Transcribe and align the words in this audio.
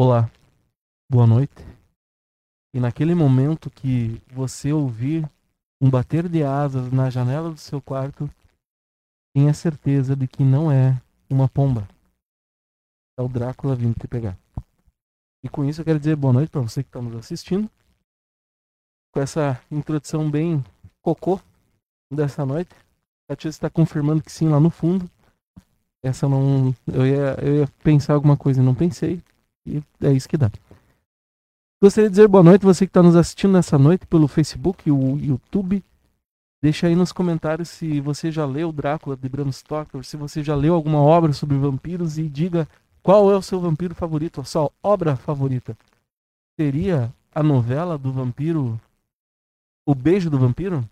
Olá, 0.00 0.30
boa 1.10 1.26
noite. 1.26 1.60
E 2.72 2.78
naquele 2.78 3.16
momento 3.16 3.68
que 3.68 4.22
você 4.28 4.72
ouvir 4.72 5.28
um 5.82 5.90
bater 5.90 6.28
de 6.28 6.44
asas 6.44 6.92
na 6.92 7.10
janela 7.10 7.50
do 7.50 7.56
seu 7.56 7.82
quarto, 7.82 8.30
tenha 9.34 9.52
certeza 9.52 10.14
de 10.14 10.28
que 10.28 10.44
não 10.44 10.70
é 10.70 11.02
uma 11.28 11.48
pomba. 11.48 11.88
É 13.18 13.22
o 13.22 13.28
Drácula 13.28 13.74
vindo 13.74 13.98
te 13.98 14.06
pegar. 14.06 14.38
E 15.42 15.48
com 15.48 15.64
isso 15.64 15.80
eu 15.80 15.84
quero 15.84 15.98
dizer 15.98 16.14
boa 16.14 16.32
noite 16.32 16.50
para 16.50 16.60
você 16.60 16.84
que 16.84 16.90
está 16.90 17.02
nos 17.02 17.16
assistindo. 17.16 17.68
Com 19.12 19.20
essa 19.20 19.60
introdução 19.68 20.30
bem 20.30 20.64
cocô 21.02 21.40
dessa 22.12 22.46
noite. 22.46 22.70
A 23.28 23.34
tia 23.34 23.48
está 23.48 23.68
confirmando 23.68 24.22
que 24.22 24.30
sim 24.30 24.48
lá 24.48 24.60
no 24.60 24.70
fundo. 24.70 25.10
Essa 26.04 26.28
não. 26.28 26.72
Eu 26.86 27.04
ia, 27.04 27.36
eu 27.44 27.56
ia 27.62 27.68
pensar 27.82 28.14
alguma 28.14 28.36
coisa 28.36 28.62
e 28.62 28.64
não 28.64 28.76
pensei. 28.76 29.20
E 29.68 30.06
é 30.06 30.12
isso 30.12 30.28
que 30.28 30.36
dá. 30.36 30.50
Gostaria 31.80 32.08
de 32.08 32.14
dizer 32.16 32.26
boa 32.26 32.42
noite 32.42 32.64
você 32.64 32.86
que 32.86 32.90
está 32.90 33.02
nos 33.02 33.14
assistindo 33.14 33.52
nessa 33.52 33.78
noite 33.78 34.06
pelo 34.06 34.26
Facebook 34.26 34.88
e 34.88 34.92
o 34.92 35.16
YouTube. 35.18 35.84
Deixa 36.60 36.88
aí 36.88 36.96
nos 36.96 37.12
comentários 37.12 37.68
se 37.68 38.00
você 38.00 38.32
já 38.32 38.44
leu 38.44 38.72
Drácula 38.72 39.16
de 39.16 39.28
Bram 39.28 39.52
Stoker, 39.52 40.02
se 40.02 40.16
você 40.16 40.42
já 40.42 40.56
leu 40.56 40.74
alguma 40.74 41.00
obra 41.00 41.32
sobre 41.32 41.56
vampiros 41.56 42.18
e 42.18 42.28
diga 42.28 42.68
qual 43.00 43.30
é 43.30 43.36
o 43.36 43.42
seu 43.42 43.60
vampiro 43.60 43.94
favorito, 43.94 44.40
a 44.40 44.44
sua 44.44 44.70
obra 44.82 45.14
favorita. 45.14 45.78
Seria 46.58 47.14
a 47.32 47.42
novela 47.44 47.96
do 47.96 48.12
vampiro 48.12 48.80
O 49.86 49.94
Beijo 49.94 50.28
do 50.28 50.38
Vampiro? 50.38 50.84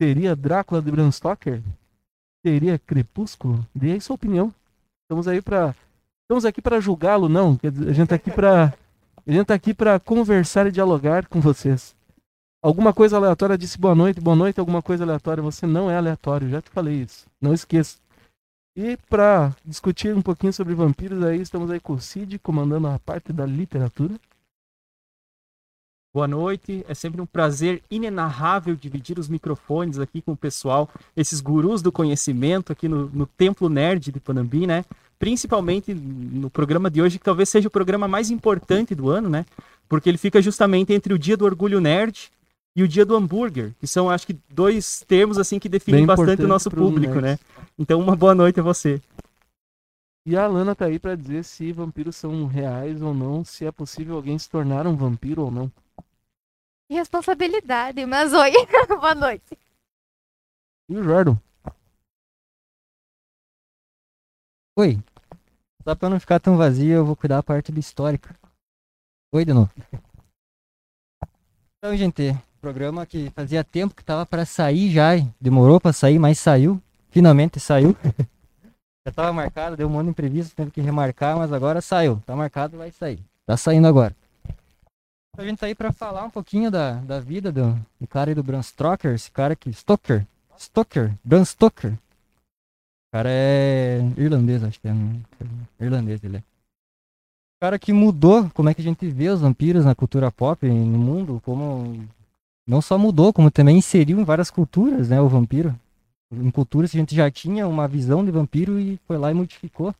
Seria 0.00 0.34
Drácula 0.34 0.80
de 0.80 0.90
Bram 0.90 1.12
Stoker? 1.12 1.62
Seria 2.44 2.78
Crepúsculo? 2.78 3.64
Dê 3.74 3.92
aí 3.92 4.00
sua 4.00 4.14
opinião. 4.14 4.54
Estamos 5.02 5.28
aí 5.28 5.42
para 5.42 5.76
estamos 6.32 6.44
aqui 6.46 6.62
para 6.62 6.80
julgá-lo, 6.80 7.28
não. 7.28 7.58
A 7.62 7.92
gente 7.92 8.02
está 8.02 8.14
aqui 8.14 8.30
para 8.30 8.74
a 9.24 9.30
gente 9.30 9.46
tá 9.46 9.54
aqui 9.54 9.74
para 9.74 10.00
conversar 10.00 10.66
e 10.66 10.72
dialogar 10.72 11.28
com 11.28 11.40
vocês. 11.40 11.94
Alguma 12.62 12.92
coisa 12.92 13.16
aleatória 13.16 13.58
disse 13.58 13.78
boa 13.78 13.94
noite, 13.94 14.20
boa 14.20 14.34
noite, 14.34 14.58
alguma 14.58 14.80
coisa 14.80 15.04
aleatória, 15.04 15.42
você 15.42 15.66
não 15.66 15.90
é 15.90 15.96
aleatório, 15.96 16.48
já 16.48 16.62
te 16.62 16.70
falei 16.70 17.02
isso. 17.02 17.26
Não 17.40 17.52
esqueça. 17.52 17.98
E 18.74 18.96
para 19.10 19.54
discutir 19.64 20.14
um 20.16 20.22
pouquinho 20.22 20.52
sobre 20.52 20.74
vampiros 20.74 21.22
aí, 21.22 21.40
estamos 21.40 21.70
aí 21.70 21.78
com 21.78 21.92
o 21.92 22.00
Cid, 22.00 22.38
comandando 22.38 22.88
a 22.88 22.98
parte 22.98 23.32
da 23.32 23.44
literatura. 23.44 24.14
Boa 26.14 26.28
noite, 26.28 26.84
é 26.88 26.94
sempre 26.94 27.20
um 27.20 27.26
prazer 27.26 27.82
inenarrável 27.90 28.74
dividir 28.74 29.18
os 29.18 29.28
microfones 29.28 29.98
aqui 29.98 30.20
com 30.20 30.32
o 30.32 30.36
pessoal, 30.36 30.88
esses 31.16 31.40
gurus 31.40 31.80
do 31.80 31.92
conhecimento 31.92 32.72
aqui 32.72 32.88
no, 32.88 33.08
no 33.10 33.26
Templo 33.26 33.68
Nerd 33.68 34.10
de 34.10 34.20
Panambi, 34.20 34.66
né? 34.66 34.84
Principalmente 35.22 35.94
no 35.94 36.50
programa 36.50 36.90
de 36.90 37.00
hoje, 37.00 37.16
que 37.16 37.24
talvez 37.24 37.48
seja 37.48 37.68
o 37.68 37.70
programa 37.70 38.08
mais 38.08 38.28
importante 38.28 38.92
do 38.92 39.08
ano, 39.08 39.28
né? 39.28 39.46
Porque 39.88 40.08
ele 40.08 40.18
fica 40.18 40.42
justamente 40.42 40.92
entre 40.92 41.14
o 41.14 41.18
Dia 41.18 41.36
do 41.36 41.44
Orgulho 41.44 41.80
Nerd 41.80 42.28
e 42.74 42.82
o 42.82 42.88
Dia 42.88 43.06
do 43.06 43.14
Hambúrguer, 43.14 43.72
que 43.78 43.86
são, 43.86 44.10
acho 44.10 44.26
que, 44.26 44.36
dois 44.50 45.04
termos 45.06 45.38
assim 45.38 45.60
que 45.60 45.68
definem 45.68 46.00
Bem 46.00 46.06
bastante 46.06 46.42
o 46.42 46.48
nosso 46.48 46.68
público, 46.72 47.20
né? 47.20 47.38
Então, 47.78 48.00
uma 48.00 48.16
boa 48.16 48.34
noite 48.34 48.58
a 48.58 48.64
você. 48.64 49.00
E 50.26 50.36
a 50.36 50.42
Alana 50.42 50.74
tá 50.74 50.86
aí 50.86 50.98
para 50.98 51.14
dizer 51.14 51.44
se 51.44 51.70
vampiros 51.70 52.16
são 52.16 52.44
reais 52.46 53.00
ou 53.00 53.14
não, 53.14 53.44
se 53.44 53.64
é 53.64 53.70
possível 53.70 54.16
alguém 54.16 54.36
se 54.36 54.50
tornar 54.50 54.88
um 54.88 54.96
vampiro 54.96 55.42
ou 55.42 55.52
não. 55.52 55.70
Responsabilidade, 56.90 58.04
mas 58.06 58.32
oi, 58.32 58.50
boa 58.90 59.14
noite. 59.14 59.56
E 60.88 60.96
o 60.96 61.04
Jordan? 61.04 61.36
Oi. 64.76 64.98
Só 65.84 65.94
pra 65.96 66.08
não 66.08 66.20
ficar 66.20 66.38
tão 66.38 66.56
vazio, 66.56 66.92
eu 66.92 67.04
vou 67.04 67.16
cuidar 67.16 67.36
da 67.36 67.42
parte 67.42 67.72
do 67.72 67.80
histórico. 67.80 68.28
Oi 69.34 69.44
de 69.44 69.52
novo. 69.52 69.70
Então, 71.78 71.96
gente, 71.96 72.36
programa 72.60 73.04
que 73.04 73.30
fazia 73.30 73.64
tempo 73.64 73.94
que 73.94 74.04
tava 74.04 74.24
pra 74.24 74.44
sair 74.44 74.90
já, 74.92 75.10
demorou 75.40 75.80
pra 75.80 75.92
sair, 75.92 76.18
mas 76.18 76.38
saiu. 76.38 76.80
Finalmente 77.10 77.58
saiu. 77.58 77.96
já 79.04 79.12
tava 79.12 79.32
marcado, 79.32 79.76
deu 79.76 79.88
um 79.88 79.90
monte 79.90 80.04
de 80.04 80.10
imprevisto, 80.10 80.54
teve 80.54 80.70
que 80.70 80.80
remarcar, 80.80 81.36
mas 81.36 81.52
agora 81.52 81.80
saiu. 81.80 82.22
Tá 82.24 82.36
marcado, 82.36 82.78
vai 82.78 82.92
sair. 82.92 83.18
Tá 83.44 83.56
saindo 83.56 83.88
agora. 83.88 84.14
A 85.36 85.42
gente 85.44 85.58
tá 85.58 85.66
aí 85.66 85.74
pra 85.74 85.90
falar 85.90 86.24
um 86.24 86.30
pouquinho 86.30 86.70
da, 86.70 86.92
da 87.00 87.18
vida 87.18 87.50
do, 87.50 87.74
do 88.00 88.06
cara 88.06 88.30
aí 88.30 88.34
do 88.34 88.42
Bram 88.44 88.62
Stoker, 88.62 89.14
esse 89.14 89.30
cara 89.30 89.56
que... 89.56 89.72
Stoker. 89.72 90.24
Stoker. 90.56 91.12
Bram 91.24 91.44
Stoker. 91.44 91.98
Cara 93.12 93.28
é 93.30 93.98
irlandês, 94.16 94.64
acho 94.64 94.80
que 94.80 94.88
é. 94.88 94.94
né? 94.94 95.20
Irlandês 95.78 96.24
ele 96.24 96.38
é. 96.38 96.42
Cara 97.60 97.78
que 97.78 97.92
mudou 97.92 98.50
como 98.50 98.70
é 98.70 98.74
que 98.74 98.80
a 98.80 98.84
gente 98.84 99.06
vê 99.08 99.28
os 99.28 99.40
vampiros 99.42 99.84
na 99.84 99.94
cultura 99.94 100.32
pop, 100.32 100.66
no 100.66 100.98
mundo, 100.98 101.40
como 101.44 102.08
não 102.66 102.80
só 102.80 102.96
mudou, 102.98 103.32
como 103.32 103.50
também 103.50 103.76
inseriu 103.76 104.18
em 104.18 104.24
várias 104.24 104.50
culturas, 104.50 105.10
né, 105.10 105.20
o 105.20 105.28
vampiro. 105.28 105.78
Em 106.32 106.50
culturas 106.50 106.90
a 106.94 106.98
gente 106.98 107.14
já 107.14 107.30
tinha 107.30 107.68
uma 107.68 107.86
visão 107.86 108.24
de 108.24 108.30
vampiro 108.30 108.80
e 108.80 108.96
foi 109.06 109.18
lá 109.18 109.30
e 109.30 109.34
modificou. 109.34 109.94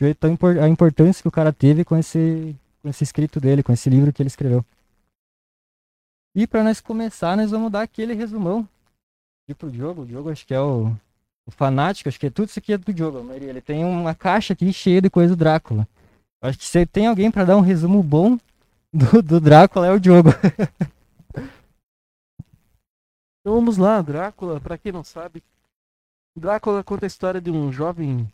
Vê 0.00 0.14
tão 0.14 0.30
impor- 0.30 0.58
a 0.58 0.68
importância 0.68 1.22
que 1.22 1.28
o 1.28 1.32
cara 1.32 1.52
teve 1.52 1.84
com 1.84 1.96
esse, 1.96 2.54
com 2.82 2.88
esse 2.88 3.04
escrito 3.04 3.40
dele, 3.40 3.62
com 3.62 3.72
esse 3.72 3.88
livro 3.88 4.12
que 4.12 4.20
ele 4.20 4.28
escreveu. 4.28 4.64
E 6.34 6.46
para 6.46 6.64
nós 6.64 6.80
começar, 6.80 7.36
nós 7.36 7.50
vamos 7.50 7.70
dar 7.70 7.82
aquele 7.82 8.14
resumão. 8.14 8.68
Tipo 9.48 9.68
o 9.68 9.72
jogo, 9.72 10.02
o 10.02 10.06
jogo 10.06 10.30
acho 10.30 10.46
que 10.46 10.54
é 10.54 10.60
o, 10.60 10.94
o 11.48 11.50
fanático, 11.50 12.10
acho 12.10 12.20
que 12.20 12.26
é 12.26 12.30
tudo 12.30 12.50
isso 12.50 12.58
aqui 12.58 12.74
é 12.74 12.78
do 12.78 12.94
jogo, 12.94 13.18
a 13.18 13.22
maioria. 13.22 13.48
Ele 13.48 13.62
tem 13.62 13.82
uma 13.82 14.14
caixa 14.14 14.52
aqui 14.52 14.70
cheia 14.70 15.00
de 15.00 15.08
coisa 15.08 15.34
do 15.34 15.38
Drácula. 15.38 15.88
Acho 16.42 16.58
que 16.58 16.66
se 16.66 16.84
tem 16.84 17.06
alguém 17.06 17.30
para 17.30 17.46
dar 17.46 17.56
um 17.56 17.62
resumo 17.62 18.02
bom 18.02 18.38
do, 18.92 19.22
do 19.22 19.40
Drácula 19.40 19.86
é 19.86 19.90
o 19.90 19.98
Diogo. 19.98 20.28
Então 23.40 23.56
vamos 23.56 23.78
lá, 23.78 24.02
Drácula, 24.02 24.60
para 24.60 24.76
quem 24.76 24.92
não 24.92 25.02
sabe, 25.02 25.42
Drácula 26.36 26.84
conta 26.84 27.06
a 27.06 27.08
história 27.08 27.40
de 27.40 27.50
um 27.50 27.72
jovem 27.72 28.30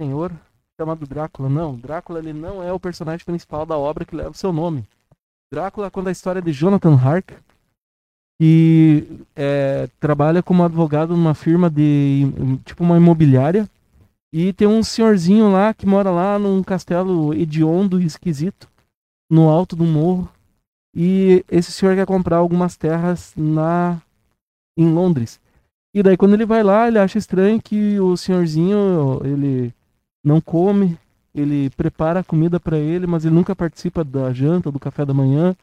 senhor 0.00 0.32
chamado 0.76 1.06
Drácula. 1.06 1.48
Não, 1.48 1.76
Drácula 1.76 2.18
ele 2.18 2.32
não 2.32 2.60
é 2.60 2.72
o 2.72 2.80
personagem 2.80 3.24
principal 3.24 3.64
da 3.64 3.78
obra 3.78 4.04
que 4.04 4.16
leva 4.16 4.30
o 4.30 4.34
seu 4.34 4.52
nome. 4.52 4.84
Drácula 5.52 5.88
conta 5.88 6.08
a 6.08 6.12
história 6.12 6.42
de 6.42 6.52
Jonathan 6.52 6.96
Harker, 6.96 7.38
que 8.40 9.06
é, 9.36 9.86
trabalha 10.00 10.42
como 10.42 10.64
advogado 10.64 11.14
numa 11.14 11.34
firma 11.34 11.68
de 11.68 12.26
tipo 12.64 12.82
uma 12.82 12.96
imobiliária 12.96 13.68
e 14.32 14.54
tem 14.54 14.66
um 14.66 14.82
senhorzinho 14.82 15.52
lá 15.52 15.74
que 15.74 15.84
mora 15.84 16.10
lá 16.10 16.38
num 16.38 16.62
castelo 16.62 17.34
hediondo 17.34 18.00
e 18.00 18.06
esquisito 18.06 18.66
no 19.30 19.50
alto 19.50 19.76
do 19.76 19.84
morro 19.84 20.26
e 20.96 21.44
esse 21.50 21.70
senhor 21.70 21.94
quer 21.94 22.06
comprar 22.06 22.38
algumas 22.38 22.78
terras 22.78 23.34
na 23.36 24.00
em 24.74 24.90
Londres. 24.90 25.38
E 25.94 26.02
daí 26.02 26.16
quando 26.16 26.32
ele 26.32 26.46
vai 26.46 26.62
lá, 26.62 26.88
ele 26.88 26.98
acha 26.98 27.18
estranho 27.18 27.60
que 27.60 28.00
o 28.00 28.16
senhorzinho, 28.16 29.20
ele 29.22 29.70
não 30.24 30.40
come, 30.40 30.96
ele 31.34 31.68
prepara 31.76 32.20
a 32.20 32.24
comida 32.24 32.58
para 32.58 32.78
ele, 32.78 33.06
mas 33.06 33.26
ele 33.26 33.34
nunca 33.34 33.54
participa 33.54 34.02
da 34.02 34.32
janta, 34.32 34.72
do 34.72 34.80
café 34.80 35.04
da 35.04 35.12
manhã. 35.12 35.54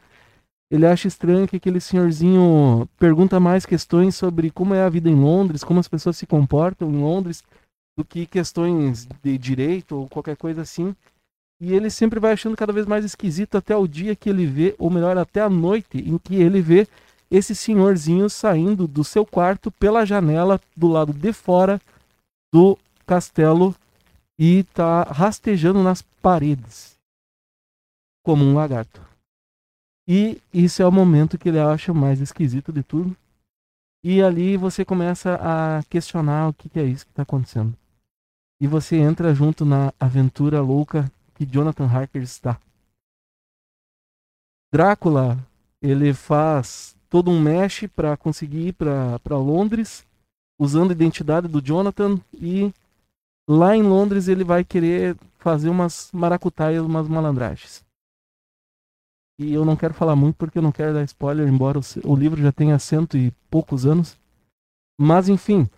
Ele 0.69 0.85
acha 0.85 1.07
estranho 1.07 1.47
que 1.47 1.55
aquele 1.55 1.79
senhorzinho 1.79 2.87
pergunta 2.99 3.39
mais 3.39 3.65
questões 3.65 4.15
sobre 4.15 4.51
como 4.51 4.73
é 4.73 4.83
a 4.83 4.89
vida 4.89 5.09
em 5.09 5.15
Londres, 5.15 5.63
como 5.63 5.79
as 5.79 5.87
pessoas 5.87 6.17
se 6.17 6.27
comportam 6.27 6.89
em 6.91 7.01
Londres, 7.01 7.41
do 7.97 8.03
que 8.03 8.25
questões 8.25 9.07
de 9.23 9.37
direito 9.37 9.95
ou 9.95 10.09
qualquer 10.09 10.35
coisa 10.35 10.61
assim. 10.61 10.93
E 11.59 11.73
ele 11.73 11.89
sempre 11.89 12.19
vai 12.19 12.33
achando 12.33 12.57
cada 12.57 12.73
vez 12.73 12.85
mais 12.85 13.05
esquisito 13.05 13.57
até 13.57 13.75
o 13.75 13.87
dia 13.87 14.15
que 14.15 14.29
ele 14.29 14.45
vê, 14.45 14.75
ou 14.77 14.89
melhor, 14.89 15.17
até 15.17 15.41
a 15.41 15.49
noite 15.49 15.97
em 15.97 16.17
que 16.17 16.35
ele 16.35 16.61
vê 16.61 16.87
esse 17.31 17.55
senhorzinho 17.55 18.29
saindo 18.29 18.87
do 18.87 19.03
seu 19.03 19.25
quarto 19.25 19.71
pela 19.71 20.05
janela 20.05 20.61
do 20.75 20.87
lado 20.87 21.13
de 21.13 21.33
fora 21.33 21.81
do 22.53 22.77
castelo 23.05 23.75
e 24.39 24.63
tá 24.73 25.03
rastejando 25.03 25.81
nas 25.81 26.01
paredes 26.01 26.95
como 28.23 28.43
um 28.43 28.53
lagarto. 28.53 29.06
E 30.07 30.41
isso 30.53 30.81
é 30.81 30.87
o 30.87 30.91
momento 30.91 31.37
que 31.37 31.49
ele 31.49 31.59
acha 31.59 31.93
mais 31.93 32.21
esquisito 32.21 32.71
de 32.71 32.81
tudo. 32.81 33.15
E 34.03 34.21
ali 34.21 34.55
você 34.55 34.85
começa 34.85 35.35
a 35.35 35.83
questionar 35.89 36.47
o 36.47 36.53
que, 36.53 36.69
que 36.69 36.79
é 36.79 36.85
isso 36.85 37.05
que 37.05 37.11
está 37.11 37.23
acontecendo. 37.23 37.75
E 38.61 38.67
você 38.67 38.95
entra 38.95 39.35
junto 39.35 39.65
na 39.65 39.93
aventura 39.99 40.61
louca 40.61 41.11
que 41.35 41.45
Jonathan 41.45 41.87
Harker 41.87 42.21
está. 42.21 42.59
Drácula, 44.71 45.37
ele 45.81 46.13
faz 46.13 46.95
todo 47.09 47.29
um 47.29 47.39
mesh 47.39 47.87
para 47.95 48.15
conseguir 48.15 48.69
ir 48.69 48.73
para 48.73 49.37
Londres, 49.37 50.05
usando 50.59 50.91
a 50.91 50.93
identidade 50.93 51.47
do 51.47 51.61
Jonathan 51.61 52.19
e 52.33 52.73
lá 53.47 53.75
em 53.75 53.83
Londres 53.83 54.27
ele 54.27 54.43
vai 54.43 54.63
querer 54.63 55.15
fazer 55.37 55.69
umas 55.69 56.09
maracutaias, 56.11 56.83
umas 56.83 57.07
malandragens. 57.07 57.86
E 59.39 59.53
eu 59.53 59.63
não 59.63 59.75
quero 59.75 59.93
falar 59.93 60.15
muito 60.15 60.35
porque 60.35 60.57
eu 60.57 60.63
não 60.63 60.71
quero 60.71 60.93
dar 60.93 61.03
spoiler, 61.03 61.47
embora 61.47 61.79
o, 62.03 62.15
livro 62.15 62.41
já 62.41 62.51
tenha 62.51 62.79
cento 62.79 63.15
e 63.15 63.31
poucos 63.51 63.85
anos. 63.85 64.17
Mas 64.99 65.29
enfim. 65.29 65.69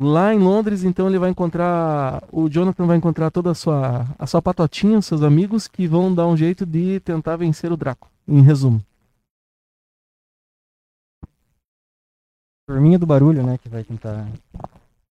Lá 0.00 0.32
em 0.32 0.38
Londres, 0.38 0.84
então, 0.84 1.08
ele 1.08 1.18
vai 1.18 1.28
encontrar. 1.28 2.22
O 2.32 2.48
Jonathan 2.48 2.86
vai 2.86 2.96
encontrar 2.96 3.30
toda 3.30 3.50
a 3.50 3.54
sua, 3.54 4.06
a 4.16 4.26
sua 4.26 4.40
patotinha, 4.40 4.98
os 4.98 5.06
seus 5.06 5.22
amigos, 5.22 5.66
que 5.66 5.88
vão 5.88 6.14
dar 6.14 6.26
um 6.26 6.36
jeito 6.36 6.64
de 6.64 7.00
tentar 7.00 7.36
vencer 7.36 7.72
o 7.72 7.76
Draco. 7.76 8.08
Em 8.26 8.40
resumo. 8.40 8.80
Turminha 12.66 12.98
do 12.98 13.06
barulho, 13.06 13.44
né? 13.44 13.58
Que 13.58 13.68
vai 13.68 13.82
tentar. 13.82 14.28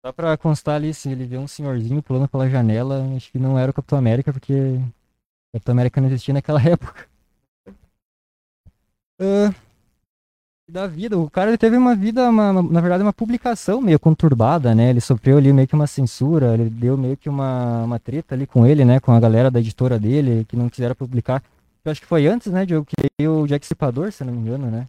Só 0.05 0.11
pra 0.11 0.35
constar 0.37 0.75
ali, 0.75 0.93
se 0.93 1.09
ele 1.09 1.25
vê 1.25 1.37
um 1.37 1.47
senhorzinho 1.47 2.03
pulando 2.03 2.27
pela 2.27 2.49
janela, 2.49 3.07
acho 3.15 3.31
que 3.31 3.39
não 3.39 3.57
era 3.57 3.71
o 3.71 3.73
Capitão 3.73 3.97
América, 3.97 4.33
porque 4.33 4.81
Capitão 5.53 5.73
América 5.73 6.01
não 6.01 6.07
existia 6.07 6.33
naquela 6.33 6.61
época. 6.61 7.07
Ah, 9.19 9.53
da 10.67 10.87
vida, 10.87 11.17
o 11.17 11.29
cara 11.29 11.49
ele 11.51 11.57
teve 11.57 11.77
uma 11.77 11.95
vida, 11.95 12.27
uma- 12.29 12.51
uma- 12.51 12.63
na 12.63 12.81
verdade, 12.81 13.03
uma 13.03 13.13
publicação 13.13 13.79
meio 13.81 13.99
conturbada, 13.99 14.73
né? 14.73 14.89
Ele 14.89 15.01
sofreu 15.01 15.37
ali 15.37 15.53
meio 15.53 15.67
que 15.67 15.75
uma 15.75 15.85
censura, 15.87 16.53
ele 16.55 16.69
deu 16.69 16.97
meio 16.97 17.15
que 17.15 17.29
uma, 17.29 17.83
uma 17.83 17.99
treta 17.99 18.33
ali 18.33 18.47
com 18.47 18.65
ele, 18.65 18.83
né? 18.83 18.99
Com 18.99 19.11
a 19.11 19.19
galera 19.19 19.51
da 19.51 19.59
editora 19.59 19.99
dele, 19.99 20.45
que 20.45 20.55
não 20.55 20.69
quiseram 20.69 20.95
publicar. 20.95 21.43
Eu 21.85 21.91
acho 21.91 22.01
que 22.01 22.07
foi 22.07 22.25
antes, 22.27 22.51
né, 22.51 22.65
Diogo, 22.65 22.87
que 22.87 22.95
veio 23.19 23.41
o 23.41 23.47
Jack 23.47 23.65
Stripador, 23.65 24.11
se 24.11 24.23
eu 24.23 24.27
não 24.27 24.33
me 24.33 24.39
engano, 24.39 24.71
né? 24.71 24.87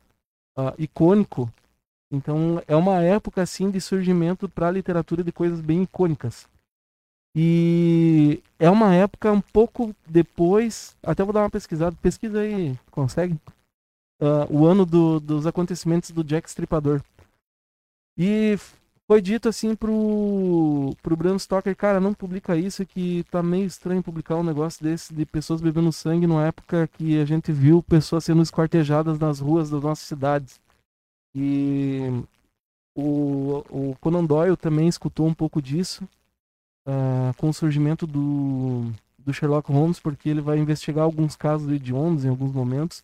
ah, 0.57 0.75
icônico. 0.79 1.51
Então 2.11 2.63
é 2.67 2.77
uma 2.77 3.03
época 3.03 3.43
assim 3.43 3.71
de 3.71 3.81
surgimento 3.81 4.49
para 4.49 4.69
a 4.69 4.71
literatura 4.71 5.25
de 5.25 5.33
coisas 5.33 5.61
bem 5.61 5.83
icônicas. 5.83 6.47
E 7.35 8.43
é 8.59 8.69
uma 8.69 8.95
época 8.95 9.33
um 9.33 9.41
pouco 9.41 9.95
depois, 10.07 10.97
até 11.03 11.23
vou 11.23 11.33
dar 11.33 11.41
uma 11.43 11.51
pesquisada, 11.51 11.97
pesquisa 12.03 12.41
aí, 12.41 12.79
consegue? 12.91 13.39
Ah, 14.21 14.47
o 14.51 14.67
ano 14.67 14.85
do- 14.85 15.21
dos 15.21 15.47
acontecimentos 15.47 16.11
do 16.11 16.25
Jack 16.25 16.49
Stripador. 16.49 17.03
E 18.17 18.57
foi 19.07 19.23
dito 19.23 19.49
assim 19.49 19.75
pro, 19.75 20.95
pro 21.03 21.17
Bram 21.17 21.39
Stoker, 21.39 21.75
cara, 21.77 22.01
não 22.01 22.13
publica 22.13 22.57
isso 22.57 22.85
que 22.85 23.25
tá 23.31 23.43
meio 23.43 23.65
estranho 23.65 24.03
publicar 24.03 24.37
um 24.37 24.43
negócio 24.43 24.83
desse 24.83 25.15
de 25.15 25.25
pessoas 25.25 25.61
bebendo 25.61 25.93
sangue 25.93 26.27
numa 26.27 26.45
época 26.47 26.89
que 26.89 27.21
a 27.21 27.25
gente 27.25 27.53
viu 27.53 27.83
pessoas 27.83 28.25
sendo 28.25 28.43
esquartejadas 28.43 29.19
nas 29.19 29.39
ruas 29.41 29.71
das 29.71 29.83
nossas 29.83 30.07
cidades. 30.07 30.61
E 31.35 32.01
o, 32.95 33.65
o 33.71 33.97
Conan 34.01 34.25
Doyle 34.25 34.57
também 34.57 34.89
escutou 34.89 35.27
um 35.27 35.35
pouco 35.35 35.63
disso 35.63 36.07
ah, 36.85 37.33
com 37.37 37.49
o 37.51 37.55
surgimento 37.55 38.07
do, 38.07 38.91
do 39.19 39.33
Sherlock 39.33 39.71
Holmes, 39.71 40.01
porque 40.01 40.29
ele 40.29 40.41
vai 40.41 40.59
investigar 40.59 41.05
alguns 41.05 41.37
casos 41.37 41.71
hediondos 41.71 42.25
em 42.25 42.29
alguns 42.29 42.53
momentos. 42.53 43.03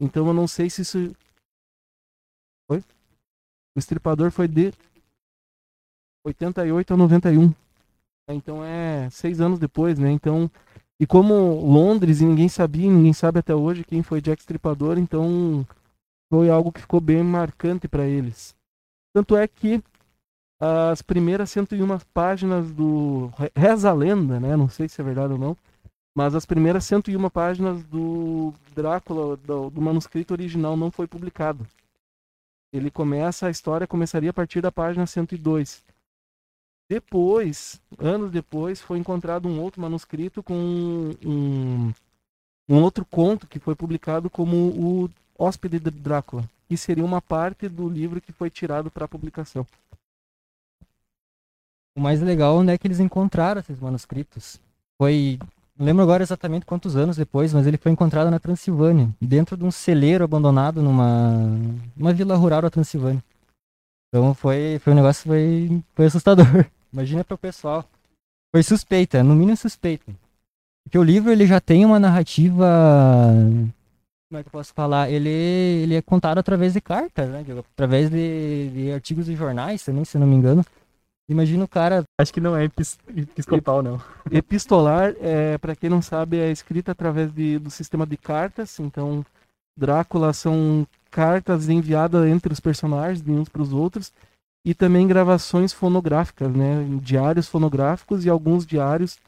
Então 0.00 0.26
eu 0.26 0.34
não 0.34 0.46
sei 0.46 0.70
se 0.70 0.82
isso. 0.82 0.98
Oi? 2.70 2.78
O 3.76 3.78
Estripador 3.78 4.30
foi 4.30 4.46
de 4.48 4.72
88 6.24 6.94
a 6.94 6.96
91. 6.96 7.52
Então 8.30 8.64
é 8.64 9.08
seis 9.10 9.40
anos 9.40 9.58
depois, 9.58 9.98
né? 9.98 10.10
Então. 10.10 10.50
E 11.00 11.06
como 11.06 11.32
Londres 11.64 12.20
e 12.20 12.24
ninguém 12.24 12.48
sabia, 12.48 12.90
ninguém 12.90 13.12
sabe 13.12 13.38
até 13.38 13.54
hoje 13.54 13.84
quem 13.84 14.02
foi 14.02 14.20
Jack 14.20 14.42
Stripador, 14.42 14.98
então 14.98 15.64
foi 16.28 16.50
algo 16.50 16.72
que 16.72 16.80
ficou 16.80 17.00
bem 17.00 17.22
marcante 17.22 17.86
para 17.86 18.04
eles. 18.04 18.52
Tanto 19.14 19.36
é 19.36 19.46
que 19.46 19.80
as 20.60 21.00
primeiras 21.00 21.50
101 21.50 21.86
páginas 22.12 22.72
do 22.72 23.28
Re- 23.38 23.52
Reza 23.54 23.90
a 23.90 23.92
Lenda, 23.94 24.40
né? 24.40 24.56
Não 24.56 24.68
sei 24.68 24.88
se 24.88 25.00
é 25.00 25.04
verdade 25.04 25.34
ou 25.34 25.38
não, 25.38 25.56
mas 26.18 26.34
as 26.34 26.44
primeiras 26.44 26.84
101 26.84 27.30
páginas 27.30 27.84
do 27.84 28.52
Drácula, 28.74 29.36
do, 29.36 29.70
do 29.70 29.80
manuscrito 29.80 30.34
original, 30.34 30.76
não 30.76 30.90
foi 30.90 31.06
publicado. 31.06 31.64
Ele 32.72 32.90
começa, 32.90 33.46
a 33.46 33.50
história 33.50 33.86
começaria 33.86 34.30
a 34.30 34.32
partir 34.32 34.60
da 34.60 34.72
página 34.72 35.06
102. 35.06 35.80
Depois, 36.90 37.80
anos 37.96 38.32
depois, 38.32 38.80
foi 38.80 38.98
encontrado 38.98 39.46
um 39.46 39.60
outro 39.60 39.80
manuscrito 39.80 40.42
com 40.42 40.54
um, 41.24 41.92
um 42.68 42.82
outro 42.82 43.04
conto 43.04 43.46
que 43.46 43.60
foi 43.60 43.76
publicado 43.76 44.28
como 44.28 44.56
o 44.56 45.10
Hóspede 45.38 45.78
de 45.78 45.88
Drácula, 45.92 46.42
que 46.68 46.76
seria 46.76 47.04
uma 47.04 47.22
parte 47.22 47.68
do 47.68 47.88
livro 47.88 48.20
que 48.20 48.32
foi 48.32 48.50
tirado 48.50 48.90
para 48.90 49.06
publicação. 49.06 49.64
O 51.96 52.00
mais 52.00 52.20
legal 52.20 52.60
é 52.68 52.76
que 52.76 52.88
eles 52.88 52.98
encontraram 52.98 53.60
esses 53.60 53.78
manuscritos. 53.78 54.60
Foi. 55.00 55.38
Não 55.78 55.86
lembro 55.86 56.02
agora 56.02 56.24
exatamente 56.24 56.66
quantos 56.66 56.96
anos 56.96 57.16
depois, 57.16 57.54
mas 57.54 57.64
ele 57.64 57.76
foi 57.76 57.92
encontrado 57.92 58.30
na 58.30 58.40
Transilvânia, 58.40 59.08
dentro 59.20 59.56
de 59.56 59.64
um 59.64 59.70
celeiro 59.70 60.24
abandonado 60.24 60.82
numa 60.82 61.56
uma 61.96 62.12
vila 62.12 62.34
rural 62.34 62.62
da 62.62 62.70
Transilvânia. 62.70 63.22
Então 64.08 64.34
foi, 64.34 64.80
foi 64.80 64.92
um 64.92 64.96
negócio 64.96 65.24
foi, 65.24 65.80
foi 65.94 66.06
assustador. 66.06 66.46
Imagina 66.92 67.22
para 67.22 67.36
o 67.36 67.38
pessoal. 67.38 67.84
Foi 68.50 68.62
suspeita, 68.62 69.22
no 69.22 69.36
mínimo 69.36 69.56
suspeita. 69.56 70.12
Porque 70.84 70.98
o 70.98 71.02
livro 71.02 71.30
ele 71.30 71.46
já 71.46 71.60
tem 71.60 71.84
uma 71.84 72.00
narrativa. 72.00 72.66
Como 74.28 74.40
é 74.40 74.42
que 74.42 74.48
eu 74.48 74.52
posso 74.52 74.72
falar? 74.74 75.10
Ele, 75.10 75.28
ele 75.28 75.94
é 75.94 76.02
contado 76.02 76.38
através 76.38 76.72
de 76.72 76.80
cartas, 76.80 77.28
né? 77.28 77.44
Através 77.74 78.10
de, 78.10 78.70
de 78.70 78.92
artigos 78.92 79.26
de 79.26 79.36
jornais 79.36 79.84
também, 79.84 80.04
se 80.04 80.18
não 80.18 80.26
me 80.26 80.34
engano. 80.34 80.64
Imagina 81.28 81.64
o 81.64 81.68
cara 81.68 82.04
Acho 82.18 82.32
que 82.32 82.40
não 82.40 82.56
é 82.56 82.64
epis- 82.64 82.98
episcopal, 83.14 83.82
não. 83.82 84.00
Epistolar, 84.30 85.14
é, 85.20 85.58
para 85.58 85.76
quem 85.76 85.90
não 85.90 86.00
sabe, 86.00 86.38
é 86.38 86.50
escrita 86.50 86.92
através 86.92 87.32
de, 87.32 87.58
do 87.58 87.70
sistema 87.70 88.06
de 88.06 88.16
cartas. 88.16 88.80
Então, 88.80 89.24
Drácula 89.76 90.32
são 90.32 90.86
cartas 91.10 91.68
enviadas 91.68 92.26
entre 92.26 92.52
os 92.52 92.60
personagens, 92.60 93.22
de 93.22 93.30
uns 93.30 93.48
para 93.48 93.62
os 93.62 93.72
outros, 93.72 94.12
e 94.64 94.74
também 94.74 95.06
gravações 95.06 95.72
fonográficas, 95.72 96.50
né? 96.50 96.84
Diários 97.02 97.46
fonográficos 97.46 98.24
e 98.24 98.30
alguns 98.30 98.66
diários. 98.66 99.18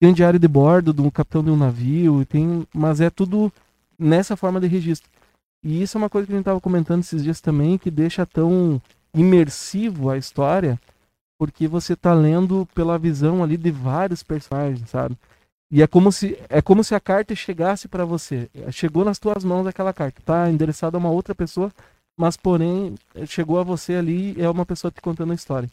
Tem 0.00 0.10
um 0.10 0.12
diário 0.12 0.38
de 0.38 0.46
bordo 0.46 0.92
do 0.92 1.10
capitão 1.10 1.42
de 1.42 1.50
um 1.50 1.56
navio, 1.56 2.26
tem, 2.26 2.66
mas 2.74 3.00
é 3.00 3.08
tudo 3.08 3.50
nessa 3.98 4.36
forma 4.36 4.60
de 4.60 4.66
registro. 4.66 5.08
E 5.64 5.82
isso 5.82 5.96
é 5.96 5.98
uma 5.98 6.10
coisa 6.10 6.26
que 6.26 6.32
a 6.32 6.36
gente 6.36 6.42
estava 6.42 6.60
comentando 6.60 7.00
esses 7.00 7.22
dias 7.22 7.40
também, 7.40 7.78
que 7.78 7.90
deixa 7.90 8.26
tão 8.26 8.80
imersivo 9.14 10.10
a 10.10 10.18
história, 10.18 10.78
porque 11.38 11.68
você 11.68 11.94
tá 11.94 12.14
lendo 12.14 12.66
pela 12.74 12.98
visão 12.98 13.42
ali 13.42 13.56
de 13.56 13.70
vários 13.70 14.22
personagens, 14.22 14.88
sabe? 14.88 15.16
E 15.70 15.82
é 15.82 15.86
como 15.86 16.12
se 16.12 16.38
é 16.48 16.62
como 16.62 16.84
se 16.84 16.94
a 16.94 17.00
carta 17.00 17.34
chegasse 17.34 17.88
para 17.88 18.04
você. 18.04 18.48
Chegou 18.70 19.04
nas 19.04 19.18
tuas 19.18 19.44
mãos 19.44 19.66
aquela 19.66 19.92
carta, 19.92 20.22
tá 20.24 20.50
endereçada 20.50 20.96
a 20.96 21.00
uma 21.00 21.10
outra 21.10 21.34
pessoa, 21.34 21.72
mas 22.18 22.36
porém 22.36 22.94
chegou 23.26 23.58
a 23.58 23.64
você 23.64 23.94
ali 23.94 24.40
é 24.40 24.48
uma 24.48 24.64
pessoa 24.64 24.90
te 24.90 25.00
contando 25.00 25.32
a 25.32 25.34
história. 25.34 25.68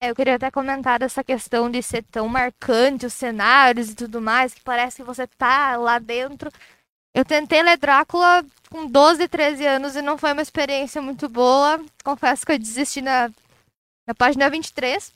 É, 0.00 0.10
Eu 0.10 0.14
queria 0.14 0.36
até 0.36 0.50
comentar 0.50 0.98
dessa 0.98 1.22
questão 1.22 1.70
de 1.70 1.82
ser 1.82 2.02
tão 2.04 2.28
marcante 2.28 3.06
os 3.06 3.12
cenários 3.12 3.90
e 3.90 3.94
tudo 3.94 4.20
mais, 4.20 4.54
que 4.54 4.60
parece 4.62 4.96
que 4.96 5.02
você 5.02 5.26
tá 5.26 5.76
lá 5.76 5.98
dentro. 5.98 6.50
Eu 7.14 7.24
tentei 7.24 7.62
ler 7.62 7.78
Drácula 7.78 8.44
com 8.70 8.86
12, 8.86 9.26
13 9.28 9.66
anos 9.66 9.96
e 9.96 10.02
não 10.02 10.18
foi 10.18 10.32
uma 10.32 10.42
experiência 10.42 11.00
muito 11.00 11.28
boa. 11.28 11.80
Confesso 12.04 12.44
que 12.44 12.52
eu 12.52 12.58
desisti 12.58 13.00
na, 13.00 13.30
na 14.06 14.14
página 14.14 14.48
23. 14.48 15.12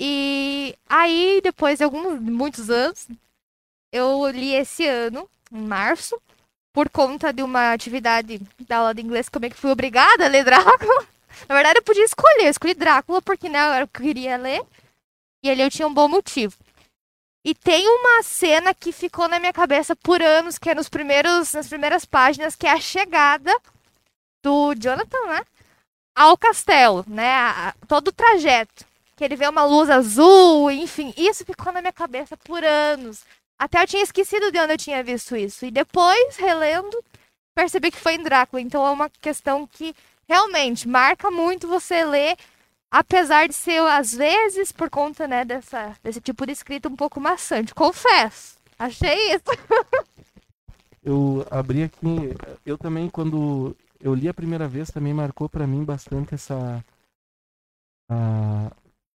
E 0.00 0.74
aí, 0.88 1.40
depois 1.42 1.78
de 1.78 1.84
alguns, 1.84 2.20
muitos 2.20 2.70
anos, 2.70 3.06
eu 3.92 4.28
li 4.30 4.54
esse 4.54 4.86
ano, 4.86 5.28
em 5.52 5.60
março, 5.60 6.20
por 6.72 6.88
conta 6.88 7.32
de 7.32 7.42
uma 7.42 7.72
atividade 7.72 8.40
da 8.66 8.78
aula 8.78 8.94
de 8.94 9.02
inglês, 9.02 9.28
como 9.28 9.44
é 9.44 9.50
que 9.50 9.56
fui 9.56 9.70
obrigada 9.70 10.24
a 10.24 10.28
ler 10.28 10.44
Drácula. 10.44 11.06
Na 11.48 11.54
verdade, 11.54 11.78
eu 11.78 11.82
podia 11.82 12.04
escolher. 12.04 12.44
Eu 12.44 12.50
escolhi 12.50 12.74
Drácula 12.74 13.20
porque 13.20 13.48
né, 13.48 13.58
era 13.58 13.84
o 13.84 13.88
que 13.88 14.00
eu 14.00 14.06
queria 14.06 14.36
ler. 14.36 14.62
E 15.42 15.50
ali 15.50 15.62
eu 15.62 15.70
tinha 15.70 15.88
um 15.88 15.94
bom 15.94 16.08
motivo. 16.08 16.56
E 17.44 17.54
tem 17.54 17.88
uma 17.88 18.22
cena 18.22 18.74
que 18.74 18.92
ficou 18.92 19.26
na 19.26 19.40
minha 19.40 19.52
cabeça 19.52 19.96
por 19.96 20.22
anos, 20.22 20.58
que 20.58 20.68
é 20.68 20.74
nos 20.74 20.88
primeiros, 20.88 21.54
nas 21.54 21.68
primeiras 21.68 22.04
páginas, 22.04 22.54
que 22.54 22.66
é 22.66 22.72
a 22.72 22.80
chegada 22.80 23.54
do 24.42 24.74
Jonathan, 24.74 25.26
né? 25.26 25.42
Ao 26.20 26.36
castelo, 26.36 27.02
né? 27.08 27.32
a- 27.32 27.74
todo 27.88 28.08
o 28.08 28.12
trajeto. 28.12 28.84
Que 29.16 29.24
ele 29.24 29.36
vê 29.36 29.48
uma 29.48 29.64
luz 29.64 29.88
azul, 29.88 30.70
enfim. 30.70 31.14
Isso 31.16 31.46
ficou 31.46 31.72
na 31.72 31.80
minha 31.80 31.94
cabeça 31.94 32.36
por 32.36 32.62
anos. 32.62 33.24
Até 33.58 33.82
eu 33.82 33.86
tinha 33.86 34.02
esquecido 34.02 34.52
de 34.52 34.58
onde 34.58 34.74
eu 34.74 34.76
tinha 34.76 35.02
visto 35.02 35.34
isso. 35.34 35.64
E 35.64 35.70
depois, 35.70 36.36
relendo, 36.36 37.02
percebi 37.54 37.90
que 37.90 37.96
foi 37.96 38.16
em 38.16 38.22
Drácula. 38.22 38.60
Então 38.60 38.86
é 38.86 38.90
uma 38.90 39.08
questão 39.08 39.66
que 39.66 39.94
realmente 40.28 40.86
marca 40.86 41.30
muito 41.30 41.66
você 41.66 42.04
ler, 42.04 42.36
apesar 42.90 43.48
de 43.48 43.54
ser, 43.54 43.80
às 43.80 44.12
vezes, 44.12 44.72
por 44.72 44.90
conta 44.90 45.26
né, 45.26 45.42
dessa, 45.42 45.96
desse 46.04 46.20
tipo 46.20 46.44
de 46.44 46.52
escrita, 46.52 46.86
um 46.86 46.96
pouco 46.96 47.18
maçante. 47.18 47.74
Confesso. 47.74 48.58
Achei 48.78 49.32
isso. 49.32 49.44
eu 51.02 51.46
abri 51.50 51.84
aqui, 51.84 52.34
eu 52.66 52.76
também 52.76 53.08
quando 53.08 53.74
eu 54.00 54.14
li 54.14 54.28
a 54.28 54.34
primeira 54.34 54.66
vez 54.66 54.90
também 54.90 55.12
marcou 55.14 55.48
para 55.48 55.66
mim 55.66 55.84
bastante 55.84 56.34
essa 56.34 56.84
a, 58.08 58.72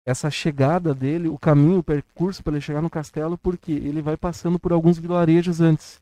essa 0.05 0.31
chegada 0.31 0.95
dele, 0.95 1.29
o 1.29 1.39
caminho, 1.39 1.79
o 1.79 1.85
percurso 1.85 2.43
para 2.43 2.55
ele 2.55 2.61
chegar 2.61 2.83
no 2.83 2.91
castelo, 2.91 3.39
porque 3.39 3.73
ele 3.73 4.03
vai 4.03 4.17
passando 4.17 4.59
por 4.59 4.73
alguns 4.73 4.99
vilarejos 4.99 5.61
antes. 5.61 6.01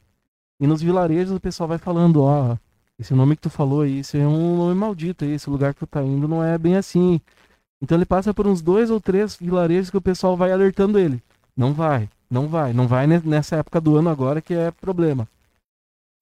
E 0.58 0.66
nos 0.66 0.82
vilarejos 0.82 1.36
o 1.36 1.40
pessoal 1.40 1.68
vai 1.68 1.78
falando, 1.78 2.22
ó, 2.22 2.56
esse 2.98 3.14
nome 3.14 3.36
que 3.36 3.42
tu 3.42 3.50
falou 3.50 3.82
aí, 3.82 4.00
esse 4.00 4.18
é 4.18 4.26
um 4.26 4.56
nome 4.56 4.74
maldito 4.74 5.24
esse 5.24 5.48
lugar 5.48 5.72
que 5.72 5.80
tu 5.80 5.86
tá 5.86 6.02
indo 6.02 6.28
não 6.28 6.44
é 6.44 6.58
bem 6.58 6.76
assim. 6.76 7.20
Então 7.80 7.96
ele 7.96 8.04
passa 8.04 8.34
por 8.34 8.46
uns 8.46 8.60
dois 8.60 8.90
ou 8.90 9.00
três 9.00 9.36
vilarejos 9.36 9.90
que 9.90 9.96
o 9.96 10.02
pessoal 10.02 10.36
vai 10.36 10.52
alertando 10.52 10.98
ele. 10.98 11.22
Não 11.56 11.72
vai, 11.72 12.08
não 12.30 12.48
vai, 12.48 12.72
não 12.72 12.86
vai 12.86 13.06
nessa 13.06 13.56
época 13.56 13.80
do 13.80 13.96
ano 13.96 14.10
agora 14.10 14.42
que 14.42 14.54
é 14.54 14.70
problema. 14.70 15.26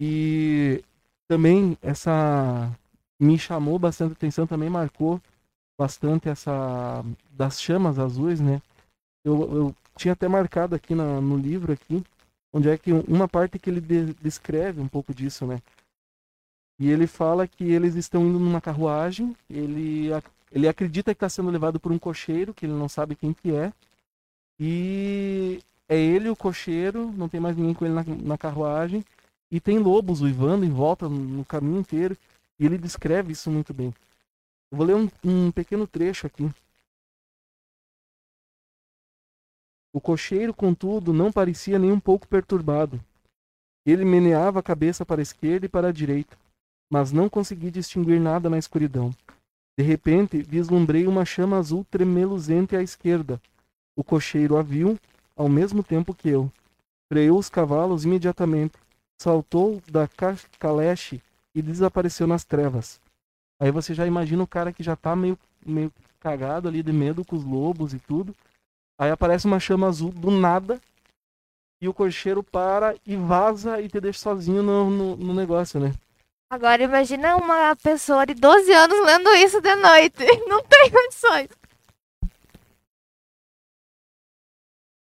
E 0.01 0.85
também 1.29 1.77
essa 1.83 2.73
me 3.21 3.39
chamou 3.39 3.79
bastante 3.79 4.13
atenção, 4.13 4.47
também 4.47 4.71
marcou 4.71 5.21
bastante 5.79 6.29
essa 6.29 7.05
das 7.31 7.61
chamas 7.61 7.99
azuis, 7.99 8.41
né? 8.41 8.61
Eu, 9.25 9.55
eu 9.55 9.77
tinha 9.97 10.13
até 10.13 10.27
marcado 10.27 10.75
aqui 10.75 10.95
na, 10.95 11.21
no 11.21 11.37
livro 11.37 11.73
aqui, 11.73 12.03
onde 12.53 12.69
é 12.69 12.79
que 12.79 12.93
uma 12.93 13.29
parte 13.29 13.59
que 13.59 13.69
ele 13.69 13.81
de, 13.81 14.15
descreve 14.15 14.81
um 14.81 14.89
pouco 14.89 15.13
disso, 15.13 15.47
né? 15.47 15.61
E 16.81 16.89
ele 16.89 17.07
fala 17.07 17.47
que 17.47 17.65
eles 17.65 17.95
estão 17.97 18.27
indo 18.27 18.39
numa 18.39 18.61
carruagem, 18.61 19.37
ele, 19.51 20.11
ele 20.51 20.69
acredita 20.69 21.13
que 21.13 21.17
está 21.17 21.29
sendo 21.29 21.51
levado 21.51 21.79
por 21.81 21.93
um 21.93 21.99
cocheiro, 21.99 22.55
que 22.55 22.67
ele 22.67 22.73
não 22.73 22.89
sabe 22.89 23.17
quem 23.17 23.33
que 23.33 23.53
é, 23.53 23.73
e 24.61 25.61
é 25.89 25.97
ele 25.97 26.29
o 26.29 26.37
cocheiro, 26.37 27.13
não 27.13 27.29
tem 27.29 27.41
mais 27.41 27.57
ninguém 27.57 27.75
com 27.75 27.85
ele 27.85 27.95
na, 27.95 28.05
na 28.05 28.39
carruagem, 28.39 29.05
e 29.51 29.61
tem 29.61 29.79
lobos 29.79 30.21
uivando 30.21 30.65
em 30.65 30.71
volta 30.71 31.09
no 31.09 31.45
caminho 31.45 31.81
inteiro. 31.81 32.17
E 32.59 32.67
ele 32.67 32.77
descreve 32.77 33.33
isso 33.33 33.51
muito 33.51 33.73
bem. 33.73 33.95
Eu 34.71 34.79
vou 34.79 34.87
ler 34.87 34.97
um, 34.97 35.09
um 35.25 35.51
pequeno 35.51 35.87
trecho 35.87 36.27
aqui. 36.27 36.51
O 39.93 40.01
cocheiro, 40.01 40.53
contudo, 40.53 41.13
não 41.13 41.33
parecia 41.33 41.79
nem 41.79 41.91
um 41.91 42.01
pouco 42.01 42.29
perturbado. 42.29 43.01
Ele 43.87 44.05
meneava 44.05 44.59
a 44.59 44.63
cabeça 44.63 45.07
para 45.07 45.21
a 45.21 45.23
esquerda 45.23 45.65
e 45.67 45.69
para 45.69 45.89
a 45.89 45.93
direita, 45.93 46.37
mas 46.91 47.11
não 47.11 47.29
consegui 47.29 47.71
distinguir 47.71 48.21
nada 48.21 48.51
na 48.51 48.59
escuridão. 48.59 49.11
De 49.79 49.85
repente, 49.85 50.43
vislumbrei 50.43 51.07
uma 51.07 51.25
chama 51.25 51.57
azul 51.57 51.87
tremeluzente 51.91 52.77
à 52.77 52.83
esquerda. 52.83 53.41
O 53.97 54.05
cocheiro 54.05 54.59
a 54.59 54.63
viu, 54.63 54.99
ao 55.35 55.49
mesmo 55.49 55.83
tempo 55.83 56.15
que 56.15 56.29
eu. 56.29 56.53
Freou 57.11 57.39
os 57.39 57.49
cavalos 57.49 58.05
imediatamente 58.05 58.77
saltou 59.19 59.83
da 59.91 60.09
caleche 60.59 61.21
e 61.55 61.61
desapareceu 61.61 62.27
nas 62.27 62.45
trevas. 62.45 63.01
Aí 63.61 63.71
você 63.71 63.93
já 63.93 64.07
imagina 64.07 64.43
o 64.43 64.47
cara 64.47 64.73
que 64.73 64.83
já 64.83 64.95
tá 64.95 65.17
meio, 65.17 65.39
meio 65.67 65.93
cagado 66.21 66.69
ali 66.69 66.83
de 66.83 66.93
medo 66.93 67.25
com 67.25 67.37
os 67.37 67.45
lobos 67.45 67.93
e 67.93 67.99
tudo. 67.99 68.35
Aí 68.99 69.11
aparece 69.11 69.47
uma 69.47 69.61
chama 69.61 69.89
azul 69.89 70.11
do 70.11 70.31
nada 70.31 70.81
e 71.81 71.89
o 71.89 71.95
cocheiro 71.95 72.43
para 72.43 72.95
e 73.07 73.17
vaza 73.17 73.81
e 73.81 73.89
te 73.89 74.01
deixa 74.01 74.21
sozinho 74.21 74.63
no, 74.63 74.91
no, 74.91 75.17
no 75.17 75.35
negócio, 75.35 75.79
né? 75.81 75.93
Agora 76.51 76.83
imagina 76.83 77.37
uma 77.37 77.77
pessoa 77.77 78.25
de 78.25 78.35
12 78.35 78.73
anos 78.73 79.05
lendo 79.05 79.31
isso 79.35 79.61
de 79.61 79.75
noite. 79.75 80.25
Não 80.49 80.63
tem 80.63 80.91
condições. 80.91 81.49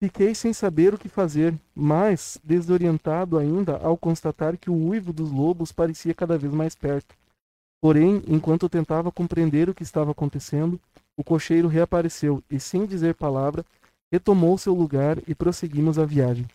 Fiquei 0.03 0.35
sem 0.35 0.51
saber 0.51 0.93
o 0.93 0.97
que 0.97 1.07
fazer, 1.07 1.57
mas 1.73 2.37
desorientado 2.43 3.37
ainda 3.37 3.77
ao 3.77 3.95
constatar 3.95 4.57
que 4.57 4.69
o 4.69 4.75
uivo 4.75 5.13
dos 5.13 5.31
lobos 5.31 5.71
parecia 5.71 6.13
cada 6.13 6.37
vez 6.37 6.53
mais 6.53 6.75
perto. 6.75 7.15
Porém, 7.81 8.21
enquanto 8.27 8.67
tentava 8.67 9.13
compreender 9.13 9.69
o 9.69 9.73
que 9.73 9.81
estava 9.81 10.11
acontecendo, 10.11 10.77
o 11.15 11.23
cocheiro 11.23 11.69
reapareceu 11.69 12.43
e, 12.51 12.59
sem 12.59 12.85
dizer 12.85 13.15
palavra, 13.15 13.63
retomou 14.11 14.57
seu 14.57 14.73
lugar 14.73 15.19
e 15.25 15.33
prosseguimos 15.33 15.97
a 15.97 16.03
viagem. 16.03 16.45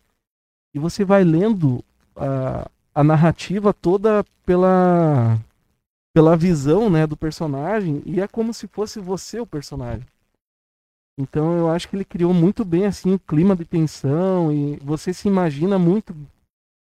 E 0.71 0.77
você 0.77 1.03
vai 1.03 1.23
lendo 1.23 1.83
a, 2.15 2.69
a 2.93 3.03
narrativa 3.03 3.73
toda 3.73 4.23
pela, 4.45 5.39
pela 6.13 6.37
visão 6.37 6.87
né, 6.87 7.07
do 7.07 7.17
personagem 7.17 8.03
e 8.05 8.21
é 8.21 8.27
como 8.27 8.53
se 8.53 8.67
fosse 8.67 8.99
você 8.99 9.39
o 9.39 9.47
personagem. 9.47 10.05
Então 11.19 11.57
eu 11.57 11.69
acho 11.69 11.89
que 11.89 11.97
ele 11.97 12.05
criou 12.05 12.33
muito 12.33 12.63
bem 12.63 12.85
assim 12.85 13.13
o 13.13 13.19
clima 13.19 13.53
de 13.53 13.65
tensão 13.65 14.53
e 14.53 14.77
você 14.77 15.13
se 15.13 15.27
imagina 15.27 15.77
muito, 15.77 16.15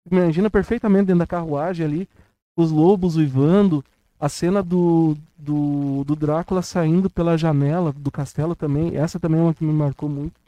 imagina 0.09 0.49
perfeitamente 0.49 1.07
dentro 1.07 1.19
da 1.19 1.27
carruagem 1.27 1.85
ali, 1.85 2.09
os 2.55 2.71
lobos 2.71 3.17
uivando, 3.17 3.83
a 4.17 4.29
cena 4.29 4.63
do, 4.63 5.17
do, 5.37 6.05
do 6.05 6.15
Drácula 6.15 6.61
saindo 6.61 7.09
pela 7.09 7.37
janela 7.37 7.91
do 7.91 8.09
castelo 8.09 8.55
também, 8.55 8.95
essa 8.95 9.19
também 9.19 9.41
é 9.41 9.43
uma 9.43 9.53
que 9.53 9.65
me 9.65 9.73
marcou 9.73 10.07
muito. 10.07 10.39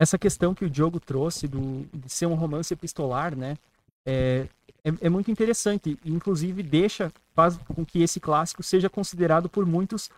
Essa 0.00 0.18
questão 0.18 0.52
que 0.52 0.64
o 0.64 0.70
Diogo 0.70 0.98
trouxe 0.98 1.46
do, 1.46 1.86
de 1.92 2.10
ser 2.10 2.26
um 2.26 2.34
romance 2.34 2.74
epistolar, 2.74 3.36
né? 3.36 3.56
É, 4.04 4.46
é, 4.84 4.92
é, 5.02 5.08
muito 5.08 5.30
interessante. 5.30 5.98
Inclusive, 6.04 6.62
deixa, 6.62 7.12
faz 7.34 7.56
com 7.56 7.84
que 7.84 8.00
esse 8.00 8.20
clássico 8.20 8.62
seja 8.62 8.88
considerado 8.88 9.48
por 9.48 9.66
muitos 9.66 10.08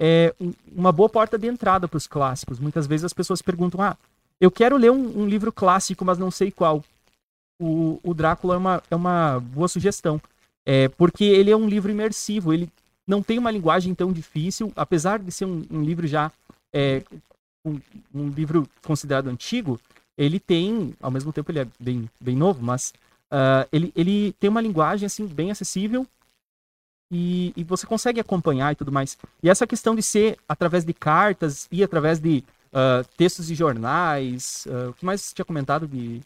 é 0.00 0.34
uma 0.74 0.90
boa 0.90 1.10
porta 1.10 1.38
de 1.38 1.46
entrada 1.46 1.86
para 1.86 1.98
os 1.98 2.06
clássicos. 2.06 2.58
Muitas 2.58 2.86
vezes 2.86 3.04
as 3.04 3.12
pessoas 3.12 3.42
perguntam: 3.42 3.82
ah, 3.82 3.96
eu 4.40 4.50
quero 4.50 4.78
ler 4.78 4.90
um, 4.90 5.20
um 5.20 5.26
livro 5.26 5.52
clássico, 5.52 6.04
mas 6.04 6.16
não 6.16 6.30
sei 6.30 6.50
qual. 6.50 6.82
O, 7.60 8.00
o 8.02 8.14
Drácula 8.14 8.54
é 8.54 8.56
uma, 8.56 8.82
é 8.90 8.96
uma 8.96 9.38
boa 9.38 9.68
sugestão, 9.68 10.18
é, 10.64 10.88
porque 10.88 11.24
ele 11.24 11.50
é 11.50 11.56
um 11.56 11.68
livro 11.68 11.90
imersivo, 11.90 12.54
ele 12.54 12.70
não 13.06 13.22
tem 13.22 13.38
uma 13.38 13.50
linguagem 13.50 13.94
tão 13.94 14.10
difícil, 14.10 14.72
apesar 14.74 15.18
de 15.18 15.30
ser 15.30 15.44
um, 15.44 15.62
um 15.70 15.82
livro 15.82 16.06
já 16.06 16.32
é, 16.72 17.02
um, 17.62 17.78
um, 18.14 18.28
livro 18.30 18.66
considerado 18.82 19.28
antigo, 19.28 19.78
ele 20.16 20.40
tem, 20.40 20.94
ao 21.02 21.10
mesmo 21.10 21.34
tempo 21.34 21.50
ele 21.50 21.58
é 21.58 21.66
bem, 21.78 22.08
bem 22.18 22.34
novo, 22.34 22.62
mas 22.62 22.94
uh, 23.30 23.68
ele, 23.70 23.92
ele 23.94 24.32
tem 24.40 24.48
uma 24.48 24.62
linguagem 24.62 25.04
assim 25.04 25.26
bem 25.26 25.50
acessível 25.50 26.06
e, 27.10 27.52
e, 27.56 27.64
você 27.64 27.86
consegue 27.86 28.20
acompanhar 28.20 28.72
e 28.72 28.76
tudo 28.76 28.92
mais. 28.92 29.18
E 29.42 29.50
essa 29.50 29.66
questão 29.66 29.94
de 29.94 30.02
ser 30.02 30.38
através 30.48 30.84
de 30.84 30.94
cartas 30.94 31.66
e 31.70 31.82
através 31.82 32.20
de 32.20 32.44
uh, 32.72 33.04
textos 33.16 33.48
de 33.48 33.54
jornais, 33.54 34.66
uh, 34.66 34.90
o 34.90 34.94
que 34.94 35.04
mais 35.04 35.20
você 35.20 35.34
tinha 35.34 35.44
comentado 35.44 35.88
de... 35.88 36.20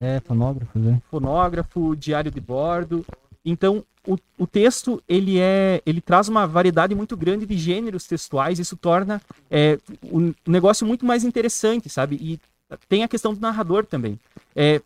É, 0.00 0.20
fonógrafo, 0.20 0.78
né? 0.78 1.02
Fonógrafo, 1.10 1.96
diário 1.96 2.30
de 2.30 2.40
bordo. 2.40 3.04
Então, 3.44 3.84
o, 4.06 4.16
o 4.38 4.46
texto, 4.46 5.02
ele 5.06 5.38
é, 5.38 5.82
ele 5.84 6.00
traz 6.00 6.28
uma 6.28 6.46
variedade 6.46 6.94
muito 6.94 7.16
grande 7.16 7.44
de 7.44 7.58
gêneros 7.58 8.06
textuais, 8.06 8.58
isso 8.58 8.76
torna 8.76 9.20
é, 9.50 9.78
o 10.02 10.32
negócio 10.46 10.86
muito 10.86 11.04
mais 11.04 11.24
interessante, 11.24 11.90
sabe? 11.90 12.16
E 12.16 12.40
tem 12.88 13.02
a 13.02 13.08
questão 13.08 13.34
do 13.34 13.40
narrador 13.40 13.84
também. 13.84 14.18
É, 14.54 14.80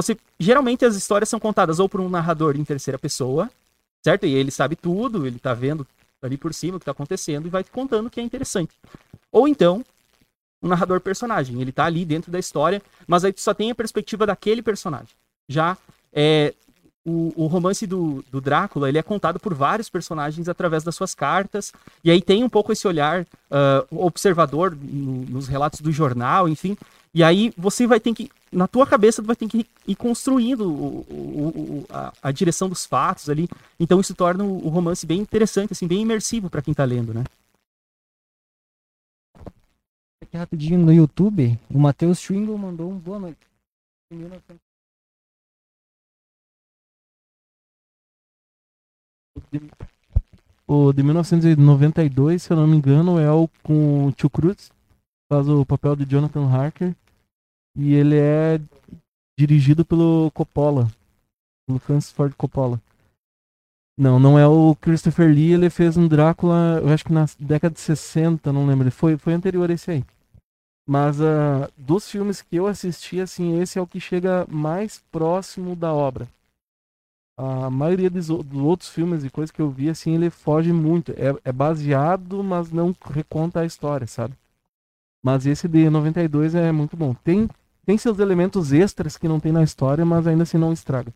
você 0.00 0.16
geralmente 0.38 0.84
as 0.84 0.94
histórias 0.94 1.28
são 1.28 1.40
contadas 1.40 1.78
ou 1.80 1.88
por 1.88 2.00
um 2.00 2.08
narrador 2.08 2.56
em 2.56 2.64
terceira 2.64 2.98
pessoa, 2.98 3.50
certo? 4.02 4.26
E 4.26 4.34
ele 4.34 4.50
sabe 4.50 4.76
tudo, 4.76 5.26
ele 5.26 5.38
tá 5.38 5.52
vendo 5.52 5.86
ali 6.22 6.36
por 6.36 6.54
cima 6.54 6.76
o 6.76 6.80
que 6.80 6.86
tá 6.86 6.92
acontecendo 6.92 7.46
e 7.46 7.50
vai 7.50 7.64
contando 7.64 8.06
o 8.06 8.10
que 8.10 8.20
é 8.20 8.22
interessante. 8.22 8.72
Ou 9.32 9.48
então, 9.48 9.84
um 10.62 10.68
narrador 10.68 11.00
personagem, 11.00 11.60
ele 11.60 11.72
tá 11.72 11.84
ali 11.84 12.04
dentro 12.04 12.30
da 12.30 12.38
história, 12.38 12.82
mas 13.06 13.24
aí 13.24 13.32
tu 13.32 13.40
só 13.40 13.54
tem 13.54 13.70
a 13.70 13.74
perspectiva 13.74 14.26
daquele 14.26 14.62
personagem. 14.62 15.14
Já 15.48 15.76
é, 16.12 16.54
o, 17.04 17.32
o, 17.36 17.46
romance 17.46 17.86
do, 17.86 18.24
do, 18.30 18.40
Drácula 18.40 18.88
ele 18.88 18.98
é 18.98 19.02
contado 19.02 19.38
por 19.38 19.54
vários 19.54 19.88
personagens 19.88 20.48
através 20.48 20.82
das 20.82 20.94
suas 20.94 21.14
cartas, 21.14 21.72
e 22.04 22.10
aí 22.10 22.20
tem 22.20 22.44
um 22.44 22.48
pouco 22.48 22.72
esse 22.72 22.86
olhar 22.86 23.22
uh, 23.22 24.04
observador 24.04 24.76
no, 24.76 25.24
nos 25.26 25.48
relatos 25.48 25.80
do 25.80 25.92
jornal, 25.92 26.48
enfim. 26.48 26.76
E 27.14 27.22
aí 27.22 27.52
você 27.56 27.86
vai 27.86 28.00
ter 28.00 28.12
que, 28.12 28.30
na 28.50 28.66
tua 28.66 28.86
cabeça, 28.86 29.22
tu 29.22 29.26
vai 29.26 29.36
ter 29.36 29.48
que 29.48 29.66
ir 29.86 29.94
construindo 29.94 30.70
o, 30.70 31.00
o, 31.10 31.86
a, 31.90 32.12
a, 32.22 32.32
direção 32.32 32.68
dos 32.68 32.84
fatos 32.84 33.28
ali. 33.28 33.48
Então 33.78 34.00
isso 34.00 34.14
torna 34.14 34.44
o, 34.44 34.68
romance 34.68 35.06
bem 35.06 35.20
interessante, 35.20 35.72
assim, 35.72 35.86
bem 35.86 36.02
imersivo 36.02 36.48
para 36.48 36.62
quem 36.62 36.74
tá 36.74 36.84
lendo, 36.84 37.12
né? 37.12 37.24
Aqui 40.22 40.36
rapidinho 40.36 40.78
no 40.78 40.92
YouTube, 40.92 41.58
o 41.70 41.78
Matheus 41.78 42.20
Schwingle 42.20 42.58
mandou 42.58 42.90
um 42.90 42.98
boa 42.98 43.18
noite. 43.18 43.38
O 50.66 50.92
de 50.92 51.02
1992, 51.02 52.42
se 52.42 52.52
eu 52.52 52.56
não 52.56 52.66
me 52.66 52.76
engano, 52.76 53.18
é 53.18 53.32
o 53.32 53.48
com 53.62 54.06
o 54.06 54.12
Tio 54.12 54.28
Cruz. 54.28 54.70
Faz 55.30 55.48
o 55.48 55.64
papel 55.64 55.96
de 55.96 56.04
Jonathan 56.04 56.46
Harker. 56.46 56.94
E 57.78 57.94
ele 57.94 58.16
é 58.16 58.60
dirigido 59.38 59.84
pelo 59.84 60.32
Coppola. 60.32 60.90
Pelo 61.64 61.78
Francis 61.78 62.10
Ford 62.10 62.34
Coppola. 62.34 62.80
Não, 63.96 64.18
não 64.18 64.38
é 64.38 64.46
o 64.46 64.74
Christopher 64.76 65.28
Lee, 65.28 65.52
ele 65.52 65.70
fez 65.70 65.96
um 65.96 66.06
Drácula, 66.06 66.80
eu 66.82 66.88
acho 66.88 67.04
que 67.04 67.12
na 67.12 67.26
década 67.38 67.74
de 67.74 67.80
60, 67.80 68.52
não 68.52 68.66
lembro. 68.66 68.90
Foi, 68.90 69.16
foi 69.16 69.32
anterior 69.32 69.70
a 69.70 69.74
esse 69.74 69.90
aí. 69.90 70.04
Mas 70.86 71.20
ah, 71.20 71.70
dos 71.76 72.10
filmes 72.10 72.40
que 72.40 72.56
eu 72.56 72.66
assisti, 72.66 73.20
assim, 73.20 73.60
esse 73.60 73.78
é 73.78 73.82
o 73.82 73.86
que 73.86 74.00
chega 74.00 74.46
mais 74.48 75.02
próximo 75.12 75.76
da 75.76 75.92
obra. 75.92 76.28
A 77.36 77.70
maioria 77.70 78.10
dos, 78.10 78.26
dos 78.26 78.60
outros 78.60 78.88
filmes 78.88 79.22
e 79.22 79.30
coisas 79.30 79.50
que 79.50 79.60
eu 79.60 79.70
vi, 79.70 79.88
assim, 79.88 80.14
ele 80.14 80.30
foge 80.30 80.72
muito. 80.72 81.12
É, 81.12 81.36
é 81.44 81.52
baseado, 81.52 82.42
mas 82.42 82.72
não 82.72 82.94
reconta 83.04 83.60
a 83.60 83.66
história, 83.66 84.06
sabe? 84.06 84.34
Mas 85.22 85.46
esse 85.46 85.68
de 85.68 85.90
92 85.90 86.54
é 86.54 86.72
muito 86.72 86.96
bom. 86.96 87.14
Tem, 87.14 87.48
tem 87.88 87.96
seus 87.96 88.18
elementos 88.18 88.70
extras 88.70 89.16
que 89.16 89.26
não 89.26 89.40
tem 89.40 89.50
na 89.50 89.62
história, 89.62 90.04
mas 90.04 90.26
ainda 90.26 90.42
assim 90.42 90.58
não 90.58 90.74
estraga. 90.74 91.10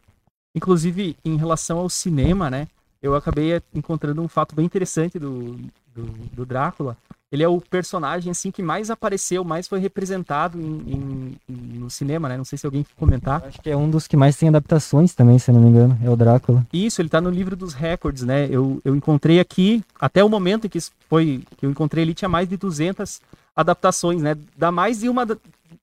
Inclusive, 0.56 1.14
em 1.22 1.36
relação 1.36 1.76
ao 1.76 1.90
cinema, 1.90 2.48
né? 2.48 2.66
Eu 3.02 3.14
acabei 3.14 3.52
eh, 3.52 3.62
encontrando 3.74 4.22
um 4.22 4.26
fato 4.28 4.54
bem 4.56 4.64
interessante 4.64 5.18
do, 5.18 5.58
do, 5.94 6.04
do 6.32 6.46
Drácula. 6.46 6.96
Ele 7.30 7.42
é 7.42 7.48
o 7.48 7.60
personagem 7.60 8.30
assim 8.30 8.50
que 8.50 8.62
mais 8.62 8.88
apareceu, 8.90 9.44
mais 9.44 9.68
foi 9.68 9.80
representado 9.80 10.58
em, 10.58 11.36
em- 11.46 11.78
no 11.78 11.90
cinema, 11.90 12.26
né? 12.26 12.38
Não 12.38 12.44
sei 12.44 12.56
se 12.56 12.64
alguém 12.64 12.84
quer 12.84 12.94
comentar. 12.96 13.42
Acho 13.44 13.60
que 13.60 13.68
é 13.68 13.76
um 13.76 13.90
dos 13.90 14.06
que 14.06 14.16
mais 14.16 14.34
tem 14.38 14.48
adaptações 14.48 15.14
também, 15.14 15.38
se 15.38 15.50
eu 15.50 15.54
não 15.54 15.60
me 15.60 15.68
engano. 15.68 15.98
É 16.02 16.08
o 16.08 16.16
Drácula. 16.16 16.66
Isso, 16.72 17.02
ele 17.02 17.10
tá 17.10 17.20
no 17.20 17.28
livro 17.28 17.54
dos 17.54 17.74
recordes, 17.74 18.22
né? 18.22 18.48
Eu, 18.50 18.80
eu 18.82 18.96
encontrei 18.96 19.40
aqui, 19.40 19.84
até 20.00 20.24
o 20.24 20.28
momento 20.30 20.66
em 20.66 20.70
que 20.70 20.78
foi 21.06 21.42
que 21.58 21.66
eu 21.66 21.70
encontrei 21.70 22.02
ele 22.02 22.14
tinha 22.14 22.30
mais 22.30 22.48
de 22.48 22.56
200 22.56 23.20
adaptações, 23.54 24.22
né? 24.22 24.34
Dá 24.56 24.72
mais 24.72 25.00
de 25.00 25.10
uma 25.10 25.26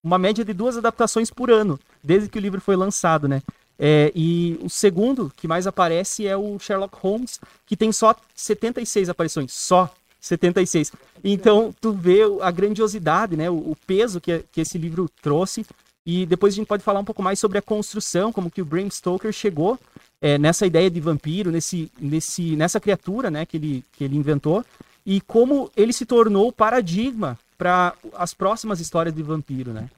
uma 0.03 0.17
média 0.17 0.43
de 0.43 0.53
duas 0.53 0.77
adaptações 0.77 1.29
por 1.29 1.51
ano, 1.51 1.79
desde 2.03 2.29
que 2.29 2.37
o 2.37 2.41
livro 2.41 2.61
foi 2.61 2.75
lançado, 2.75 3.27
né? 3.27 3.41
É, 3.77 4.11
e 4.13 4.59
o 4.61 4.69
segundo 4.69 5.31
que 5.37 5.47
mais 5.47 5.65
aparece 5.65 6.27
é 6.27 6.35
o 6.35 6.59
Sherlock 6.59 6.97
Holmes, 6.99 7.39
que 7.65 7.77
tem 7.77 7.91
só 7.93 8.13
76 8.35 9.09
aparições, 9.09 9.53
só 9.53 9.89
76. 10.19 10.91
Então, 11.23 11.73
tu 11.79 11.93
vê 11.93 12.19
a 12.41 12.51
grandiosidade, 12.51 13.37
né? 13.37 13.49
O, 13.49 13.55
o 13.71 13.77
peso 13.87 14.19
que, 14.19 14.43
que 14.51 14.61
esse 14.61 14.77
livro 14.77 15.09
trouxe. 15.21 15.65
E 16.05 16.25
depois 16.25 16.53
a 16.53 16.57
gente 16.57 16.67
pode 16.67 16.83
falar 16.83 16.99
um 16.99 17.05
pouco 17.05 17.21
mais 17.21 17.39
sobre 17.39 17.57
a 17.57 17.61
construção, 17.61 18.33
como 18.33 18.51
que 18.51 18.61
o 18.61 18.65
Bram 18.65 18.89
Stoker 18.89 19.31
chegou 19.31 19.79
é, 20.21 20.37
nessa 20.37 20.65
ideia 20.65 20.89
de 20.89 20.99
vampiro, 20.99 21.51
nesse, 21.51 21.91
nesse, 21.99 22.55
nessa 22.55 22.79
criatura 22.79 23.29
né, 23.29 23.45
que, 23.45 23.57
ele, 23.57 23.83
que 23.93 24.03
ele 24.03 24.17
inventou, 24.17 24.65
e 25.05 25.21
como 25.21 25.71
ele 25.75 25.93
se 25.93 26.05
tornou 26.05 26.47
o 26.47 26.53
paradigma 26.53 27.37
para 27.59 27.93
as 28.15 28.33
próximas 28.33 28.79
histórias 28.79 29.13
de 29.13 29.21
vampiro, 29.21 29.73
né? 29.73 29.89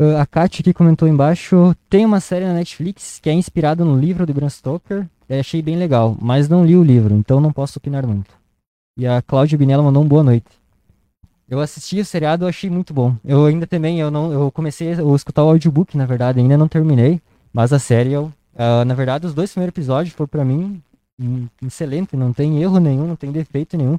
Uh, 0.00 0.16
a 0.16 0.24
Kátia 0.24 0.62
aqui 0.62 0.72
comentou 0.72 1.06
embaixo, 1.06 1.76
tem 1.90 2.06
uma 2.06 2.20
série 2.20 2.46
na 2.46 2.54
Netflix 2.54 3.20
que 3.20 3.28
é 3.28 3.32
inspirada 3.34 3.84
no 3.84 3.98
livro 3.98 4.24
de 4.24 4.32
Bram 4.32 4.48
Stoker, 4.48 5.06
e 5.28 5.34
achei 5.34 5.60
bem 5.60 5.76
legal, 5.76 6.16
mas 6.20 6.48
não 6.48 6.64
li 6.64 6.74
o 6.74 6.82
livro, 6.82 7.14
então 7.14 7.40
não 7.40 7.52
posso 7.52 7.78
opinar 7.78 8.06
muito. 8.06 8.30
E 8.96 9.06
a 9.06 9.20
Cláudia 9.20 9.58
Binella 9.58 9.82
mandou 9.82 10.02
um 10.02 10.08
boa 10.08 10.22
noite. 10.22 10.46
Eu 11.48 11.60
assisti 11.60 12.00
o 12.00 12.04
seriado, 12.04 12.46
achei 12.46 12.70
muito 12.70 12.94
bom. 12.94 13.14
Eu 13.24 13.44
ainda 13.44 13.66
também, 13.66 14.00
eu 14.00 14.10
não, 14.10 14.32
eu 14.32 14.50
comecei 14.50 14.92
a 14.92 15.14
escutar 15.14 15.44
o 15.44 15.48
audiobook, 15.48 15.96
na 15.96 16.06
verdade, 16.06 16.40
ainda 16.40 16.56
não 16.56 16.68
terminei, 16.68 17.20
mas 17.52 17.72
a 17.72 17.78
série, 17.78 18.12
eu, 18.12 18.32
ah, 18.56 18.84
na 18.84 18.94
verdade, 18.94 19.26
os 19.26 19.34
dois 19.34 19.50
primeiros 19.50 19.74
episódios 19.74 20.14
foram 20.14 20.28
pra 20.28 20.44
mim 20.44 20.82
excelente, 21.66 22.16
não 22.16 22.32
tem 22.32 22.62
erro 22.62 22.78
nenhum, 22.78 23.06
não 23.06 23.16
tem 23.16 23.32
defeito 23.32 23.76
nenhum. 23.76 23.98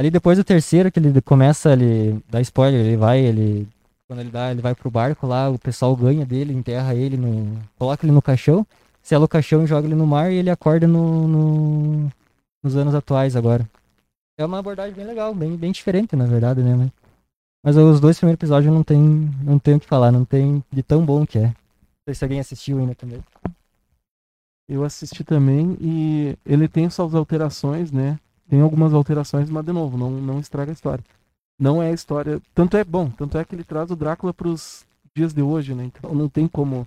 Ali 0.00 0.10
depois 0.10 0.38
do 0.38 0.44
terceiro, 0.44 0.90
que 0.90 0.98
ele 0.98 1.20
começa, 1.20 1.74
ele 1.74 2.24
dá 2.30 2.40
spoiler, 2.40 2.80
ele 2.86 2.96
vai, 2.96 3.20
ele 3.20 3.68
quando 4.08 4.20
ele 4.20 4.30
dá, 4.30 4.50
ele 4.50 4.62
vai 4.62 4.74
pro 4.74 4.90
barco 4.90 5.26
lá, 5.26 5.50
o 5.50 5.58
pessoal 5.58 5.94
ganha 5.94 6.24
dele, 6.24 6.54
enterra 6.54 6.94
ele, 6.94 7.18
no, 7.18 7.60
coloca 7.78 8.06
ele 8.06 8.12
no 8.14 8.22
caixão, 8.22 8.66
sela 9.02 9.26
o 9.26 9.28
caixão 9.28 9.62
e 9.62 9.66
joga 9.66 9.86
ele 9.86 9.94
no 9.94 10.06
mar 10.06 10.32
e 10.32 10.36
ele 10.36 10.48
acorda 10.48 10.86
no, 10.88 11.28
no- 11.28 12.12
nos 12.62 12.76
anos 12.76 12.94
atuais 12.94 13.36
agora. 13.36 13.68
É 14.38 14.44
uma 14.46 14.60
abordagem 14.60 14.94
bem 14.94 15.04
legal, 15.04 15.34
bem, 15.34 15.54
bem 15.54 15.70
diferente 15.70 16.16
na 16.16 16.24
verdade, 16.24 16.62
né? 16.62 16.74
Mas, 16.74 16.90
mas 17.62 17.76
os 17.76 18.00
dois 18.00 18.16
primeiros 18.16 18.38
episódios 18.38 18.72
não 18.72 18.82
tem, 18.82 18.98
não 19.44 19.58
tem 19.58 19.74
o 19.74 19.80
que 19.80 19.86
falar, 19.86 20.10
não 20.10 20.24
tem 20.24 20.64
de 20.72 20.82
tão 20.82 21.04
bom 21.04 21.26
que 21.26 21.36
é. 21.36 21.42
Não 21.42 21.52
sei 22.06 22.14
se 22.14 22.24
alguém 22.24 22.40
assistiu 22.40 22.78
ainda 22.78 22.94
também. 22.94 23.22
Eu 24.66 24.82
assisti 24.82 25.22
também 25.24 25.76
e 25.78 26.38
ele 26.46 26.68
tem 26.68 26.88
suas 26.88 27.14
alterações, 27.14 27.92
né? 27.92 28.18
Tem 28.50 28.60
algumas 28.60 28.92
alterações, 28.92 29.48
mas 29.48 29.64
de 29.64 29.70
novo, 29.72 29.96
não, 29.96 30.10
não 30.10 30.40
estraga 30.40 30.72
a 30.72 30.74
história. 30.74 31.04
Não 31.56 31.80
é 31.80 31.90
a 31.90 31.92
história. 31.92 32.42
Tanto 32.52 32.76
é 32.76 32.82
bom, 32.82 33.08
tanto 33.08 33.38
é 33.38 33.44
que 33.44 33.54
ele 33.54 33.62
traz 33.62 33.92
o 33.92 33.96
Drácula 33.96 34.34
pros 34.34 34.84
dias 35.14 35.32
de 35.32 35.40
hoje, 35.40 35.72
né? 35.72 35.84
Então 35.84 36.12
não 36.12 36.28
tem 36.28 36.48
como 36.48 36.84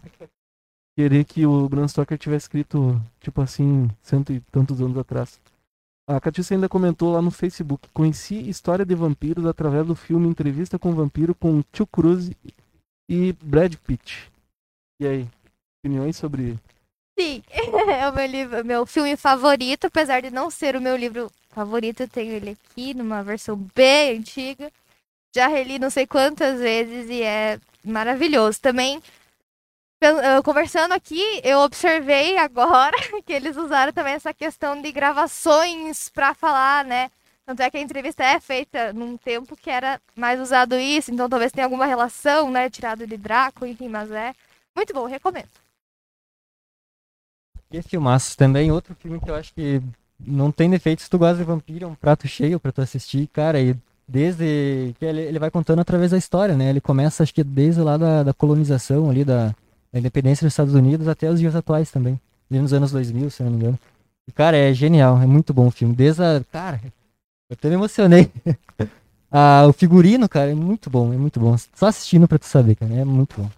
querer 0.98 1.24
que 1.24 1.46
o 1.46 1.70
Bram 1.70 1.88
Stoker 1.88 2.18
tivesse 2.18 2.46
escrito, 2.46 3.02
tipo 3.22 3.42
assim, 3.42 3.90
cento 4.02 4.34
e 4.34 4.42
tantos 4.52 4.82
anos 4.82 4.98
atrás. 4.98 5.40
A 6.06 6.20
Catiça 6.20 6.54
ainda 6.54 6.68
comentou 6.68 7.14
lá 7.14 7.22
no 7.22 7.32
Facebook: 7.32 7.88
conheci 7.94 8.50
história 8.50 8.86
de 8.86 8.94
vampiros 8.94 9.46
através 9.46 9.88
do 9.88 9.96
filme 9.96 10.28
Entrevista 10.28 10.78
com 10.78 10.94
Vampiro 10.94 11.34
com 11.34 11.64
Tio 11.72 11.88
Cruz 11.88 12.30
e 13.10 13.32
Brad 13.42 13.76
Pitt. 13.76 14.30
E 15.00 15.08
aí? 15.08 15.30
Opiniões 15.80 16.18
sobre 16.18 16.60
Sim, 17.18 17.44
é 17.90 18.10
o 18.10 18.14
meu 18.14 18.26
livro, 18.26 18.66
meu 18.66 18.86
filme 18.86 19.16
favorito, 19.16 19.86
apesar 19.88 20.22
de 20.22 20.32
não 20.32 20.50
ser 20.50 20.76
o 20.76 20.82
meu 20.82 20.96
livro 20.96 21.32
favorito, 21.50 22.02
eu 22.02 22.08
tenho 22.08 22.34
ele 22.34 22.52
aqui 22.52 22.94
numa 22.94 23.24
versão 23.24 23.56
bem 23.76 24.18
antiga. 24.18 24.72
Já 25.36 25.48
reli 25.48 25.80
não 25.80 25.90
sei 25.90 26.08
quantas 26.08 26.60
vezes 26.60 27.10
e 27.10 27.24
é 27.24 27.60
maravilhoso. 27.86 28.62
Também, 28.62 29.02
eh, 30.02 30.42
conversando 30.44 30.94
aqui, 30.94 31.22
eu 31.44 31.60
observei 31.60 32.38
agora 32.38 32.96
que 33.26 33.34
eles 33.34 33.56
usaram 33.58 33.94
também 33.94 34.14
essa 34.14 34.34
questão 34.34 34.82
de 34.82 34.92
gravações 34.92 36.10
para 36.10 36.34
falar, 36.34 36.84
né? 36.86 37.10
Tanto 37.46 37.62
é 37.62 37.70
que 37.70 37.78
a 37.78 37.82
entrevista 37.82 38.24
é 38.24 38.40
feita 38.40 38.94
num 38.94 39.18
tempo 39.18 39.56
que 39.56 39.70
era 39.70 40.02
mais 40.16 40.40
usado 40.40 40.76
isso, 40.78 41.12
então 41.12 41.30
talvez 41.30 41.52
tenha 41.52 41.66
alguma 41.66 41.86
relação, 41.86 42.52
né? 42.52 42.70
Tirado 42.70 43.06
de 43.08 43.18
Draco, 43.18 43.66
enfim, 43.66 43.90
mas 43.90 44.12
é 44.12 44.34
muito 44.76 44.94
bom, 44.94 45.06
recomendo. 45.06 45.63
E 47.74 47.82
filmaços 47.82 48.36
também, 48.36 48.72
outro 48.72 48.94
filme 48.94 49.20
que 49.20 49.32
eu 49.32 49.34
acho 49.34 49.52
que 49.52 49.82
não 50.20 50.52
tem 50.52 50.70
defeito, 50.70 51.02
se 51.02 51.10
tu 51.10 51.18
gosta 51.18 51.38
de 51.38 51.44
vampiro, 51.44 51.86
é 51.86 51.88
um 51.88 51.96
prato 51.96 52.28
cheio 52.28 52.60
pra 52.60 52.72
tu 52.72 52.82
assistir, 52.82 53.26
cara, 53.34 53.60
e 53.60 53.76
desde 54.08 54.94
que 55.00 55.04
ele, 55.04 55.22
ele 55.22 55.40
vai 55.40 55.50
contando 55.50 55.80
através 55.80 56.12
da 56.12 56.18
história, 56.18 56.56
né? 56.56 56.70
Ele 56.70 56.80
começa, 56.80 57.24
acho 57.24 57.34
que 57.34 57.44
desde 57.44 57.82
lá 57.82 57.98
da, 57.98 58.22
da 58.22 58.32
colonização 58.32 59.10
ali, 59.10 59.26
da, 59.26 59.56
da 59.92 60.00
independência 60.00 60.46
dos 60.46 60.54
Estados 60.54 60.76
Unidos 60.76 61.08
até 61.08 61.28
os 61.32 61.40
dias 61.40 61.56
atuais 61.56 61.90
também, 61.90 62.20
nos 62.48 62.74
anos 62.74 62.92
2000, 62.92 63.32
se 63.32 63.42
não 63.42 63.50
me 63.50 63.58
engano. 63.58 63.80
E, 64.28 64.32
cara, 64.32 64.56
é 64.56 64.72
genial, 64.72 65.20
é 65.20 65.26
muito 65.26 65.52
bom 65.52 65.66
o 65.66 65.72
filme, 65.72 65.96
desde 65.96 66.22
a... 66.22 66.44
Cara, 66.52 66.80
eu 66.84 67.56
até 67.56 67.70
me 67.70 67.74
emocionei. 67.74 68.32
ah, 69.32 69.66
o 69.68 69.74
figurino, 69.74 70.30
cara, 70.30 70.52
é 70.52 70.56
muito 70.56 70.92
bom, 70.92 71.12
é 71.12 71.18
muito 71.18 71.40
bom. 71.40 71.58
Só 71.74 71.88
assistindo 71.88 72.28
pra 72.28 72.38
tu 72.38 72.46
saber, 72.46 72.76
cara, 72.76 72.94
é 72.94 73.04
muito 73.04 73.42
bom. 73.42 73.50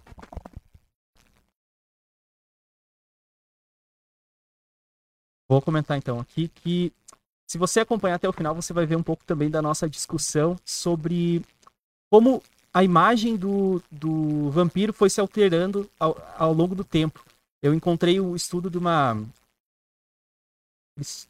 Vou 5.48 5.62
comentar 5.62 5.96
então 5.96 6.18
aqui 6.18 6.48
que 6.48 6.92
se 7.46 7.58
você 7.58 7.80
acompanhar 7.80 8.16
até 8.16 8.28
o 8.28 8.32
final, 8.32 8.54
você 8.54 8.72
vai 8.72 8.84
ver 8.84 8.96
um 8.96 9.02
pouco 9.02 9.24
também 9.24 9.48
da 9.48 9.62
nossa 9.62 9.88
discussão 9.88 10.58
sobre 10.64 11.44
como 12.10 12.42
a 12.74 12.82
imagem 12.82 13.36
do, 13.36 13.82
do 13.90 14.50
vampiro 14.50 14.92
foi 14.92 15.08
se 15.08 15.20
alterando 15.20 15.88
ao, 15.98 16.16
ao 16.36 16.52
longo 16.52 16.74
do 16.74 16.84
tempo. 16.84 17.24
Eu 17.62 17.72
encontrei 17.72 18.20
o 18.20 18.34
estudo 18.34 18.68
de 18.68 18.76
uma 18.76 19.16
Chris- 20.96 21.28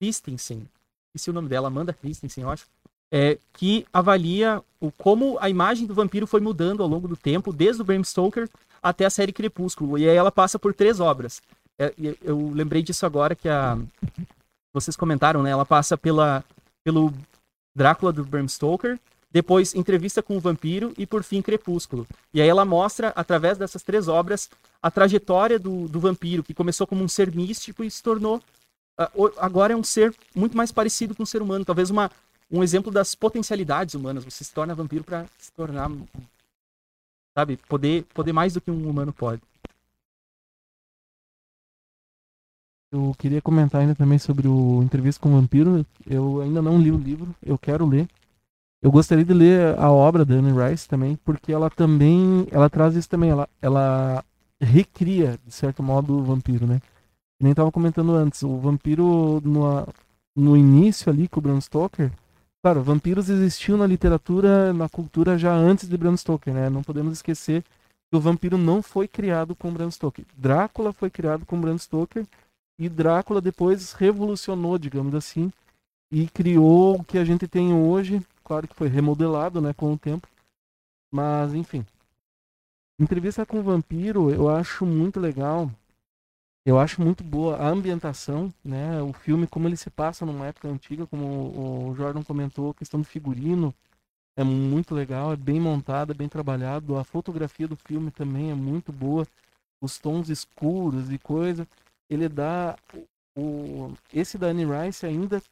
Christensen, 0.00 0.68
esqueci 1.08 1.30
o 1.30 1.32
nome 1.32 1.48
dela, 1.48 1.68
Amanda 1.68 1.92
Christensen, 1.92 2.44
eu 2.44 2.50
acho, 2.50 2.66
é, 3.10 3.38
que 3.52 3.86
avalia 3.92 4.62
o, 4.80 4.92
como 4.92 5.38
a 5.40 5.50
imagem 5.50 5.86
do 5.86 5.94
vampiro 5.94 6.26
foi 6.26 6.40
mudando 6.40 6.82
ao 6.82 6.88
longo 6.88 7.08
do 7.08 7.16
tempo, 7.16 7.52
desde 7.52 7.82
o 7.82 7.84
Bram 7.84 8.04
Stoker 8.04 8.48
até 8.82 9.04
a 9.04 9.10
série 9.10 9.32
Crepúsculo. 9.32 9.98
E 9.98 10.08
aí 10.08 10.16
ela 10.16 10.30
passa 10.30 10.58
por 10.58 10.72
três 10.74 11.00
obras. 11.00 11.42
É, 11.78 11.92
eu 12.22 12.50
lembrei 12.50 12.82
disso 12.82 13.04
agora 13.04 13.34
que 13.34 13.48
a 13.48 13.78
vocês 14.72 14.96
comentaram, 14.96 15.42
né? 15.42 15.50
Ela 15.50 15.64
passa 15.64 15.96
pela 15.96 16.44
pelo 16.84 17.12
Drácula 17.74 18.12
do 18.12 18.24
Bram 18.24 18.48
Stoker, 18.48 18.98
depois 19.30 19.74
entrevista 19.74 20.22
com 20.22 20.36
o 20.36 20.40
vampiro 20.40 20.94
e 20.96 21.06
por 21.06 21.22
fim 21.22 21.42
Crepúsculo. 21.42 22.06
E 22.32 22.40
aí 22.40 22.48
ela 22.48 22.64
mostra 22.64 23.08
através 23.08 23.58
dessas 23.58 23.82
três 23.82 24.08
obras 24.08 24.48
a 24.82 24.90
trajetória 24.90 25.58
do, 25.58 25.88
do 25.88 26.00
vampiro 26.00 26.42
que 26.42 26.54
começou 26.54 26.86
como 26.86 27.02
um 27.02 27.08
ser 27.08 27.34
místico 27.34 27.82
e 27.84 27.90
se 27.90 28.02
tornou 28.02 28.40
ah, 28.98 29.10
o- 29.14 29.32
agora 29.36 29.72
é 29.74 29.76
um 29.76 29.84
ser 29.84 30.14
muito 30.34 30.56
mais 30.56 30.72
parecido 30.72 31.14
com 31.14 31.22
um 31.24 31.26
ser 31.26 31.42
humano, 31.42 31.64
talvez 31.64 31.90
uma 31.90 32.10
um 32.50 32.62
exemplo 32.62 32.92
das 32.92 33.14
potencialidades 33.14 33.94
humanas. 33.94 34.24
Você 34.24 34.44
se 34.44 34.52
torna 34.54 34.74
vampiro 34.74 35.02
para 35.04 35.26
se 35.38 35.52
tornar 35.52 35.90
sabe, 37.36 37.56
poder 37.68 38.04
poder 38.14 38.32
mais 38.32 38.54
do 38.54 38.60
que 38.60 38.70
um 38.70 38.88
humano 38.88 39.12
pode. 39.12 39.42
Eu 42.96 43.14
queria 43.18 43.42
comentar 43.42 43.80
ainda 43.80 43.94
também 43.94 44.18
sobre 44.18 44.48
o 44.48 44.82
Entrevista 44.82 45.20
com 45.20 45.28
o 45.28 45.40
Vampiro. 45.40 45.84
Eu 46.06 46.40
ainda 46.40 46.62
não 46.62 46.78
li 46.78 46.90
o 46.90 46.96
livro, 46.96 47.34
eu 47.44 47.58
quero 47.58 47.86
ler. 47.86 48.08
Eu 48.82 48.90
gostaria 48.90 49.24
de 49.24 49.34
ler 49.34 49.78
a 49.78 49.90
obra 49.90 50.24
da 50.24 50.34
Anne 50.34 50.52
Rice 50.52 50.88
também, 50.88 51.16
porque 51.24 51.52
ela 51.52 51.68
também, 51.70 52.46
ela 52.50 52.70
traz 52.70 52.94
isso 52.94 53.08
também, 53.08 53.30
ela, 53.30 53.48
ela 53.60 54.24
recria, 54.60 55.38
de 55.44 55.52
certo 55.52 55.82
modo, 55.82 56.18
o 56.18 56.22
vampiro, 56.22 56.66
né? 56.66 56.80
Nem 57.40 57.54
tava 57.54 57.70
comentando 57.70 58.14
antes, 58.14 58.42
o 58.42 58.56
vampiro 58.58 59.40
no, 59.44 59.86
no 60.34 60.56
início 60.56 61.10
ali 61.10 61.28
com 61.28 61.40
o 61.40 61.42
Bram 61.42 61.60
Stoker 61.60 62.10
Claro, 62.66 62.82
vampiros 62.82 63.28
existiam 63.28 63.78
na 63.78 63.86
literatura, 63.86 64.72
na 64.72 64.88
cultura 64.88 65.38
já 65.38 65.54
antes 65.54 65.88
de 65.88 65.96
Bram 65.96 66.16
Stoker, 66.16 66.52
né? 66.52 66.68
Não 66.68 66.82
podemos 66.82 67.12
esquecer 67.12 67.62
que 68.10 68.16
o 68.16 68.20
vampiro 68.20 68.58
não 68.58 68.82
foi 68.82 69.06
criado 69.06 69.54
com 69.54 69.72
Bram 69.72 69.88
Stoker. 69.88 70.24
Drácula 70.36 70.92
foi 70.92 71.08
criado 71.08 71.46
com 71.46 71.60
Bram 71.60 71.78
Stoker 71.78 72.26
e 72.78 72.88
Drácula 72.88 73.40
depois 73.40 73.92
revolucionou, 73.92 74.78
digamos 74.78 75.14
assim, 75.14 75.52
e 76.10 76.28
criou 76.28 76.96
o 76.96 77.04
que 77.04 77.18
a 77.18 77.24
gente 77.24 77.48
tem 77.48 77.72
hoje. 77.72 78.24
Claro 78.44 78.68
que 78.68 78.74
foi 78.74 78.88
remodelado, 78.88 79.60
né, 79.60 79.72
com 79.72 79.92
o 79.92 79.98
tempo. 79.98 80.28
Mas, 81.12 81.54
enfim. 81.54 81.84
Entrevista 82.98 83.44
com 83.44 83.58
o 83.58 83.62
vampiro, 83.62 84.30
eu 84.30 84.48
acho 84.48 84.86
muito 84.86 85.20
legal. 85.20 85.70
Eu 86.64 86.80
acho 86.80 87.00
muito 87.00 87.22
boa 87.22 87.56
a 87.58 87.68
ambientação, 87.68 88.52
né? 88.64 89.00
O 89.00 89.12
filme, 89.12 89.46
como 89.46 89.68
ele 89.68 89.76
se 89.76 89.88
passa 89.88 90.26
numa 90.26 90.46
época 90.46 90.68
antiga, 90.68 91.06
como 91.06 91.90
o 91.90 91.94
Jordan 91.94 92.24
comentou, 92.24 92.70
a 92.70 92.74
questão 92.74 93.00
do 93.00 93.06
figurino 93.06 93.72
é 94.36 94.42
muito 94.42 94.94
legal, 94.94 95.32
é 95.32 95.36
bem 95.36 95.60
montado, 95.60 96.10
é 96.12 96.14
bem 96.14 96.28
trabalhado. 96.28 96.96
A 96.96 97.04
fotografia 97.04 97.68
do 97.68 97.76
filme 97.76 98.10
também 98.10 98.50
é 98.50 98.54
muito 98.54 98.92
boa. 98.92 99.26
Os 99.80 99.98
tons 99.98 100.28
escuros 100.28 101.12
e 101.12 101.18
coisa. 101.18 101.68
Ele 102.10 102.28
dá. 102.28 102.76
O, 103.36 103.92
esse 104.12 104.38
da 104.38 104.48
Anne 104.48 104.64
Rice 104.64 105.04
ainda. 105.04 105.42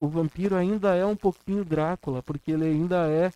O 0.00 0.06
vampiro 0.06 0.54
ainda 0.54 0.94
é 0.94 1.04
um 1.04 1.16
pouquinho 1.16 1.64
Drácula, 1.64 2.22
porque 2.22 2.52
ele 2.52 2.64
ainda 2.64 3.08
é. 3.08 3.28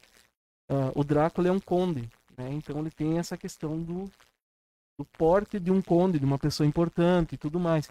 Uh, 0.70 0.92
o 0.94 1.03
Drácula 1.03 1.48
é 1.48 1.53
um 1.53 1.59
conde, 1.59 2.09
né? 2.37 2.53
Então 2.53 2.79
ele 2.79 2.90
tem 2.90 3.18
essa 3.18 3.37
questão 3.37 3.83
do 3.83 4.09
do 4.98 5.05
porte 5.05 5.59
de 5.59 5.70
um 5.70 5.83
conde, 5.83 6.18
de 6.18 6.25
uma 6.25 6.38
pessoa 6.38 6.66
importante 6.66 7.35
e 7.35 7.38
tudo 7.38 7.59
mais. 7.59 7.90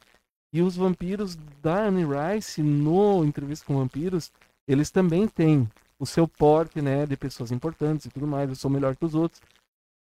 E 0.53 0.61
os 0.61 0.75
vampiros 0.75 1.35
da 1.61 1.87
Anne 1.87 2.03
Rice, 2.05 2.61
no 2.61 3.23
Entrevista 3.25 3.65
com 3.65 3.77
Vampiros, 3.77 4.31
eles 4.67 4.91
também 4.91 5.27
têm 5.27 5.69
o 5.99 6.05
seu 6.05 6.27
porte, 6.27 6.81
né, 6.81 7.05
de 7.05 7.15
pessoas 7.15 7.51
importantes 7.51 8.05
e 8.05 8.09
tudo 8.09 8.25
mais, 8.25 8.49
eu 8.49 8.55
sou 8.55 8.71
melhor 8.71 8.95
que 8.95 9.05
os 9.05 9.13
outros 9.13 9.41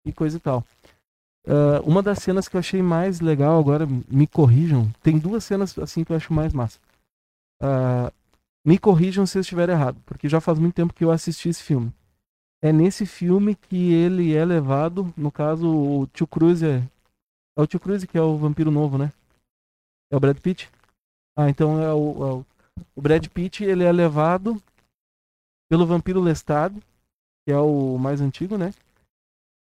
e 0.05 0.11
coisa 0.11 0.37
e 0.37 0.39
tal. 0.39 0.65
Uh, 1.45 1.81
uma 1.85 2.01
das 2.01 2.19
cenas 2.19 2.47
que 2.47 2.55
eu 2.55 2.59
achei 2.59 2.81
mais 2.81 3.19
legal, 3.19 3.59
agora 3.59 3.85
me 4.07 4.25
corrijam, 4.25 4.89
tem 5.01 5.17
duas 5.17 5.43
cenas 5.43 5.77
assim 5.77 6.03
que 6.03 6.11
eu 6.11 6.17
acho 6.17 6.33
mais 6.33 6.53
massa. 6.53 6.79
Uh, 7.61 8.11
me 8.65 8.77
corrijam 8.77 9.25
se 9.25 9.37
eu 9.37 9.41
estiver 9.41 9.69
errado, 9.69 10.01
porque 10.05 10.29
já 10.29 10.39
faz 10.39 10.57
muito 10.57 10.73
tempo 10.73 10.93
que 10.93 11.03
eu 11.03 11.11
assisti 11.11 11.49
esse 11.49 11.61
filme 11.61 11.91
é 12.63 12.71
nesse 12.71 13.05
filme 13.05 13.55
que 13.55 13.91
ele 13.91 14.33
é 14.33 14.45
levado, 14.45 15.13
no 15.17 15.29
caso, 15.29 15.67
o 15.67 16.07
Tio 16.07 16.25
Cruz 16.25 16.63
é. 16.63 16.81
É 17.57 17.61
o 17.61 17.67
Tio 17.67 17.77
Cruz 17.77 18.05
que 18.05 18.17
é 18.17 18.21
o 18.21 18.37
vampiro 18.37 18.71
novo, 18.71 18.97
né? 18.97 19.11
É 20.09 20.15
o 20.15 20.19
Brad 20.19 20.39
Pitt? 20.39 20.71
Ah, 21.35 21.49
então 21.49 21.81
é 21.83 21.93
o, 21.93 22.25
é 22.25 22.33
o, 22.35 22.45
o 22.95 23.01
Brad 23.01 23.27
Pitt, 23.27 23.65
ele 23.65 23.83
é 23.83 23.91
levado 23.91 24.63
pelo 25.69 25.85
vampiro 25.85 26.21
Lestat, 26.21 26.73
que 27.45 27.51
é 27.51 27.57
o 27.57 27.97
mais 27.97 28.21
antigo, 28.21 28.57
né? 28.57 28.73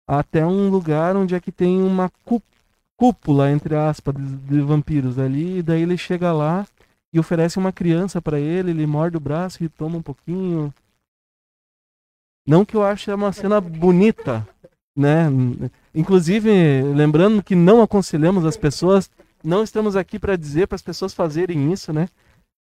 Até 0.06 0.44
um 0.44 0.68
lugar 0.68 1.16
onde 1.16 1.34
é 1.34 1.40
que 1.40 1.52
tem 1.52 1.82
uma 1.82 2.10
cúpula, 2.96 3.50
entre 3.50 3.74
aspas, 3.74 4.14
de, 4.14 4.36
de 4.36 4.60
vampiros 4.60 5.18
ali, 5.18 5.58
e 5.58 5.62
daí 5.62 5.82
ele 5.82 5.96
chega 5.96 6.32
lá 6.32 6.66
e 7.12 7.20
oferece 7.20 7.58
uma 7.58 7.72
criança 7.72 8.20
para 8.20 8.40
ele, 8.40 8.70
ele 8.70 8.86
morde 8.86 9.16
o 9.16 9.20
braço 9.20 9.62
e 9.62 9.68
toma 9.68 9.98
um 9.98 10.02
pouquinho, 10.02 10.72
não 12.46 12.64
que 12.64 12.76
eu 12.76 12.82
ache 12.82 13.12
uma 13.12 13.32
cena 13.32 13.60
bonita, 13.60 14.46
né? 14.96 15.26
Inclusive, 15.94 16.50
lembrando 16.94 17.42
que 17.42 17.54
não 17.54 17.82
aconselhamos 17.82 18.44
as 18.44 18.56
pessoas, 18.56 19.10
não 19.44 19.62
estamos 19.62 19.94
aqui 19.94 20.18
para 20.18 20.36
dizer 20.36 20.66
para 20.66 20.76
as 20.76 20.82
pessoas 20.82 21.14
fazerem 21.14 21.72
isso, 21.72 21.92
né? 21.92 22.08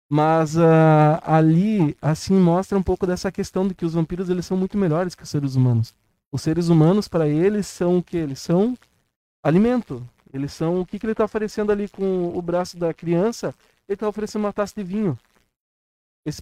Mas 0.09 0.57
uh, 0.57 1.21
ali, 1.23 1.95
assim, 2.01 2.37
mostra 2.37 2.77
um 2.77 2.83
pouco 2.83 3.07
dessa 3.07 3.31
questão 3.31 3.67
de 3.67 3.73
que 3.73 3.85
os 3.85 3.93
vampiros 3.93 4.29
eles 4.29 4.45
são 4.45 4.57
muito 4.57 4.77
melhores 4.77 5.15
que 5.15 5.23
os 5.23 5.29
seres 5.29 5.55
humanos. 5.55 5.95
Os 6.31 6.41
seres 6.41 6.69
humanos, 6.69 7.07
para 7.07 7.27
eles, 7.27 7.67
são 7.67 7.97
o 7.97 8.03
que? 8.03 8.17
Eles 8.17 8.39
são 8.39 8.77
alimento. 9.43 10.07
Eles 10.33 10.53
são 10.53 10.79
o 10.79 10.85
que, 10.85 10.97
que 10.97 11.05
ele 11.05 11.11
está 11.11 11.25
oferecendo 11.25 11.71
ali 11.71 11.89
com 11.89 12.37
o 12.37 12.41
braço 12.41 12.77
da 12.77 12.93
criança? 12.93 13.53
Ele 13.87 13.95
está 13.95 14.07
oferecendo 14.07 14.43
uma 14.45 14.53
taça 14.53 14.73
de 14.75 14.83
vinho. 14.83 15.17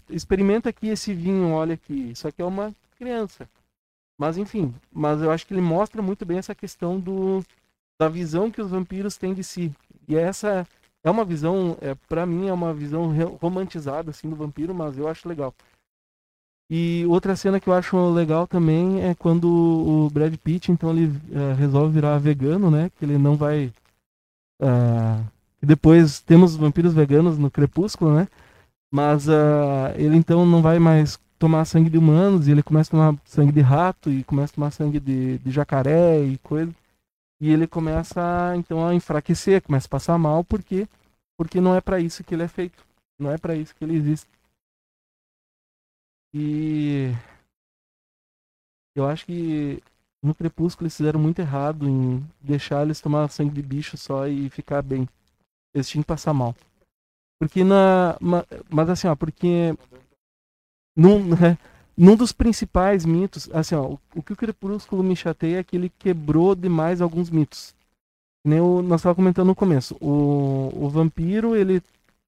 Experimenta 0.09 0.69
aqui 0.69 0.89
esse 0.89 1.13
vinho, 1.13 1.51
olha 1.51 1.73
aqui. 1.73 2.11
Isso 2.11 2.27
aqui 2.27 2.41
é 2.41 2.45
uma 2.45 2.75
criança. 2.97 3.49
Mas 4.19 4.37
enfim, 4.37 4.75
mas 4.91 5.21
eu 5.21 5.31
acho 5.31 5.47
que 5.47 5.53
ele 5.53 5.61
mostra 5.61 6.01
muito 6.01 6.25
bem 6.25 6.37
essa 6.37 6.53
questão 6.53 6.99
do 6.99 7.43
da 7.97 8.07
visão 8.07 8.49
que 8.49 8.61
os 8.61 8.71
vampiros 8.71 9.17
têm 9.17 9.33
de 9.33 9.43
si. 9.43 9.73
E 10.07 10.15
essa 10.15 10.65
é 11.03 11.09
uma 11.09 11.25
visão, 11.25 11.77
é, 11.81 11.95
para 12.07 12.25
mim 12.25 12.47
é 12.47 12.53
uma 12.53 12.73
visão 12.73 13.13
romantizada 13.41 14.11
assim 14.11 14.29
do 14.29 14.35
vampiro, 14.35 14.73
mas 14.73 14.97
eu 14.97 15.07
acho 15.07 15.27
legal. 15.27 15.53
E 16.69 17.03
outra 17.07 17.35
cena 17.35 17.59
que 17.59 17.67
eu 17.67 17.73
acho 17.73 18.11
legal 18.11 18.45
também 18.45 19.01
é 19.03 19.15
quando 19.15 19.49
o 19.49 20.09
Brad 20.11 20.35
Pitt, 20.35 20.71
então 20.71 20.91
ele 20.91 21.11
é, 21.31 21.53
resolve 21.53 21.93
virar 21.93 22.19
vegano, 22.19 22.69
né? 22.69 22.91
Que 22.97 23.05
ele 23.05 23.17
não 23.17 23.35
vai. 23.35 23.73
Uh, 24.61 25.25
depois 25.61 26.19
temos 26.19 26.55
vampiros 26.55 26.93
veganos 26.93 27.39
no 27.39 27.49
Crepúsculo, 27.49 28.13
né? 28.13 28.27
Mas 28.91 29.27
uh, 29.27 29.93
ele 29.95 30.15
então 30.15 30.45
não 30.45 30.61
vai 30.61 30.77
mais 30.77 31.19
tomar 31.39 31.65
sangue 31.65 31.89
de 31.89 31.97
humanos 31.97 32.47
e 32.47 32.51
ele 32.51 32.61
começa 32.61 32.89
a 32.89 32.91
tomar 32.91 33.15
sangue 33.25 33.51
de 33.51 33.61
rato 33.61 34.11
e 34.11 34.23
começa 34.23 34.51
a 34.53 34.55
tomar 34.55 34.71
sangue 34.71 34.99
de, 34.99 35.39
de 35.39 35.51
jacaré 35.51 36.21
e 36.21 36.37
coisa. 36.39 36.71
E 37.41 37.49
ele 37.49 37.65
começa 37.65 38.53
então 38.57 38.85
a 38.85 38.93
enfraquecer, 38.93 39.61
começa 39.61 39.87
a 39.87 39.89
passar 39.89 40.17
mal 40.19 40.43
porque 40.43 40.87
porque 41.37 41.61
não 41.61 41.73
é 41.73 41.79
para 41.79 42.01
isso 42.01 42.21
que 42.23 42.35
ele 42.35 42.43
é 42.43 42.47
feito, 42.49 42.83
não 43.17 43.31
é 43.31 43.37
para 43.37 43.55
isso 43.55 43.73
que 43.73 43.83
ele 43.83 43.95
existe. 43.95 44.27
E 46.33 47.11
eu 48.95 49.07
acho 49.07 49.25
que 49.25 49.81
no 50.21 50.35
Crepúsculo 50.35 50.85
eles 50.85 50.97
fizeram 50.97 51.19
muito 51.19 51.39
errado 51.39 51.87
em 51.87 52.23
deixar 52.41 52.83
eles 52.83 53.01
tomar 53.01 53.29
sangue 53.29 53.53
de 53.53 53.61
bicho 53.61 53.97
só 53.97 54.27
e 54.27 54.49
ficar 54.49 54.81
bem. 54.81 55.07
Eles 55.73 55.87
tinham 55.89 56.03
que 56.03 56.07
passar 56.07 56.33
mal. 56.33 56.55
Porque 57.39 57.63
na. 57.63 58.17
Mas 58.69 58.89
assim, 58.89 59.07
ó, 59.07 59.15
porque 59.15 59.75
num, 60.95 61.23
né, 61.29 61.57
num 61.97 62.15
dos 62.15 62.31
principais 62.31 63.05
mitos, 63.05 63.49
assim, 63.53 63.75
ó, 63.75 63.97
o, 64.15 64.21
que 64.21 64.33
o 64.33 64.35
Crepúsculo 64.35 65.03
me 65.03 65.15
chateia 65.15 65.59
é 65.59 65.63
que 65.63 65.75
ele 65.77 65.91
quebrou 65.97 66.53
demais 66.55 67.01
alguns 67.01 67.29
mitos. 67.29 67.73
Nem 68.45 68.59
o, 68.59 68.81
nós 68.81 69.01
estávamos 69.01 69.17
comentando 69.17 69.47
no 69.47 69.55
começo. 69.55 69.95
O, 70.01 70.71
o 70.75 70.89
vampiro, 70.89 71.55
ele 71.55 71.81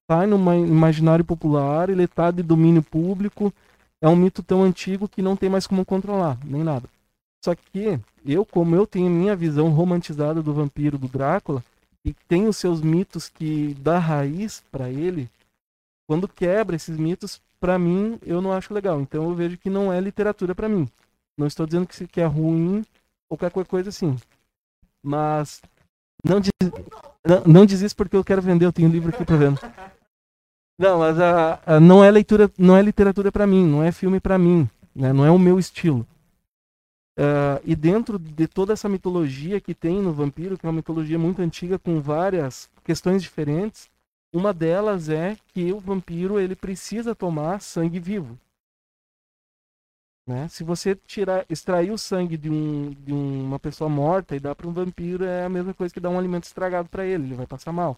tá 0.06 0.26
no 0.26 0.36
imaginário 0.54 1.24
popular, 1.24 1.90
ele 1.90 2.06
tá 2.06 2.30
de 2.30 2.42
domínio 2.42 2.82
público, 2.82 3.52
é 4.02 4.08
um 4.08 4.16
mito 4.16 4.42
tão 4.42 4.64
antigo 4.64 5.08
que 5.08 5.22
não 5.22 5.36
tem 5.36 5.48
mais 5.48 5.64
como 5.64 5.84
controlar, 5.84 6.36
nem 6.44 6.64
nada. 6.64 6.88
Só 7.44 7.54
que 7.54 8.00
eu, 8.26 8.44
como 8.44 8.74
eu 8.74 8.84
tenho 8.84 9.08
minha 9.08 9.36
visão 9.36 9.70
romantizada 9.70 10.42
do 10.42 10.52
vampiro, 10.52 10.98
do 10.98 11.06
Drácula, 11.06 11.64
e 12.04 12.12
tem 12.12 12.48
os 12.48 12.56
seus 12.56 12.80
mitos 12.80 13.28
que 13.28 13.74
dá 13.80 14.00
raiz 14.00 14.62
para 14.72 14.90
ele, 14.90 15.30
quando 16.04 16.26
quebra 16.26 16.74
esses 16.74 16.96
mitos, 16.96 17.40
para 17.60 17.78
mim, 17.78 18.18
eu 18.26 18.42
não 18.42 18.52
acho 18.52 18.74
legal. 18.74 19.00
Então 19.00 19.30
eu 19.30 19.34
vejo 19.36 19.56
que 19.56 19.70
não 19.70 19.92
é 19.92 20.00
literatura 20.00 20.52
para 20.52 20.68
mim. 20.68 20.88
Não 21.38 21.46
estou 21.46 21.64
dizendo 21.64 21.86
que, 21.86 22.06
que 22.08 22.20
é 22.20 22.26
ruim 22.26 22.84
ou 23.30 23.38
qualquer 23.38 23.64
coisa 23.66 23.90
assim. 23.90 24.16
Mas 25.00 25.62
não 26.24 26.40
diz, 26.40 26.50
não, 27.24 27.44
não 27.46 27.66
diz 27.66 27.80
isso 27.80 27.94
porque 27.94 28.16
eu 28.16 28.24
quero 28.24 28.42
vender, 28.42 28.66
eu 28.66 28.72
tenho 28.72 28.90
livro 28.90 29.10
aqui 29.10 29.24
para 29.24 29.36
vender. 29.36 29.60
Não, 30.82 30.98
mas 30.98 31.16
a, 31.20 31.60
a, 31.64 31.78
não 31.78 32.02
é 32.02 32.10
leitura, 32.10 32.50
não 32.58 32.76
é 32.76 32.82
literatura 32.82 33.30
para 33.30 33.46
mim, 33.46 33.64
não 33.64 33.84
é 33.84 33.92
filme 33.92 34.18
para 34.18 34.36
mim, 34.36 34.68
né? 34.92 35.12
Não 35.12 35.24
é 35.24 35.30
o 35.30 35.38
meu 35.38 35.56
estilo. 35.56 36.04
Uh, 37.16 37.62
e 37.64 37.76
dentro 37.76 38.18
de 38.18 38.48
toda 38.48 38.72
essa 38.72 38.88
mitologia 38.88 39.60
que 39.60 39.76
tem 39.76 40.02
no 40.02 40.12
vampiro, 40.12 40.58
que 40.58 40.66
é 40.66 40.68
uma 40.68 40.74
mitologia 40.74 41.16
muito 41.20 41.40
antiga 41.40 41.78
com 41.78 42.00
várias 42.00 42.68
questões 42.82 43.22
diferentes, 43.22 43.88
uma 44.32 44.52
delas 44.52 45.08
é 45.08 45.36
que 45.54 45.72
o 45.72 45.78
vampiro 45.78 46.40
ele 46.40 46.56
precisa 46.56 47.14
tomar 47.14 47.60
sangue 47.60 48.00
vivo. 48.00 48.36
Né? 50.26 50.48
Se 50.48 50.64
você 50.64 50.96
tirar, 51.06 51.46
extrair 51.48 51.92
o 51.92 51.98
sangue 51.98 52.36
de, 52.36 52.50
um, 52.50 52.90
de 52.90 53.12
uma 53.12 53.60
pessoa 53.60 53.88
morta 53.88 54.34
e 54.34 54.40
dar 54.40 54.56
para 54.56 54.66
um 54.66 54.72
vampiro, 54.72 55.24
é 55.24 55.44
a 55.44 55.48
mesma 55.48 55.72
coisa 55.72 55.94
que 55.94 56.00
dar 56.00 56.10
um 56.10 56.18
alimento 56.18 56.42
estragado 56.44 56.88
para 56.88 57.06
ele, 57.06 57.22
ele 57.22 57.34
vai 57.36 57.46
passar 57.46 57.70
mal. 57.70 57.96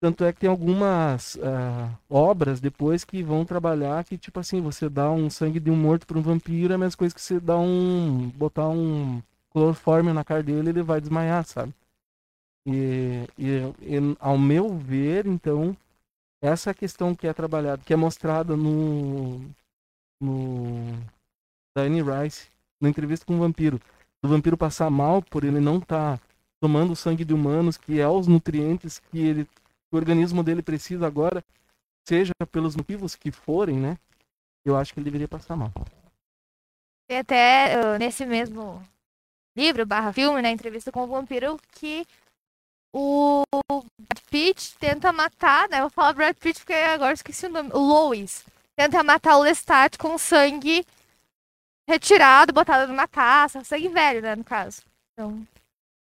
Tanto 0.00 0.24
é 0.24 0.32
que 0.32 0.40
tem 0.40 0.50
algumas 0.50 1.36
uh, 1.36 1.98
obras 2.08 2.60
depois 2.60 3.02
que 3.04 3.22
vão 3.22 3.44
trabalhar 3.46 4.04
que, 4.04 4.18
tipo 4.18 4.38
assim, 4.38 4.60
você 4.60 4.88
dá 4.88 5.10
um 5.10 5.30
sangue 5.30 5.58
de 5.58 5.70
um 5.70 5.76
morto 5.76 6.06
para 6.06 6.18
um 6.18 6.22
vampiro, 6.22 6.72
é 6.72 6.76
a 6.76 6.78
mesma 6.78 6.98
coisa 6.98 7.14
que 7.14 7.20
você 7.20 7.40
dá 7.40 7.56
um. 7.56 8.28
botar 8.36 8.68
um 8.68 9.22
clorofórmio 9.50 10.12
na 10.12 10.22
cara 10.22 10.42
dele 10.42 10.68
ele 10.68 10.82
vai 10.82 11.00
desmaiar, 11.00 11.44
sabe? 11.46 11.72
E, 12.66 13.26
e, 13.38 13.48
e, 13.80 14.16
ao 14.20 14.36
meu 14.36 14.76
ver, 14.76 15.26
então, 15.26 15.74
essa 16.42 16.74
questão 16.74 17.14
que 17.14 17.26
é 17.26 17.32
trabalhada, 17.32 17.82
que 17.84 17.92
é 17.92 17.96
mostrada 17.96 18.56
no, 18.56 19.40
no 20.20 20.92
da 21.74 21.82
Anne 21.82 22.02
Rice, 22.02 22.48
na 22.80 22.88
entrevista 22.88 23.24
com 23.24 23.36
o 23.36 23.38
vampiro, 23.38 23.80
do 24.22 24.28
vampiro 24.28 24.56
passar 24.56 24.90
mal 24.90 25.22
por 25.22 25.44
ele 25.44 25.60
não 25.60 25.78
estar 25.78 26.18
tá 26.18 26.24
tomando 26.60 26.96
sangue 26.96 27.24
de 27.24 27.32
humanos, 27.32 27.76
que 27.76 28.00
é 28.00 28.08
os 28.08 28.26
nutrientes 28.26 28.98
que 29.10 29.18
ele, 29.18 29.48
o 29.96 29.98
organismo 29.98 30.42
dele 30.42 30.62
precisa 30.62 31.06
agora, 31.06 31.44
seja 32.06 32.32
pelos 32.50 32.76
motivos 32.76 33.16
que 33.16 33.30
forem, 33.30 33.78
né? 33.78 33.98
eu 34.66 34.76
acho 34.76 34.92
que 34.92 34.98
ele 34.98 35.04
deveria 35.04 35.28
passar 35.28 35.56
mal. 35.56 35.72
Tem 37.08 37.18
até 37.18 37.74
ah, 37.74 37.98
nesse 37.98 38.26
mesmo 38.26 38.82
livro, 39.56 39.86
barra 39.86 40.12
filme, 40.12 40.42
na 40.42 40.50
entrevista 40.50 40.90
com 40.90 41.04
o 41.04 41.06
vampiro, 41.06 41.56
que 41.72 42.04
o 42.92 43.44
Brad 43.70 44.24
Pitt 44.28 44.76
tenta 44.78 45.12
matar, 45.12 45.68
né? 45.68 45.80
Eu 45.80 45.88
falar 45.88 46.14
Brad 46.14 46.36
Pitt 46.36 46.60
porque 46.60 46.74
agora 46.74 47.14
esqueci 47.14 47.46
o 47.46 47.50
nome. 47.50 47.70
O 47.72 47.78
Lois. 47.78 48.44
Tenta 48.76 49.02
matar 49.02 49.38
o 49.38 49.42
Lestat 49.42 49.96
com 49.96 50.18
sangue 50.18 50.84
retirado, 51.88 52.52
botado 52.52 52.90
numa 52.90 53.06
taça. 53.06 53.62
Sangue 53.64 53.88
velho, 53.88 54.20
né, 54.20 54.34
no 54.34 54.44
caso. 54.44 54.82
Então, 55.12 55.46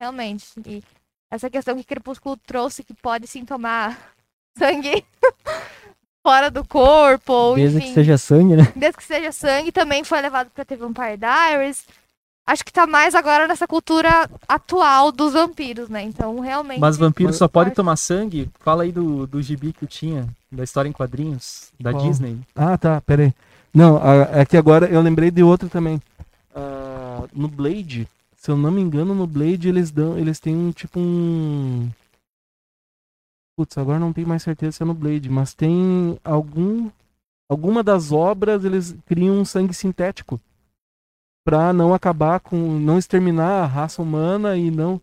realmente. 0.01 0.47
E 0.67 0.83
essa 1.31 1.49
questão 1.51 1.77
que 1.77 1.85
Crepúsculo 1.85 2.37
trouxe, 2.47 2.83
que 2.85 2.95
pode 2.95 3.27
sim 3.27 3.45
tomar 3.45 3.97
sangue 4.59 5.05
fora 6.27 6.51
do 6.51 6.65
corpo, 6.65 7.33
ou 7.33 7.55
Desde 7.55 7.79
enfim, 7.79 7.89
que 7.89 7.95
seja 7.95 8.19
sangue, 8.19 8.57
né? 8.57 8.73
desde 8.77 8.97
que 8.99 9.05
seja 9.05 9.33
sangue, 9.33 9.73
também 9.73 10.05
foi 10.05 10.21
levado 10.21 10.51
pra 10.51 10.65
ter 10.65 10.77
Vampire 10.77 11.17
Diaries. 11.17 11.85
Acho 12.47 12.65
que 12.65 12.73
tá 12.73 12.85
mais 12.87 13.15
agora 13.15 13.47
nessa 13.47 13.67
cultura 13.69 14.29
atual 14.49 15.13
dos 15.13 15.35
vampiros, 15.35 15.89
né? 15.89 16.03
Então, 16.03 16.41
realmente. 16.41 16.81
Mas 16.81 16.97
vampiro 16.97 17.29
Mas- 17.29 17.37
só 17.37 17.47
pode 17.47 17.67
Parte- 17.71 17.77
tomar 17.77 17.97
sangue? 17.97 18.51
Fala 18.59 18.83
aí 18.83 18.91
do, 18.91 19.25
do 19.27 19.41
gibi 19.41 19.73
que 19.73 19.85
eu 19.85 19.89
tinha, 19.89 20.27
da 20.51 20.65
história 20.65 20.89
em 20.89 20.93
quadrinhos, 20.93 21.71
da 21.79 21.93
Qual? 21.93 22.03
Disney. 22.03 22.39
Ah, 22.57 22.77
tá, 22.77 23.01
pera 23.03 23.23
aí. 23.25 23.35
Não, 23.73 24.01
é 24.35 24.45
que 24.45 24.57
agora 24.57 24.87
eu 24.87 25.01
lembrei 25.01 25.31
de 25.31 25.45
outro 25.45 25.69
também. 25.69 26.03
Ah, 26.53 27.23
no 27.33 27.47
Blade, 27.47 28.09
se 28.41 28.51
eu 28.51 28.57
não 28.57 28.71
me 28.71 28.81
engano, 28.81 29.15
no 29.15 29.27
Blade 29.27 29.69
eles 29.69 29.91
dão, 29.91 30.17
eles 30.19 30.41
têm 30.41 30.57
um 30.57 30.73
tipo 30.73 30.99
um 30.99 31.91
Putz, 33.55 33.77
agora 33.77 33.99
não 33.99 34.15
tenho 34.15 34.27
mais 34.27 34.43
certeza 34.43 34.73
se 34.73 34.83
é 34.83 34.87
no 34.87 34.95
Blade, 34.95 35.29
mas 35.29 35.53
tem 35.53 36.19
algum 36.25 36.91
alguma 37.51 37.83
das 37.83 38.13
obras 38.13 38.65
eles 38.65 38.97
criam 39.05 39.39
um 39.41 39.45
sangue 39.45 39.75
sintético 39.75 40.41
pra 41.45 41.71
não 41.71 41.93
acabar 41.93 42.41
com, 42.41 42.57
não 42.79 42.97
exterminar 42.99 43.63
a 43.63 43.67
raça 43.67 44.01
humana 44.01 44.57
e 44.57 44.71
não, 44.71 44.99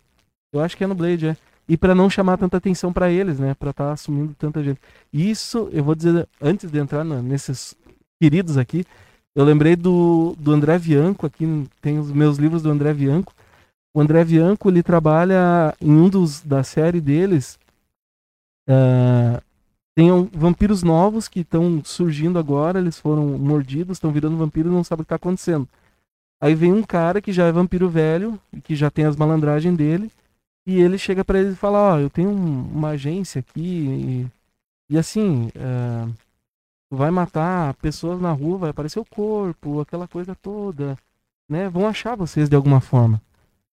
eu 0.52 0.60
acho 0.60 0.76
que 0.76 0.84
é 0.84 0.88
no 0.88 0.96
Blade, 0.96 1.28
é. 1.28 1.38
E 1.70 1.78
pra 1.78 1.94
não 1.94 2.10
chamar 2.10 2.38
tanta 2.38 2.58
atenção 2.58 2.92
pra 2.92 3.12
eles, 3.12 3.38
né, 3.38 3.54
Pra 3.54 3.70
estar 3.70 3.92
assumindo 3.92 4.34
tanta 4.34 4.64
gente. 4.64 4.80
Isso, 5.14 5.70
eu 5.72 5.84
vou 5.84 5.94
dizer 5.94 6.28
antes 6.42 6.72
de 6.72 6.80
entrar 6.80 7.04
na- 7.04 7.22
nesses 7.22 7.76
queridos 8.20 8.58
aqui, 8.58 8.84
eu 9.38 9.46
lembrei 9.46 9.76
do, 9.76 10.36
do 10.40 10.52
André 10.52 10.80
Bianco, 10.80 11.28
aqui 11.28 11.46
tem 11.80 12.00
os 12.00 12.12
meus 12.12 12.40
livros 12.40 12.64
do 12.64 12.72
André 12.72 12.92
Bianco. 12.92 13.34
O 13.96 14.02
André 14.02 14.26
Bianco, 14.26 14.68
ele 14.68 14.82
trabalha 14.82 15.76
em 15.80 15.92
um 15.92 16.10
dos 16.10 16.42
da 16.42 16.64
série 16.64 17.00
deles. 17.00 17.60
ah, 18.68 19.40
tem 19.96 20.12
um- 20.12 20.26
vampiros 20.26 20.84
novos 20.84 21.28
que 21.28 21.42
estão 21.42 21.82
surgindo 21.84 22.38
agora, 22.40 22.80
eles 22.80 23.00
foram 23.00 23.38
mordidos, 23.38 23.98
estão 23.98 24.12
virando 24.12 24.38
vampiros 24.38 24.72
e 24.72 24.76
não 24.76 24.84
sabem 24.84 25.02
o 25.02 25.06
que 25.06 25.08
está 25.08 25.16
acontecendo. 25.16 25.68
Aí 26.42 26.54
vem 26.56 26.74
um 26.74 26.84
cara 26.84 27.22
que 27.22 27.32
já 27.32 27.46
é 27.46 27.52
vampiro 27.52 27.90
velho, 27.90 28.40
que 28.64 28.76
já 28.76 28.90
tem 28.92 29.06
as 29.06 29.16
malandragens 29.16 29.76
dele, 29.78 30.12
e 30.68 30.80
ele 30.80 30.98
chega 30.98 31.24
para 31.24 31.40
eles 31.40 31.54
e 31.54 31.58
fala, 31.58 31.96
ó, 31.96 32.00
eu 32.00 32.10
tenho 32.10 32.30
um- 32.30 32.68
uma 32.76 32.90
agência 32.90 33.40
aqui, 33.40 34.28
e, 34.90 34.94
e 34.94 34.98
assim, 34.98 35.50
ah, 35.56 36.08
vai 36.90 37.12
matar 37.12 37.74
pessoas 37.76 38.22
na 38.22 38.32
rua, 38.32 38.58
vai 38.58 38.70
aparecer 38.70 39.00
o 39.00 39.06
corpo, 39.06 39.82
aquela 39.82 40.08
coisa 40.08 40.36
toda, 40.36 40.98
né? 41.50 41.70
Vão 41.70 41.88
achar 41.88 42.16
vocês 42.16 42.50
de 42.50 42.56
alguma 42.56 42.80
forma. 42.80 43.22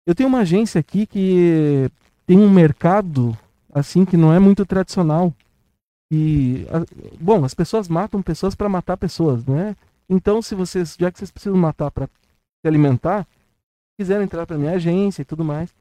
Eu 0.05 0.15
tenho 0.15 0.29
uma 0.29 0.39
agência 0.39 0.79
aqui 0.79 1.05
que 1.05 1.89
tem 2.25 2.37
um 2.39 2.49
mercado 2.49 3.37
assim 3.73 4.05
que 4.05 4.17
não 4.17 4.33
é 4.33 4.39
muito 4.39 4.65
tradicional. 4.65 5.33
E 6.11 6.65
bom, 7.19 7.45
as 7.45 7.53
pessoas 7.53 7.87
matam 7.87 8.21
pessoas 8.21 8.55
para 8.55 8.67
matar 8.67 8.97
pessoas, 8.97 9.45
né? 9.45 9.75
Então, 10.09 10.41
se 10.41 10.55
vocês, 10.55 10.97
já 10.99 11.09
que 11.09 11.17
vocês 11.17 11.31
precisam 11.31 11.57
matar 11.57 11.89
para 11.89 12.05
se 12.05 12.67
alimentar, 12.67 13.25
quiserem 13.97 14.23
entrar 14.23 14.45
para 14.45 14.57
minha 14.57 14.73
agência 14.73 15.21
e 15.21 15.25
tudo 15.25 15.45
mais. 15.45 15.73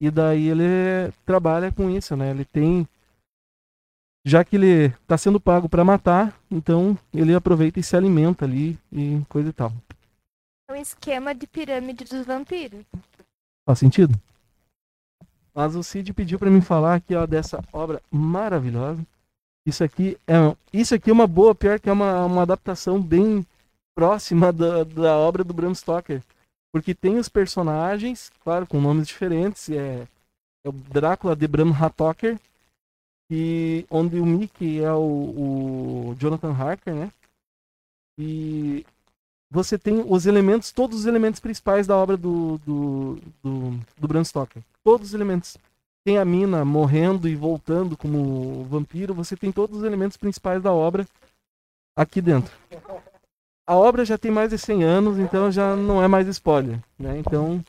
E 0.00 0.10
daí 0.10 0.48
ele 0.48 1.12
trabalha 1.26 1.72
com 1.72 1.90
isso, 1.90 2.14
né? 2.14 2.30
Ele 2.30 2.44
tem 2.44 2.86
já 4.24 4.44
que 4.44 4.56
ele 4.56 4.86
está 4.86 5.18
sendo 5.18 5.38
pago 5.38 5.68
para 5.68 5.84
matar, 5.84 6.34
então 6.50 6.98
ele 7.12 7.34
aproveita 7.34 7.78
e 7.78 7.82
se 7.82 7.96
alimenta 7.96 8.44
ali 8.44 8.78
e 8.90 9.20
coisa 9.28 9.50
e 9.50 9.52
tal. 9.52 9.72
É 10.68 10.72
um 10.72 10.76
esquema 10.76 11.34
de 11.34 11.46
pirâmide 11.46 12.04
dos 12.04 12.26
vampiros. 12.26 12.84
Faz 13.66 13.78
sentido? 13.78 14.18
Mas 15.54 15.76
o 15.76 15.82
Cid 15.82 16.12
pediu 16.12 16.38
para 16.38 16.50
mim 16.50 16.60
falar 16.60 16.96
aqui 16.96 17.14
ó, 17.14 17.26
dessa 17.26 17.62
obra 17.72 18.02
maravilhosa. 18.10 19.06
Isso 19.66 19.84
aqui 19.84 20.18
é 20.26 20.34
isso 20.72 20.94
aqui 20.94 21.10
é 21.10 21.12
uma 21.12 21.26
boa, 21.26 21.54
pior 21.54 21.78
que 21.78 21.88
é 21.88 21.92
uma, 21.92 22.24
uma 22.24 22.42
adaptação 22.42 23.00
bem 23.00 23.46
próxima 23.94 24.52
da, 24.52 24.84
da 24.84 25.16
obra 25.16 25.44
do 25.44 25.54
Bram 25.54 25.74
Stoker, 25.74 26.22
porque 26.72 26.94
tem 26.94 27.18
os 27.18 27.28
personagens, 27.28 28.32
claro, 28.42 28.66
com 28.66 28.80
nomes 28.80 29.06
diferentes. 29.06 29.70
É, 29.70 30.06
é 30.64 30.68
o 30.68 30.72
Drácula 30.72 31.36
de 31.36 31.46
Bram 31.46 31.72
Stoker, 31.72 32.38
e 33.30 33.86
onde 33.90 34.18
o 34.20 34.26
Mickey 34.26 34.82
é 34.82 34.92
o, 34.92 36.10
o 36.10 36.16
Jonathan 36.18 36.52
Harker, 36.52 36.94
né? 36.94 37.12
E 38.18 38.84
você 39.50 39.78
tem 39.78 40.04
os 40.06 40.26
elementos, 40.26 40.72
todos 40.72 41.00
os 41.00 41.06
elementos 41.06 41.40
principais 41.40 41.86
da 41.86 41.96
obra 41.96 42.16
do, 42.16 42.58
do, 42.58 43.18
do, 43.42 43.80
do 43.98 44.08
Bram 44.08 44.24
Stoker. 44.24 44.62
Todos 44.82 45.08
os 45.08 45.14
elementos. 45.14 45.56
Tem 46.04 46.18
a 46.18 46.24
mina 46.24 46.64
morrendo 46.66 47.26
e 47.26 47.34
voltando 47.34 47.96
como 47.96 48.64
vampiro, 48.64 49.14
você 49.14 49.34
tem 49.34 49.50
todos 49.50 49.78
os 49.78 49.84
elementos 49.84 50.18
principais 50.18 50.62
da 50.62 50.70
obra 50.70 51.06
aqui 51.96 52.20
dentro. 52.20 52.52
A 53.66 53.74
obra 53.74 54.04
já 54.04 54.18
tem 54.18 54.30
mais 54.30 54.50
de 54.50 54.58
100 54.58 54.84
anos, 54.84 55.18
então 55.18 55.50
já 55.50 55.74
não 55.74 56.02
é 56.02 56.06
mais 56.06 56.28
spoiler, 56.28 56.78
né? 56.98 57.18
Então, 57.18 57.64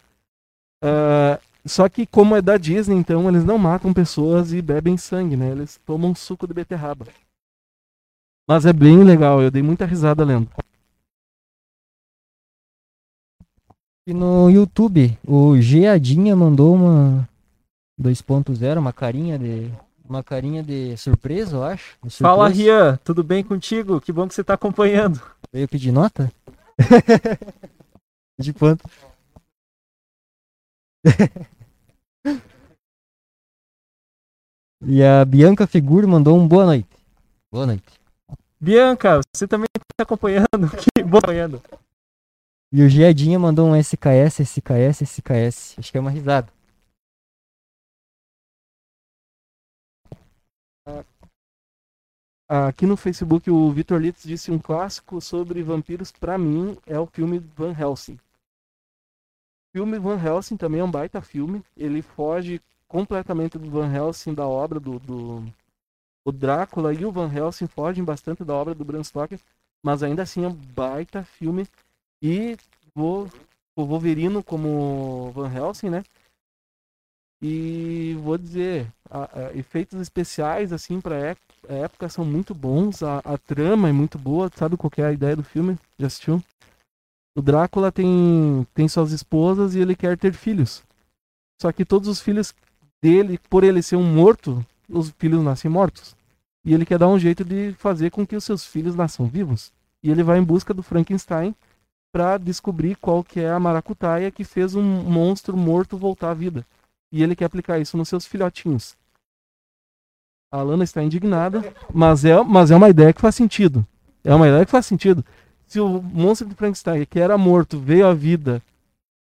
ah, 0.84 1.40
só 1.66 1.90
que 1.90 2.06
como 2.06 2.36
é 2.36 2.42
da 2.42 2.58
Disney, 2.58 2.96
então 2.96 3.28
eles 3.28 3.44
não 3.44 3.58
matam 3.58 3.92
pessoas 3.94 4.54
e 4.54 4.62
bebem 4.62 4.98
sangue, 4.98 5.36
né? 5.36 5.50
Eles 5.52 5.80
tomam 5.86 6.14
suco 6.14 6.48
de 6.48 6.54
beterraba. 6.54 7.08
Mas 8.48 8.66
é 8.66 8.74
bem 8.74 9.04
legal, 9.04 9.42
eu 9.42 9.50
dei 9.50 9.64
muita 9.64 9.86
risada 9.86 10.24
lendo. 10.24 10.48
E 14.08 14.14
no 14.14 14.52
YouTube, 14.52 15.18
o 15.28 15.60
Geadinha 15.60 16.36
mandou 16.36 16.76
uma 16.76 17.28
2.0, 18.00 18.78
uma 18.78 18.94
carinha 18.94 19.40
de. 19.40 19.72
Uma 20.08 20.24
carinha 20.24 20.62
de 20.62 20.96
surpresa, 20.98 21.56
eu 21.56 21.64
acho. 21.64 21.98
de 22.04 22.12
Fala, 22.18 22.50
surpresa. 22.50 22.62
Rian, 22.62 23.00
tudo 23.04 23.24
bem 23.24 23.44
contigo? 23.44 24.00
Que 24.00 24.12
bom 24.12 24.28
que 24.28 24.36
você 24.36 24.44
tá 24.44 24.54
acompanhando. 24.54 25.20
Veio 25.52 25.68
pedir 25.68 25.92
nota? 25.92 26.32
de 28.38 28.54
quanto? 28.54 28.88
e 34.82 35.04
a 35.04 35.24
Bianca 35.26 35.66
Figuro 35.68 36.08
mandou 36.08 36.38
um 36.38 36.48
boa 36.48 36.66
noite. 36.66 36.90
Boa 37.52 37.66
noite. 37.66 38.00
Bianca, 38.60 39.22
você 39.34 39.48
também 39.48 39.68
tá 39.96 40.04
acompanhando? 40.04 40.48
Que 40.78 41.04
bom 41.04 41.18
acompanhando. 41.18 41.62
E 42.72 42.82
o 42.82 42.90
Giadinha 42.90 43.40
mandou 43.40 43.68
um 43.70 43.76
SKS, 43.76 44.40
SKS, 44.42 45.02
SKS. 45.02 45.80
Acho 45.80 45.92
que 45.92 45.98
é 45.98 46.02
uma 46.02 46.12
risada. 46.12 46.52
Aqui 52.48 52.86
no 52.86 52.96
Facebook 52.96 53.50
o 53.50 53.72
Vitor 53.72 54.00
Litz 54.00 54.24
disse 54.24 54.52
um 54.52 54.60
clássico 54.60 55.20
sobre 55.20 55.64
vampiros, 55.64 56.12
pra 56.12 56.38
mim, 56.38 56.78
é 56.86 57.00
o 57.00 57.08
filme 57.08 57.40
Van 57.40 57.72
Helsing. 57.72 58.20
Filme 59.76 60.00
Van 60.00 60.18
Helsing 60.18 60.56
também 60.56 60.80
é 60.80 60.84
um 60.86 60.90
baita 60.90 61.22
filme. 61.22 61.62
Ele 61.76 62.02
foge 62.02 62.62
completamente 62.88 63.58
do 63.58 63.70
Van 63.70 63.94
Helsing 63.94 64.34
da 64.34 64.48
obra 64.48 64.80
do, 64.80 65.00
do 65.00 65.44
o 66.24 66.32
Drácula 66.32 66.94
e 66.94 67.04
o 67.04 67.12
Van 67.12 67.30
Helsing 67.30 67.68
fogem 67.68 68.02
bastante 68.02 68.42
da 68.46 68.54
obra 68.54 68.74
do 68.74 68.86
Bram 68.86 69.04
Stoker, 69.04 69.38
mas 69.84 70.02
ainda 70.02 70.24
assim 70.24 70.46
é 70.46 70.48
um 70.48 70.54
baita 70.54 71.26
filme. 71.26 71.68
E 72.22 72.56
vou 72.96 73.30
o 73.76 73.84
Wolverino 73.84 74.42
como 74.42 75.30
Van 75.34 75.54
Helsing, 75.54 75.90
né? 75.90 76.04
E 77.42 78.18
vou 78.22 78.38
dizer, 78.38 78.90
a- 79.10 79.48
a- 79.48 79.58
efeitos 79.58 80.00
especiais 80.00 80.72
assim 80.72 81.02
para 81.02 81.36
época 81.68 82.08
são 82.08 82.24
muito 82.24 82.56
bons, 82.56 83.04
a, 83.04 83.18
a 83.18 83.38
trama 83.38 83.90
é 83.90 83.92
muito 83.92 84.18
boa, 84.18 84.50
sabe 84.56 84.78
qual 84.78 84.90
é 84.96 85.04
a 85.04 85.12
ideia 85.12 85.36
do 85.36 85.44
filme? 85.44 85.78
Já 86.00 86.08
assistiu? 86.08 86.42
O 87.36 87.42
Drácula 87.42 87.92
tem 87.92 88.66
tem 88.74 88.88
suas 88.88 89.12
esposas 89.12 89.76
e 89.76 89.80
ele 89.80 89.96
quer 89.96 90.18
ter 90.18 90.34
filhos. 90.34 90.84
Só 91.62 91.72
que 91.72 91.86
todos 91.86 92.08
os 92.08 92.22
filhos 92.22 92.54
dele, 93.02 93.40
por 93.50 93.64
ele 93.64 93.82
ser 93.82 93.98
um 93.98 94.04
morto, 94.04 94.66
os 94.90 95.10
filhos 95.18 95.44
nascem 95.44 95.70
mortos. 95.70 96.16
E 96.64 96.74
ele 96.74 96.86
quer 96.86 96.98
dar 96.98 97.08
um 97.08 97.20
jeito 97.20 97.44
de 97.44 97.74
fazer 97.74 98.10
com 98.10 98.26
que 98.26 98.36
os 98.36 98.44
seus 98.44 98.66
filhos 98.66 98.96
nasçam 98.96 99.28
vivos. 99.28 99.72
E 100.02 100.10
ele 100.10 100.24
vai 100.24 100.40
em 100.40 100.44
busca 100.44 100.74
do 100.74 100.82
Frankenstein 100.82 101.54
para 102.12 102.38
descobrir 102.38 102.96
qual 102.96 103.24
que 103.24 103.42
é 103.42 103.50
a 103.50 103.60
maracutaia 103.60 104.32
que 104.32 104.44
fez 104.44 104.74
um 104.74 104.82
monstro 104.82 105.58
morto 105.58 105.98
voltar 105.98 106.32
à 106.32 106.34
vida. 106.34 106.66
E 107.12 107.22
ele 107.22 107.36
quer 107.36 107.46
aplicar 107.46 107.80
isso 107.80 107.98
nos 107.98 108.08
seus 108.10 108.26
filhotinhos. 108.26 108.96
A 110.52 110.62
Lana 110.62 110.84
está 110.84 111.04
indignada, 111.04 111.62
mas 111.94 112.24
é, 112.24 112.42
mas 112.42 112.72
é 112.72 112.76
uma 112.76 112.90
ideia 112.90 113.12
que 113.12 113.22
faz 113.22 113.36
sentido. 113.36 113.86
É 114.24 114.34
uma 114.34 114.48
ideia 114.48 114.66
que 114.66 114.72
faz 114.72 114.86
sentido. 114.86 115.24
Se 115.68 115.80
o 115.80 116.02
monstro 116.02 116.48
de 116.48 116.56
Frankenstein, 116.56 117.06
que 117.06 117.20
era 117.20 117.38
morto, 117.38 117.80
veio 117.80 118.08
à 118.08 118.14
vida 118.14 118.62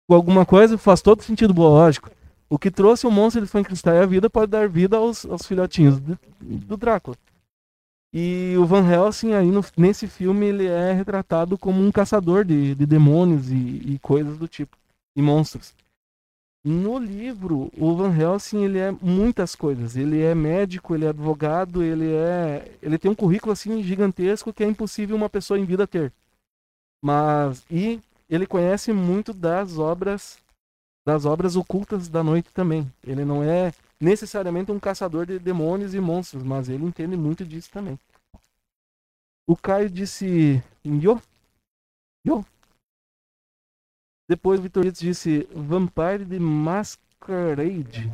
com 0.08 0.16
alguma 0.16 0.46
coisa, 0.46 0.78
faz 0.78 1.02
todo 1.02 1.22
sentido 1.22 1.54
biológico. 1.54 2.10
O 2.50 2.58
que 2.58 2.72
trouxe 2.72 3.06
o 3.06 3.12
monstro 3.12 3.42
de 3.42 3.48
Frankenstein 3.48 4.00
à 4.00 4.06
vida 4.06 4.30
pode 4.30 4.52
dar 4.52 4.68
vida 4.68 4.98
aos, 4.98 5.24
aos 5.26 5.46
filhotinhos 5.46 6.00
do, 6.00 6.18
do 6.42 6.76
Drácula. 6.76 7.16
E 8.12 8.56
o 8.58 8.66
Van 8.66 8.90
Helsing 8.90 9.34
aí 9.34 9.52
no, 9.52 9.64
nesse 9.78 10.08
filme 10.08 10.48
ele 10.48 10.66
é 10.66 10.92
retratado 10.94 11.58
como 11.58 11.80
um 11.80 11.92
caçador 11.92 12.44
de, 12.44 12.74
de 12.74 12.86
demônios 12.86 13.52
e, 13.52 13.56
e, 13.56 14.00
coisas 14.02 14.36
do 14.36 14.48
tipo 14.48 14.76
e 15.16 15.22
monstros. 15.22 15.76
No 16.64 16.98
livro, 16.98 17.72
o 17.78 17.96
Van 17.96 18.12
Helsing 18.12 18.64
ele 18.64 18.80
é 18.80 18.92
muitas 18.92 19.56
coisas. 19.56 19.96
Ele 19.96 20.22
é 20.22 20.34
médico, 20.34 20.96
ele 20.96 21.06
é 21.06 21.10
advogado, 21.10 21.84
ele 21.84 22.12
é 22.12 22.72
ele 22.82 22.98
tem 22.98 23.12
um 23.12 23.16
currículo 23.16 23.54
assim 23.54 23.82
gigantesco 23.84 24.52
que 24.52 24.64
é 24.64 24.68
impossível 24.68 25.16
uma 25.16 25.30
pessoa 25.30 25.60
em 25.60 25.66
vida 25.66 25.86
ter. 25.86 26.12
Mas 27.02 27.66
e 27.70 28.02
ele 28.30 28.46
conhece 28.46 28.94
muito 28.94 29.34
das 29.34 29.78
obras 29.78 30.38
das 31.06 31.26
obras 31.26 31.56
ocultas 31.56 32.08
da 32.08 32.24
noite 32.24 32.52
também. 32.54 32.92
Ele 33.04 33.26
não 33.26 33.44
é 33.44 33.74
necessariamente 34.00 34.72
um 34.72 34.80
caçador 34.80 35.26
de 35.26 35.40
demônios 35.40 35.94
e 35.94 36.00
monstros, 36.00 36.44
mas 36.44 36.70
ele 36.70 36.86
entende 36.86 37.18
muito 37.18 37.44
disso 37.44 37.72
também. 37.72 37.98
O 39.48 39.58
Caio 39.58 39.90
disse 39.90 40.64
Yo? 40.86 41.20
Yo? 42.28 42.46
Depois 44.30 44.60
o 44.60 44.64
Vitorito 44.64 45.00
disse 45.00 45.48
Vampire 45.52 46.24
the 46.24 46.38
Masquerade. 46.38 48.12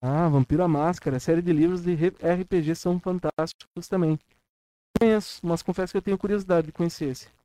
Ah, 0.00 0.28
Vampiro 0.28 0.62
a 0.62 0.68
Máscara. 0.68 1.18
Série 1.18 1.42
de 1.42 1.52
livros 1.52 1.82
de 1.82 1.94
RPG 1.94 2.76
são 2.76 3.00
fantásticos 3.00 3.88
também. 3.88 4.16
Conheço, 4.96 5.44
mas 5.44 5.60
confesso 5.60 5.92
que 5.92 5.96
eu 5.96 6.02
tenho 6.02 6.16
curiosidade 6.16 6.68
de 6.68 6.72
conhecer 6.72 7.06
esse. 7.06 7.37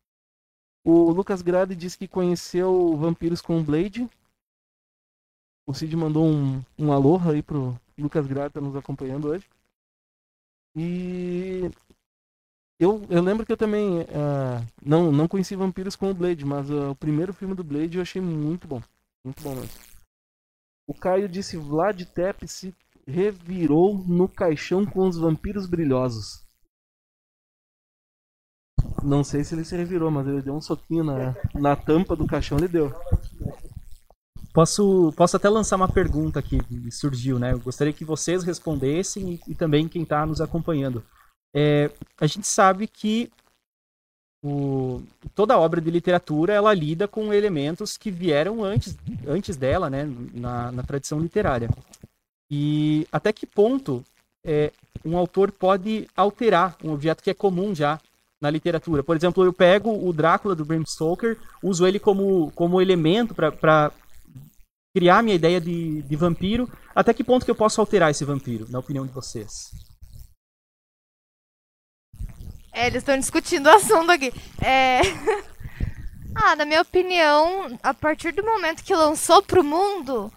O 0.84 1.12
Lucas 1.12 1.42
Grade 1.42 1.76
disse 1.76 1.98
que 1.98 2.08
conheceu 2.08 2.96
Vampiros 2.98 3.42
com 3.42 3.64
Blade 3.64 4.10
o 5.66 5.74
Cid 5.74 5.96
mandou 5.96 6.26
um, 6.26 6.62
um 6.78 6.92
aloha 6.92 7.32
aí 7.32 7.42
pro 7.42 7.80
Lucas 7.98 8.28
Grata 8.28 8.60
nos 8.60 8.76
acompanhando 8.76 9.30
hoje. 9.30 9.48
E 10.76 11.70
eu, 12.80 13.06
eu 13.10 13.22
lembro 13.22 13.46
que 13.46 13.52
eu 13.52 13.58
também 13.58 14.02
uh, 14.02 14.66
não, 14.84 15.12
não 15.12 15.28
conheci 15.28 15.56
Vampiros 15.56 15.96
com 15.96 16.12
o 16.12 16.14
Blade, 16.14 16.44
mas 16.46 16.70
uh, 16.70 16.92
o 16.92 16.96
primeiro 16.96 17.34
filme 17.34 17.56
do 17.56 17.64
Blade 17.64 17.98
eu 17.98 18.02
achei 18.02 18.22
muito 18.22 18.68
bom. 18.68 18.82
Muito 19.24 19.42
bom 19.42 19.56
mesmo. 19.56 19.70
O 20.86 20.94
Caio 20.94 21.30
disse 21.30 21.56
Vlad 21.56 22.02
Tep 22.04 22.46
se 22.46 22.76
revirou 23.08 23.98
no 24.00 24.28
caixão 24.28 24.86
com 24.86 25.08
os 25.08 25.18
vampiros 25.18 25.66
brilhosos. 25.66 26.43
Não 29.04 29.24
sei 29.24 29.44
se 29.44 29.54
ele 29.54 29.66
se 29.66 29.76
revirou, 29.76 30.10
mas 30.10 30.28
ele 30.28 30.42
deu 30.42 30.56
um 30.56 30.62
soquinho 30.62 31.04
na, 31.04 31.36
na 31.54 31.76
tampa 31.76 32.16
do 32.16 32.26
caixão, 32.26 32.58
ele 32.58 32.68
deu. 32.68 32.94
Posso, 34.54 35.12
posso 35.18 35.36
até 35.36 35.50
lançar 35.50 35.76
uma 35.76 35.90
pergunta 35.90 36.42
que 36.42 36.60
surgiu, 36.92 37.40
né? 37.40 37.54
Eu 37.54 37.60
gostaria 37.60 37.92
que 37.92 38.06
vocês 38.06 38.44
respondessem 38.44 39.34
e, 39.34 39.52
e 39.52 39.56
também 39.56 39.88
quem 39.88 40.04
está 40.04 40.26
nos 40.26 40.40
acompanhando. 40.40 41.04
É, 41.56 41.92
a 42.20 42.28
gente 42.28 42.48
sabe 42.48 42.88
que 42.88 43.32
o, 44.44 45.02
toda 45.34 45.58
obra 45.58 45.82
de 45.82 45.90
literatura 45.90 46.54
ela 46.54 46.74
lida 46.74 47.08
com 47.08 47.34
elementos 47.34 47.98
que 47.98 48.12
vieram 48.12 48.64
antes, 48.64 48.96
antes 49.28 49.58
dela, 49.58 49.90
né? 49.90 50.06
Na, 50.34 50.72
na 50.72 50.84
tradição 50.84 51.20
literária. 51.20 51.70
E 52.52 53.08
até 53.12 53.34
que 53.34 53.48
ponto 53.48 54.04
é, 54.46 54.72
um 55.04 55.18
autor 55.18 55.52
pode 55.52 56.08
alterar 56.16 56.78
um 56.84 56.92
objeto 56.92 57.24
que 57.24 57.30
é 57.30 57.34
comum 57.34 57.74
já 57.74 58.00
na 58.44 58.50
literatura. 58.50 59.02
Por 59.02 59.16
exemplo, 59.16 59.46
eu 59.46 59.54
pego 59.54 60.06
o 60.06 60.12
Drácula 60.12 60.54
do 60.54 60.66
Bram 60.66 60.86
Stoker, 60.86 61.40
uso 61.64 61.88
ele 61.88 61.98
como, 61.98 62.52
como 62.52 62.82
elemento 62.82 63.34
para 63.34 63.90
criar 64.94 65.24
minha 65.24 65.36
ideia 65.36 65.62
de, 65.62 66.02
de 66.02 66.16
vampiro, 66.18 66.70
até 66.94 67.14
que 67.14 67.24
ponto 67.24 67.46
que 67.46 67.50
eu 67.50 67.56
posso 67.56 67.80
alterar 67.80 68.12
esse 68.12 68.26
vampiro, 68.26 68.68
na 68.70 68.80
opinião 68.80 69.08
de 69.08 69.14
vocês? 69.14 69.72
É, 72.74 72.88
eles 72.88 72.98
estão 72.98 73.18
discutindo 73.18 73.68
o 73.68 73.76
assunto 73.76 74.12
aqui. 74.12 74.34
É... 74.62 75.00
ah, 76.36 76.56
na 76.58 76.66
minha 76.66 76.82
opinião, 76.82 77.80
a 77.82 77.94
partir 77.94 78.34
do 78.34 78.44
momento 78.44 78.84
que 78.84 78.94
lançou 78.94 79.42
pro 79.42 79.64
mundo, 79.64 80.30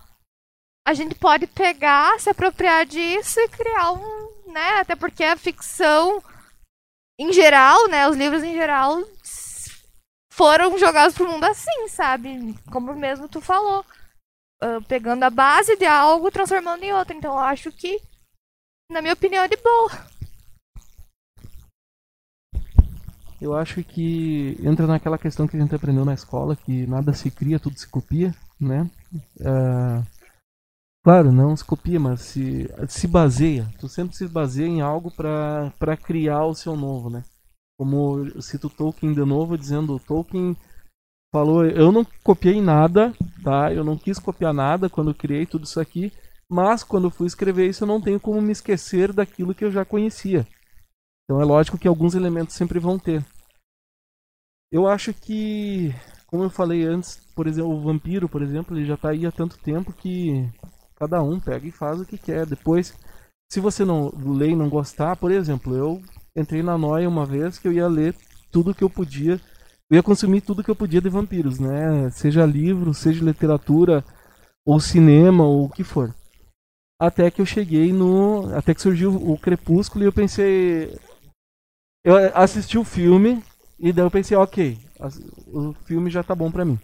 a 0.87 0.95
gente 0.95 1.17
pode 1.17 1.49
pegar, 1.49 2.21
se 2.21 2.31
apropriar 2.31 2.87
disso 2.87 3.41
e 3.41 3.49
criar 3.49 3.91
um, 3.91 4.53
né? 4.53 4.79
Até 4.79 4.95
porque 4.95 5.25
a 5.25 5.37
ficção 5.37 6.23
em 7.19 7.33
geral, 7.33 7.89
né, 7.89 8.09
os 8.09 8.17
livros 8.17 8.43
em 8.43 8.55
geral 8.55 9.03
foram 10.31 10.79
jogados 10.79 11.17
pro 11.17 11.29
mundo 11.29 11.45
assim, 11.45 11.89
sabe? 11.89 12.55
Como 12.71 12.95
mesmo 12.95 13.29
tu 13.29 13.41
falou 13.41 13.85
uh, 14.63 14.83
pegando 14.87 15.23
a 15.23 15.31
base 15.31 15.77
de 15.77 15.87
algo, 15.87 16.31
transformando 16.31 16.83
em 16.83 16.93
outro. 16.93 17.17
Então 17.17 17.33
eu 17.33 17.39
acho 17.39 17.73
que, 17.73 18.01
na 18.91 19.01
minha 19.01 19.15
opinião, 19.15 19.45
é 19.45 19.49
de 19.49 19.57
boa. 19.57 19.91
Eu 23.41 23.55
acho 23.55 23.83
que 23.85 24.57
entra 24.63 24.87
naquela 24.87 25.19
questão 25.19 25.47
que 25.47 25.57
a 25.57 25.61
gente 25.61 25.75
aprendeu 25.75 26.05
na 26.05 26.15
escola, 26.15 26.57
que 26.57 26.87
nada 26.87 27.13
se 27.13 27.31
cria, 27.31 27.61
tudo 27.61 27.79
se 27.79 27.87
copia, 27.87 28.35
né? 28.59 28.89
Uh, 29.41 30.16
claro, 31.07 31.31
não 31.31 31.57
se 31.57 31.65
copia, 31.65 32.01
mas 32.01 32.21
se, 32.23 32.69
se 32.89 33.07
baseia. 33.07 33.73
Tu 33.79 33.89
sempre 33.89 34.17
se 34.17 34.27
baseia 34.27 34.67
em 34.67 34.81
algo 34.81 35.09
para 35.09 35.97
criar 35.97 36.45
o 36.47 36.55
seu 36.55 36.75
novo, 36.75 37.09
né? 37.09 37.23
Como 37.79 38.27
eu 38.27 38.43
cito 38.43 38.69
Tolkien 38.69 39.15
de 39.15 39.25
novo, 39.25 39.57
dizendo 39.57 40.01
Tolkien 40.01 40.57
falou, 41.33 41.65
eu 41.65 41.93
não 41.93 42.05
copiei 42.25 42.61
nada, 42.61 43.15
tá? 43.45 43.73
Eu 43.73 43.85
não 43.85 43.97
quis 43.97 44.19
copiar 44.19 44.53
nada 44.53 44.91
quando 44.91 45.15
criei 45.15 45.47
tudo 45.47 45.65
isso 45.65 45.79
aqui, 45.79 46.13
mas 46.51 46.83
quando 46.83 47.09
fui 47.09 47.29
escrever 47.29 47.69
isso 47.69 47.85
eu 47.85 47.89
não 47.89 48.01
tenho 48.01 48.19
como 48.19 48.43
me 48.43 48.51
esquecer 48.51 49.13
daquilo 49.13 49.55
que 49.55 49.65
eu 49.65 49.71
já 49.71 49.85
conhecia. 49.85 50.45
Então 51.23 51.41
é 51.41 51.45
lógico 51.45 51.79
que 51.79 51.87
alguns 51.87 52.17
elementos 52.17 52.57
sempre 52.57 52.81
vão 52.81 52.99
ter. 52.99 53.25
Eu 54.73 54.89
acho 54.89 55.15
que, 55.15 55.95
como 56.27 56.43
eu 56.43 56.51
falei 56.51 56.83
antes, 56.83 57.25
por 57.33 57.47
exemplo, 57.47 57.71
o 57.71 57.81
vampiro, 57.81 58.29
por 58.29 58.43
exemplo, 58.43 58.77
ele 58.77 58.85
já 58.85 58.95
está 58.95 59.11
aí 59.11 59.25
há 59.25 59.31
tanto 59.31 59.57
tempo 59.57 59.93
que 59.93 60.51
cada 60.97 61.23
um 61.23 61.39
pega 61.39 61.67
e 61.67 61.71
faz 61.71 62.01
o 62.01 62.07
que 62.07 62.19
quer. 62.19 62.47
Depois, 62.47 62.95
se 63.51 63.61
você 63.61 63.85
não 63.85 64.13
lê 64.17 64.51
e 64.51 64.57
não 64.57 64.69
gostar, 64.69 65.17
por 65.17 65.31
exemplo, 65.31 65.75
eu 65.77 66.03
entrei 66.37 66.63
na 66.63 66.77
noia 66.77 67.09
uma 67.09 67.25
vez 67.25 67.59
que 67.59 67.69
eu 67.69 67.73
ia 67.73 67.87
ler 67.87 68.15
tudo 68.51 68.75
que 68.75 68.83
eu 68.83 68.91
podia 68.91 69.41
eu 69.89 69.97
ia 69.97 70.03
consumir 70.03 70.41
tudo 70.41 70.65
que 70.65 70.71
eu 70.71 70.75
podia 70.75 71.01
de 71.01 71.09
vampiros, 71.09 71.61
né? 71.61 72.11
Seja 72.11 72.45
livro, 72.45 72.93
seja 72.93 73.25
literatura, 73.25 74.05
ou 74.67 74.81
cinema, 74.81 75.45
ou 75.45 75.65
o 75.65 75.71
que 75.71 75.85
for. 75.85 76.13
Até 77.01 77.31
que 77.31 77.41
eu 77.41 77.47
cheguei 77.47 77.93
no. 77.93 78.53
Até 78.57 78.75
que 78.75 78.83
surgiu 78.83 79.15
o 79.15 79.39
Crepúsculo 79.39 80.05
e 80.05 80.09
eu 80.09 80.13
pensei. 80.13 80.99
Eu 82.05 82.17
assisti 82.35 82.77
o 82.77 82.85
filme 82.85 83.43
e 83.79 83.93
daí 83.93 84.05
eu 84.05 84.11
pensei, 84.11 84.37
ok, 84.37 84.79
o 85.49 85.73
filme 85.85 86.11
já 86.11 86.23
tá 86.23 86.35
bom 86.35 86.51
pra 86.51 86.65
mim. 86.65 86.79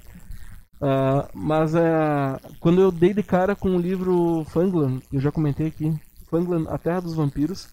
Uh, 0.83 1.29
mas 1.33 1.75
uh, 1.75 2.41
quando 2.59 2.81
eu 2.81 2.91
dei 2.91 3.15
de 3.15 3.23
cara 3.23 3.55
com 3.55 3.77
o 3.77 3.81
livro 3.81 4.45
Fanglan, 4.47 5.01
eu 5.13 5.21
já 5.21 5.31
comentei 5.31 5.69
aqui, 5.69 5.95
Fanglan, 6.29 6.69
A 6.69 6.77
Terra 6.77 7.03
dos 7.03 7.15
Vampiros, 7.15 7.69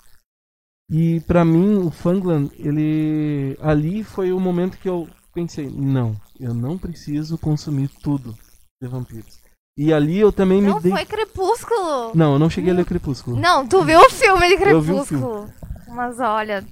e 0.92 1.20
para 1.22 1.44
mim 1.44 1.78
o 1.78 1.90
Fanglan, 1.90 2.52
ele 2.54 3.58
ali 3.62 4.04
foi 4.04 4.32
o 4.32 4.40
momento 4.40 4.78
que 4.78 4.88
eu 4.88 5.10
pensei, 5.34 5.68
não, 5.70 6.16
eu 6.40 6.54
não 6.54 6.78
preciso 6.78 7.36
consumir 7.36 7.88
tudo 7.88 8.36
de 8.80 8.88
vampiros. 8.88 9.40
E 9.76 9.92
ali 9.92 10.20
eu 10.20 10.32
também 10.32 10.62
não 10.62 10.76
me 10.76 10.82
dei. 10.82 10.92
Não 10.92 10.98
foi 10.98 11.06
Crepúsculo? 11.08 12.12
Não, 12.14 12.34
eu 12.34 12.40
não 12.40 12.50
cheguei 12.50 12.72
a 12.72 12.76
ler 12.76 12.86
Crepúsculo. 12.86 13.40
Não, 13.40 13.68
tu 13.68 13.84
viu 13.84 14.00
o 14.00 14.10
filme 14.10 14.50
de 14.50 14.58
Crepúsculo. 14.58 14.76
Eu 14.76 14.82
vi 14.82 14.94
o 14.94 15.06
filme. 15.06 15.54
Mas 15.88 16.20
olha. 16.20 16.64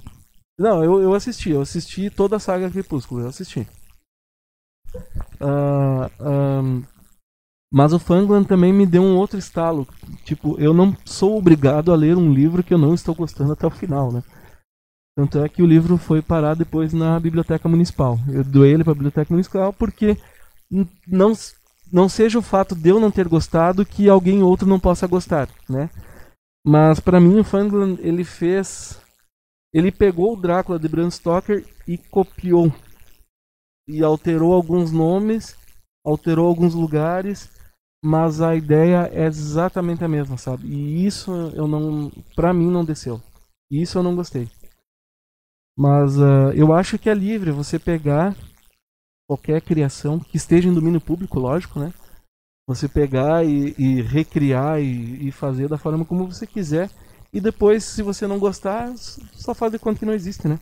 Não, 0.59 0.83
eu, 0.83 1.01
eu 1.01 1.13
assisti, 1.15 1.49
eu 1.51 1.61
assisti 1.61 2.11
toda 2.11 2.35
a 2.35 2.39
saga 2.39 2.69
Crepúsculo, 2.69 3.21
eu 3.21 3.29
assisti. 3.29 3.67
Um, 5.39 6.83
mas 7.71 7.91
o 7.93 7.99
Fanglan 7.99 8.43
também 8.43 8.71
me 8.71 8.85
deu 8.85 9.01
um 9.01 9.17
outro 9.17 9.37
estalo. 9.37 9.87
Tipo, 10.23 10.59
eu 10.59 10.73
não 10.73 10.95
sou 11.05 11.37
obrigado 11.37 11.91
a 11.91 11.95
ler 11.95 12.15
um 12.15 12.33
livro 12.33 12.63
que 12.63 12.73
eu 12.73 12.77
não 12.77 12.93
estou 12.93 13.13
gostando 13.13 13.51
até 13.51 13.67
o 13.67 13.71
final, 13.71 14.11
né? 14.11 14.23
Tanto 15.17 15.39
é 15.39 15.49
que 15.49 15.63
o 15.63 15.65
livro 15.65 15.97
foi 15.97 16.21
parar 16.21 16.53
depois 16.53 16.93
na 16.93 17.19
biblioteca 17.19 17.67
municipal. 17.67 18.19
Eu 18.29 18.43
doei 18.43 18.73
ele 18.73 18.83
para 18.83 18.91
a 18.91 18.95
biblioteca 18.95 19.33
municipal 19.33 19.73
porque 19.73 20.15
não, 21.07 21.33
não 21.91 22.07
seja 22.07 22.37
o 22.37 22.43
fato 22.43 22.75
de 22.75 22.89
eu 22.89 22.99
não 22.99 23.11
ter 23.11 23.27
gostado 23.27 23.85
que 23.85 24.07
alguém 24.07 24.43
outro 24.43 24.67
não 24.67 24.79
possa 24.79 25.07
gostar, 25.07 25.49
né? 25.67 25.89
Mas 26.65 26.99
para 26.99 27.19
mim 27.19 27.39
o 27.39 27.43
Fangland 27.43 27.99
ele 28.01 28.23
fez 28.23 29.01
ele 29.73 29.91
pegou 29.91 30.33
o 30.33 30.39
Drácula 30.39 30.79
de 30.79 30.87
Bram 30.87 31.09
Stoker 31.09 31.65
e 31.87 31.97
copiou 31.97 32.71
e 33.87 34.03
alterou 34.03 34.53
alguns 34.53 34.91
nomes, 34.91 35.55
alterou 36.05 36.47
alguns 36.47 36.73
lugares, 36.73 37.49
mas 38.03 38.41
a 38.41 38.55
ideia 38.55 39.09
é 39.13 39.25
exatamente 39.25 40.03
a 40.03 40.07
mesma, 40.07 40.37
sabe? 40.37 40.67
E 40.67 41.05
isso 41.05 41.31
eu 41.55 41.67
não, 41.67 42.11
para 42.35 42.53
mim 42.53 42.69
não 42.69 42.83
desceu. 42.83 43.21
E 43.71 43.81
isso 43.81 43.97
eu 43.97 44.03
não 44.03 44.15
gostei. 44.15 44.49
Mas 45.77 46.19
ah, 46.19 46.51
eu 46.55 46.73
acho 46.73 46.97
que 46.97 47.09
é 47.09 47.13
livre 47.13 47.51
você 47.51 47.77
pegar 47.77 48.35
qualquer 49.29 49.61
criação 49.61 50.19
que 50.19 50.37
esteja 50.37 50.69
em 50.69 50.73
domínio 50.73 51.01
público, 51.01 51.39
lógico, 51.39 51.79
né? 51.79 51.93
Você 52.67 52.87
pegar 52.87 53.45
e, 53.45 53.75
e 53.77 54.01
recriar 54.01 54.81
e, 54.81 55.27
e 55.27 55.31
fazer 55.31 55.67
da 55.67 55.77
forma 55.77 56.03
como 56.03 56.29
você 56.29 56.47
quiser. 56.47 56.89
E 57.31 57.39
depois, 57.39 57.83
se 57.83 58.01
você 58.01 58.25
não 58.25 58.39
gostar, 58.39 58.93
só 58.97 59.53
faz 59.53 59.71
de 59.71 59.79
conta 59.79 59.99
que 59.99 60.05
não 60.05 60.13
existe, 60.13 60.47
né? 60.47 60.59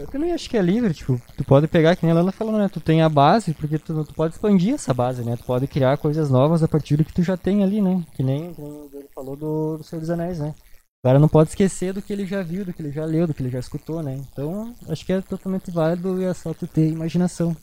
Eu 0.00 0.06
também 0.06 0.32
acho 0.32 0.48
que 0.48 0.56
é 0.56 0.62
livre, 0.62 0.94
tipo, 0.94 1.20
tu 1.36 1.44
pode 1.44 1.68
pegar, 1.68 1.94
que 1.94 2.06
nem 2.06 2.12
a 2.12 2.14
Lana 2.14 2.32
falou, 2.32 2.56
né? 2.56 2.70
Tu 2.72 2.80
tem 2.80 3.02
a 3.02 3.08
base, 3.08 3.52
porque 3.52 3.78
tu, 3.78 4.02
tu 4.02 4.14
pode 4.14 4.34
expandir 4.34 4.74
essa 4.74 4.94
base, 4.94 5.22
né? 5.22 5.36
Tu 5.36 5.44
pode 5.44 5.66
criar 5.66 5.98
coisas 5.98 6.30
novas 6.30 6.62
a 6.62 6.68
partir 6.68 6.96
do 6.96 7.04
que 7.04 7.12
tu 7.12 7.22
já 7.22 7.36
tem 7.36 7.62
ali, 7.62 7.82
né? 7.82 8.02
Que 8.14 8.22
nem, 8.22 8.46
ele 8.46 9.08
falou 9.14 9.36
do, 9.36 9.76
do 9.76 9.84
Senhor 9.84 10.00
dos 10.00 10.08
Anéis, 10.08 10.38
né? 10.38 10.54
O 11.02 11.06
cara 11.06 11.18
não 11.18 11.28
pode 11.28 11.50
esquecer 11.50 11.92
do 11.92 12.00
que 12.00 12.14
ele 12.14 12.24
já 12.24 12.42
viu, 12.42 12.64
do 12.64 12.72
que 12.72 12.80
ele 12.80 12.90
já 12.90 13.04
leu, 13.04 13.26
do 13.26 13.34
que 13.34 13.42
ele 13.42 13.50
já 13.50 13.58
escutou, 13.58 14.02
né? 14.02 14.18
Então, 14.32 14.74
acho 14.88 15.04
que 15.04 15.12
é 15.12 15.20
totalmente 15.20 15.70
válido 15.70 16.20
e 16.20 16.24
é 16.24 16.32
só 16.32 16.54
tu 16.54 16.66
ter 16.66 16.88
imaginação. 16.88 17.54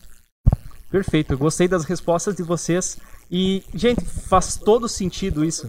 Perfeito, 0.92 1.36
gostei 1.38 1.68
das 1.68 1.86
respostas 1.86 2.36
de 2.36 2.44
vocês. 2.44 2.98
E, 3.32 3.64
gente, 3.74 4.06
faz 4.06 4.58
todo 4.58 4.88
sentido 4.88 5.44
isso. 5.44 5.68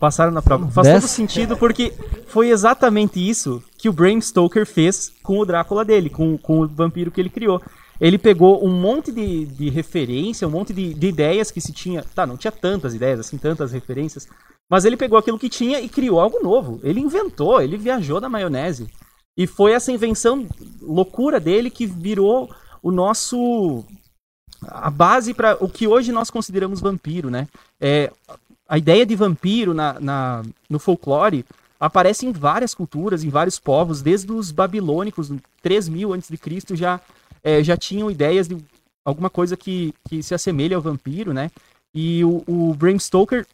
Passaram 0.00 0.32
na 0.32 0.42
prova. 0.42 0.70
Faz 0.70 0.88
todo 0.88 1.08
sentido 1.08 1.56
porque 1.56 1.92
foi 2.26 2.50
exatamente 2.50 3.18
isso 3.18 3.62
que 3.78 3.88
o 3.88 3.92
Bram 3.92 4.20
Stoker 4.20 4.66
fez 4.66 5.12
com 5.22 5.38
o 5.38 5.44
Drácula 5.44 5.84
dele, 5.84 6.10
com, 6.10 6.36
com 6.38 6.60
o 6.60 6.68
vampiro 6.68 7.10
que 7.10 7.20
ele 7.20 7.30
criou. 7.30 7.60
Ele 8.00 8.18
pegou 8.18 8.64
um 8.64 8.70
monte 8.70 9.10
de, 9.10 9.46
de 9.46 9.70
referência, 9.70 10.46
um 10.46 10.50
monte 10.50 10.72
de, 10.72 10.92
de 10.92 11.06
ideias 11.06 11.50
que 11.50 11.60
se 11.60 11.72
tinha. 11.72 12.02
Tá, 12.14 12.26
não 12.26 12.36
tinha 12.36 12.52
tantas 12.52 12.94
ideias, 12.94 13.20
assim, 13.20 13.38
tantas 13.38 13.72
referências. 13.72 14.28
Mas 14.68 14.84
ele 14.84 14.96
pegou 14.96 15.18
aquilo 15.18 15.38
que 15.38 15.48
tinha 15.48 15.80
e 15.80 15.88
criou 15.88 16.20
algo 16.20 16.42
novo. 16.42 16.80
Ele 16.82 17.00
inventou, 17.00 17.60
ele 17.62 17.78
viajou 17.78 18.20
na 18.20 18.28
maionese. 18.28 18.88
E 19.36 19.46
foi 19.46 19.72
essa 19.72 19.92
invenção 19.92 20.46
loucura 20.80 21.38
dele 21.38 21.70
que 21.70 21.86
virou 21.86 22.50
o 22.82 22.90
nosso 22.90 23.84
a 24.62 24.90
base 24.90 25.34
para 25.34 25.62
o 25.62 25.68
que 25.68 25.86
hoje 25.86 26.12
nós 26.12 26.30
consideramos 26.30 26.80
vampiro, 26.80 27.30
né? 27.30 27.46
É, 27.80 28.10
a 28.68 28.78
ideia 28.78 29.06
de 29.06 29.14
vampiro 29.14 29.72
na, 29.74 29.98
na- 30.00 30.42
no 30.68 30.78
folclore 30.78 31.44
aparece 31.78 32.26
em 32.26 32.32
várias 32.32 32.74
culturas, 32.74 33.22
em 33.22 33.28
vários 33.28 33.58
povos, 33.58 34.02
desde 34.02 34.32
os 34.32 34.50
babilônicos, 34.50 35.30
3000 35.62 36.14
a.C., 36.14 36.38
já, 36.76 37.00
é, 37.44 37.62
já 37.62 37.76
tinham 37.76 38.10
ideias 38.10 38.48
de 38.48 38.56
alguma 39.04 39.30
coisa 39.30 39.56
que, 39.56 39.94
que 40.08 40.22
se 40.22 40.34
assemelha 40.34 40.76
ao 40.76 40.82
vampiro, 40.82 41.32
né? 41.32 41.50
E 41.94 42.24
o, 42.24 42.42
o 42.46 42.74
Bram 42.74 42.98
Stoker, 42.98 43.46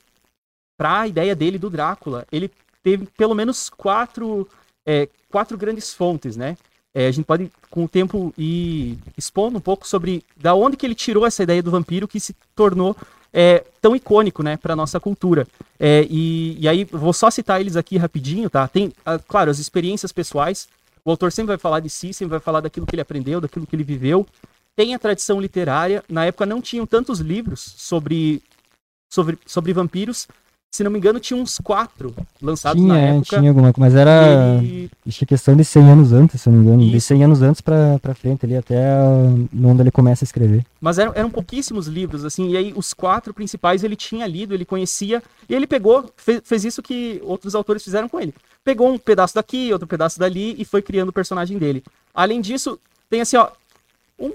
para 0.78 1.00
a 1.00 1.08
ideia 1.08 1.34
dele 1.34 1.58
do 1.58 1.68
Drácula, 1.68 2.26
ele 2.32 2.50
teve 2.82 3.06
pelo 3.16 3.34
menos 3.34 3.68
quatro, 3.68 4.48
é, 4.86 5.08
quatro 5.28 5.58
grandes 5.58 5.92
fontes, 5.92 6.36
né? 6.36 6.56
É, 6.94 7.06
a 7.06 7.10
gente 7.10 7.24
pode, 7.24 7.50
com 7.70 7.84
o 7.84 7.88
tempo, 7.88 8.34
ir 8.36 8.98
expondo 9.16 9.58
um 9.58 9.60
pouco 9.60 9.86
sobre 9.86 10.22
da 10.36 10.54
onde 10.54 10.76
que 10.76 10.84
ele 10.84 10.94
tirou 10.94 11.26
essa 11.26 11.42
ideia 11.42 11.62
do 11.62 11.70
vampiro 11.70 12.06
que 12.06 12.20
se 12.20 12.34
tornou 12.54 12.96
é, 13.32 13.64
tão 13.80 13.96
icônico, 13.96 14.42
né, 14.42 14.56
para 14.56 14.76
nossa 14.76 15.00
cultura. 15.00 15.46
É, 15.78 16.06
e, 16.08 16.58
e 16.60 16.68
aí, 16.68 16.84
vou 16.84 17.12
só 17.12 17.30
citar 17.30 17.60
eles 17.60 17.76
aqui 17.76 17.96
rapidinho, 17.96 18.50
tá? 18.50 18.68
Tem, 18.68 18.92
ah, 19.04 19.18
claro, 19.18 19.50
as 19.50 19.58
experiências 19.58 20.12
pessoais. 20.12 20.68
O 21.04 21.10
autor 21.10 21.32
sempre 21.32 21.48
vai 21.48 21.58
falar 21.58 21.80
de 21.80 21.90
si, 21.90 22.12
sempre 22.12 22.30
vai 22.32 22.40
falar 22.40 22.60
daquilo 22.60 22.86
que 22.86 22.94
ele 22.94 23.02
aprendeu, 23.02 23.40
daquilo 23.40 23.66
que 23.66 23.74
ele 23.74 23.82
viveu. 23.82 24.26
Tem 24.76 24.94
a 24.94 24.98
tradição 24.98 25.40
literária. 25.40 26.04
Na 26.08 26.24
época 26.24 26.46
não 26.46 26.60
tinham 26.60 26.86
tantos 26.86 27.18
livros 27.18 27.74
sobre, 27.76 28.42
sobre, 29.10 29.38
sobre 29.44 29.72
vampiros. 29.72 30.28
Se 30.74 30.82
não 30.82 30.90
me 30.90 30.96
engano, 30.98 31.20
tinha 31.20 31.36
uns 31.38 31.58
quatro 31.58 32.14
lançados 32.40 32.80
tinha, 32.80 32.94
na 32.94 32.98
é, 32.98 33.16
época. 33.16 33.36
tinha 33.38 33.50
alguma 33.50 33.74
coisa, 33.74 33.80
mas 33.90 33.94
era. 33.94 34.58
E- 34.62 34.88
que 35.06 35.26
questão 35.26 35.54
de 35.54 35.66
100 35.66 35.90
anos 35.90 36.12
antes, 36.14 36.40
se 36.40 36.48
não 36.48 36.56
me 36.58 36.64
engano. 36.64 36.90
De 36.90 36.96
Isso. 36.96 37.08
100 37.08 37.24
anos 37.24 37.42
antes 37.42 37.60
pra, 37.60 37.98
pra 37.98 38.14
frente 38.14 38.46
ali, 38.46 38.56
até 38.56 38.82
onde 39.54 39.82
ele 39.82 39.90
começa 39.90 40.24
a 40.24 40.26
escrever. 40.26 40.64
Mas 40.80 40.98
eram, 40.98 41.12
eram 41.14 41.28
pouquíssimos 41.28 41.86
livros, 41.88 42.24
assim, 42.24 42.48
e 42.48 42.56
aí 42.56 42.72
os 42.74 42.94
quatro 42.94 43.34
principais 43.34 43.84
ele 43.84 43.94
tinha 43.94 44.26
lido, 44.26 44.54
ele 44.54 44.64
conhecia, 44.64 45.22
e 45.46 45.54
ele 45.54 45.66
pegou, 45.66 46.10
fe- 46.16 46.40
fez 46.42 46.64
isso 46.64 46.82
que 46.82 47.20
outros 47.22 47.54
autores 47.54 47.84
fizeram 47.84 48.08
com 48.08 48.18
ele. 48.18 48.32
Pegou 48.64 48.90
um 48.90 48.96
pedaço 48.98 49.34
daqui, 49.34 49.70
outro 49.74 49.86
pedaço 49.86 50.18
dali, 50.18 50.54
e 50.58 50.64
foi 50.64 50.80
criando 50.80 51.10
o 51.10 51.12
personagem 51.12 51.58
dele. 51.58 51.84
Além 52.14 52.40
disso, 52.40 52.80
tem 53.10 53.20
assim, 53.20 53.36
ó, 53.36 53.50
um, 54.18 54.32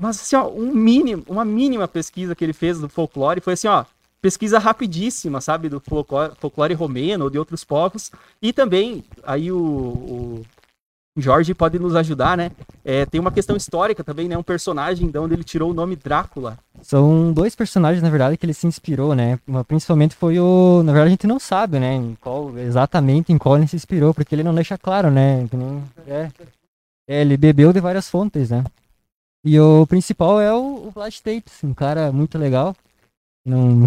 mas 0.00 0.18
assim, 0.18 0.34
ó, 0.34 0.48
um 0.48 0.72
mínimo, 0.72 1.22
uma 1.28 1.44
mínima 1.44 1.86
pesquisa 1.86 2.34
que 2.34 2.42
ele 2.42 2.54
fez 2.54 2.78
do 2.80 2.88
folclore, 2.88 3.42
foi 3.42 3.52
assim, 3.52 3.68
ó, 3.68 3.84
pesquisa 4.22 4.58
rapidíssima, 4.58 5.40
sabe, 5.40 5.68
do 5.68 5.80
folclore, 5.80 6.74
romeno 6.74 7.24
ou 7.24 7.30
de 7.30 7.38
outros 7.38 7.64
povos, 7.64 8.10
e 8.40 8.52
também, 8.52 9.04
aí 9.24 9.50
o, 9.52 9.58
o 9.58 10.42
Jorge 11.20 11.52
pode 11.52 11.78
nos 11.78 11.94
ajudar, 11.94 12.36
né, 12.38 12.52
é, 12.84 13.04
tem 13.04 13.20
uma 13.20 13.30
questão 13.30 13.54
histórica 13.56 14.02
também, 14.02 14.28
né? 14.28 14.36
Um 14.36 14.42
personagem 14.42 15.08
de 15.08 15.18
onde 15.18 15.34
ele 15.34 15.44
tirou 15.44 15.70
o 15.70 15.74
nome 15.74 15.94
Drácula. 15.94 16.58
São 16.82 17.32
dois 17.32 17.54
personagens, 17.54 18.02
na 18.02 18.10
verdade, 18.10 18.36
que 18.36 18.44
ele 18.44 18.54
se 18.54 18.66
inspirou, 18.66 19.14
né? 19.14 19.38
Principalmente 19.68 20.16
foi 20.16 20.40
o. 20.40 20.82
Na 20.82 20.92
verdade, 20.92 21.08
a 21.08 21.10
gente 21.10 21.26
não 21.26 21.38
sabe, 21.38 21.78
né? 21.78 21.94
Em 21.94 22.16
qual, 22.20 22.58
exatamente 22.58 23.32
em 23.32 23.38
qual 23.38 23.56
ele 23.56 23.68
se 23.68 23.76
inspirou, 23.76 24.12
porque 24.12 24.34
ele 24.34 24.42
não 24.42 24.54
deixa 24.54 24.76
claro, 24.76 25.10
né? 25.10 25.46
É. 26.06 26.28
É, 27.06 27.20
ele 27.20 27.36
bebeu 27.36 27.72
de 27.72 27.80
várias 27.80 28.08
fontes, 28.08 28.50
né? 28.50 28.64
E 29.44 29.58
o 29.60 29.86
principal 29.86 30.40
é 30.40 30.52
o, 30.52 30.86
o 30.86 30.90
Vlad 30.90 31.14
Tapes, 31.18 31.62
um 31.62 31.74
cara 31.74 32.10
muito 32.10 32.38
legal. 32.38 32.74
Não. 33.44 33.86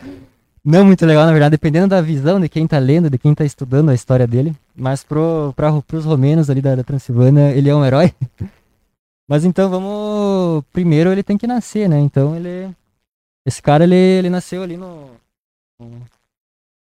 não 0.64 0.84
muito 0.84 1.04
legal, 1.04 1.26
na 1.26 1.32
verdade, 1.32 1.52
dependendo 1.52 1.88
da 1.88 2.00
visão 2.00 2.40
de 2.40 2.48
quem 2.48 2.66
tá 2.66 2.78
lendo, 2.78 3.10
de 3.10 3.18
quem 3.18 3.34
tá 3.34 3.44
estudando 3.44 3.90
a 3.90 3.94
história 3.94 4.26
dele. 4.26 4.54
Mas 4.74 5.04
pro, 5.04 5.52
pra, 5.54 5.70
pros 5.82 6.04
romenos 6.04 6.50
ali 6.50 6.60
da, 6.60 6.74
da 6.74 6.84
Transilvânia, 6.84 7.52
ele 7.52 7.68
é 7.68 7.74
um 7.74 7.84
herói. 7.84 8.14
Mas 9.28 9.44
então 9.44 9.68
vamos. 9.68 10.64
Primeiro 10.72 11.10
ele 11.10 11.22
tem 11.22 11.36
que 11.36 11.46
nascer, 11.46 11.88
né? 11.88 11.98
Então 11.98 12.36
ele. 12.36 12.74
Esse 13.44 13.60
cara 13.60 13.84
ele, 13.84 13.94
ele 13.94 14.30
nasceu 14.30 14.62
ali 14.62 14.76
no. 14.76 15.10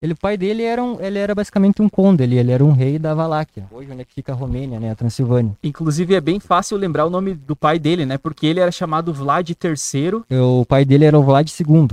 Ele, 0.02 0.14
o 0.14 0.18
pai 0.18 0.38
dele 0.38 0.64
era 0.64 0.82
um, 0.82 1.02
ele 1.02 1.20
era 1.20 1.36
basicamente 1.36 1.82
um 1.82 1.90
conde, 1.90 2.24
ele, 2.24 2.38
ele 2.38 2.52
era 2.54 2.64
um 2.64 2.72
rei 2.72 2.98
da 2.98 3.14
Valáquia. 3.14 3.66
Hoje 3.70 3.92
onde 3.92 4.02
é 4.02 4.06
que 4.06 4.14
fica 4.14 4.32
a 4.32 4.36
Romênia, 4.36 4.80
né? 4.80 4.92
A 4.92 4.96
Transilvânia. 4.96 5.58
Inclusive 5.62 6.16
é 6.16 6.22
bem 6.22 6.40
fácil 6.40 6.78
lembrar 6.78 7.06
o 7.06 7.10
nome 7.10 7.34
do 7.34 7.54
pai 7.54 7.78
dele, 7.78 8.06
né? 8.06 8.18
Porque 8.18 8.48
ele 8.48 8.62
era 8.62 8.72
chamado 8.72 9.14
Vlad 9.14 9.50
III. 9.50 10.24
O 10.42 10.66
pai 10.66 10.86
dele 10.86 11.04
era 11.04 11.20
o 11.20 11.24
Vlad 11.24 11.50
II. 11.50 11.90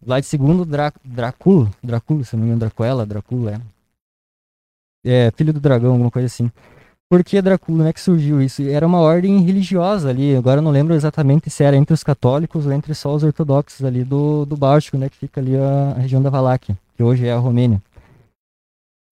Vlad 0.00 0.24
II 0.32 0.64
Drá, 0.64 0.92
Dráculo, 1.04 1.68
Dráculo, 1.82 2.24
se 2.24 2.36
não 2.36 2.42
me 2.42 2.46
engano, 2.46 2.60
Dracuela, 2.60 3.04
Drácula, 3.04 3.54
é. 3.54 3.60
É, 5.04 5.30
filho 5.32 5.52
do 5.52 5.60
dragão, 5.60 5.92
alguma 5.92 6.10
coisa 6.10 6.26
assim. 6.26 6.50
Por 7.10 7.24
que 7.24 7.42
Drácula, 7.42 7.78
como 7.78 7.88
é 7.88 7.92
que 7.92 8.00
surgiu 8.00 8.40
isso? 8.40 8.62
Era 8.62 8.86
uma 8.86 9.00
ordem 9.00 9.40
religiosa 9.40 10.10
ali, 10.10 10.36
agora 10.36 10.58
eu 10.58 10.62
não 10.62 10.70
lembro 10.70 10.94
exatamente 10.94 11.50
se 11.50 11.64
era 11.64 11.76
entre 11.76 11.92
os 11.92 12.04
católicos 12.04 12.66
ou 12.66 12.72
entre 12.72 12.94
só 12.94 13.14
os 13.14 13.24
ortodoxos 13.24 13.84
ali 13.84 14.04
do, 14.04 14.44
do 14.44 14.56
Báltico, 14.56 14.96
né, 14.96 15.08
que 15.08 15.16
fica 15.16 15.40
ali 15.40 15.56
a, 15.56 15.94
a 15.96 16.00
região 16.00 16.22
da 16.22 16.30
Valáquia, 16.30 16.78
que 16.98 17.02
hoje 17.04 17.28
é 17.28 17.32
a 17.32 17.38
Romênia. 17.38 17.80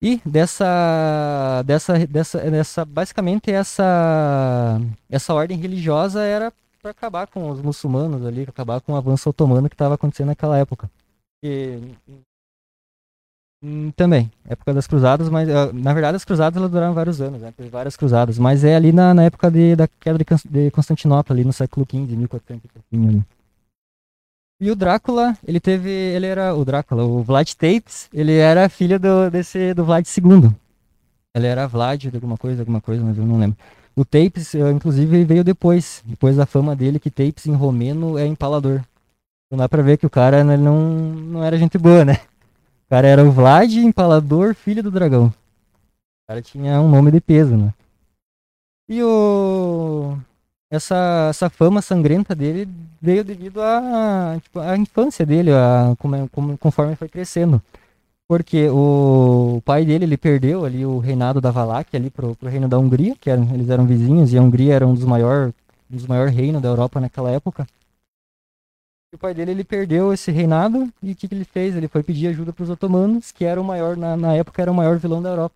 E 0.02 0.20
dessa, 0.26 1.62
dessa, 1.64 2.04
dessa, 2.06 2.50
dessa, 2.50 2.84
basicamente 2.84 3.50
essa, 3.50 4.80
essa 5.08 5.32
ordem 5.32 5.56
religiosa 5.56 6.20
era 6.20 6.52
para 6.82 6.90
acabar 6.90 7.28
com 7.28 7.48
os 7.48 7.62
muçulmanos 7.62 8.26
ali, 8.26 8.42
acabar 8.42 8.80
com 8.80 8.92
o 8.92 8.96
avanço 8.96 9.30
otomano 9.30 9.68
que 9.68 9.74
estava 9.74 9.94
acontecendo 9.94 10.26
naquela 10.26 10.58
época. 10.58 10.90
E, 11.44 11.78
também, 13.94 14.30
época 14.44 14.74
das 14.74 14.86
cruzadas, 14.86 15.28
mas 15.28 15.48
ah, 15.48 15.72
na 15.72 15.94
verdade 15.94 16.16
as 16.16 16.24
cruzadas 16.24 16.56
elas 16.56 16.70
duraram 16.70 16.92
vários 16.92 17.20
anos, 17.20 17.40
né? 17.40 17.52
Teve 17.56 17.70
várias 17.70 17.96
cruzadas, 17.96 18.36
mas 18.36 18.64
é 18.64 18.74
ali 18.74 18.92
na, 18.92 19.14
na 19.14 19.24
época 19.24 19.48
de, 19.50 19.76
da 19.76 19.86
queda 19.86 20.18
de, 20.18 20.24
Cons- 20.24 20.44
de 20.44 20.70
Constantinopla, 20.72 21.34
ali 21.34 21.44
no 21.44 21.52
século 21.52 21.86
XV, 21.88 22.16
1400 22.16 22.70
pouquinho 22.70 23.08
ali. 23.10 23.24
E 24.58 24.70
o 24.70 24.76
Drácula, 24.76 25.36
ele 25.46 25.60
teve, 25.60 25.90
ele 25.90 26.26
era, 26.26 26.54
o 26.54 26.64
Drácula, 26.64 27.04
o 27.04 27.22
Vlad 27.22 27.52
Tapes, 27.52 28.08
ele 28.12 28.34
era 28.36 28.68
filho 28.70 28.98
do, 28.98 29.30
desse, 29.30 29.74
do 29.74 29.84
Vlad 29.84 30.06
II. 30.06 30.50
Ele 31.34 31.46
era 31.46 31.68
Vlad 31.68 32.00
de 32.00 32.16
alguma 32.16 32.38
coisa, 32.38 32.62
alguma 32.62 32.80
coisa, 32.80 33.04
mas 33.04 33.18
eu 33.18 33.26
não 33.26 33.38
lembro. 33.38 33.58
O 33.94 34.02
Tapes, 34.02 34.54
eh, 34.54 34.70
inclusive, 34.70 35.24
veio 35.24 35.44
depois, 35.44 36.02
depois 36.06 36.36
da 36.36 36.46
fama 36.46 36.74
dele, 36.74 36.98
que 36.98 37.10
Tapes 37.10 37.46
em 37.46 37.54
romeno 37.54 38.16
é 38.16 38.26
empalador. 38.26 38.82
Então 39.46 39.58
dá 39.58 39.68
pra 39.68 39.82
ver 39.82 39.98
que 39.98 40.06
o 40.06 40.10
cara 40.10 40.42
né, 40.42 40.56
não, 40.56 40.80
não 40.80 41.44
era 41.44 41.58
gente 41.58 41.76
boa, 41.76 42.04
né? 42.04 42.14
O 42.86 42.88
cara 42.88 43.06
era 43.06 43.22
o 43.22 43.30
Vlad, 43.30 43.70
empalador, 43.74 44.54
filho 44.54 44.82
do 44.82 44.90
dragão. 44.90 45.26
O 45.26 46.28
cara 46.28 46.40
tinha 46.40 46.80
um 46.80 46.88
nome 46.88 47.10
de 47.10 47.20
peso, 47.20 47.56
né? 47.56 47.74
E 48.88 49.02
o... 49.02 50.16
Essa, 50.70 51.28
essa 51.30 51.48
fama 51.48 51.80
sangrenta 51.80 52.34
dele 52.34 52.68
veio 53.00 53.22
devido 53.22 53.62
à 53.62 54.36
tipo, 54.42 54.58
à 54.58 54.76
infância 54.76 55.24
dele, 55.24 55.52
a, 55.52 55.94
como, 55.98 56.28
como, 56.30 56.58
conforme 56.58 56.96
foi 56.96 57.08
crescendo. 57.08 57.62
Porque 58.28 58.68
o 58.68 59.62
pai 59.64 59.84
dele, 59.84 60.04
ele 60.04 60.16
perdeu 60.16 60.64
ali 60.64 60.84
o 60.84 60.98
reinado 60.98 61.40
da 61.40 61.52
Valáquia 61.52 61.96
ali 61.96 62.10
pro, 62.10 62.34
pro 62.34 62.48
reino 62.48 62.68
da 62.68 62.76
Hungria, 62.76 63.14
que 63.14 63.30
eram, 63.30 63.54
eles 63.54 63.70
eram 63.70 63.86
vizinhos, 63.86 64.32
e 64.32 64.38
a 64.38 64.42
Hungria 64.42 64.74
era 64.74 64.86
um 64.86 64.94
dos 64.94 65.04
maiores 65.04 65.54
um 65.88 65.96
dos 65.96 66.06
reinos 66.34 66.60
da 66.60 66.68
Europa 66.68 67.00
naquela 67.00 67.30
época. 67.30 67.64
E 69.12 69.14
o 69.14 69.18
pai 69.18 69.32
dele, 69.32 69.52
ele 69.52 69.62
perdeu 69.62 70.12
esse 70.12 70.32
reinado, 70.32 70.92
e 71.00 71.12
o 71.12 71.14
que, 71.14 71.28
que 71.28 71.34
ele 71.36 71.44
fez? 71.44 71.76
Ele 71.76 71.86
foi 71.86 72.02
pedir 72.02 72.26
ajuda 72.26 72.52
para 72.52 72.64
os 72.64 72.70
otomanos, 72.70 73.30
que 73.30 73.44
era 73.44 73.60
o 73.60 73.64
maior, 73.64 73.96
na, 73.96 74.16
na 74.16 74.34
época, 74.34 74.60
era 74.60 74.72
o 74.72 74.74
maior 74.74 74.98
vilão 74.98 75.22
da 75.22 75.30
Europa. 75.30 75.54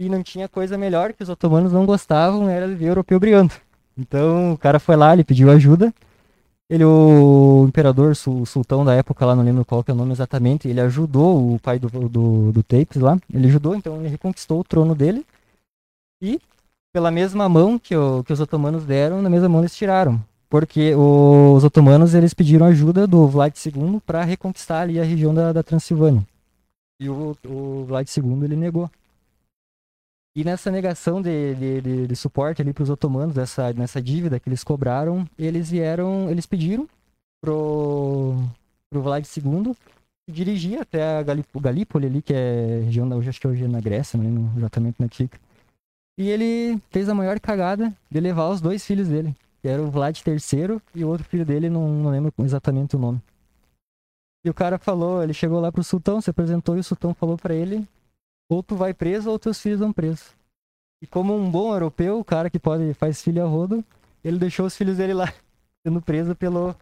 E 0.00 0.08
não 0.08 0.24
tinha 0.24 0.48
coisa 0.48 0.76
melhor 0.76 1.12
que 1.12 1.22
os 1.22 1.28
otomanos 1.28 1.72
não 1.72 1.86
gostavam, 1.86 2.48
era 2.48 2.66
ver 2.66 2.86
o 2.86 2.88
europeu 2.88 3.20
brigando. 3.20 3.54
Então 3.96 4.52
o 4.52 4.58
cara 4.58 4.78
foi 4.78 4.96
lá, 4.96 5.12
ele 5.12 5.24
pediu 5.24 5.50
ajuda. 5.50 5.92
Ele, 6.68 6.84
o 6.84 7.64
imperador, 7.66 8.12
o 8.12 8.46
sultão 8.46 8.84
da 8.84 8.94
época 8.94 9.26
lá, 9.26 9.34
não 9.34 9.42
lembro 9.42 9.64
qual 9.64 9.82
que 9.82 9.90
é 9.90 9.94
o 9.94 9.96
nome 9.96 10.12
exatamente, 10.12 10.68
ele 10.68 10.80
ajudou 10.80 11.54
o 11.54 11.58
pai 11.58 11.80
do, 11.80 11.88
do, 12.08 12.52
do 12.52 12.62
Tapes 12.62 13.02
lá. 13.02 13.18
Ele 13.32 13.48
ajudou, 13.48 13.74
então 13.74 13.96
ele 13.96 14.08
reconquistou 14.08 14.60
o 14.60 14.64
trono 14.64 14.94
dele. 14.94 15.26
E 16.22 16.40
pela 16.92 17.10
mesma 17.10 17.48
mão 17.48 17.76
que, 17.76 17.96
o, 17.96 18.22
que 18.22 18.32
os 18.32 18.40
otomanos 18.40 18.84
deram, 18.84 19.20
na 19.20 19.28
mesma 19.28 19.48
mão 19.48 19.62
eles 19.62 19.74
tiraram. 19.74 20.22
Porque 20.48 20.94
os 20.94 21.62
otomanos 21.64 22.14
eles 22.14 22.34
pediram 22.34 22.66
ajuda 22.66 23.06
do 23.06 23.26
Vlad 23.26 23.54
II 23.56 24.00
para 24.04 24.24
reconquistar 24.24 24.82
ali 24.82 25.00
a 25.00 25.04
região 25.04 25.34
da, 25.34 25.52
da 25.52 25.62
Transilvânia. 25.62 26.24
E 27.00 27.08
o, 27.08 27.36
o 27.46 27.84
Vlad 27.84 28.06
II 28.08 28.44
ele 28.44 28.56
negou. 28.56 28.90
E 30.34 30.44
nessa 30.44 30.70
negação 30.70 31.20
de, 31.20 31.54
de, 31.56 31.80
de, 31.80 32.06
de 32.06 32.16
suporte 32.16 32.62
ali 32.62 32.72
para 32.72 32.84
os 32.84 32.90
otomanos, 32.90 33.34
dessa, 33.34 33.72
nessa 33.72 34.00
dívida 34.00 34.38
que 34.38 34.48
eles 34.48 34.62
cobraram, 34.62 35.26
eles 35.36 35.70
vieram, 35.70 36.30
eles 36.30 36.46
pediram 36.46 36.88
pro, 37.40 38.36
pro 38.88 39.02
Vlad 39.02 39.24
II 39.24 39.74
dirigir 40.30 40.80
até 40.80 41.18
a 41.18 41.22
Galip 41.24 41.48
Galípoli 41.60 42.06
ali, 42.06 42.22
que 42.22 42.32
é 42.32 42.82
região 42.84 43.08
da, 43.08 43.16
acho 43.16 43.40
que 43.40 43.46
é 43.46 43.50
hoje 43.50 43.66
na 43.66 43.80
Grécia, 43.80 44.16
não 44.16 44.24
lembro 44.24 44.58
exatamente 44.58 44.96
na 45.00 45.08
Tica. 45.08 45.38
E 46.16 46.28
ele 46.28 46.80
fez 46.90 47.08
a 47.08 47.14
maior 47.14 47.40
cagada 47.40 47.92
de 48.08 48.20
levar 48.20 48.50
os 48.50 48.60
dois 48.60 48.86
filhos 48.86 49.08
dele, 49.08 49.34
que 49.60 49.66
era 49.66 49.82
o 49.82 49.90
Vlad 49.90 50.16
III 50.16 50.80
e 50.94 51.04
o 51.04 51.08
outro 51.08 51.26
filho 51.26 51.44
dele, 51.44 51.68
não, 51.68 51.88
não 51.88 52.10
lembro 52.10 52.32
exatamente 52.38 52.94
o 52.94 52.98
nome. 53.00 53.20
E 54.44 54.48
o 54.48 54.54
cara 54.54 54.78
falou, 54.78 55.22
ele 55.24 55.34
chegou 55.34 55.60
lá 55.60 55.72
pro 55.72 55.82
sultão, 55.82 56.20
se 56.20 56.30
apresentou 56.30 56.76
e 56.76 56.80
o 56.80 56.84
sultão 56.84 57.12
falou 57.12 57.36
para 57.36 57.52
ele 57.52 57.84
ou 58.50 58.62
tu 58.62 58.74
vai 58.74 58.92
preso 58.92 59.30
ou 59.30 59.38
teus 59.38 59.60
filhos 59.60 59.78
vão 59.78 59.92
presos. 59.92 60.34
E 61.00 61.06
como 61.06 61.34
um 61.34 61.50
bom 61.50 61.72
europeu, 61.72 62.18
o 62.18 62.24
cara 62.24 62.50
que 62.50 62.58
pode 62.58 62.92
faz 62.94 63.22
filho 63.22 63.42
a 63.42 63.48
rodo, 63.48 63.82
ele 64.22 64.38
deixou 64.38 64.66
os 64.66 64.76
filhos 64.76 64.96
dele 64.96 65.14
lá, 65.14 65.32
sendo 65.86 66.02
preso 66.02 66.34
pelo 66.34 66.74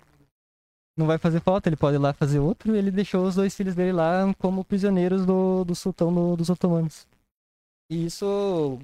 não 0.96 1.06
vai 1.06 1.16
fazer 1.16 1.40
falta, 1.40 1.68
ele 1.68 1.76
pode 1.76 1.94
ir 1.94 2.00
lá 2.00 2.12
fazer 2.12 2.40
outro, 2.40 2.74
ele 2.74 2.90
deixou 2.90 3.24
os 3.24 3.36
dois 3.36 3.54
filhos 3.54 3.76
dele 3.76 3.92
lá 3.92 4.34
como 4.38 4.64
prisioneiros 4.64 5.24
do, 5.24 5.64
do 5.64 5.74
sultão 5.74 6.12
do, 6.12 6.34
dos 6.34 6.50
otomanos. 6.50 7.06
E 7.88 8.06
isso 8.06 8.80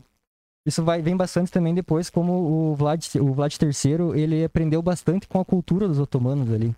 isso 0.64 0.84
vai 0.84 1.02
vem 1.02 1.16
bastante 1.16 1.50
também 1.50 1.74
depois 1.74 2.08
como 2.08 2.70
o 2.70 2.74
Vlad 2.76 3.04
o 3.16 3.32
Vlad 3.32 3.56
III, 3.60 4.20
ele 4.20 4.44
aprendeu 4.44 4.80
bastante 4.80 5.26
com 5.26 5.40
a 5.40 5.44
cultura 5.44 5.88
dos 5.88 5.98
otomanos 5.98 6.52
ali. 6.52 6.74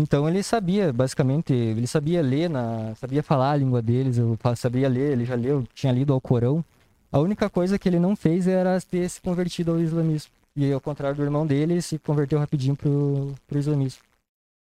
Então 0.00 0.26
ele 0.26 0.42
sabia, 0.42 0.94
basicamente, 0.94 1.52
ele 1.52 1.86
sabia 1.86 2.22
ler, 2.22 2.48
na, 2.48 2.94
sabia 2.94 3.22
falar 3.22 3.52
a 3.52 3.56
língua 3.56 3.82
deles, 3.82 4.16
eu 4.16 4.38
sabia 4.56 4.88
ler, 4.88 5.12
ele 5.12 5.26
já 5.26 5.34
leu, 5.34 5.62
tinha 5.74 5.92
lido 5.92 6.14
ao 6.14 6.20
Corão. 6.20 6.64
A 7.12 7.18
única 7.18 7.50
coisa 7.50 7.78
que 7.78 7.86
ele 7.86 7.98
não 7.98 8.16
fez 8.16 8.48
era 8.48 8.80
ter 8.80 9.06
se 9.10 9.20
convertido 9.20 9.72
ao 9.72 9.78
islamismo. 9.78 10.32
E 10.56 10.72
ao 10.72 10.80
contrário 10.80 11.16
do 11.16 11.22
irmão 11.22 11.46
dele, 11.46 11.74
ele 11.74 11.82
se 11.82 11.98
converteu 11.98 12.38
rapidinho 12.38 12.74
pro, 12.74 13.34
pro 13.46 13.58
islamismo. 13.58 14.02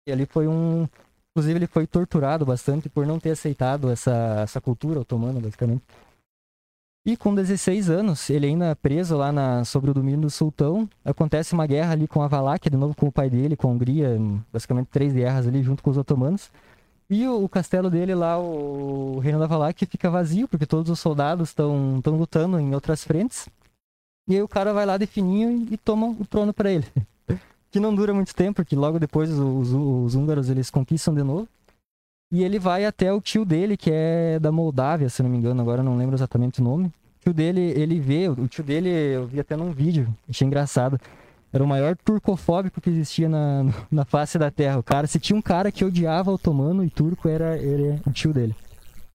E 0.06 0.12
ali 0.12 0.26
foi 0.26 0.48
um. 0.48 0.86
Inclusive, 1.32 1.60
ele 1.60 1.68
foi 1.68 1.88
torturado 1.88 2.46
bastante 2.46 2.90
por 2.90 3.06
não 3.06 3.18
ter 3.18 3.32
aceitado 3.32 3.90
essa, 3.90 4.42
essa 4.44 4.60
cultura 4.60 5.00
otomana, 5.00 5.40
basicamente. 5.40 5.84
E 7.04 7.18
com 7.18 7.34
16 7.34 7.90
anos, 7.90 8.30
ele 8.30 8.46
ainda 8.46 8.76
preso 8.76 9.18
lá 9.18 9.32
na, 9.32 9.66
sobre 9.66 9.90
o 9.90 9.94
domínio 9.94 10.22
do 10.22 10.30
sultão, 10.30 10.88
acontece 11.04 11.54
uma 11.54 11.66
guerra 11.66 11.94
ali 11.94 12.08
com 12.08 12.22
a 12.22 12.28
Valáquia, 12.28 12.70
de 12.70 12.78
novo 12.78 12.96
com 12.96 13.08
o 13.08 13.12
pai 13.12 13.28
dele, 13.28 13.56
com 13.56 13.68
a 13.68 13.72
Hungria, 13.72 14.20
basicamente 14.54 14.88
três 14.88 15.12
guerras 15.12 15.48
ali 15.48 15.64
junto 15.64 15.82
com 15.82 15.90
os 15.90 15.98
otomanos. 15.98 16.52
E 17.10 17.28
o, 17.28 17.44
o 17.44 17.50
castelo 17.50 17.90
dele 17.90 18.14
lá, 18.14 18.40
o, 18.40 19.16
o 19.16 19.20
reino 19.20 19.40
da 19.40 19.48
Valáquia, 19.48 19.88
fica 19.88 20.12
vazio, 20.12 20.48
porque 20.48 20.68
todos 20.68 20.92
os 20.92 21.00
soldados 21.00 21.50
estão 21.50 22.00
lutando 22.06 22.60
em 22.60 22.74
outras 22.76 23.04
frentes. 23.04 23.50
E 24.30 24.36
aí 24.36 24.44
o 24.44 24.48
cara 24.48 24.72
vai 24.72 24.86
lá 24.86 24.96
de 24.96 25.08
fininho 25.08 25.50
e, 25.52 25.74
e 25.74 25.78
toma 25.78 26.08
o 26.08 26.26
trono 26.26 26.54
para 26.54 26.72
ele. 26.72 26.86
que 27.72 27.80
não 27.80 27.96
dura 27.96 28.14
muito 28.14 28.36
tempo, 28.36 28.58
porque 28.58 28.76
logo 28.76 29.00
depois 29.00 29.32
os, 29.32 29.74
os 29.74 30.14
húngaros 30.14 30.50
eles 30.50 30.70
conquistam 30.70 31.16
de 31.16 31.24
novo. 31.24 31.48
E 32.32 32.44
ele 32.44 32.58
vai 32.58 32.86
até 32.86 33.12
o 33.12 33.20
tio 33.20 33.44
dele, 33.44 33.76
que 33.76 33.92
é 33.92 34.40
da 34.40 34.52
Moldávia, 34.52 35.10
se 35.10 35.22
não 35.22 35.30
me 35.30 35.38
engano, 35.38 35.62
agora 35.62 35.84
não 35.84 35.98
lembro 35.98 36.16
exatamente 36.16 36.62
o 36.62 36.64
nome. 36.64 36.88
O 36.88 37.24
tio 37.24 37.34
dele, 37.34 37.60
ele 37.76 38.00
vê, 38.00 38.30
o 38.30 38.48
tio 38.48 38.64
dele, 38.64 38.90
eu 38.90 39.28
vi 39.28 39.40
até 39.40 39.56
num 39.56 39.72
vídeo, 39.72 40.08
achei 40.30 40.48
engraçado. 40.48 41.00
Era 41.54 41.64
o 41.64 41.68
maior 41.68 41.98
turcofóbico 41.98 42.80
que 42.80 42.90
existia 42.90 43.28
na, 43.28 43.66
na 43.92 44.06
face 44.06 44.40
da 44.40 44.50
Terra. 44.50 44.80
O 44.80 44.84
cara, 44.84 45.06
se 45.06 45.20
tinha 45.20 45.38
um 45.38 45.42
cara 45.42 45.72
que 45.72 45.84
odiava 45.84 46.32
otomano 46.32 46.84
e 46.84 46.90
turco, 46.90 47.28
era 47.28 47.58
ele, 47.58 48.00
o 48.08 48.12
tio 48.12 48.34
dele. 48.34 48.56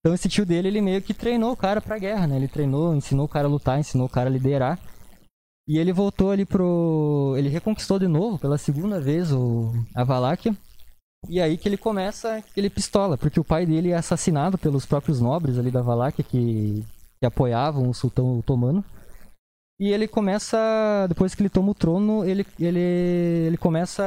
Então 0.01 0.15
esse 0.15 0.29
tio 0.29 0.45
dele, 0.45 0.69
ele 0.69 0.83
meio 0.83 1.01
que 1.01 1.15
treinou 1.15 1.53
o 1.53 1.57
cara 1.57 1.81
pra 1.81 1.99
guerra, 1.99 2.27
né? 2.27 2.37
Ele 2.37 2.47
treinou, 2.47 2.95
ensinou 2.95 3.25
o 3.25 3.29
cara 3.29 3.49
a 3.49 3.51
lutar, 3.51 3.81
ensinou 3.81 4.07
o 4.07 4.11
cara 4.11 4.29
a 4.29 4.33
liderar. 4.33 4.79
E 5.67 5.79
ele 5.79 5.93
voltou 5.93 6.31
ali 6.31 6.45
pro. 6.45 7.35
Ele 7.37 7.49
reconquistou 7.49 7.99
de 7.99 8.07
novo, 8.07 8.39
pela 8.39 8.57
segunda 8.57 9.01
vez, 9.01 9.33
o... 9.33 9.73
a 9.95 10.05
Valáquia. 10.05 10.55
E 11.29 11.41
aí 11.41 11.57
que 11.57 11.69
ele 11.69 11.77
começa, 11.77 12.43
ele 12.57 12.71
pistola, 12.71 13.19
porque 13.19 13.41
o 13.41 13.45
pai 13.45 13.67
dele 13.67 13.91
é 13.91 13.97
assassinado 13.97 14.57
pelos 14.57 14.87
próprios 14.87 15.21
nobres 15.21 15.59
ali 15.59 15.71
da 15.71 15.83
Valáquia 15.83 16.25
que, 16.25 16.85
que 17.21 17.27
apoiavam 17.27 17.89
o 17.89 17.95
sultão 17.95 18.39
otomano. 18.39 18.85
E 19.79 19.91
ele 19.91 20.09
começa, 20.09 21.07
depois 21.09 21.35
que 21.35 21.43
ele 21.43 21.51
toma 21.51 21.71
o 21.71 21.75
trono, 21.75 22.25
ele, 22.25 22.47
ele, 22.59 22.81
ele 22.81 23.57
começa 23.59 24.03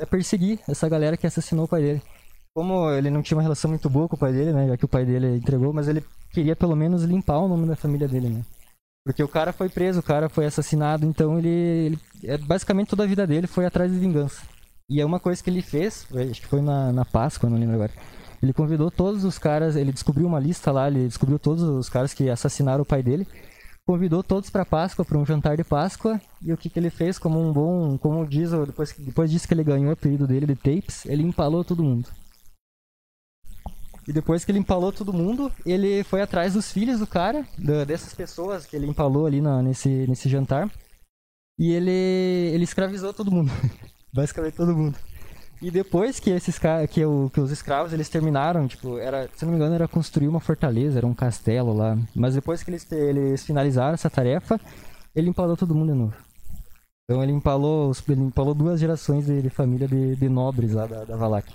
a 0.00 0.06
perseguir 0.06 0.58
essa 0.68 0.88
galera 0.88 1.16
que 1.16 1.26
assassinou 1.26 1.66
o 1.66 1.68
pai 1.68 1.82
dele. 1.82 2.02
Como 2.52 2.90
ele 2.90 3.10
não 3.10 3.22
tinha 3.22 3.36
uma 3.36 3.42
relação 3.42 3.68
muito 3.68 3.88
boa 3.88 4.08
com 4.08 4.16
o 4.16 4.18
pai 4.18 4.32
dele, 4.32 4.52
né, 4.52 4.68
já 4.68 4.76
que 4.76 4.84
o 4.84 4.88
pai 4.88 5.04
dele 5.04 5.36
entregou, 5.36 5.72
mas 5.72 5.86
ele 5.86 6.04
queria 6.32 6.56
pelo 6.56 6.74
menos 6.74 7.02
limpar 7.02 7.38
o 7.38 7.48
nome 7.48 7.66
da 7.66 7.76
família 7.76 8.08
dele, 8.08 8.28
né. 8.28 8.42
Porque 9.04 9.22
o 9.22 9.28
cara 9.28 9.52
foi 9.52 9.68
preso, 9.68 10.00
o 10.00 10.02
cara 10.02 10.28
foi 10.28 10.46
assassinado, 10.46 11.04
então 11.04 11.38
ele, 11.38 11.48
ele 11.48 11.98
é, 12.24 12.38
basicamente 12.38 12.88
toda 12.88 13.04
a 13.04 13.06
vida 13.06 13.26
dele 13.26 13.46
foi 13.46 13.66
atrás 13.66 13.92
de 13.92 13.98
vingança. 13.98 14.42
E 14.88 15.00
é 15.00 15.04
uma 15.04 15.18
coisa 15.18 15.42
que 15.42 15.48
ele 15.48 15.62
fez, 15.62 16.06
acho 16.30 16.40
que 16.42 16.46
foi 16.46 16.60
na, 16.60 16.92
na 16.92 17.04
Páscoa, 17.04 17.48
não 17.48 17.58
lembro 17.58 17.74
agora. 17.74 17.92
Ele 18.42 18.52
convidou 18.52 18.90
todos 18.90 19.24
os 19.24 19.38
caras, 19.38 19.74
ele 19.74 19.90
descobriu 19.90 20.26
uma 20.26 20.38
lista 20.38 20.70
lá, 20.70 20.88
ele 20.88 21.06
descobriu 21.06 21.38
todos 21.38 21.62
os 21.62 21.88
caras 21.88 22.12
que 22.12 22.28
assassinaram 22.28 22.82
o 22.82 22.86
pai 22.86 23.02
dele. 23.02 23.26
Convidou 23.86 24.22
todos 24.22 24.50
para 24.50 24.64
Páscoa, 24.64 25.04
para 25.04 25.18
um 25.18 25.24
jantar 25.24 25.56
de 25.56 25.64
Páscoa. 25.64 26.20
E 26.42 26.52
o 26.52 26.56
que, 26.56 26.68
que 26.68 26.78
ele 26.78 26.90
fez, 26.90 27.18
como 27.18 27.40
um 27.40 27.52
bom, 27.52 27.96
como 27.96 28.26
diz, 28.26 28.50
depois, 28.50 28.94
depois 28.98 29.30
disso 29.30 29.48
que 29.48 29.54
ele 29.54 29.64
ganhou 29.64 29.88
o 29.88 29.92
apelido 29.92 30.26
dele 30.26 30.46
de 30.46 30.56
Tapes, 30.56 31.06
ele 31.06 31.22
empalou 31.22 31.64
todo 31.64 31.82
mundo. 31.82 32.08
E 34.06 34.12
depois 34.12 34.44
que 34.44 34.52
ele 34.52 34.58
empalou 34.58 34.92
todo 34.92 35.12
mundo, 35.12 35.50
ele 35.64 36.04
foi 36.04 36.20
atrás 36.20 36.52
dos 36.52 36.70
filhos 36.70 37.00
do 37.00 37.06
cara, 37.06 37.46
dessas 37.86 38.12
pessoas 38.14 38.66
que 38.66 38.76
ele 38.76 38.86
empalou 38.86 39.26
ali 39.26 39.40
na, 39.40 39.62
nesse, 39.62 39.88
nesse 40.06 40.28
jantar. 40.28 40.70
E 41.58 41.72
ele, 41.72 41.90
ele 41.90 42.64
escravizou 42.64 43.14
todo 43.14 43.30
mundo. 43.30 43.50
basicamente 44.14 44.54
todo 44.54 44.76
mundo. 44.76 44.96
E 45.60 45.70
depois 45.70 46.20
que 46.20 46.30
esses 46.30 46.58
que, 46.90 47.04
o, 47.04 47.30
que 47.32 47.40
os 47.40 47.50
escravos 47.50 47.92
eles 47.92 48.08
terminaram, 48.08 48.68
tipo, 48.68 48.98
era, 48.98 49.28
se 49.34 49.44
não 49.44 49.52
me 49.52 49.56
engano, 49.56 49.74
era 49.74 49.88
construir 49.88 50.28
uma 50.28 50.40
fortaleza, 50.40 50.98
era 50.98 51.06
um 51.06 51.14
castelo 51.14 51.72
lá. 51.72 51.98
Mas 52.14 52.34
depois 52.34 52.62
que 52.62 52.70
eles, 52.70 52.90
eles 52.92 53.44
finalizaram 53.44 53.94
essa 53.94 54.10
tarefa, 54.10 54.60
ele 55.14 55.30
empalou 55.30 55.56
todo 55.56 55.74
mundo 55.74 55.92
de 55.92 55.98
novo. 55.98 56.14
Então 57.04 57.22
ele 57.22 57.32
empalou, 57.32 57.92
ele 58.08 58.22
empalou 58.22 58.54
duas 58.54 58.80
gerações 58.80 59.26
de, 59.26 59.42
de 59.42 59.50
família 59.50 59.86
de, 59.86 60.16
de, 60.16 60.28
nobres 60.28 60.72
lá 60.72 60.86
da, 60.86 61.04
da 61.04 61.16
Valáquia. 61.16 61.54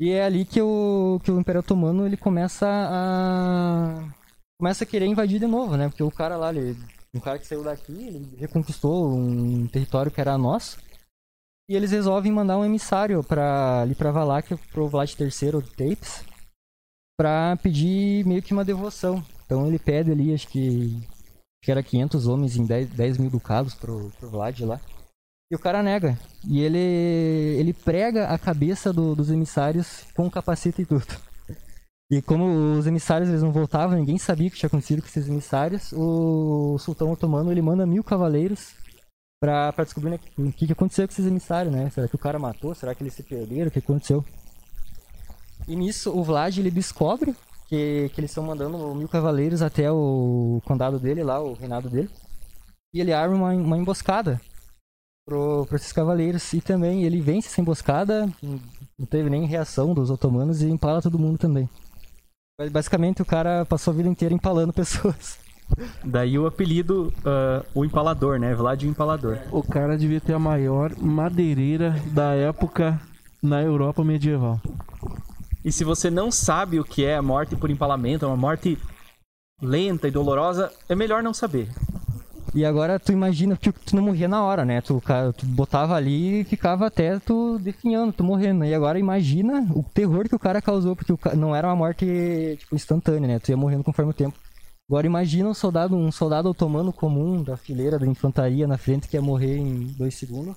E 0.00 0.10
é 0.10 0.24
ali 0.24 0.44
que 0.44 0.60
o, 0.60 1.20
que 1.24 1.30
o 1.30 1.40
Império 1.40 1.60
Otomano 1.60 2.06
ele 2.06 2.16
começa 2.16 2.68
a 2.68 4.14
começa 4.58 4.84
a 4.84 4.86
querer 4.86 5.06
invadir 5.06 5.38
de 5.38 5.46
novo, 5.46 5.76
né? 5.76 5.88
Porque 5.88 6.02
o 6.02 6.10
cara 6.10 6.36
lá, 6.36 6.50
ele 6.50 6.76
um 7.14 7.20
cara 7.20 7.38
que 7.38 7.46
saiu 7.46 7.64
daqui, 7.64 7.92
ele 7.92 8.36
reconquistou 8.36 9.12
um 9.12 9.66
território 9.66 10.10
que 10.10 10.20
era 10.20 10.36
nosso. 10.36 10.78
E 11.68 11.74
eles 11.74 11.90
resolvem 11.90 12.32
mandar 12.32 12.58
um 12.58 12.64
emissário 12.64 13.22
para 13.22 13.82
ali 13.82 13.94
para 13.94 14.10
Valáquia, 14.10 14.58
pro 14.72 14.88
Vlad 14.88 15.12
III 15.12 15.62
Tapes, 15.76 16.24
para 17.18 17.56
pedir 17.56 18.24
meio 18.26 18.42
que 18.42 18.52
uma 18.52 18.64
devoção. 18.64 19.22
Então 19.44 19.66
ele 19.66 19.78
pede 19.78 20.10
ali, 20.10 20.32
acho 20.32 20.48
que, 20.48 20.96
acho 20.96 21.64
que 21.64 21.70
era 21.70 21.82
500 21.82 22.26
homens 22.26 22.56
em 22.56 22.64
10, 22.64 22.90
10 22.90 23.18
mil 23.18 23.30
ducados 23.30 23.74
pro, 23.74 24.10
pro 24.18 24.30
Vlad 24.30 24.60
lá. 24.60 24.80
E 25.50 25.56
o 25.56 25.58
cara 25.58 25.82
nega. 25.82 26.18
E 26.46 26.60
ele, 26.60 26.78
ele 26.78 27.72
prega 27.72 28.28
a 28.28 28.38
cabeça 28.38 28.92
do, 28.92 29.14
dos 29.14 29.30
emissários 29.30 30.04
com 30.14 30.30
capacete 30.30 30.82
e 30.82 30.86
tudo. 30.86 31.27
E 32.10 32.22
como 32.22 32.78
os 32.78 32.86
emissários 32.86 33.28
eles 33.28 33.42
não 33.42 33.52
voltavam, 33.52 33.98
ninguém 33.98 34.16
sabia 34.16 34.48
o 34.48 34.50
que 34.50 34.56
tinha 34.56 34.68
acontecido 34.68 35.02
com 35.02 35.08
esses 35.08 35.28
emissários, 35.28 35.92
o 35.92 36.78
sultão 36.78 37.12
otomano 37.12 37.52
ele 37.52 37.60
manda 37.60 37.84
mil 37.84 38.02
cavaleiros 38.02 38.74
pra, 39.38 39.72
pra 39.74 39.84
descobrir 39.84 40.10
né, 40.12 40.20
o 40.38 40.50
que, 40.52 40.66
que 40.66 40.72
aconteceu 40.72 41.06
com 41.06 41.12
esses 41.12 41.26
emissários, 41.26 41.72
né? 41.72 41.90
Será 41.90 42.08
que 42.08 42.14
o 42.14 42.18
cara 42.18 42.38
matou? 42.38 42.74
Será 42.74 42.94
que 42.94 43.02
eles 43.02 43.12
se 43.12 43.22
perderam? 43.22 43.68
O 43.68 43.70
que 43.70 43.78
aconteceu? 43.78 44.24
E 45.66 45.76
nisso 45.76 46.10
o 46.10 46.24
Vlad 46.24 46.56
ele 46.56 46.70
descobre 46.70 47.36
que, 47.68 48.10
que 48.14 48.20
eles 48.20 48.30
estão 48.30 48.42
mandando 48.42 48.94
mil 48.94 49.08
cavaleiros 49.08 49.60
até 49.60 49.92
o 49.92 50.62
condado 50.64 50.98
dele 50.98 51.22
lá, 51.22 51.40
o 51.40 51.52
reinado 51.52 51.90
dele. 51.90 52.08
E 52.94 53.00
ele 53.00 53.12
arma 53.12 53.36
uma, 53.36 53.52
uma 53.52 53.76
emboscada 53.76 54.40
para 55.26 55.76
esses 55.76 55.92
cavaleiros. 55.92 56.50
E 56.54 56.62
também 56.62 57.04
ele 57.04 57.20
vence 57.20 57.48
essa 57.48 57.60
emboscada, 57.60 58.32
não 58.42 59.06
teve 59.06 59.28
nem 59.28 59.44
reação 59.44 59.92
dos 59.92 60.08
otomanos 60.08 60.62
e 60.62 60.70
empala 60.70 61.02
todo 61.02 61.18
mundo 61.18 61.36
também. 61.36 61.68
Mas, 62.58 62.72
Basicamente 62.72 63.22
o 63.22 63.24
cara 63.24 63.64
passou 63.64 63.92
a 63.92 63.96
vida 63.96 64.08
inteira 64.08 64.34
empalando 64.34 64.72
pessoas. 64.72 65.38
Daí 66.02 66.36
o 66.36 66.46
apelido, 66.46 67.12
ah, 67.24 67.64
o 67.72 67.84
empalador, 67.84 68.38
né? 68.40 68.52
Vlad 68.52 68.82
o 68.82 68.86
empalador. 68.86 69.38
O 69.52 69.62
cara 69.62 69.96
devia 69.96 70.20
ter 70.20 70.32
a 70.32 70.38
maior 70.40 70.92
madeireira 70.98 71.94
da 72.06 72.34
época 72.34 73.00
na 73.40 73.62
Europa 73.62 74.02
medieval. 74.02 74.60
E 75.64 75.70
se 75.70 75.84
você 75.84 76.10
não 76.10 76.32
sabe 76.32 76.80
o 76.80 76.84
que 76.84 77.04
é 77.04 77.16
a 77.16 77.22
morte 77.22 77.54
por 77.54 77.70
empalamento, 77.70 78.24
é 78.24 78.28
uma 78.28 78.36
morte 78.36 78.76
lenta 79.62 80.08
e 80.08 80.10
dolorosa, 80.10 80.72
é 80.88 80.96
melhor 80.96 81.22
não 81.22 81.32
saber. 81.34 81.68
E 82.54 82.64
agora 82.64 82.98
tu 82.98 83.12
imagina 83.12 83.56
que 83.56 83.70
tu 83.70 83.94
não 83.94 84.02
morria 84.02 84.26
na 84.26 84.42
hora, 84.42 84.64
né? 84.64 84.80
Tu, 84.80 84.98
cara, 85.00 85.32
tu 85.32 85.44
botava 85.46 85.94
ali 85.94 86.40
e 86.40 86.44
ficava 86.44 86.86
até 86.86 87.18
tu 87.18 87.58
definhando, 87.58 88.12
tu 88.12 88.24
morrendo. 88.24 88.64
E 88.64 88.74
agora 88.74 88.98
imagina 88.98 89.66
o 89.74 89.82
terror 89.82 90.28
que 90.28 90.34
o 90.34 90.38
cara 90.38 90.60
causou, 90.62 90.96
porque 90.96 91.16
ca- 91.16 91.34
não 91.36 91.54
era 91.54 91.68
uma 91.68 91.76
morte 91.76 92.56
tipo, 92.58 92.74
instantânea, 92.74 93.28
né? 93.28 93.38
Tu 93.38 93.50
ia 93.50 93.56
morrendo 93.56 93.84
conforme 93.84 94.10
o 94.10 94.14
tempo. 94.14 94.36
Agora 94.90 95.06
imagina 95.06 95.48
um 95.50 95.54
soldado, 95.54 95.94
um 95.94 96.10
soldado 96.10 96.48
otomano 96.48 96.92
comum 96.92 97.42
da 97.42 97.56
fileira 97.56 97.98
da 97.98 98.06
infantaria 98.06 98.66
na 98.66 98.78
frente 98.78 99.06
que 99.06 99.16
ia 99.16 99.22
morrer 99.22 99.58
em 99.58 99.84
dois 99.98 100.14
segundos. 100.14 100.56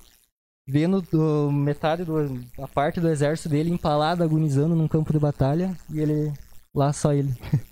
Vendo 0.66 1.02
do- 1.02 1.50
metade 1.52 2.04
do, 2.04 2.40
a 2.58 2.68
parte 2.68 3.00
do 3.00 3.08
exército 3.08 3.48
dele 3.50 3.70
empalado, 3.70 4.22
agonizando 4.22 4.74
num 4.74 4.88
campo 4.88 5.12
de 5.12 5.18
batalha 5.18 5.76
e 5.90 6.00
ele 6.00 6.32
lá 6.74 6.92
só 6.92 7.12
ele. 7.12 7.34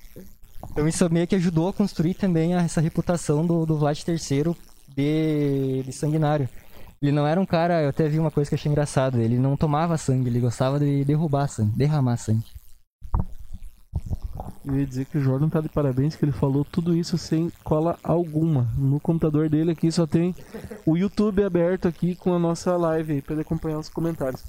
Então 0.70 0.86
isso 0.88 1.08
meio 1.12 1.26
que 1.26 1.34
ajudou 1.36 1.68
a 1.68 1.72
construir 1.72 2.14
também 2.14 2.54
essa 2.54 2.80
reputação 2.80 3.46
do, 3.46 3.66
do 3.66 3.76
Vlad 3.76 3.98
III 4.06 4.54
de, 4.96 5.82
de 5.84 5.92
sanguinário. 5.92 6.48
Ele 7.02 7.12
não 7.12 7.26
era 7.26 7.40
um 7.40 7.46
cara, 7.46 7.82
eu 7.82 7.88
até 7.88 8.08
vi 8.08 8.18
uma 8.18 8.30
coisa 8.30 8.48
que 8.48 8.54
achei 8.54 8.70
engraçado, 8.70 9.18
ele 9.20 9.38
não 9.38 9.56
tomava 9.56 9.96
sangue, 9.96 10.28
ele 10.28 10.38
gostava 10.40 10.78
de 10.78 11.04
derrubar 11.04 11.48
sangue, 11.48 11.76
derramar 11.76 12.16
sangue. 12.18 12.44
Eu 14.64 14.78
ia 14.78 14.86
dizer 14.86 15.06
que 15.06 15.16
o 15.16 15.20
Jordan 15.22 15.48
tá 15.48 15.60
de 15.60 15.68
parabéns, 15.70 16.14
que 16.14 16.24
ele 16.24 16.32
falou 16.32 16.64
tudo 16.64 16.94
isso 16.94 17.16
sem 17.16 17.50
cola 17.64 17.98
alguma. 18.02 18.68
No 18.76 19.00
computador 19.00 19.48
dele 19.48 19.72
aqui 19.72 19.90
só 19.90 20.06
tem 20.06 20.34
o 20.84 20.96
YouTube 20.96 21.42
aberto 21.42 21.88
aqui 21.88 22.14
com 22.14 22.34
a 22.34 22.38
nossa 22.38 22.76
live 22.76 23.14
aí, 23.14 23.22
pra 23.22 23.32
ele 23.32 23.42
acompanhar 23.42 23.78
os 23.78 23.88
comentários. 23.88 24.44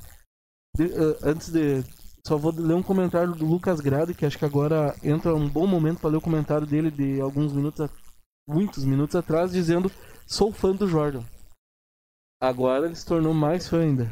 De- 0.78 0.92
eh, 0.92 1.18
antes 1.24 1.50
de. 1.50 1.84
Só 2.26 2.38
vou 2.38 2.54
ler 2.56 2.76
um 2.76 2.84
comentário 2.84 3.34
do 3.34 3.46
Lucas 3.46 3.80
Grado, 3.80 4.14
que 4.14 4.26
acho 4.26 4.38
que 4.38 4.46
agora 4.46 4.96
entra 5.04 5.34
um 5.36 5.50
bom 5.50 5.66
momento 5.66 6.00
para 6.00 6.12
ler 6.12 6.18
o 6.18 6.22
comentário 6.22 6.68
dele 6.68 6.92
de 6.92 7.20
alguns 7.20 7.52
minutos, 7.52 7.82
a- 7.82 7.90
muitos 8.48 8.84
minutos 8.86 9.16
atrás, 9.16 9.52
dizendo: 9.52 9.92
Sou 10.28 10.52
fã 10.52 10.72
do 10.72 10.88
Jordan. 10.88 11.24
Agora 12.42 12.86
ele 12.86 12.96
se 12.96 13.06
tornou 13.06 13.34
mais 13.34 13.68
fã 13.68 13.82
ainda. 13.82 14.12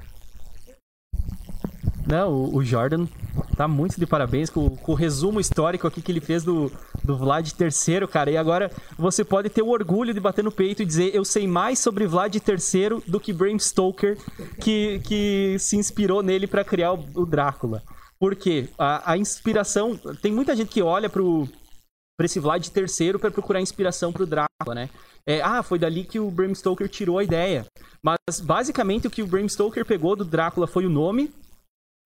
Não, 2.08 2.56
o, 2.56 2.64
Jordan 2.64 3.06
tá 3.56 3.68
muito 3.68 4.00
de 4.00 4.08
parabéns 4.08 4.50
com, 4.50 4.76
com 4.78 4.94
o 4.94 4.96
resumo 4.96 5.40
histórico 5.40 5.86
aqui 5.86 6.02
que 6.02 6.12
ele 6.12 6.20
fez 6.20 6.44
do, 6.44 6.72
do 7.04 7.16
Vlad 7.16 7.48
III, 7.48 8.08
cara. 8.08 8.32
E 8.32 8.38
agora 8.38 8.72
você 8.98 9.24
pode 9.24 9.48
ter 9.50 9.62
o 9.62 9.68
orgulho 9.70 10.12
de 10.12 10.20
bater 10.20 10.44
no 10.44 10.52
peito 10.52 10.82
e 10.82 10.86
dizer: 10.86 11.14
Eu 11.14 11.24
sei 11.24 11.48
mais 11.48 11.78
sobre 11.78 12.08
Vlad 12.08 12.34
III 12.36 13.02
do 13.08 13.20
que 13.20 13.32
Bram 13.32 13.60
Stoker, 13.60 14.18
que, 14.60 15.00
que 15.06 15.58
se 15.60 15.78
inspirou 15.78 16.24
nele 16.24 16.48
pra 16.48 16.64
criar 16.64 16.94
o, 16.94 17.06
o 17.14 17.26
Drácula. 17.28 17.84
Por 18.20 18.36
quê? 18.36 18.68
A, 18.78 19.14
a 19.14 19.18
inspiração. 19.18 19.98
Tem 20.22 20.32
muita 20.32 20.56
gente 20.56 20.70
que 20.70 20.82
olha 20.82 21.10
pro, 21.10 21.48
pra 22.18 22.26
esse 22.26 22.40
Vlad 22.40 22.68
III 22.68 23.18
pra 23.18 23.32
procurar 23.32 23.62
inspiração 23.62 24.12
pro 24.12 24.26
Drácula, 24.26 24.76
né? 24.76 24.90
É, 25.26 25.42
ah, 25.42 25.64
foi 25.64 25.80
dali 25.80 26.04
que 26.04 26.20
o 26.20 26.30
Bram 26.30 26.54
Stoker 26.54 26.90
tirou 26.90 27.18
a 27.18 27.24
ideia. 27.24 27.66
Mas 28.04 28.40
basicamente 28.42 29.08
o 29.08 29.12
que 29.12 29.22
o 29.22 29.28
Bram 29.28 29.48
Stoker 29.48 29.86
pegou 29.86 30.16
do 30.16 30.26
Drácula 30.26 30.68
foi 30.68 30.86
o 30.86 30.90
nome 30.90 31.32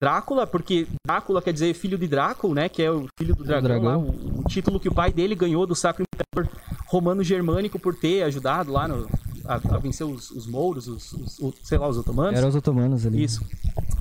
Drácula, 0.02 0.46
porque 0.46 0.86
Drácula 1.06 1.40
quer 1.40 1.52
dizer 1.52 1.72
filho 1.74 1.96
de 1.96 2.06
Drácula, 2.06 2.54
né? 2.54 2.68
Que 2.68 2.82
é 2.82 2.90
o 2.90 3.06
filho 3.18 3.34
do 3.34 3.42
dragão, 3.42 3.62
dragão. 3.62 3.88
lá, 3.88 3.98
o, 3.98 4.40
o 4.40 4.44
título 4.44 4.78
que 4.78 4.88
o 4.88 4.94
pai 4.94 5.12
dele 5.12 5.34
ganhou 5.34 5.66
do 5.66 5.74
Sacro 5.74 6.04
Imperador 6.04 6.54
Romano 6.86 7.24
Germânico 7.24 7.78
por 7.78 7.94
ter 7.94 8.22
ajudado 8.22 8.70
lá 8.70 8.86
no, 8.86 9.08
a, 9.46 9.54
a 9.54 9.78
vencer 9.78 10.06
os, 10.06 10.30
os 10.30 10.46
mouros, 10.46 10.86
os, 10.88 11.12
os- 11.12 11.38
o- 11.38 11.54
sei 11.62 11.78
lá, 11.78 11.88
os 11.88 11.96
otomanos. 11.98 12.36
Eram 12.38 12.48
os 12.48 12.56
otomanos 12.56 13.06
ali. 13.06 13.22
Isso. 13.22 13.44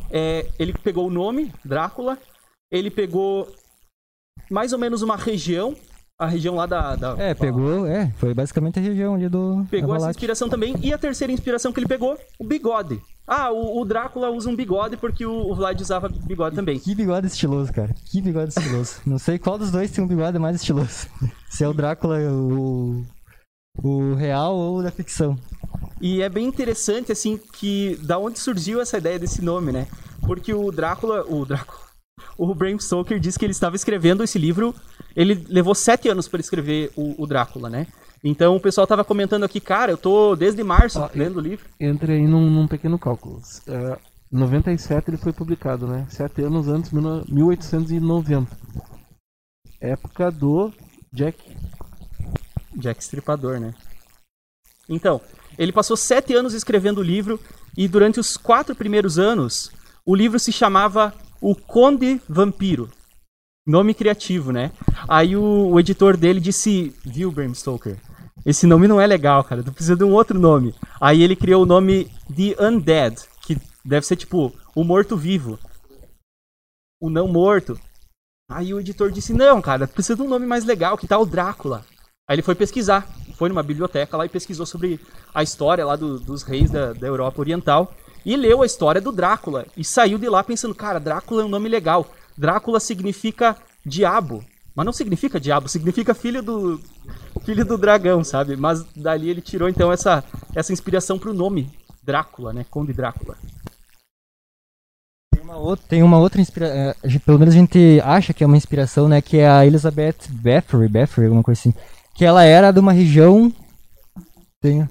É, 0.10 0.48
ele 0.60 0.74
pegou 0.74 1.08
o 1.08 1.12
nome, 1.12 1.52
Drácula, 1.66 2.18
ele 2.72 2.90
pegou 2.92 3.48
mais 4.50 4.74
ou 4.74 4.80
menos 4.80 5.02
uma 5.02 5.16
região, 5.16 5.76
a 6.20 6.28
região 6.28 6.56
lá 6.56 6.66
da. 6.66 6.96
da- 6.96 7.16
É, 7.18 7.34
pegou, 7.34 7.86
é, 7.88 8.12
foi 8.18 8.34
basicamente 8.34 8.80
a 8.80 8.82
região 8.82 9.16
ali 9.16 9.28
do. 9.30 9.66
Pegou 9.70 9.96
essa 9.96 10.10
inspiração 10.10 10.50
também. 10.50 10.76
E 10.82 10.94
a 10.94 10.98
terceira 10.98 11.34
inspiração 11.34 11.72
que 11.74 11.80
ele 11.80 11.88
pegou, 11.88 12.18
o 12.40 12.44
bigode. 12.46 13.02
Ah, 13.26 13.50
o, 13.52 13.80
o 13.80 13.86
Drácula 13.86 14.30
usa 14.30 14.50
um 14.50 14.56
bigode 14.56 14.98
porque 14.98 15.26
o, 15.26 15.32
o 15.50 15.56
Vlad 15.56 15.80
usava 15.80 16.10
bigode 16.10 16.56
também. 16.58 16.78
Que 16.78 16.94
bigode 16.94 17.28
estiloso, 17.28 17.72
cara. 17.72 17.96
Que 18.06 18.22
bigode 18.22 18.50
estiloso. 18.50 18.98
Não 19.06 19.18
sei 19.18 19.40
qual 19.40 19.58
dos 19.58 19.72
dois 19.72 19.90
tem 19.92 20.04
um 20.04 20.08
bigode 20.08 20.38
mais 20.38 20.58
estiloso. 20.58 21.08
Se 21.50 21.64
é 21.64 21.68
o 21.68 21.74
Drácula, 21.74 22.18
o, 22.20 23.04
o 23.78 24.14
real 24.14 24.56
ou 24.56 24.78
o 24.80 24.84
da 24.84 24.92
ficção. 24.92 25.38
E 26.02 26.22
é 26.22 26.30
bem 26.30 26.46
interessante, 26.46 27.12
assim, 27.12 27.38
que 27.38 27.98
da 28.04 28.18
onde 28.18 28.40
surgiu 28.40 28.82
essa 28.82 28.98
ideia 28.98 29.18
desse 29.18 29.42
nome, 29.42 29.72
né? 29.72 29.88
Porque 30.22 30.54
o 30.54 30.72
Drácula, 30.72 31.26
o 31.28 31.46
Drácula, 31.46 31.80
o 32.38 32.54
Bram 32.54 32.78
Stoker 32.80 33.20
disse 33.20 33.40
que 33.40 33.46
ele 33.46 33.52
estava 33.52 33.76
escrevendo 33.76 34.24
esse 34.24 34.38
livro, 34.38 34.76
ele 35.16 35.46
levou 35.50 35.74
sete 35.74 36.10
anos 36.10 36.28
para 36.28 36.42
escrever 36.42 36.92
o, 36.96 37.24
o 37.24 37.28
Drácula, 37.28 37.70
né? 37.70 37.88
Então 38.24 38.56
o 38.56 38.60
pessoal 38.60 38.88
tava 38.88 39.04
comentando 39.04 39.44
aqui, 39.44 39.60
cara, 39.60 39.92
eu 39.92 39.98
tô 39.98 40.36
desde 40.36 40.64
março 40.64 41.00
Ah, 41.00 41.12
lendo 41.14 41.38
o 41.38 41.42
livro. 41.42 41.66
Entre 41.80 42.14
aí 42.14 42.26
num, 42.26 42.50
num 42.50 42.68
pequeno 42.68 42.98
cálculo. 42.98 43.42
É, 43.68 43.98
97 44.32 45.10
ele 45.10 45.18
foi 45.18 45.34
publicado, 45.34 45.86
né? 45.88 46.08
Sete 46.10 46.42
anos 46.42 46.68
antes, 46.68 46.92
1890. 46.92 48.58
Época 49.82 50.32
do 50.32 50.72
Jack. 51.12 51.38
Jack 52.76 53.04
Stripador, 53.04 53.60
né? 53.60 53.74
Então, 54.90 55.22
ele 55.58 55.72
passou 55.72 55.96
sete 55.96 56.34
anos 56.34 56.54
escrevendo 56.54 57.00
o 57.00 57.04
livro 57.04 57.40
e 57.78 57.88
durante 57.88 58.20
os 58.20 58.38
quatro 58.38 58.76
primeiros 58.76 59.18
anos, 59.18 59.72
o 60.06 60.16
livro 60.16 60.40
se 60.40 60.52
chamava 60.52 61.14
O 61.40 61.56
Conde 61.56 62.22
Vampiro. 62.28 62.90
Nome 63.66 63.94
criativo, 63.94 64.52
né? 64.52 64.72
Aí 65.08 65.36
o, 65.36 65.70
o 65.70 65.80
editor 65.80 66.18
dele 66.18 66.40
disse, 66.40 66.94
viu, 67.06 67.32
Bram 67.32 67.54
Stoker, 67.54 67.98
esse 68.46 68.68
nome 68.68 68.88
não 68.88 69.00
é 69.00 69.08
legal, 69.08 69.44
cara, 69.44 69.64
tu 69.64 69.72
precisa 69.72 69.96
de 69.96 70.04
um 70.04 70.12
outro 70.12 70.38
nome. 70.38 70.76
Aí 71.00 71.24
ele 71.24 71.36
criou 71.36 71.64
o 71.64 71.66
nome 71.66 72.12
The 72.28 72.62
Undead, 72.62 73.16
que 73.42 73.58
deve 73.86 74.06
ser 74.06 74.18
tipo 74.18 74.54
o 74.76 74.84
morto-vivo. 74.84 75.58
O 77.02 77.10
não 77.10 77.28
morto. 77.28 77.80
Aí 78.52 78.74
o 78.74 78.80
editor 78.80 79.12
disse, 79.12 79.34
não, 79.34 79.62
cara, 79.62 79.88
precisa 79.88 80.18
de 80.18 80.22
um 80.22 80.28
nome 80.28 80.46
mais 80.46 80.66
legal, 80.66 80.98
que 80.98 81.08
tal 81.08 81.22
o 81.22 81.26
Drácula? 81.26 81.86
Aí 82.28 82.36
ele 82.36 82.42
foi 82.42 82.56
pesquisar, 82.56 83.08
foi 83.38 83.50
numa 83.50 83.64
biblioteca 83.64 84.16
lá 84.16 84.26
e 84.26 84.30
pesquisou 84.30 84.66
sobre 84.66 85.00
a 85.34 85.44
história 85.44 85.86
lá 85.86 85.96
do- 85.96 86.20
dos 86.20 86.44
reis 86.44 86.72
da, 86.72 86.94
da 86.94 87.08
Europa 87.08 87.42
Oriental 87.42 87.94
e 88.26 88.38
leu 88.38 88.62
a 88.62 88.66
história 88.66 89.02
do 89.02 89.12
Drácula 89.12 89.66
e 89.76 89.84
saiu 89.84 90.18
de 90.18 90.30
lá 90.30 90.44
pensando, 90.44 90.74
cara, 90.74 91.00
Drácula 91.00 91.42
é 91.42 91.46
um 91.46 91.50
nome 91.50 91.68
legal. 91.68 92.08
Drácula 92.38 92.80
significa 92.80 93.58
diabo, 93.86 94.44
mas 94.74 94.86
não 94.86 94.94
significa 94.94 95.40
diabo, 95.40 95.68
significa 95.68 96.14
filho 96.14 96.42
do 96.42 96.80
filho 97.44 97.66
do 97.66 97.78
dragão, 97.78 98.24
sabe? 98.24 98.56
Mas 98.56 98.84
dali 98.96 99.30
ele 99.30 99.42
tirou 99.42 99.68
então 99.68 99.92
essa 99.92 100.24
essa 100.56 100.72
inspiração 100.72 101.20
pro 101.20 101.34
nome 101.34 101.70
Drácula, 102.02 102.54
né? 102.54 102.66
Conde 102.70 102.94
Drácula. 102.94 103.36
Tem 105.34 105.42
uma 105.44 105.58
outra, 105.58 105.86
tem 105.90 106.04
uma 106.04 106.18
outra 106.20 106.40
inspiração. 106.42 106.94
pelo 107.26 107.38
menos 107.40 107.54
a 107.54 107.58
gente 107.58 108.00
acha 108.04 108.34
que 108.34 108.44
é 108.46 108.48
uma 108.48 108.56
inspiração, 108.58 109.10
né? 109.10 109.22
Que 109.22 109.40
é 109.40 109.50
a 109.50 109.66
Elizabeth 109.66 110.16
Bathory, 110.30 110.88
Bathory, 110.88 111.26
alguma 111.28 111.44
coisa 111.44 111.60
assim. 111.60 111.74
Que 112.14 112.26
ela 112.26 112.44
era 112.44 112.72
de 112.72 112.80
uma 112.80 112.94
região. 112.94 113.52
Tem. 114.62 114.88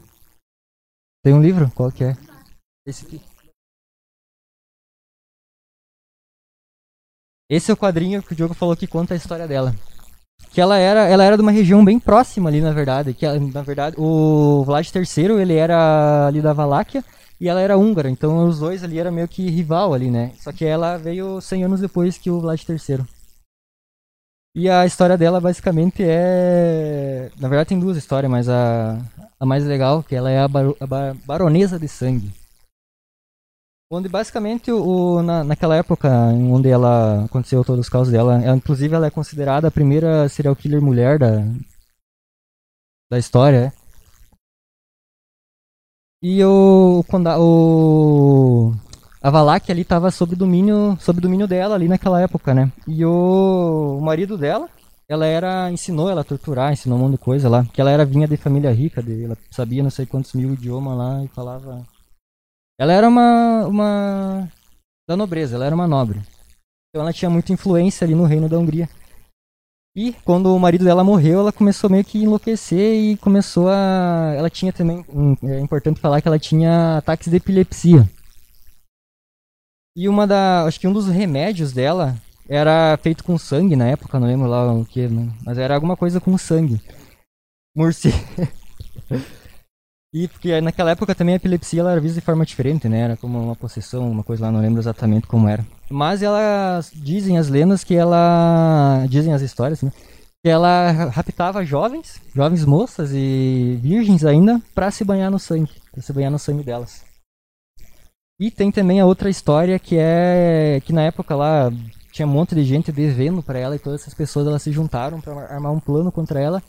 Tem 1.24 1.32
um 1.32 1.42
livro? 1.42 1.70
Qual 1.74 1.90
que 1.90 2.04
é? 2.04 2.16
Esse 2.86 3.06
aqui. 3.06 3.20
Esse 7.48 7.70
é 7.70 7.74
o 7.74 7.76
quadrinho 7.76 8.22
que 8.22 8.32
o 8.32 8.36
Diogo 8.36 8.54
falou 8.54 8.76
que 8.76 8.86
conta 8.86 9.14
a 9.14 9.16
história 9.16 9.46
dela. 9.46 9.74
Que 10.50 10.60
ela 10.60 10.78
era, 10.78 11.06
ela 11.06 11.22
era 11.22 11.36
de 11.36 11.42
uma 11.42 11.52
região 11.52 11.84
bem 11.84 11.98
próxima 12.00 12.48
ali, 12.48 12.60
na 12.60 12.72
verdade. 12.72 13.14
Que 13.14 13.26
na 13.38 13.62
verdade, 13.62 13.96
o 13.98 14.64
Vlad 14.64 14.86
III, 14.94 15.40
ele 15.40 15.54
era 15.54 16.26
ali 16.26 16.42
da 16.42 16.52
Valáquia 16.52 17.04
e 17.42 17.48
ela 17.48 17.60
era 17.60 17.76
húngara, 17.76 18.08
então 18.08 18.46
os 18.46 18.60
dois 18.60 18.84
ali 18.84 19.00
eram 19.00 19.10
meio 19.10 19.26
que 19.26 19.50
rival 19.50 19.92
ali, 19.92 20.12
né? 20.12 20.32
Só 20.38 20.52
que 20.52 20.64
ela 20.64 20.96
veio 20.96 21.40
100 21.40 21.64
anos 21.64 21.80
depois 21.80 22.16
que 22.16 22.30
o 22.30 22.40
Vlad 22.40 22.62
III. 22.68 23.04
E 24.54 24.68
a 24.68 24.84
história 24.84 25.16
dela 25.16 25.40
basicamente 25.40 26.02
é. 26.02 27.30
Na 27.40 27.48
verdade 27.48 27.70
tem 27.70 27.80
duas 27.80 27.96
histórias, 27.96 28.30
mas 28.30 28.48
a, 28.48 28.98
a 29.40 29.46
mais 29.46 29.64
legal, 29.64 30.02
que 30.02 30.14
ela 30.14 30.30
é 30.30 30.40
a, 30.40 30.48
baro- 30.48 30.76
a 30.78 30.86
ba- 30.86 31.16
baronesa 31.24 31.78
de 31.78 31.88
sangue. 31.88 32.30
Onde 33.90 34.08
basicamente 34.08 34.70
o, 34.70 35.16
o- 35.18 35.22
na, 35.22 35.42
naquela 35.44 35.76
época 35.76 36.08
onde 36.10 36.68
ela 36.68 37.24
aconteceu 37.24 37.64
todos 37.64 37.86
os 37.86 37.88
casos 37.88 38.12
dela, 38.12 38.42
ela, 38.42 38.56
inclusive 38.56 38.94
ela 38.94 39.06
é 39.06 39.10
considerada 39.10 39.68
a 39.68 39.70
primeira 39.70 40.28
serial 40.28 40.54
killer 40.56 40.82
mulher 40.82 41.18
da, 41.18 41.40
da 43.10 43.18
história. 43.18 43.72
é. 43.78 43.82
E 46.22 46.44
o, 46.44 47.02
conda- 47.08 47.38
o 47.40 48.72
a 49.22 49.30
Valak 49.30 49.70
ali 49.70 49.84
tava 49.84 50.10
sob 50.10 50.34
domínio, 50.34 50.96
sob 51.00 51.20
domínio 51.20 51.46
dela 51.46 51.76
ali 51.76 51.86
naquela 51.86 52.20
época, 52.20 52.52
né? 52.52 52.72
E 52.88 53.04
o, 53.04 53.98
o 53.98 54.00
marido 54.00 54.36
dela, 54.36 54.68
ela 55.08 55.24
era 55.24 55.70
ensinou 55.70 56.10
ela 56.10 56.22
a 56.22 56.24
torturar, 56.24 56.72
ensinou 56.72 56.98
um 56.98 57.02
monte 57.02 57.12
de 57.12 57.18
coisa 57.18 57.48
lá, 57.48 57.64
que 57.64 57.80
ela 57.80 57.90
era 57.90 58.04
vinha 58.04 58.26
de 58.26 58.36
família 58.36 58.72
rica, 58.72 59.00
de, 59.00 59.24
ela 59.24 59.36
sabia 59.50 59.82
não 59.82 59.90
sei 59.90 60.06
quantos 60.06 60.32
mil 60.32 60.52
idiomas 60.54 60.98
lá 60.98 61.22
e 61.22 61.28
falava. 61.28 61.86
Ela 62.78 62.92
era 62.92 63.08
uma 63.08 63.66
uma 63.66 64.48
da 65.08 65.16
nobreza, 65.16 65.54
ela 65.54 65.66
era 65.66 65.74
uma 65.74 65.86
nobre. 65.86 66.20
Então 66.90 67.02
ela 67.02 67.12
tinha 67.12 67.30
muita 67.30 67.52
influência 67.52 68.04
ali 68.04 68.14
no 68.14 68.24
reino 68.24 68.48
da 68.48 68.58
Hungria. 68.58 68.88
E 69.94 70.14
quando 70.24 70.54
o 70.54 70.58
marido 70.58 70.84
dela 70.84 71.04
morreu, 71.04 71.40
ela 71.40 71.52
começou 71.52 71.88
meio 71.88 72.04
que 72.04 72.22
enlouquecer 72.22 72.94
e 72.94 73.16
começou 73.18 73.68
a. 73.68 74.32
Ela 74.36 74.50
tinha 74.50 74.72
também. 74.72 75.04
É 75.44 75.60
importante 75.60 76.00
falar 76.00 76.20
que 76.20 76.26
ela 76.26 76.38
tinha 76.38 76.96
ataques 76.96 77.28
de 77.28 77.36
epilepsia. 77.36 78.08
E 79.96 80.08
uma 80.08 80.26
da. 80.26 80.64
Acho 80.64 80.80
que 80.80 80.88
um 80.88 80.92
dos 80.92 81.06
remédios 81.06 81.72
dela 81.72 82.16
era 82.48 82.98
feito 83.02 83.22
com 83.22 83.38
sangue 83.38 83.76
na 83.76 83.86
época, 83.86 84.18
não 84.18 84.26
lembro 84.26 84.48
lá 84.48 84.72
o 84.72 84.84
que, 84.84 85.08
mas 85.44 85.58
era 85.58 85.74
alguma 85.74 85.96
coisa 85.96 86.20
com 86.20 86.36
sangue. 86.36 86.80
Morcego. 87.76 88.16
e 90.12 90.28
porque 90.28 90.60
naquela 90.60 90.90
época 90.90 91.14
também 91.14 91.34
a 91.34 91.36
epilepsia 91.36 91.80
ela 91.80 91.92
era 91.92 92.00
vista 92.00 92.20
de 92.20 92.24
forma 92.24 92.44
diferente, 92.44 92.88
né? 92.88 93.00
Era 93.00 93.16
como 93.16 93.38
uma 93.38 93.56
possessão, 93.56 94.10
uma 94.10 94.24
coisa 94.24 94.44
lá, 94.44 94.52
não 94.52 94.60
lembro 94.60 94.80
exatamente 94.80 95.26
como 95.26 95.48
era. 95.48 95.66
Mas 95.90 96.22
elas 96.22 96.90
dizem 96.94 97.38
as 97.38 97.48
lendas 97.48 97.84
que 97.84 97.94
ela. 97.94 99.06
Dizem 99.08 99.32
as 99.32 99.42
histórias, 99.42 99.82
né? 99.82 99.92
Que 100.44 100.50
ela 100.50 100.90
raptava 101.10 101.64
jovens, 101.64 102.20
jovens 102.34 102.64
moças 102.64 103.12
e 103.12 103.78
virgens 103.80 104.24
ainda, 104.24 104.60
para 104.74 104.90
se 104.90 105.04
banhar 105.04 105.30
no 105.30 105.38
sangue. 105.38 105.70
Pra 105.92 106.02
se 106.02 106.12
banhar 106.12 106.30
no 106.30 106.38
sangue 106.38 106.64
delas. 106.64 107.11
E 108.42 108.50
tem 108.50 108.72
também 108.72 109.00
a 109.00 109.06
outra 109.06 109.30
história 109.30 109.78
que 109.78 109.96
é 109.96 110.82
que 110.84 110.92
na 110.92 111.02
época 111.02 111.36
lá 111.36 111.70
tinha 112.10 112.26
um 112.26 112.30
monte 112.32 112.56
de 112.56 112.64
gente 112.64 112.90
devendo 112.90 113.40
para 113.40 113.56
ela 113.56 113.76
e 113.76 113.78
todas 113.78 114.00
essas 114.00 114.14
pessoas 114.14 114.48
elas 114.48 114.60
se 114.60 114.72
juntaram 114.72 115.20
para 115.20 115.32
armar 115.44 115.70
um 115.70 115.78
plano 115.78 116.10
contra 116.10 116.40
ela, 116.40 116.60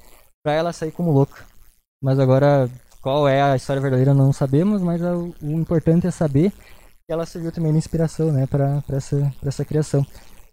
para 0.44 0.54
ela 0.54 0.72
sair 0.72 0.92
como 0.92 1.12
louca. 1.12 1.44
Mas 2.00 2.20
agora 2.20 2.70
qual 3.02 3.28
é 3.28 3.42
a 3.42 3.56
história 3.56 3.82
verdadeira 3.82 4.14
não 4.14 4.32
sabemos, 4.32 4.84
mas 4.84 5.02
o, 5.02 5.34
o 5.42 5.52
importante 5.54 6.06
é 6.06 6.12
saber 6.12 6.52
que 6.52 7.12
ela 7.12 7.26
serviu 7.26 7.52
também 7.52 7.72
de 7.72 7.80
inspiração, 7.80 8.32
né, 8.32 8.46
para 8.46 8.84
essa 8.90 9.34
pra 9.40 9.50
essa 9.50 9.66
criação. 9.66 10.06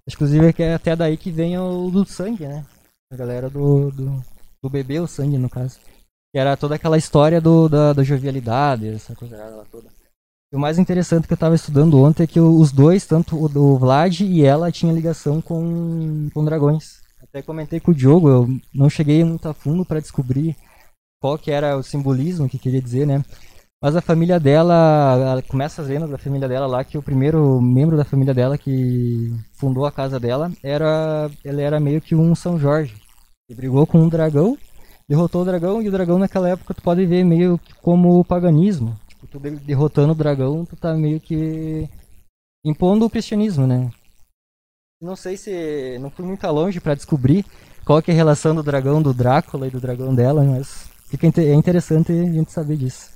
Inclusive 0.09 0.55
é, 0.59 0.63
é 0.63 0.75
até 0.75 0.97
daí 0.97 1.19
que 1.19 1.31
vem 1.31 1.59
o 1.59 1.91
do 1.91 2.07
sangue, 2.07 2.47
né? 2.47 2.65
A 3.13 3.17
galera 3.17 3.51
do, 3.51 3.91
do, 3.91 4.25
do 4.63 4.71
bebê, 4.71 4.99
o 4.99 5.07
sangue 5.07 5.37
no 5.37 5.51
caso. 5.51 5.81
Que 6.33 6.41
era 6.41 6.57
toda 6.57 6.77
aquela 6.77 6.97
história 6.97 7.43
do, 7.43 7.69
da, 7.69 7.93
da 7.93 8.03
jovialidade, 8.03 8.89
essa 8.89 9.15
coisa 9.15 9.37
toda. 9.71 10.00
E 10.53 10.57
o 10.57 10.59
mais 10.59 10.81
interessante 10.81 11.29
que 11.29 11.33
eu 11.33 11.37
estava 11.37 11.55
estudando 11.55 12.03
ontem 12.03 12.25
é 12.25 12.27
que 12.27 12.41
os 12.41 12.73
dois, 12.73 13.07
tanto 13.07 13.37
o 13.37 13.79
Vlad 13.79 14.21
e 14.21 14.45
ela, 14.45 14.73
tinham 14.73 14.93
ligação 14.93 15.41
com, 15.41 16.29
com 16.35 16.45
dragões. 16.45 17.01
Até 17.23 17.41
comentei 17.41 17.79
com 17.79 17.93
o 17.93 17.95
Diogo, 17.95 18.29
eu 18.29 18.49
não 18.75 18.91
cheguei 18.91 19.23
muito 19.23 19.49
a 19.49 19.55
fundo 19.55 19.85
para 19.85 20.01
descobrir 20.01 20.57
qual 21.21 21.39
que 21.39 21.53
era 21.53 21.77
o 21.77 21.85
simbolismo 21.85 22.49
que 22.49 22.59
queria 22.59 22.83
dizer, 22.83 23.07
né? 23.07 23.25
Mas 23.81 23.95
a 23.95 24.01
família 24.01 24.41
dela, 24.41 25.41
começa 25.47 25.83
as 25.83 25.89
lendas 25.89 26.11
da 26.11 26.19
família 26.19 26.49
dela 26.49 26.67
lá, 26.67 26.83
que 26.83 26.99
o 26.99 27.03
primeiro 27.03 27.61
membro 27.61 27.97
da 27.97 28.05
família 28.05 28.35
dela 28.35 28.59
que 28.59 29.33
fundou 29.53 29.87
a 29.87 29.93
casa 29.93 30.19
dela, 30.19 30.51
era 30.65 31.31
ele 31.45 31.63
era 31.63 31.79
meio 31.79 32.01
que 32.01 32.17
um 32.17 32.35
São 32.35 32.59
Jorge. 32.59 32.97
Ele 33.49 33.57
brigou 33.57 33.87
com 33.87 34.01
um 34.01 34.09
dragão, 34.09 34.59
derrotou 35.09 35.43
o 35.43 35.45
dragão, 35.45 35.81
e 35.81 35.89
o 35.89 35.93
dragão 35.93 36.19
naquela 36.19 36.49
época 36.49 36.75
tu 36.75 36.83
pode 36.83 37.07
ver 37.07 37.25
meio 37.25 37.59
como 37.81 38.19
o 38.19 38.25
paganismo 38.25 38.99
tu 39.27 39.39
derrotando 39.39 40.13
o 40.13 40.17
dragão, 40.17 40.65
tu 40.65 40.77
tá 40.77 40.95
meio 40.95 41.21
que 41.21 41.89
impondo 42.65 43.07
o 43.07 43.11
cristianismo, 43.11 43.67
né? 43.67 43.91
Não 45.01 45.17
sei 45.17 45.37
se 45.37 45.99
não 45.99 46.11
fui 46.11 46.25
muito 46.25 46.47
longe 46.47 46.81
para 46.81 46.95
descobrir 46.95 47.45
qual 47.85 48.03
que 48.03 48.11
é 48.11 48.15
a 48.15 48.17
relação 48.17 48.55
do 48.55 48.63
dragão 48.63 49.01
do 49.01 49.15
Drácula 49.15 49.67
e 49.67 49.71
do 49.71 49.81
dragão 49.81 50.15
dela, 50.15 50.45
mas 50.45 50.89
fica 51.07 51.27
é 51.41 51.55
interessante 51.55 52.13
a 52.13 52.33
gente 52.33 52.53
saber 52.53 52.77
disso. 52.77 53.11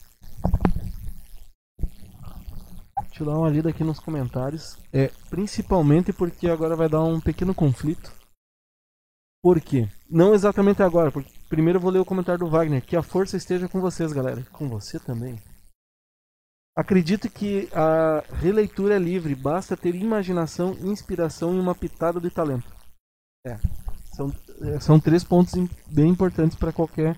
Deixa 3.15 3.23
eu 3.23 3.27
dar 3.27 3.39
uma 3.39 3.49
lida 3.49 3.69
aqui 3.69 3.85
nos 3.85 4.01
comentários. 4.01 4.77
É, 4.93 5.09
principalmente 5.31 6.13
porque 6.13 6.49
agora 6.49 6.75
vai 6.75 6.89
dar 6.89 7.05
um 7.05 7.21
pequeno 7.21 7.55
conflito. 7.55 8.11
Por 9.41 9.61
quê? 9.61 9.89
Não 10.11 10.35
exatamente 10.35 10.83
agora, 10.83 11.13
porque 11.13 11.31
primeiro 11.49 11.77
eu 11.77 11.81
vou 11.81 11.93
ler 11.93 12.01
o 12.01 12.05
comentário 12.05 12.41
do 12.41 12.51
Wagner. 12.51 12.83
Que 12.83 12.97
a 12.97 13.03
força 13.03 13.37
esteja 13.37 13.69
com 13.69 13.81
vocês, 13.81 14.13
galera. 14.13 14.43
Com 14.51 14.69
você 14.69 14.99
também. 14.99 15.39
Acredito 16.77 17.31
que 17.31 17.69
a 17.73 18.25
releitura 18.35 18.97
é 18.97 18.99
livre, 18.99 19.35
basta 19.35 19.77
ter 19.77 19.95
imaginação, 19.95 20.73
inspiração 20.83 21.55
e 21.55 21.61
uma 21.61 21.75
pitada 21.75 22.21
de 22.21 22.31
talento. 22.31 22.75
É, 23.47 23.57
são, 24.13 24.33
é, 24.63 24.81
são 24.81 24.99
três 24.99 25.23
pontos 25.23 25.55
bem 25.87 26.09
importantes 26.09 26.57
para 26.57 26.73
qualquer. 26.73 27.17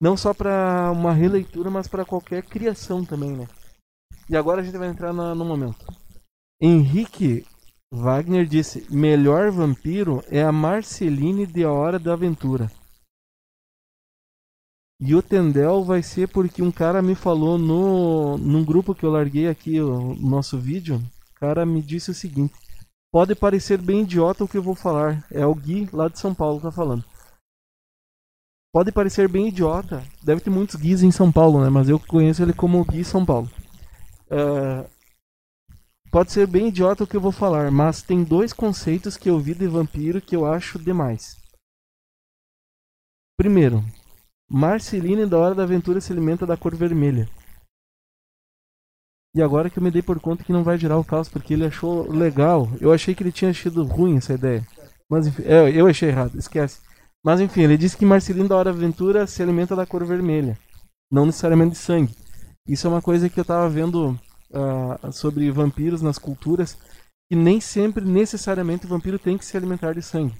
Não 0.00 0.16
só 0.16 0.32
para 0.32 0.90
uma 0.92 1.12
releitura, 1.12 1.68
mas 1.68 1.88
para 1.88 2.04
qualquer 2.04 2.44
criação 2.44 3.04
também, 3.04 3.32
né? 3.32 3.48
E 4.28 4.36
agora 4.36 4.60
a 4.60 4.64
gente 4.64 4.78
vai 4.78 4.88
entrar 4.88 5.12
na, 5.12 5.34
no 5.34 5.44
momento. 5.44 5.84
Henrique 6.60 7.44
Wagner 7.92 8.46
disse: 8.46 8.86
Melhor 8.88 9.50
vampiro 9.50 10.22
é 10.30 10.42
a 10.42 10.52
Marceline 10.52 11.46
de 11.46 11.64
A 11.64 11.72
Hora 11.72 11.98
da 11.98 12.12
Aventura. 12.12 12.70
E 15.04 15.16
o 15.16 15.22
Tendel 15.22 15.82
vai 15.82 16.00
ser 16.00 16.28
porque 16.28 16.62
um 16.62 16.70
cara 16.70 17.02
me 17.02 17.16
falou 17.16 17.58
no 17.58 18.38
num 18.38 18.64
grupo 18.64 18.94
que 18.94 19.04
eu 19.04 19.10
larguei 19.10 19.48
aqui 19.48 19.80
o 19.80 20.14
nosso 20.14 20.56
vídeo. 20.56 21.02
O 21.34 21.40
cara 21.40 21.66
me 21.66 21.82
disse 21.82 22.12
o 22.12 22.14
seguinte: 22.14 22.54
Pode 23.12 23.34
parecer 23.34 23.78
bem 23.78 24.02
idiota 24.02 24.44
o 24.44 24.48
que 24.48 24.56
eu 24.56 24.62
vou 24.62 24.76
falar. 24.76 25.26
É 25.28 25.44
o 25.44 25.54
Gui 25.56 25.88
lá 25.92 26.06
de 26.06 26.20
São 26.20 26.32
Paulo 26.32 26.60
tá 26.60 26.70
falando. 26.70 27.04
Pode 28.72 28.92
parecer 28.92 29.28
bem 29.28 29.48
idiota. 29.48 30.04
Deve 30.22 30.40
ter 30.40 30.50
muitos 30.50 30.76
Guis 30.76 31.02
em 31.02 31.10
São 31.10 31.32
Paulo, 31.32 31.62
né? 31.64 31.68
Mas 31.68 31.88
eu 31.88 31.98
conheço 31.98 32.40
ele 32.40 32.52
como 32.52 32.84
Gui 32.84 33.04
São 33.04 33.26
Paulo. 33.26 33.50
Uh, 34.30 34.88
pode 36.12 36.30
ser 36.30 36.46
bem 36.46 36.68
idiota 36.68 37.02
o 37.02 37.06
que 37.08 37.16
eu 37.16 37.20
vou 37.20 37.32
falar, 37.32 37.72
mas 37.72 38.02
tem 38.02 38.22
dois 38.22 38.52
conceitos 38.52 39.16
que 39.16 39.28
eu 39.28 39.38
vi 39.40 39.52
de 39.52 39.66
vampiro 39.66 40.22
que 40.22 40.36
eu 40.36 40.46
acho 40.46 40.78
demais. 40.78 41.36
Primeiro, 43.36 43.84
Marceline 44.54 45.24
da 45.24 45.38
Hora 45.38 45.54
da 45.54 45.62
Aventura 45.62 45.98
se 45.98 46.12
alimenta 46.12 46.44
da 46.44 46.58
cor 46.58 46.76
vermelha. 46.76 47.26
E 49.34 49.40
agora 49.40 49.70
que 49.70 49.78
eu 49.78 49.82
me 49.82 49.90
dei 49.90 50.02
por 50.02 50.20
conta 50.20 50.44
que 50.44 50.52
não 50.52 50.62
vai 50.62 50.76
girar 50.76 50.98
o 50.98 51.04
caos, 51.04 51.26
porque 51.26 51.54
ele 51.54 51.64
achou 51.64 52.06
legal. 52.12 52.68
Eu 52.78 52.92
achei 52.92 53.14
que 53.14 53.22
ele 53.22 53.32
tinha 53.32 53.50
achado 53.50 53.82
ruim 53.82 54.18
essa 54.18 54.34
ideia. 54.34 54.62
Mas 55.10 55.26
enfim, 55.26 55.42
é, 55.46 55.70
eu 55.70 55.86
achei 55.86 56.10
errado, 56.10 56.38
esquece. 56.38 56.80
Mas 57.24 57.40
enfim, 57.40 57.62
ele 57.62 57.78
disse 57.78 57.96
que 57.96 58.04
Marceline 58.04 58.46
da 58.46 58.56
Hora 58.56 58.70
da 58.70 58.76
Aventura 58.76 59.26
se 59.26 59.42
alimenta 59.42 59.74
da 59.74 59.86
cor 59.86 60.04
vermelha. 60.04 60.58
Não 61.10 61.24
necessariamente 61.24 61.72
de 61.72 61.78
sangue. 61.78 62.14
Isso 62.68 62.86
é 62.86 62.90
uma 62.90 63.00
coisa 63.00 63.30
que 63.30 63.40
eu 63.40 63.44
tava 63.46 63.70
vendo 63.70 64.10
uh, 64.50 65.12
sobre 65.12 65.50
vampiros 65.50 66.02
nas 66.02 66.18
culturas. 66.18 66.76
Que 67.30 67.36
nem 67.36 67.58
sempre, 67.58 68.04
necessariamente, 68.04 68.84
o 68.84 68.88
vampiro 68.90 69.18
tem 69.18 69.38
que 69.38 69.46
se 69.46 69.56
alimentar 69.56 69.94
de 69.94 70.02
sangue. 70.02 70.34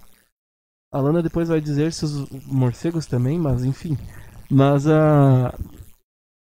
A 0.93 1.01
Lana 1.01 1.23
depois 1.23 1.49
vai 1.49 1.61
dizer 1.61 1.93
se 1.93 2.05
os 2.05 2.29
morcegos 2.47 3.07
também, 3.07 3.39
mas 3.39 3.65
enfim. 3.65 3.97
Mas 4.51 4.87
a. 4.87 5.55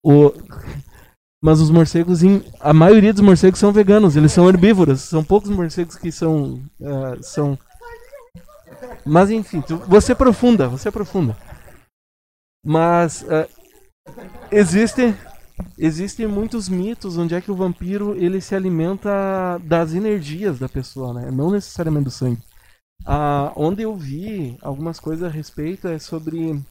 O, 0.05 0.32
mas 1.43 1.61
os 1.61 1.70
morcegos, 1.70 2.20
a 2.59 2.72
maioria 2.72 3.12
dos 3.12 3.22
morcegos 3.22 3.61
são 3.61 3.72
veganos, 3.72 4.16
eles 4.16 4.32
são 4.32 4.49
herbívoros. 4.49 5.03
São 5.03 5.22
poucos 5.22 5.51
morcegos 5.51 5.95
que 5.95 6.11
são. 6.11 6.55
Uh, 6.80 7.22
são... 7.22 7.59
Mas 9.07 9.30
enfim, 9.30 9.61
tu, 9.61 9.76
você 9.87 10.12
aprofunda, 10.12 10.66
você 10.66 10.89
aprofunda. 10.89 11.37
Mas 12.66 13.22
uh, 13.22 13.47
existem 14.51 15.14
existem 15.78 16.26
muitos 16.26 16.68
mitos 16.68 17.16
onde 17.16 17.35
é 17.35 17.41
que 17.41 17.51
o 17.51 17.57
vampiro 17.57 18.16
ele 18.16 18.41
se 18.41 18.55
alimenta 18.55 19.59
das 19.62 19.95
energias 19.95 20.59
da 20.59 20.68
pessoa, 20.68 21.12
né? 21.14 21.30
Não 21.30 21.51
necessariamente 21.51 22.07
do 22.07 22.11
sangue. 22.11 22.43
Ah, 23.05 23.53
onde 23.57 23.82
eu 23.82 23.95
vi 23.97 24.57
algumas 24.62 24.99
coisas 24.99 25.24
a 25.24 25.32
respeito 25.32 25.88
é 25.88 25.99
sobre. 25.99 26.62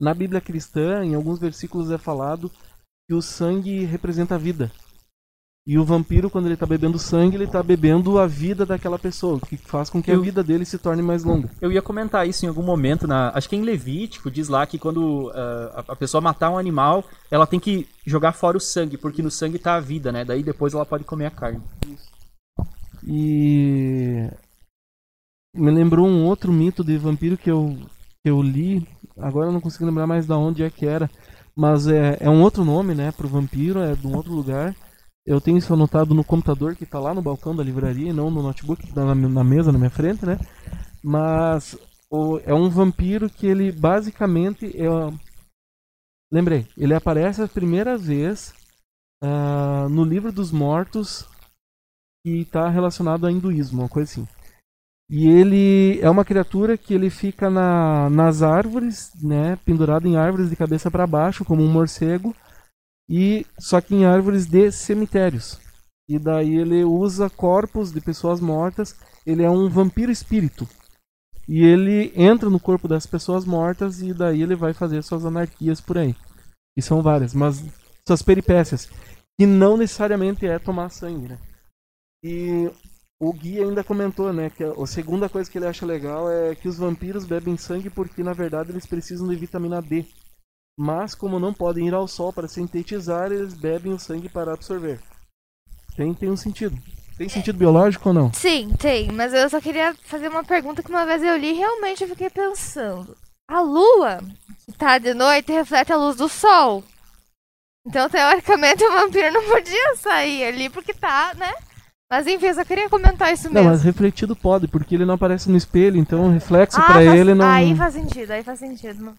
Na 0.00 0.14
Bíblia 0.14 0.40
cristã, 0.40 1.04
em 1.04 1.14
alguns 1.14 1.40
versículos 1.40 1.90
é 1.90 1.98
falado 1.98 2.50
que 3.08 3.14
o 3.14 3.22
sangue 3.22 3.84
representa 3.84 4.36
a 4.36 4.38
vida. 4.38 4.70
E 5.68 5.78
o 5.78 5.84
vampiro, 5.84 6.30
quando 6.30 6.46
ele 6.46 6.54
está 6.54 6.64
bebendo 6.64 6.98
sangue, 6.98 7.36
ele 7.36 7.44
está 7.44 7.62
bebendo 7.62 8.18
a 8.18 8.26
vida 8.26 8.64
daquela 8.64 8.98
pessoa, 8.98 9.38
que 9.38 9.54
faz 9.54 9.90
com 9.90 10.02
que 10.02 10.10
eu, 10.10 10.18
a 10.18 10.22
vida 10.22 10.42
dele 10.42 10.64
se 10.64 10.78
torne 10.78 11.02
mais 11.02 11.24
longa. 11.24 11.50
Eu 11.60 11.70
ia 11.70 11.82
comentar 11.82 12.26
isso 12.26 12.46
em 12.46 12.48
algum 12.48 12.62
momento, 12.62 13.06
na, 13.06 13.30
acho 13.34 13.50
que 13.50 13.54
em 13.54 13.60
Levítico, 13.60 14.30
diz 14.30 14.48
lá 14.48 14.66
que 14.66 14.78
quando 14.78 15.28
uh, 15.28 15.84
a, 15.88 15.94
pessoa 15.94 16.22
matar 16.22 16.48
um 16.48 16.56
animal, 16.56 17.04
ela 17.30 17.46
tem 17.46 17.60
que 17.60 17.86
jogar 18.06 18.32
fora 18.32 18.56
o 18.56 18.60
sangue, 18.60 18.96
porque 18.96 19.20
no 19.20 19.30
sangue 19.30 19.56
está 19.56 19.74
a 19.74 19.80
vida, 19.80 20.10
né? 20.10 20.24
Daí 20.24 20.42
depois 20.42 20.72
ela 20.72 20.86
pode 20.86 21.04
comer 21.04 21.26
a 21.26 21.30
carne. 21.30 21.60
E 23.06 24.26
me 25.58 25.70
lembrou 25.70 26.06
um 26.06 26.24
outro 26.26 26.52
mito 26.52 26.84
de 26.84 26.96
vampiro 26.98 27.36
que 27.36 27.50
eu, 27.50 27.76
que 28.24 28.30
eu 28.30 28.40
li, 28.42 28.86
agora 29.18 29.48
eu 29.48 29.52
não 29.52 29.60
consigo 29.60 29.84
lembrar 29.86 30.06
mais 30.06 30.26
da 30.26 30.36
onde 30.38 30.62
é 30.62 30.70
que 30.70 30.86
era, 30.86 31.10
mas 31.56 31.86
é, 31.88 32.16
é 32.20 32.30
um 32.30 32.42
outro 32.42 32.64
nome, 32.64 32.94
né, 32.94 33.12
pro 33.12 33.28
vampiro, 33.28 33.80
é 33.80 33.94
de 33.94 34.06
um 34.06 34.16
outro 34.16 34.32
lugar. 34.32 34.74
Eu 35.26 35.40
tenho 35.40 35.58
isso 35.58 35.74
anotado 35.74 36.14
no 36.14 36.24
computador 36.24 36.74
que 36.74 36.86
tá 36.86 36.98
lá 36.98 37.12
no 37.12 37.20
balcão 37.22 37.54
da 37.54 37.62
livraria 37.62 38.10
e 38.10 38.12
não 38.14 38.30
no 38.30 38.42
notebook 38.42 38.86
que 38.86 38.94
tá 38.94 39.04
na, 39.04 39.14
na 39.14 39.44
mesa 39.44 39.70
na 39.72 39.78
minha 39.78 39.90
frente, 39.90 40.24
né? 40.24 40.38
Mas 41.02 41.76
o- 42.10 42.40
é 42.44 42.54
um 42.54 42.70
vampiro 42.70 43.28
que 43.30 43.46
ele 43.46 43.72
basicamente 43.72 44.66
é. 44.76 44.88
Lembrei, 46.32 46.66
ele 46.76 46.94
aparece 46.94 47.42
a 47.42 47.48
primeira 47.48 47.96
vez 47.96 48.54
ah, 49.22 49.88
no 49.90 50.04
livro 50.04 50.32
dos 50.32 50.52
mortos 50.52 51.26
que 52.24 52.40
está 52.40 52.68
relacionado 52.68 53.24
ao 53.26 53.30
hinduísmo, 53.30 53.82
uma 53.82 53.88
coisa 53.88 54.10
assim. 54.12 54.28
E 55.10 55.26
ele 55.26 55.98
é 56.00 56.10
uma 56.10 56.24
criatura 56.24 56.76
que 56.76 56.92
ele 56.92 57.08
fica 57.08 57.48
na, 57.48 58.10
nas 58.10 58.42
árvores, 58.42 59.10
né, 59.22 59.56
pendurado 59.64 60.06
em 60.06 60.16
árvores 60.16 60.50
de 60.50 60.56
cabeça 60.56 60.90
para 60.90 61.06
baixo, 61.06 61.44
como 61.44 61.62
um 61.62 61.72
morcego, 61.72 62.34
e 63.08 63.46
só 63.58 63.80
que 63.80 63.94
em 63.94 64.04
árvores 64.04 64.46
de 64.46 64.70
cemitérios. 64.70 65.58
E 66.08 66.18
daí 66.18 66.56
ele 66.56 66.84
usa 66.84 67.28
corpos 67.28 67.92
de 67.92 68.00
pessoas 68.00 68.40
mortas. 68.40 68.96
Ele 69.26 69.42
é 69.42 69.50
um 69.50 69.68
vampiro 69.68 70.10
espírito. 70.10 70.66
E 71.46 71.64
ele 71.64 72.12
entra 72.14 72.48
no 72.48 72.60
corpo 72.60 72.88
das 72.88 73.06
pessoas 73.06 73.44
mortas 73.44 74.00
e 74.00 74.12
daí 74.12 74.42
ele 74.42 74.54
vai 74.54 74.72
fazer 74.72 75.02
suas 75.02 75.24
anarquias 75.24 75.80
por 75.80 75.98
aí. 75.98 76.14
E 76.76 76.82
são 76.82 77.02
várias, 77.02 77.34
mas 77.34 77.62
suas 78.06 78.22
peripécias. 78.22 78.88
Que 79.38 79.46
não 79.46 79.76
necessariamente 79.76 80.46
é 80.46 80.58
tomar 80.58 80.90
sangue, 80.90 81.28
né? 81.28 81.38
E 82.22 82.70
o 83.20 83.32
Gui 83.32 83.60
ainda 83.60 83.82
comentou, 83.82 84.32
né, 84.32 84.48
que 84.48 84.62
a 84.62 84.86
segunda 84.86 85.28
coisa 85.28 85.50
que 85.50 85.58
ele 85.58 85.66
acha 85.66 85.84
legal 85.84 86.30
é 86.30 86.54
que 86.54 86.68
os 86.68 86.78
vampiros 86.78 87.24
bebem 87.24 87.56
sangue 87.56 87.90
porque 87.90 88.22
na 88.22 88.32
verdade 88.32 88.70
eles 88.70 88.86
precisam 88.86 89.28
de 89.28 89.34
vitamina 89.34 89.82
D. 89.82 90.06
Mas 90.78 91.14
como 91.14 91.40
não 91.40 91.52
podem 91.52 91.88
ir 91.88 91.94
ao 91.94 92.06
sol 92.06 92.32
para 92.32 92.46
sintetizar, 92.46 93.32
eles 93.32 93.54
bebem 93.54 93.92
o 93.92 93.98
sangue 93.98 94.28
para 94.28 94.52
absorver. 94.52 95.00
Tem, 95.96 96.14
tem 96.14 96.30
um 96.30 96.36
sentido. 96.36 96.78
Tem 97.16 97.28
sentido 97.28 97.58
biológico 97.58 98.10
ou 98.10 98.14
não? 98.14 98.32
Sim, 98.32 98.72
tem, 98.78 99.10
mas 99.10 99.34
eu 99.34 99.50
só 99.50 99.60
queria 99.60 99.92
fazer 100.04 100.28
uma 100.28 100.44
pergunta 100.44 100.84
que 100.84 100.90
uma 100.90 101.04
vez 101.04 101.20
eu 101.20 101.36
li 101.36 101.50
e 101.50 101.58
realmente 101.58 102.04
eu 102.04 102.08
fiquei 102.08 102.30
pensando. 102.30 103.16
A 103.50 103.60
lua, 103.60 104.20
que 104.64 104.70
tá 104.70 104.98
de 104.98 105.12
noite, 105.14 105.50
reflete 105.50 105.92
a 105.92 105.96
luz 105.96 106.14
do 106.14 106.28
sol. 106.28 106.84
Então, 107.84 108.08
teoricamente, 108.08 108.84
o 108.84 108.92
vampiro 108.92 109.32
não 109.32 109.42
podia 109.48 109.96
sair 109.96 110.44
ali 110.44 110.70
porque 110.70 110.94
tá, 110.94 111.32
né? 111.34 111.52
Mas 112.10 112.26
enfim, 112.26 112.46
eu 112.46 112.54
só 112.54 112.64
queria 112.64 112.88
comentar 112.88 113.32
isso 113.32 113.48
Não, 113.48 113.52
mesmo. 113.54 113.68
mas 113.70 113.82
refletido 113.82 114.34
pode, 114.34 114.66
porque 114.66 114.94
ele 114.94 115.04
não 115.04 115.14
aparece 115.14 115.50
no 115.50 115.56
espelho, 115.56 115.98
então 115.98 116.26
o 116.26 116.32
reflexo 116.32 116.78
Ah, 116.80 116.84
pra 116.84 116.94
faz- 116.94 117.14
ele 117.20 117.34
não. 117.34 117.44
Aí 117.46 117.74
faz 117.76 117.92
sentido, 117.94 118.30
aí 118.30 118.42
faz 118.42 118.58
sentido. 118.58 119.12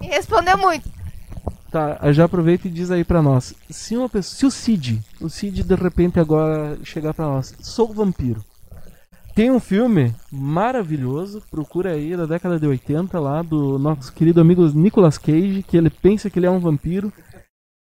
E 0.00 0.06
respondeu 0.06 0.58
muito. 0.58 0.90
Tá, 1.70 1.98
já 2.12 2.24
aproveita 2.26 2.68
e 2.68 2.70
diz 2.70 2.90
aí 2.90 3.02
pra 3.02 3.22
nós. 3.22 3.54
Se 3.70 3.96
uma 3.96 4.08
pessoa, 4.08 4.36
se 4.38 4.46
o 4.46 4.50
Cid, 4.50 5.00
o 5.20 5.28
Cid 5.30 5.62
de 5.62 5.74
repente 5.74 6.20
agora 6.20 6.78
chegar 6.84 7.12
pra 7.14 7.26
nós, 7.26 7.54
sou 7.60 7.92
vampiro. 7.92 8.44
Tem 9.34 9.50
um 9.50 9.60
filme 9.60 10.14
maravilhoso, 10.32 11.42
procura 11.50 11.92
aí 11.92 12.16
da 12.16 12.24
década 12.24 12.58
de 12.58 12.66
80 12.66 13.18
lá 13.20 13.42
do 13.42 13.78
nosso 13.78 14.10
querido 14.12 14.40
amigo 14.40 14.66
Nicolas 14.68 15.18
Cage, 15.18 15.62
que 15.66 15.76
ele 15.76 15.90
pensa 15.90 16.30
que 16.30 16.38
ele 16.38 16.46
é 16.46 16.50
um 16.50 16.58
vampiro 16.60 17.12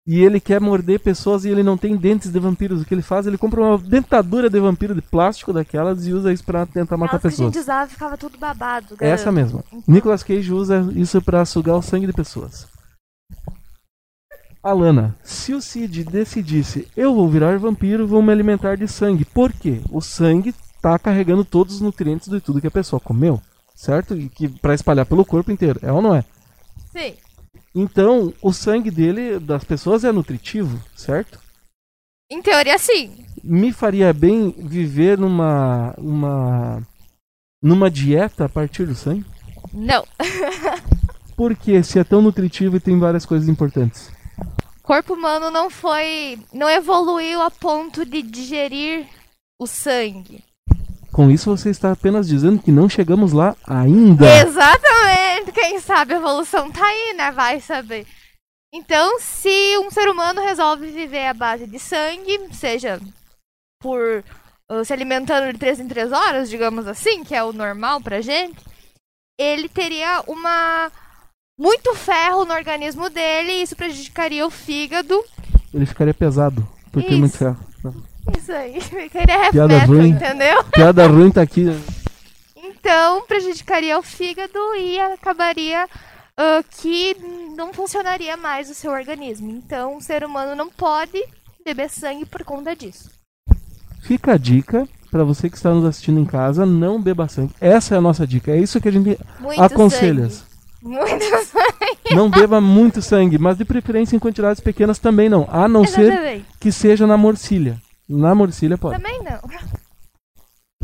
e 0.06 0.20
ele 0.22 0.38
quer 0.38 0.60
morder 0.60 1.00
pessoas 1.00 1.44
e 1.44 1.48
ele 1.48 1.62
não 1.62 1.78
tem 1.78 1.96
dentes 1.96 2.30
de 2.30 2.38
vampiros. 2.38 2.82
O 2.82 2.84
que 2.84 2.92
ele 2.92 3.00
faz? 3.02 3.26
Ele 3.26 3.38
compra 3.38 3.60
uma 3.60 3.78
dentadura 3.78 4.50
de 4.50 4.60
vampiro 4.60 4.94
de 4.94 5.00
plástico 5.00 5.52
daquelas 5.52 6.06
e 6.06 6.12
usa 6.12 6.32
isso 6.32 6.44
pra 6.44 6.66
tentar 6.66 6.96
matar 6.96 7.16
Aquelas 7.16 7.22
que 7.22 7.26
a 7.26 7.30
pessoas. 7.30 7.54
gente 7.54 7.62
usava 7.62 7.90
ficava 7.90 8.16
tudo 8.18 8.36
babado. 8.38 8.94
Essa 9.00 9.30
garanto. 9.30 9.34
mesma. 9.34 9.64
Nicolas 9.88 10.22
Cage 10.22 10.52
usa 10.52 10.86
isso 10.94 11.20
pra 11.22 11.44
sugar 11.46 11.76
o 11.76 11.82
sangue 11.82 12.06
de 12.06 12.12
pessoas. 12.12 12.66
Alana, 14.62 15.14
se 15.22 15.52
o 15.52 15.60
Cid 15.60 16.04
decidisse, 16.04 16.88
eu 16.96 17.14
vou 17.14 17.28
virar 17.28 17.58
vampiro, 17.58 18.06
vou 18.06 18.22
me 18.22 18.32
alimentar 18.32 18.76
de 18.76 18.88
sangue. 18.88 19.24
Por 19.24 19.52
quê? 19.52 19.82
O 19.90 20.00
sangue 20.00 20.54
tá 20.80 20.98
carregando 20.98 21.44
todos 21.44 21.76
os 21.76 21.80
nutrientes 21.82 22.28
de 22.28 22.40
tudo 22.40 22.60
que 22.60 22.66
a 22.66 22.70
pessoa 22.70 22.98
comeu, 23.00 23.40
certo? 23.74 24.14
E 24.14 24.28
que 24.28 24.48
para 24.48 24.74
espalhar 24.74 25.04
pelo 25.04 25.24
corpo 25.24 25.50
inteiro, 25.52 25.78
é 25.82 25.92
ou 25.92 26.00
não 26.00 26.14
é? 26.14 26.24
Sim. 26.92 27.14
Então, 27.74 28.32
o 28.40 28.52
sangue 28.52 28.90
dele 28.90 29.40
das 29.40 29.64
pessoas 29.64 30.04
é 30.04 30.12
nutritivo, 30.12 30.80
certo? 30.94 31.40
Em 32.30 32.40
teoria, 32.40 32.78
sim. 32.78 33.24
Me 33.42 33.72
faria 33.72 34.12
bem 34.12 34.50
viver 34.50 35.18
numa 35.18 35.94
uma 35.98 36.86
numa 37.60 37.90
dieta 37.90 38.44
a 38.44 38.48
partir 38.48 38.86
do 38.86 38.94
sangue? 38.94 39.24
Não. 39.72 40.06
Porque 41.36 41.82
se 41.82 41.98
é 41.98 42.04
tão 42.04 42.22
nutritivo 42.22 42.76
e 42.76 42.80
tem 42.80 42.98
várias 42.98 43.26
coisas 43.26 43.48
importantes. 43.48 44.10
O 44.78 44.82
corpo 44.82 45.14
humano 45.14 45.50
não 45.50 45.68
foi. 45.68 46.38
não 46.52 46.68
evoluiu 46.68 47.40
a 47.42 47.50
ponto 47.50 48.04
de 48.04 48.22
digerir 48.22 49.06
o 49.58 49.66
sangue. 49.66 50.44
Com 51.14 51.30
isso 51.30 51.56
você 51.56 51.70
está 51.70 51.92
apenas 51.92 52.26
dizendo 52.26 52.60
que 52.60 52.72
não 52.72 52.88
chegamos 52.88 53.32
lá 53.32 53.54
ainda. 53.64 54.26
Exatamente! 54.26 55.52
Quem 55.52 55.78
sabe 55.78 56.12
a 56.12 56.16
evolução 56.16 56.72
tá 56.72 56.84
aí, 56.84 57.14
né? 57.16 57.30
Vai 57.30 57.60
saber. 57.60 58.04
Então, 58.74 59.20
se 59.20 59.78
um 59.78 59.92
ser 59.92 60.08
humano 60.08 60.42
resolve 60.42 60.90
viver 60.90 61.26
à 61.26 61.32
base 61.32 61.68
de 61.68 61.78
sangue, 61.78 62.48
seja 62.52 63.00
por 63.80 64.24
uh, 64.68 64.84
se 64.84 64.92
alimentando 64.92 65.52
de 65.52 65.56
3 65.56 65.78
em 65.78 65.86
3 65.86 66.10
horas, 66.10 66.50
digamos 66.50 66.88
assim, 66.88 67.22
que 67.22 67.32
é 67.32 67.44
o 67.44 67.52
normal 67.52 68.00
pra 68.00 68.20
gente, 68.20 68.60
ele 69.38 69.68
teria 69.68 70.20
uma. 70.26 70.90
muito 71.56 71.94
ferro 71.94 72.44
no 72.44 72.54
organismo 72.54 73.08
dele 73.08 73.52
e 73.52 73.62
isso 73.62 73.76
prejudicaria 73.76 74.44
o 74.44 74.50
fígado. 74.50 75.22
Ele 75.72 75.86
ficaria 75.86 76.12
pesado. 76.12 76.68
Porque 76.90 77.14
muito 77.14 77.34
Isso. 77.34 77.38
ferro. 77.38 78.04
Isso 78.38 78.52
aí, 78.52 78.80
ficaria 78.80 79.50
Piada 79.50 79.78
ruim. 79.80 80.08
entendeu? 80.08 80.64
Piada 80.64 81.06
ruim 81.06 81.30
tá 81.30 81.42
aqui. 81.42 81.66
Então, 82.56 83.22
prejudicaria 83.26 83.98
o 83.98 84.02
fígado 84.02 84.58
e 84.78 84.98
acabaria 85.00 85.88
ah, 86.36 86.62
que 86.80 87.16
não 87.56 87.72
funcionaria 87.72 88.36
mais 88.36 88.70
o 88.70 88.74
seu 88.74 88.90
organismo. 88.92 89.50
Então, 89.50 89.96
o 89.96 90.00
ser 90.00 90.24
humano 90.24 90.54
não 90.56 90.70
pode 90.70 91.22
beber 91.64 91.88
sangue 91.90 92.24
por 92.26 92.44
conta 92.44 92.74
disso. 92.74 93.10
Fica 94.02 94.32
a 94.32 94.36
dica 94.38 94.86
pra 95.10 95.24
você 95.24 95.48
que 95.48 95.56
está 95.56 95.70
nos 95.72 95.84
assistindo 95.84 96.18
em 96.20 96.24
casa, 96.26 96.66
não 96.66 97.00
beba 97.00 97.28
sangue. 97.28 97.54
Essa 97.60 97.94
é 97.94 97.98
a 97.98 98.00
nossa 98.00 98.26
dica. 98.26 98.50
É 98.50 98.58
isso 98.58 98.80
que 98.80 98.88
a 98.88 98.92
gente 98.92 99.18
Muito 99.40 99.62
aconselha. 99.62 100.28
sangue. 100.28 100.44
Muito 100.82 101.24
sangue. 101.46 102.14
Não 102.14 102.28
beba 102.28 102.60
muito 102.60 103.00
sangue, 103.00 103.38
mas 103.38 103.56
de 103.56 103.64
preferência 103.64 104.14
em 104.16 104.18
quantidades 104.18 104.60
pequenas 104.60 104.98
também 104.98 105.28
não. 105.28 105.46
A 105.50 105.66
não 105.68 105.86
ser 105.86 106.12
Exatamente. 106.12 106.46
que 106.60 106.70
seja 106.72 107.06
na 107.06 107.16
morcilha. 107.16 107.80
Na 108.08 108.34
morcilha 108.34 108.76
pode. 108.76 108.96
Também 108.96 109.22
não. 109.22 109.40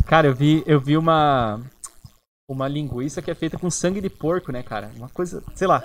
Cara, 0.05 0.27
eu 0.27 0.35
vi, 0.35 0.63
eu 0.65 0.79
vi 0.79 0.97
uma 0.97 1.59
uma 2.49 2.67
linguiça 2.67 3.21
que 3.21 3.31
é 3.31 3.35
feita 3.35 3.57
com 3.57 3.69
sangue 3.71 4.01
de 4.01 4.09
porco, 4.09 4.51
né, 4.51 4.61
cara? 4.61 4.91
Uma 4.97 5.07
coisa, 5.07 5.41
sei 5.55 5.67
lá. 5.67 5.81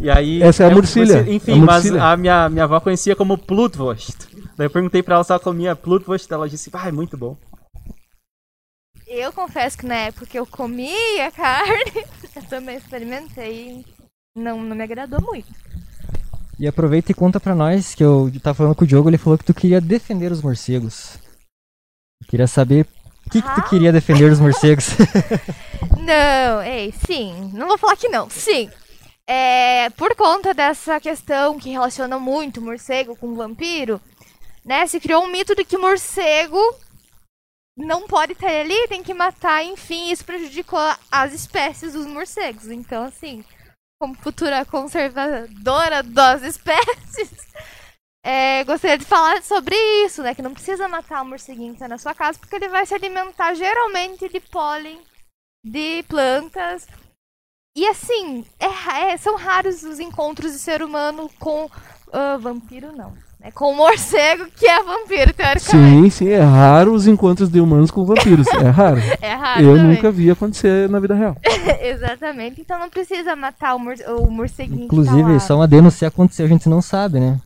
E 0.00 0.10
aí 0.10 0.42
Essa 0.42 0.64
é 0.64 0.66
a 0.66 0.74
murcilha, 0.74 1.22
você- 1.22 1.32
enfim, 1.32 1.52
a 1.62 1.64
mas 1.64 1.86
a 1.94 2.16
minha 2.16 2.48
minha 2.48 2.64
avó 2.64 2.80
conhecia 2.80 3.14
como 3.14 3.38
Plutwurst. 3.38 4.26
Daí 4.56 4.66
eu 4.66 4.70
perguntei 4.70 5.02
pra 5.02 5.14
ela 5.16 5.24
se 5.24 5.30
ela 5.30 5.38
comia 5.38 5.76
Plutwurst, 5.76 6.28
ela 6.30 6.48
disse: 6.48 6.70
"Ah, 6.72 6.88
é 6.88 6.92
muito 6.92 7.16
bom". 7.16 7.36
Eu 9.06 9.32
confesso 9.32 9.76
que 9.78 9.86
na 9.86 9.94
época 9.96 10.26
que 10.26 10.38
eu 10.38 10.46
comia 10.46 11.30
carne, 11.30 11.92
eu 12.34 12.42
também 12.48 12.76
experimentei. 12.76 13.84
Não, 14.36 14.60
não 14.60 14.74
me 14.74 14.82
agradou 14.82 15.20
muito. 15.20 15.48
E 16.62 16.68
aproveita 16.68 17.10
e 17.10 17.14
conta 17.14 17.40
pra 17.40 17.56
nós 17.56 17.92
que 17.92 18.04
eu 18.04 18.30
tava 18.40 18.54
falando 18.54 18.76
com 18.76 18.84
o 18.84 18.86
Diogo, 18.86 19.10
ele 19.10 19.18
falou 19.18 19.36
que 19.36 19.44
tu 19.44 19.52
queria 19.52 19.80
defender 19.80 20.30
os 20.30 20.40
morcegos. 20.40 21.18
Eu 22.22 22.28
queria 22.28 22.46
saber 22.46 22.86
o 23.26 23.30
que, 23.30 23.42
que 23.42 23.54
tu 23.56 23.60
Ah. 23.62 23.68
queria 23.68 23.90
defender 23.90 24.30
dos 24.30 24.38
morcegos. 24.38 24.90
Não, 25.98 26.62
ei, 26.62 26.94
sim. 27.04 27.50
Não 27.52 27.66
vou 27.66 27.76
falar 27.76 27.96
que 27.96 28.08
não. 28.08 28.30
Sim. 28.30 28.70
É, 29.26 29.90
por 29.90 30.14
conta 30.14 30.54
dessa 30.54 31.00
questão 31.00 31.58
que 31.58 31.70
relaciona 31.70 32.16
muito 32.16 32.62
morcego 32.62 33.16
com 33.16 33.34
vampiro, 33.34 34.00
né? 34.64 34.86
Se 34.86 35.00
criou 35.00 35.24
um 35.24 35.32
mito 35.32 35.56
de 35.56 35.64
que 35.64 35.76
o 35.76 35.80
morcego 35.80 36.60
não 37.76 38.06
pode 38.06 38.34
estar 38.34 38.46
ali, 38.46 38.86
tem 38.86 39.02
que 39.02 39.12
matar, 39.12 39.64
enfim, 39.64 40.12
isso 40.12 40.24
prejudicou 40.24 40.78
as 41.10 41.32
espécies 41.32 41.94
dos 41.94 42.06
morcegos. 42.06 42.68
Então, 42.68 43.02
assim, 43.02 43.44
como 44.02 44.16
futura 44.16 44.64
conservadora 44.64 46.02
das 46.02 46.42
espécies, 46.42 47.30
é, 48.26 48.64
gostaria 48.64 48.98
de 48.98 49.04
falar 49.04 49.40
sobre 49.44 49.76
isso, 50.04 50.24
né? 50.24 50.34
Que 50.34 50.42
não 50.42 50.52
precisa 50.52 50.88
matar 50.88 51.22
o 51.22 51.24
morceguinho 51.24 51.72
que 51.72 51.78
tá 51.78 51.86
na 51.86 51.98
sua 51.98 52.12
casa, 52.12 52.36
porque 52.36 52.56
ele 52.56 52.68
vai 52.68 52.84
se 52.84 52.96
alimentar 52.96 53.54
geralmente 53.54 54.28
de 54.28 54.40
pólen 54.40 55.00
de 55.64 56.02
plantas. 56.08 56.88
E 57.76 57.86
assim, 57.86 58.44
é 58.58 59.12
é- 59.12 59.16
são 59.16 59.36
raros 59.36 59.84
os 59.84 60.00
encontros 60.00 60.50
de 60.50 60.58
ser 60.58 60.82
humano 60.82 61.30
com 61.38 61.70
ah, 62.12 62.36
vampiro, 62.38 62.90
não. 62.90 63.16
É 63.44 63.50
com 63.50 63.74
morcego, 63.74 64.46
que 64.56 64.64
é 64.66 64.82
vampiro, 64.84 65.32
teoricamente. 65.34 65.60
Sim, 66.04 66.10
sim, 66.10 66.28
é 66.28 66.40
raro 66.40 66.94
os 66.94 67.08
encontros 67.08 67.48
de 67.50 67.60
humanos 67.60 67.90
com 67.90 68.04
vampiros. 68.04 68.46
É 68.48 68.68
raro. 68.68 69.00
É 69.20 69.34
raro 69.34 69.62
Eu 69.62 69.76
também. 69.76 69.96
nunca 69.96 70.12
vi 70.12 70.30
acontecer 70.30 70.88
na 70.88 71.00
vida 71.00 71.14
real. 71.14 71.36
Exatamente. 71.82 72.60
Então 72.60 72.78
não 72.78 72.88
precisa 72.88 73.34
matar 73.34 73.74
o, 73.74 73.80
mor 73.80 73.94
o 74.20 74.30
morceguinho 74.30 74.78
que 74.78 74.84
Inclusive, 74.84 75.22
tá 75.22 75.28
lá. 75.28 75.40
só 75.40 75.54
uma 75.56 75.64
adendo, 75.64 75.90
se 75.90 76.06
acontecer, 76.06 76.44
a 76.44 76.48
gente 76.48 76.68
não 76.68 76.80
sabe, 76.80 77.18
né? 77.18 77.40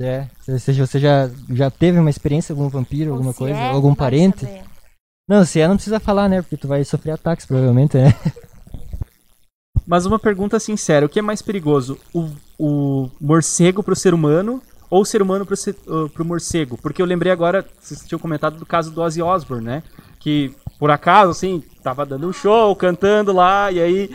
É, 0.00 0.26
ou 0.48 0.58
seja, 0.58 0.86
você 0.86 0.98
já, 0.98 1.28
já 1.50 1.70
teve 1.70 1.98
uma 1.98 2.08
experiência 2.08 2.54
com 2.54 2.62
algum 2.62 2.78
vampiro, 2.78 3.10
Ou 3.10 3.16
alguma 3.16 3.32
se 3.32 3.38
coisa? 3.38 3.54
é, 3.54 3.70
algum 3.70 3.94
parente? 3.94 4.46
saber. 4.46 4.62
Não, 5.28 5.44
se 5.44 5.60
é, 5.60 5.68
não 5.68 5.74
precisa 5.76 6.00
falar, 6.00 6.26
né? 6.30 6.40
Porque 6.40 6.56
tu 6.56 6.66
vai 6.66 6.82
sofrer 6.84 7.12
ataques, 7.12 7.44
provavelmente, 7.44 7.98
né? 7.98 8.14
Mas 9.86 10.06
uma 10.06 10.18
pergunta 10.18 10.58
sincera, 10.58 11.04
o 11.04 11.08
que 11.08 11.18
é 11.18 11.22
mais 11.22 11.42
perigoso? 11.42 11.98
O, 12.14 12.30
o 12.60 13.10
morcego 13.18 13.82
pro 13.82 13.96
ser 13.96 14.12
humano 14.12 14.62
ou 14.90 15.00
o 15.00 15.04
ser 15.04 15.22
humano 15.22 15.46
pro, 15.46 15.56
se- 15.56 15.74
uh, 15.86 16.24
morcego? 16.24 16.76
Porque 16.76 17.00
eu 17.00 17.06
lembrei 17.06 17.32
agora, 17.32 17.66
vocês 17.80 18.06
tinham 18.06 18.18
comentado 18.18 18.58
do 18.58 18.66
caso 18.66 18.90
do 18.90 19.00
Ozzy 19.00 19.22
Osbourne, 19.22 19.64
né? 19.64 19.82
Que 20.18 20.54
por 20.78 20.90
acaso, 20.90 21.30
assim, 21.30 21.62
tava 21.82 22.04
dando 22.04 22.28
um 22.28 22.32
show, 22.32 22.76
cantando 22.76 23.32
lá, 23.32 23.72
e 23.72 23.80
aí 23.80 24.10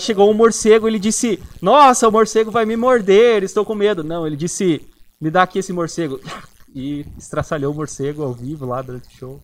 chegou 0.00 0.30
um 0.30 0.34
morcego 0.34 0.88
ele 0.88 0.98
disse: 0.98 1.40
Nossa, 1.62 2.08
o 2.08 2.12
morcego 2.12 2.50
vai 2.50 2.64
me 2.64 2.76
morder, 2.76 3.42
estou 3.42 3.64
com 3.64 3.74
medo. 3.74 4.02
Não, 4.02 4.26
ele 4.26 4.36
disse: 4.36 4.80
Me 5.20 5.30
dá 5.30 5.42
aqui 5.42 5.60
esse 5.60 5.72
morcego. 5.72 6.20
E 6.76 7.06
estraçalhou 7.16 7.72
o 7.72 7.76
morcego 7.76 8.24
ao 8.24 8.32
vivo 8.32 8.66
lá 8.66 8.82
durante 8.82 9.06
o 9.06 9.16
show. 9.16 9.40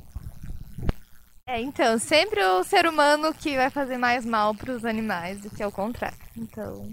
É, 1.46 1.60
então, 1.60 1.96
sempre 1.96 2.42
o 2.44 2.64
ser 2.64 2.86
humano 2.88 3.32
que 3.32 3.54
vai 3.56 3.70
fazer 3.70 3.96
mais 3.98 4.26
mal 4.26 4.52
pros 4.52 4.84
animais 4.84 5.40
do 5.40 5.48
que 5.48 5.64
o 5.64 5.70
contrário. 5.70 6.18
Então, 6.36 6.88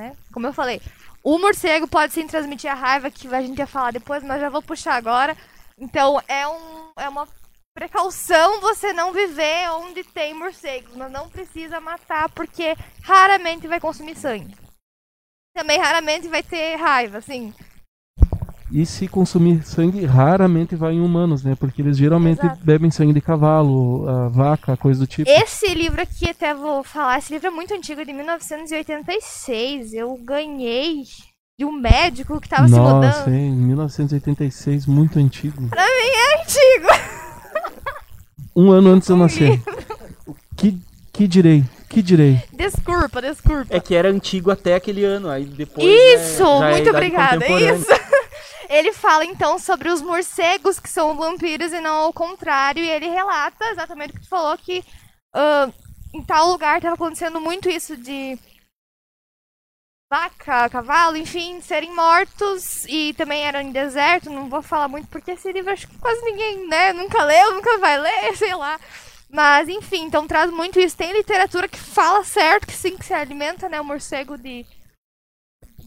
né? 0.00 0.16
Como 0.32 0.46
eu 0.46 0.52
falei, 0.52 0.80
o 1.22 1.38
morcego 1.38 1.86
pode 1.86 2.14
sim 2.14 2.26
transmitir 2.26 2.70
a 2.70 2.74
raiva 2.74 3.10
que 3.10 3.28
a 3.28 3.42
gente 3.42 3.58
ia 3.58 3.66
falar 3.66 3.92
depois, 3.92 4.22
mas 4.22 4.40
já 4.40 4.48
vou 4.48 4.62
puxar 4.62 4.94
agora. 4.94 5.36
Então, 5.78 6.20
é, 6.26 6.48
um, 6.48 6.92
é 6.96 7.08
uma 7.08 7.28
precaução 7.74 8.60
você 8.60 8.92
não 8.92 9.12
viver 9.12 9.70
onde 9.72 10.02
tem 10.02 10.34
morcegos, 10.34 10.96
mas 10.96 11.12
não 11.12 11.28
precisa 11.28 11.80
matar, 11.80 12.30
porque 12.30 12.74
raramente 13.02 13.68
vai 13.68 13.78
consumir 13.78 14.16
sangue. 14.16 14.56
Também 15.54 15.78
raramente 15.78 16.28
vai 16.28 16.42
ter 16.42 16.76
raiva, 16.76 17.18
assim. 17.18 17.54
E 18.72 18.86
se 18.86 19.08
consumir 19.08 19.64
sangue, 19.64 20.04
raramente 20.04 20.76
vai 20.76 20.92
em 20.94 21.00
humanos, 21.00 21.42
né? 21.42 21.56
Porque 21.58 21.82
eles 21.82 21.96
geralmente 21.96 22.38
Exato. 22.40 22.60
bebem 22.64 22.90
sangue 22.90 23.12
de 23.12 23.20
cavalo, 23.20 24.30
vaca, 24.30 24.76
coisa 24.76 25.00
do 25.00 25.06
tipo. 25.08 25.28
Esse 25.28 25.74
livro 25.74 26.00
aqui, 26.00 26.30
até 26.30 26.54
vou 26.54 26.84
falar, 26.84 27.18
esse 27.18 27.32
livro 27.32 27.48
é 27.48 27.50
muito 27.50 27.74
antigo, 27.74 28.00
é 28.00 28.04
de 28.04 28.12
1986. 28.12 29.92
Eu 29.92 30.16
ganhei 30.22 31.02
de 31.58 31.64
um 31.64 31.72
médico 31.72 32.40
que 32.40 32.48
tava 32.48 32.68
se 32.68 32.74
Nossa, 32.74 33.20
mudando. 33.24 33.34
hein? 33.34 33.50
1986, 33.52 34.86
muito 34.86 35.18
antigo. 35.18 35.62
Antigo! 35.64 36.88
Um 38.54 38.70
ano 38.70 38.90
antes 38.90 39.06
de 39.06 39.12
eu 39.12 39.16
nascer. 39.16 39.60
O 40.26 40.34
que, 40.56 40.78
que 41.12 41.26
direi? 41.28 41.64
Que 41.88 42.02
direi? 42.02 42.40
Desculpa, 42.52 43.20
desculpa. 43.20 43.66
É 43.68 43.80
que 43.80 43.94
era 43.94 44.08
antigo 44.08 44.50
até 44.50 44.74
aquele 44.74 45.04
ano, 45.04 45.28
aí 45.28 45.44
depois. 45.44 45.84
Isso, 45.86 46.42
né, 46.44 46.58
já 46.60 46.66
é 46.66 46.70
muito 46.70 46.88
idade 46.88 46.96
obrigada, 46.96 47.38
contemporânea. 47.46 47.74
isso. 47.74 47.86
Ele 48.70 48.92
fala 48.92 49.24
então 49.24 49.58
sobre 49.58 49.88
os 49.88 50.00
morcegos 50.00 50.78
que 50.78 50.88
são 50.88 51.16
vampiros 51.16 51.72
e 51.72 51.80
não 51.80 51.96
ao 51.96 52.12
contrário, 52.12 52.82
e 52.84 52.88
ele 52.88 53.08
relata 53.08 53.64
exatamente 53.66 54.10
o 54.10 54.14
que 54.14 54.20
tu 54.20 54.28
falou 54.28 54.56
que 54.56 54.84
ah, 55.34 55.68
em 56.14 56.22
tal 56.22 56.46
lugar 56.48 56.76
estava 56.76 56.94
acontecendo 56.94 57.40
muito 57.40 57.68
isso 57.68 57.96
de 57.96 58.38
vaca, 60.08 60.68
cavalo, 60.70 61.16
enfim, 61.16 61.60
serem 61.60 61.92
mortos 61.94 62.84
e 62.86 63.12
também 63.14 63.42
eram 63.44 63.60
em 63.60 63.72
deserto, 63.72 64.30
não 64.30 64.48
vou 64.48 64.62
falar 64.62 64.86
muito 64.86 65.08
porque 65.08 65.32
esse 65.32 65.52
livro 65.52 65.72
acho 65.72 65.88
que 65.88 65.98
quase 65.98 66.22
ninguém, 66.22 66.68
né, 66.68 66.92
nunca 66.92 67.24
leu, 67.24 67.54
nunca 67.54 67.76
vai 67.78 67.98
ler, 67.98 68.34
sei 68.38 68.54
lá. 68.54 68.78
Mas 69.28 69.68
enfim, 69.68 70.04
então 70.04 70.26
traz 70.26 70.50
muito 70.50 70.80
isso. 70.80 70.96
Tem 70.96 71.12
literatura 71.12 71.68
que 71.68 71.78
fala 71.78 72.24
certo 72.24 72.66
que 72.66 72.72
sim, 72.72 72.96
que 72.96 73.04
se 73.04 73.14
alimenta, 73.14 73.68
né, 73.68 73.80
o 73.80 73.84
morcego 73.84 74.36
de 74.36 74.66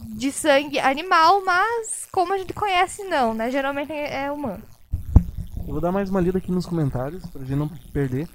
de 0.04 0.30
sangue 0.30 0.78
animal, 0.78 1.44
mas 1.44 2.06
como 2.12 2.32
a 2.32 2.38
gente 2.38 2.52
conhece, 2.52 3.04
não, 3.04 3.34
né? 3.34 3.50
Geralmente 3.50 3.92
é 3.92 4.30
humano. 4.30 4.62
Eu 5.66 5.72
vou 5.72 5.80
dar 5.80 5.92
mais 5.92 6.10
uma 6.10 6.20
lida 6.20 6.38
aqui 6.38 6.52
nos 6.52 6.66
comentários, 6.66 7.24
pra 7.26 7.40
gente 7.42 7.56
não 7.56 7.68
perder. 7.92 8.28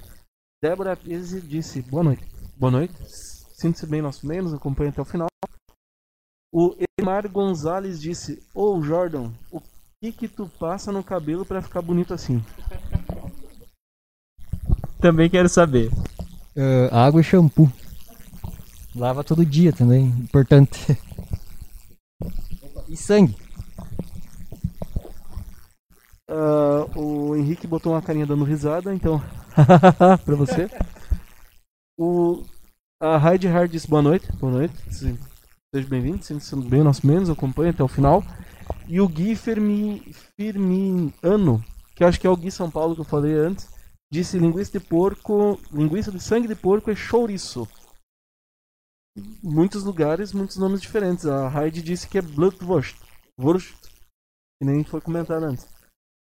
Débora 0.62 0.96
Pese 0.96 1.40
disse, 1.40 1.82
boa 1.82 2.04
noite. 2.04 2.26
Boa 2.58 2.72
noite. 2.72 2.94
Sinta-se 3.54 3.86
bem 3.86 4.02
nosso 4.02 4.26
meio, 4.26 4.44
nos 4.44 4.54
acompanhe 4.54 4.90
até 4.90 5.02
o 5.02 5.06
final. 5.06 5.28
O 6.52 6.76
Emar 7.00 7.30
Gonzalez 7.30 8.02
disse, 8.02 8.42
ô 8.54 8.82
Jordan, 8.82 9.32
o 9.52 9.62
que 10.02 10.12
que 10.12 10.28
tu 10.28 10.50
passa 10.60 10.92
no 10.92 11.04
cabelo 11.04 11.46
pra 11.46 11.62
ficar 11.62 11.82
bonito 11.82 12.14
assim? 12.14 12.44
Também 15.00 15.30
quero 15.30 15.48
saber. 15.48 15.92
Ah, 16.92 17.06
água 17.06 17.22
e 17.22 17.24
shampoo. 17.24 17.72
Lava 18.96 19.24
todo 19.24 19.46
dia 19.46 19.72
também, 19.72 20.08
importante. 20.08 20.98
E 22.90 22.98
sangue. 22.98 23.36
Ah, 26.30 26.86
o 26.96 27.36
Henrique 27.36 27.68
botou 27.68 27.94
uma 27.94 28.02
carinha 28.02 28.26
dando 28.26 28.44
risada, 28.44 28.94
então. 28.94 29.22
pra 30.26 30.36
você. 30.36 30.70
O, 31.98 32.44
a 33.02 33.18
Heidi 33.32 33.48
Hard 33.48 33.72
disse 33.72 33.88
boa 33.88 34.02
noite. 34.02 34.32
Boa 34.34 34.52
noite. 34.54 34.74
se- 34.94 35.18
Seja 35.74 35.88
bem-vindo, 35.88 36.24
sinta-se 36.26 36.56
bem 36.56 36.82
nosso 36.84 37.06
menos, 37.06 37.30
acompanhe 37.30 37.70
até 37.70 37.84
o 37.84 37.88
final. 37.88 38.24
E 38.88 39.00
o 39.00 39.08
Gui 39.08 39.36
Fermi, 39.36 40.16
que 41.96 42.04
acho 42.04 42.20
que 42.20 42.26
é 42.26 42.30
o 42.30 42.36
Gui 42.36 42.50
São 42.50 42.72
Paulo 42.72 42.96
que 42.96 43.02
eu 43.02 43.06
falei 43.06 43.34
antes, 43.36 43.70
disse 44.12 44.40
linguiça 44.40 44.72
de 44.72 44.80
porco. 44.80 45.60
Linguiça 45.72 46.12
de 46.12 46.20
sangue 46.20 46.48
de 46.48 46.56
porco 46.56 46.90
é 46.90 46.96
chouriço. 46.96 47.68
Muitos 49.44 49.84
lugares, 49.84 50.34
muitos 50.34 50.58
nomes 50.58 50.82
diferentes. 50.82 51.26
A 51.26 51.50
Heidi 51.50 51.82
disse 51.82 52.08
que 52.08 52.18
é 52.18 52.22
Blutwurst. 52.22 52.98
Wurst, 53.40 53.74
que 54.62 54.66
nem 54.66 54.84
foi 54.84 55.02
comentado 55.02 55.44
antes. 55.44 55.68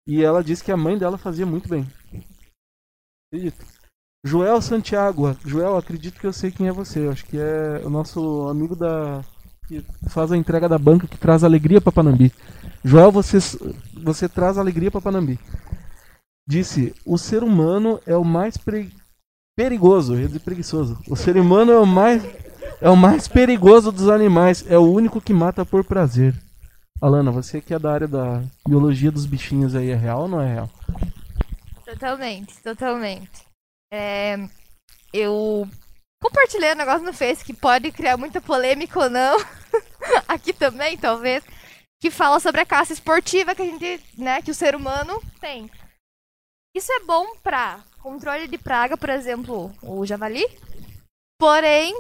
E 0.08 0.24
ela 0.24 0.44
disse 0.44 0.64
que 0.64 0.72
a 0.72 0.78
mãe 0.78 0.98
dela 0.98 1.18
fazia 1.18 1.46
muito 1.46 1.68
bem. 1.68 1.88
Acredito. 3.32 3.66
Joel 4.26 4.62
Santiago. 4.62 5.34
Joel, 5.46 5.78
acredito 5.78 6.20
que 6.20 6.28
eu 6.28 6.34
sei 6.34 6.52
quem 6.52 6.68
é 6.68 6.72
você. 6.72 7.08
Acho 7.08 7.26
que 7.26 7.38
é 7.38 7.82
o 7.86 7.90
nosso 7.90 8.48
amigo 8.48 8.76
da. 8.76 9.24
que 9.68 9.84
faz 10.10 10.32
a 10.32 10.38
entrega 10.38 10.68
da 10.70 10.78
banca 10.78 11.08
que 11.08 11.18
traz 11.18 11.44
alegria 11.44 11.82
para 11.82 11.92
Panambi. 11.92 12.32
Joel, 12.84 13.12
você, 13.12 13.38
você 14.04 14.30
traz 14.30 14.58
alegria 14.58 14.92
para 14.92 15.02
Panambi. 15.02 15.40
Disse: 16.48 16.94
o 17.06 17.18
ser 17.18 17.44
humano 17.44 18.00
é 18.06 18.16
o 18.16 18.24
mais 18.24 18.58
pre- 18.58 18.92
perigoso, 19.56 20.14
eu 20.14 20.22
ia 20.22 20.28
dizer 20.28 20.40
preguiçoso. 20.42 21.00
O 21.08 21.16
ser 21.16 21.38
humano 21.38 21.72
é 21.72 21.80
o 21.80 21.86
mais. 21.86 22.24
É 22.82 22.90
o 22.90 22.96
mais 22.96 23.28
perigoso 23.28 23.92
dos 23.92 24.10
animais. 24.10 24.66
É 24.70 24.78
o 24.78 24.92
único 24.92 25.22
que 25.22 25.34
mata 25.34 25.66
por 25.66 25.84
prazer. 25.84 26.36
Alana, 27.02 27.32
você 27.32 27.62
que 27.62 27.74
é 27.74 27.80
da 27.80 27.92
área 27.92 28.08
da 28.08 28.42
biologia 28.68 29.12
dos 29.12 29.26
bichinhos 29.26 29.76
aí, 29.76 29.90
é 29.90 29.96
real 29.96 30.22
ou 30.22 30.28
não 30.28 30.42
é 30.42 30.54
real? 30.54 30.70
Totalmente, 31.84 32.62
totalmente. 32.64 33.46
É, 33.94 34.38
eu 35.14 35.68
compartilhei 36.22 36.74
um 36.74 36.78
negócio 36.78 37.06
no 37.06 37.14
Face 37.14 37.44
que 37.44 37.54
pode 37.54 37.92
criar 37.92 38.18
muita 38.18 38.42
polêmica 38.42 39.00
ou 39.00 39.10
não. 39.10 39.38
Aqui 40.28 40.52
também, 40.54 40.98
talvez. 40.98 41.44
Que 42.02 42.10
fala 42.10 42.40
sobre 42.40 42.62
a 42.62 42.66
caça 42.66 42.94
esportiva 42.94 43.56
que 43.56 43.62
a 43.62 43.66
gente, 43.66 44.04
né, 44.18 44.42
que 44.42 44.52
o 44.52 44.56
ser 44.56 44.76
humano 44.76 45.22
tem. 45.40 45.70
Isso 46.76 46.92
é 46.92 47.00
bom 47.02 47.36
pra 47.42 47.80
controle 48.02 48.48
de 48.48 48.58
praga, 48.58 48.98
por 48.98 49.10
exemplo, 49.10 49.72
o 49.82 50.06
javali. 50.06 50.46
Porém, 51.40 51.94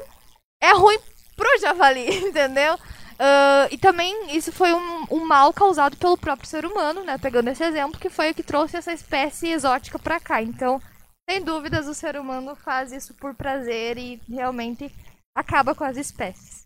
é 0.65 0.73
ruim 0.73 0.97
pro 1.35 1.59
javali, 1.59 2.07
entendeu? 2.27 2.77
Ah, 3.17 3.67
e 3.71 3.77
também 3.77 4.35
isso 4.35 4.51
foi 4.51 4.73
um, 4.73 5.05
um 5.11 5.25
mal 5.25 5.53
causado 5.53 5.95
pelo 5.97 6.17
próprio 6.17 6.47
ser 6.47 6.65
humano, 6.65 7.03
né? 7.03 7.17
Pegando 7.17 7.49
esse 7.49 7.63
exemplo, 7.63 7.99
que 7.99 8.09
foi 8.09 8.31
o 8.31 8.35
que 8.35 8.43
trouxe 8.43 8.77
essa 8.77 8.93
espécie 8.93 9.49
exótica 9.49 9.97
pra 9.97 10.19
cá. 10.19 10.41
Então, 10.41 10.81
sem 11.29 11.41
dúvidas, 11.43 11.87
o 11.87 11.93
ser 11.93 12.17
humano 12.17 12.55
faz 12.55 12.91
isso 12.91 13.13
por 13.13 13.33
prazer 13.33 13.97
e 13.97 14.21
realmente 14.29 14.93
acaba 15.35 15.73
com 15.73 15.83
as 15.83 15.97
espécies. 15.97 16.65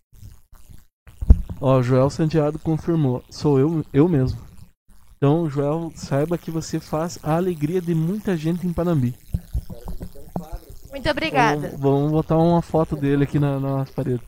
Ó, 1.61 1.81
Joel 1.81 2.09
Santiago 2.09 2.57
confirmou. 2.59 3.23
Sou 3.29 3.59
eu, 3.59 3.85
eu 3.93 4.07
mesmo. 4.07 4.39
Então, 5.17 5.49
Joel, 5.49 5.91
saiba 5.95 6.37
que 6.37 6.49
você 6.49 6.79
faz 6.79 7.19
a 7.21 7.35
alegria 7.35 7.81
de 7.81 7.93
muita 7.93 8.37
gente 8.37 8.65
em 8.65 8.71
Panambi. 8.71 9.13
Muito 10.99 11.11
obrigada. 11.11 11.69
Vamos, 11.69 11.79
vamos 11.79 12.11
botar 12.11 12.37
uma 12.37 12.61
foto 12.61 12.93
dele 12.97 13.23
aqui 13.23 13.39
na, 13.39 13.57
na 13.57 13.85
parede. 13.85 14.21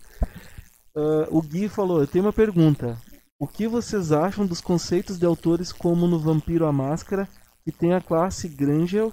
Ah, 0.95 1.27
o 1.29 1.41
Gui 1.41 1.67
falou: 1.67 1.99
Eu 1.99 2.07
tenho 2.07 2.23
uma 2.23 2.31
pergunta. 2.31 2.97
O 3.37 3.45
que 3.45 3.67
vocês 3.67 4.13
acham 4.13 4.45
dos 4.45 4.61
conceitos 4.61 5.19
de 5.19 5.25
autores 5.25 5.73
como 5.73 6.07
no 6.07 6.17
Vampiro 6.17 6.65
a 6.65 6.71
Máscara, 6.71 7.27
que 7.65 7.73
tem 7.73 7.93
a 7.93 7.99
classe 7.99 8.47
Grangel, 8.47 9.11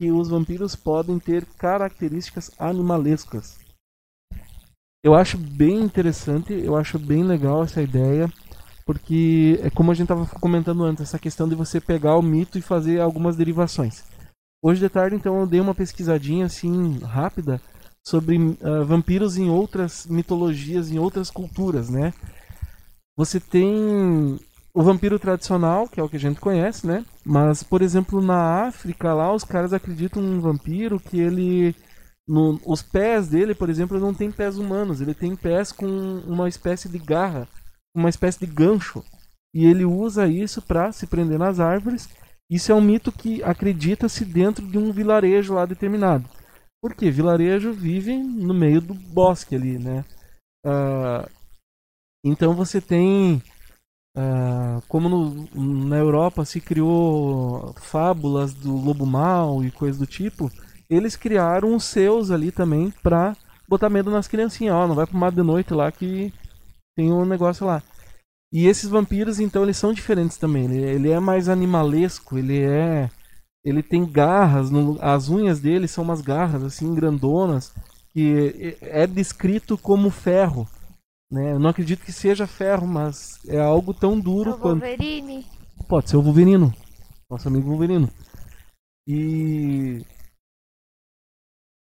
que 0.00 0.10
os 0.10 0.28
vampiros 0.28 0.74
podem 0.74 1.18
ter 1.20 1.44
características 1.44 2.50
animalescas? 2.58 3.58
Eu 5.04 5.14
acho 5.14 5.38
bem 5.38 5.78
interessante, 5.78 6.52
eu 6.52 6.74
acho 6.74 6.98
bem 6.98 7.22
legal 7.22 7.62
essa 7.62 7.80
ideia, 7.80 8.28
porque 8.84 9.60
é 9.62 9.70
como 9.70 9.92
a 9.92 9.94
gente 9.94 10.10
estava 10.10 10.26
comentando 10.40 10.82
antes, 10.82 11.02
essa 11.04 11.20
questão 11.20 11.48
de 11.48 11.54
você 11.54 11.80
pegar 11.80 12.16
o 12.16 12.22
mito 12.22 12.58
e 12.58 12.62
fazer 12.62 13.00
algumas 13.00 13.36
derivações. 13.36 14.15
Hoje 14.62 14.80
de 14.80 14.88
tarde, 14.88 15.16
então, 15.16 15.40
eu 15.40 15.46
dei 15.46 15.60
uma 15.60 15.74
pesquisadinha 15.74 16.46
assim 16.46 16.98
rápida 17.00 17.60
sobre 18.06 18.36
ah, 18.62 18.84
vampiros 18.84 19.36
em 19.36 19.50
outras 19.50 20.06
mitologias, 20.06 20.90
em 20.90 20.98
outras 20.98 21.30
culturas, 21.30 21.90
né? 21.90 22.14
Você 23.16 23.40
tem 23.40 24.38
o 24.74 24.82
vampiro 24.82 25.18
tradicional, 25.18 25.88
que 25.88 25.98
é 25.98 26.02
o 26.02 26.08
que 26.08 26.16
a 26.16 26.20
gente 26.20 26.38
conhece, 26.38 26.86
né? 26.86 27.04
Mas, 27.24 27.62
por 27.62 27.80
exemplo, 27.80 28.20
na 28.20 28.66
África, 28.66 29.14
lá 29.14 29.32
os 29.32 29.42
caras 29.42 29.72
acreditam 29.72 30.22
num 30.22 30.40
vampiro 30.40 31.00
que 31.00 31.18
ele. 31.18 31.74
No, 32.28 32.60
os 32.66 32.82
pés 32.82 33.28
dele, 33.28 33.54
por 33.54 33.70
exemplo, 33.70 33.98
não 33.98 34.12
tem 34.12 34.30
pés 34.30 34.58
humanos, 34.58 35.00
ele 35.00 35.14
tem 35.14 35.34
pés 35.34 35.72
com 35.72 35.86
uma 36.26 36.48
espécie 36.48 36.88
de 36.88 36.98
garra, 36.98 37.48
uma 37.94 38.10
espécie 38.10 38.40
de 38.40 38.46
gancho. 38.46 39.02
E 39.54 39.64
ele 39.64 39.84
usa 39.84 40.26
isso 40.28 40.60
para 40.60 40.92
se 40.92 41.06
prender 41.06 41.38
nas 41.38 41.58
árvores. 41.58 42.08
Isso 42.50 42.70
é 42.70 42.74
um 42.74 42.80
mito 42.80 43.10
que 43.10 43.42
acredita-se 43.42 44.24
dentro 44.24 44.66
de 44.66 44.78
um 44.78 44.92
vilarejo 44.92 45.54
lá 45.54 45.66
determinado. 45.66 46.28
Porque 46.80 47.10
vilarejo 47.10 47.72
vive 47.72 48.16
no 48.16 48.54
meio 48.54 48.80
do 48.80 48.94
bosque 48.94 49.54
ali, 49.56 49.78
né? 49.78 50.04
Uh, 50.64 51.28
então 52.24 52.54
você 52.54 52.80
tem 52.80 53.42
Uh, 54.18 54.80
como 54.88 55.10
no, 55.10 55.86
na 55.86 55.98
Europa 55.98 56.42
se 56.46 56.58
criou 56.58 57.74
fábulas 57.76 58.54
do 58.54 58.74
lobo 58.74 59.04
mau 59.04 59.62
e 59.62 59.70
coisas 59.70 59.98
do 59.98 60.06
tipo, 60.06 60.50
eles 60.88 61.16
criaram 61.16 61.76
os 61.76 61.84
seus 61.84 62.30
ali 62.30 62.50
também 62.50 62.90
pra 63.02 63.36
botar 63.68 63.90
medo 63.90 64.10
nas 64.10 64.26
criancinhas. 64.26 64.74
Ó, 64.74 64.86
não 64.86 64.94
vai 64.94 65.06
pro 65.06 65.18
mato 65.18 65.34
de 65.34 65.42
noite 65.42 65.74
lá 65.74 65.92
que 65.92 66.32
tem 66.96 67.12
um 67.12 67.26
negócio 67.26 67.66
lá. 67.66 67.82
E 68.52 68.66
esses 68.66 68.88
vampiros, 68.88 69.40
então, 69.40 69.62
eles 69.64 69.76
são 69.76 69.92
diferentes 69.92 70.36
também. 70.36 70.64
Ele, 70.64 70.78
ele 70.82 71.10
é 71.10 71.20
mais 71.20 71.48
animalesco, 71.48 72.38
ele 72.38 72.62
é. 72.62 73.10
Ele 73.64 73.82
tem 73.82 74.04
garras, 74.06 74.70
no, 74.70 74.96
as 75.02 75.28
unhas 75.28 75.58
dele 75.58 75.88
são 75.88 76.04
umas 76.04 76.20
garras 76.20 76.62
assim 76.62 76.94
grandonas, 76.94 77.74
que 78.10 78.76
é, 78.80 79.02
é 79.02 79.06
descrito 79.08 79.76
como 79.76 80.08
ferro. 80.08 80.68
Né? 81.30 81.52
Eu 81.52 81.58
não 81.58 81.70
acredito 81.70 82.04
que 82.04 82.12
seja 82.12 82.46
ferro, 82.46 82.86
mas 82.86 83.44
é 83.48 83.58
algo 83.58 83.92
tão 83.92 84.18
duro 84.20 84.50
É 84.50 84.54
o 84.54 84.58
quanto. 84.58 84.80
Wolverine. 84.80 85.44
Pode 85.88 86.08
ser 86.08 86.16
o 86.16 86.22
Wolverino. 86.22 86.72
Nosso 87.28 87.48
amigo 87.48 87.68
Wolverino. 87.68 88.08
E. 89.08 90.04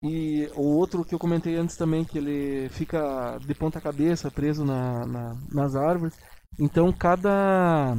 E 0.04 0.48
o 0.56 0.62
outro 0.62 1.04
que 1.06 1.16
eu 1.16 1.20
comentei 1.20 1.56
antes 1.56 1.78
também, 1.78 2.04
que 2.04 2.18
ele 2.18 2.70
fica 2.70 3.38
de 3.40 3.54
ponta 3.56 3.82
cabeça, 3.82 4.30
preso 4.30 4.64
na, 4.66 5.06
na- 5.06 5.36
nas 5.52 5.76
árvores. 5.76 6.16
Então 6.60 6.92
cada. 6.92 7.96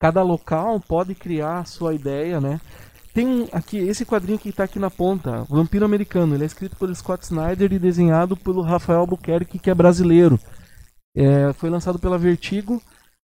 Cada 0.00 0.22
local 0.22 0.80
pode 0.80 1.14
criar 1.14 1.58
a 1.58 1.64
sua 1.64 1.94
ideia, 1.94 2.40
né? 2.40 2.58
Tem 3.12 3.48
aqui, 3.52 3.76
esse 3.76 4.06
quadrinho 4.06 4.38
que 4.38 4.48
está 4.48 4.64
aqui 4.64 4.78
na 4.78 4.90
ponta, 4.90 5.44
Vampiro 5.44 5.84
Americano. 5.84 6.34
Ele 6.34 6.44
é 6.44 6.46
escrito 6.46 6.76
pelo 6.76 6.94
Scott 6.94 7.24
Snyder 7.24 7.72
e 7.72 7.78
desenhado 7.78 8.36
pelo 8.36 8.62
Rafael 8.62 9.00
Albuquerque, 9.00 9.58
que 9.58 9.68
é 9.68 9.74
brasileiro. 9.74 10.38
É, 11.14 11.52
foi 11.52 11.68
lançado 11.68 11.98
pela 11.98 12.16
Vertigo. 12.16 12.80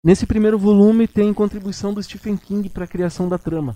Nesse 0.04 0.26
primeiro 0.26 0.58
volume 0.58 1.08
tem 1.08 1.32
contribuição 1.34 1.92
do 1.92 2.02
Stephen 2.02 2.36
King 2.36 2.68
para 2.68 2.84
a 2.84 2.88
criação 2.88 3.28
da 3.28 3.36
trama. 3.36 3.74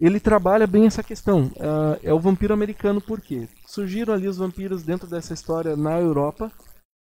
Ele 0.00 0.20
trabalha 0.20 0.66
bem 0.66 0.86
essa 0.86 1.02
questão. 1.02 1.50
Ah, 1.58 1.98
é 2.02 2.12
o 2.12 2.20
vampiro 2.20 2.54
americano 2.54 3.00
por 3.00 3.20
quê? 3.20 3.48
Surgiram 3.66 4.14
ali 4.14 4.28
os 4.28 4.38
vampiros 4.38 4.84
dentro 4.84 5.08
dessa 5.08 5.34
história 5.34 5.76
na 5.76 5.98
Europa 5.98 6.52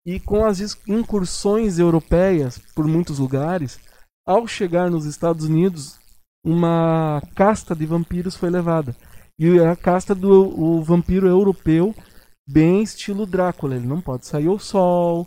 e 0.06 0.18
com 0.18 0.44
as 0.44 0.60
incursões 0.86 1.78
europeias 1.78 2.58
por 2.74 2.86
muitos 2.86 3.18
lugares, 3.18 3.78
ao 4.26 4.46
chegar 4.46 4.90
nos 4.90 5.04
Estados 5.04 5.44
Unidos, 5.44 5.98
uma 6.44 7.22
casta 7.34 7.74
de 7.74 7.84
vampiros 7.86 8.36
foi 8.36 8.50
levada. 8.50 8.94
E 9.38 9.58
é 9.58 9.68
a 9.68 9.76
casta 9.76 10.14
do 10.14 10.82
vampiro 10.82 11.26
europeu, 11.26 11.94
bem 12.48 12.82
estilo 12.82 13.26
Drácula. 13.26 13.76
Ele 13.76 13.86
não 13.86 14.00
pode 14.00 14.26
sair 14.26 14.48
ao 14.48 14.58
sol, 14.58 15.26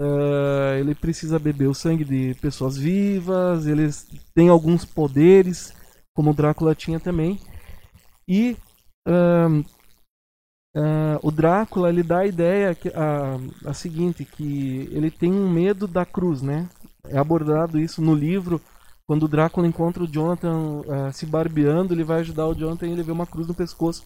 ah, 0.00 0.76
ele 0.78 0.94
precisa 0.94 1.38
beber 1.38 1.68
o 1.68 1.74
sangue 1.74 2.04
de 2.04 2.34
pessoas 2.40 2.76
vivas, 2.76 3.66
eles 3.66 4.06
têm 4.34 4.48
alguns 4.48 4.84
poderes, 4.84 5.72
como 6.14 6.34
Drácula 6.34 6.74
tinha 6.74 6.98
também. 6.98 7.38
E 8.28 8.56
ahn, 9.06 9.62
ah, 10.74 11.18
o 11.22 11.30
Drácula 11.30 11.88
ele 11.88 12.02
dá 12.02 12.20
a 12.20 12.26
ideia 12.26 12.74
que, 12.74 12.88
a, 12.88 13.38
a 13.64 13.74
seguinte, 13.74 14.24
que 14.24 14.88
ele 14.90 15.10
tem 15.10 15.32
um 15.32 15.48
medo 15.48 15.86
da 15.86 16.04
cruz, 16.04 16.42
né? 16.42 16.68
É 17.06 17.18
abordado 17.18 17.78
isso 17.78 18.02
no 18.02 18.14
livro. 18.14 18.60
Quando 19.06 19.24
o 19.24 19.28
Drácula 19.28 19.66
encontra 19.66 20.02
o 20.02 20.08
Jonathan 20.10 20.82
ah, 20.88 21.12
se 21.12 21.26
barbeando, 21.26 21.94
ele 21.94 22.02
vai 22.04 22.20
ajudar 22.20 22.46
o 22.46 22.54
Jonathan 22.54 22.86
e 22.88 22.92
ele 22.92 23.02
vê 23.02 23.12
uma 23.12 23.26
cruz 23.26 23.46
no 23.46 23.54
pescoço 23.54 24.04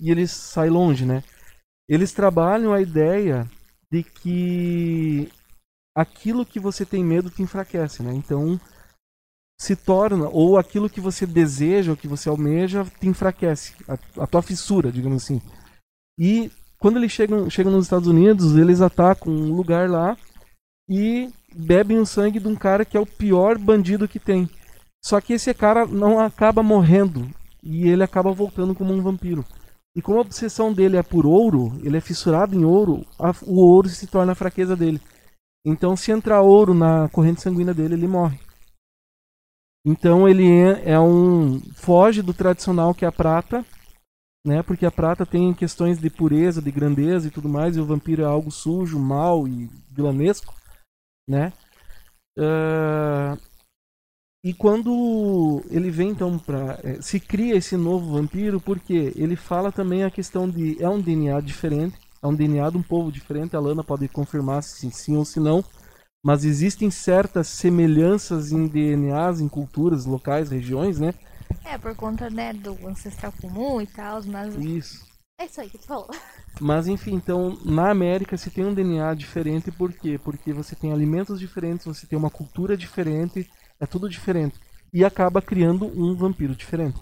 e 0.00 0.10
ele 0.10 0.26
sai 0.26 0.68
longe, 0.68 1.04
né? 1.04 1.22
Eles 1.88 2.12
trabalham 2.12 2.72
a 2.72 2.80
ideia 2.80 3.48
de 3.90 4.02
que 4.02 5.30
aquilo 5.96 6.44
que 6.44 6.60
você 6.60 6.84
tem 6.84 7.04
medo 7.04 7.30
te 7.30 7.42
enfraquece, 7.42 8.02
né? 8.02 8.12
Então 8.12 8.60
se 9.60 9.74
torna 9.74 10.28
ou 10.28 10.56
aquilo 10.56 10.88
que 10.88 11.00
você 11.00 11.26
deseja, 11.26 11.90
ou 11.90 11.96
que 11.96 12.06
você 12.06 12.28
almeja, 12.28 12.84
te 13.00 13.08
enfraquece, 13.08 13.74
a, 13.88 14.22
a 14.22 14.26
tua 14.26 14.40
fissura, 14.40 14.92
digamos 14.92 15.24
assim. 15.24 15.42
E 16.18 16.50
quando 16.78 16.96
eles 16.96 17.12
chegam, 17.12 17.48
chegam 17.48 17.72
nos 17.72 17.84
Estados 17.84 18.08
Unidos, 18.08 18.56
eles 18.56 18.80
atacam 18.80 19.32
um 19.32 19.54
lugar 19.54 19.88
lá 19.88 20.16
e 20.88 21.30
bebem 21.54 21.98
o 21.98 22.06
sangue 22.06 22.40
de 22.40 22.48
um 22.48 22.56
cara 22.56 22.84
que 22.84 22.96
é 22.96 23.00
o 23.00 23.06
pior 23.06 23.58
bandido 23.58 24.08
que 24.08 24.18
tem. 24.18 24.48
Só 25.04 25.20
que 25.20 25.32
esse 25.34 25.52
cara 25.54 25.86
não 25.86 26.18
acaba 26.18 26.62
morrendo 26.62 27.28
e 27.62 27.88
ele 27.88 28.02
acaba 28.02 28.32
voltando 28.32 28.74
como 28.74 28.92
um 28.92 29.00
vampiro. 29.00 29.44
E 29.96 30.02
como 30.02 30.18
a 30.18 30.22
obsessão 30.22 30.72
dele 30.72 30.96
é 30.96 31.02
por 31.02 31.26
ouro, 31.26 31.72
ele 31.82 31.96
é 31.96 32.00
fissurado 32.00 32.54
em 32.54 32.64
ouro, 32.64 33.04
a- 33.18 33.34
o 33.42 33.60
ouro 33.60 33.88
se 33.88 34.06
torna 34.06 34.32
a 34.32 34.36
fraqueza 34.36 34.76
dele. 34.76 35.00
Então, 35.66 35.96
se 35.96 36.10
entrar 36.12 36.40
ouro 36.40 36.72
na 36.72 37.08
corrente 37.08 37.40
sanguínea 37.42 37.74
dele, 37.74 37.94
ele 37.94 38.06
morre. 38.06 38.38
Então, 39.84 40.28
ele 40.28 40.46
é, 40.48 40.92
é 40.92 41.00
um. 41.00 41.60
foge 41.74 42.22
do 42.22 42.34
tradicional 42.34 42.94
que 42.94 43.04
é 43.04 43.08
a 43.08 43.12
prata, 43.12 43.64
né? 44.46 44.62
Porque 44.62 44.86
a 44.86 44.90
prata 44.90 45.26
tem 45.26 45.52
questões 45.54 45.98
de 45.98 46.10
pureza, 46.10 46.62
de 46.62 46.70
grandeza 46.70 47.28
e 47.28 47.30
tudo 47.30 47.48
mais, 47.48 47.76
e 47.76 47.80
o 47.80 47.86
vampiro 47.86 48.22
é 48.22 48.26
algo 48.26 48.50
sujo, 48.50 48.98
mau 48.98 49.46
e 49.46 49.68
vilanesco, 49.90 50.54
né? 51.28 51.52
Ah, 52.38 53.36
e 54.44 54.54
quando 54.54 55.62
ele 55.68 55.90
vem 55.90 56.10
então 56.10 56.38
para 56.38 56.78
se 57.02 57.18
cria 57.18 57.56
esse 57.56 57.76
novo 57.76 58.12
vampiro, 58.12 58.60
porque 58.60 59.12
ele 59.16 59.34
fala 59.34 59.72
também 59.72 60.04
a 60.04 60.10
questão 60.10 60.48
de 60.48 60.82
é 60.82 60.88
um 60.88 61.00
DNA 61.00 61.40
diferente, 61.40 61.98
é 62.22 62.26
um 62.26 62.34
DNA 62.34 62.70
de 62.70 62.76
um 62.78 62.82
povo 62.82 63.10
diferente. 63.10 63.56
A 63.56 63.60
Lana 63.60 63.82
pode 63.82 64.08
confirmar 64.08 64.62
se 64.62 64.90
sim 64.92 65.16
ou 65.16 65.24
se 65.24 65.40
não, 65.40 65.64
mas 66.24 66.44
existem 66.44 66.90
certas 66.90 67.48
semelhanças 67.48 68.52
em 68.52 68.68
DNAs, 68.68 69.40
em 69.40 69.48
culturas 69.48 70.06
locais, 70.06 70.50
regiões, 70.50 71.00
né? 71.00 71.12
É, 71.64 71.76
por 71.78 71.94
conta, 71.94 72.30
né, 72.30 72.52
do 72.52 72.74
ancestral 72.86 73.32
comum 73.40 73.80
e 73.80 73.86
tal, 73.86 74.22
mas. 74.24 74.54
Isso. 74.56 75.06
É 75.40 75.44
isso 75.44 75.60
aí 75.60 75.70
que 75.70 75.78
tu 75.78 75.86
falou. 75.86 76.08
Mas 76.60 76.88
enfim, 76.88 77.14
então 77.14 77.56
na 77.64 77.90
América 77.90 78.36
se 78.36 78.50
tem 78.50 78.64
um 78.64 78.74
DNA 78.74 79.14
diferente, 79.14 79.70
por 79.70 79.92
quê? 79.92 80.18
Porque 80.18 80.52
você 80.52 80.74
tem 80.74 80.92
alimentos 80.92 81.38
diferentes, 81.38 81.86
você 81.86 82.04
tem 82.04 82.18
uma 82.18 82.30
cultura 82.30 82.76
diferente, 82.76 83.48
é 83.78 83.86
tudo 83.86 84.08
diferente. 84.08 84.58
E 84.92 85.04
acaba 85.04 85.40
criando 85.40 85.86
um 85.86 86.16
vampiro 86.16 86.56
diferente. 86.56 86.98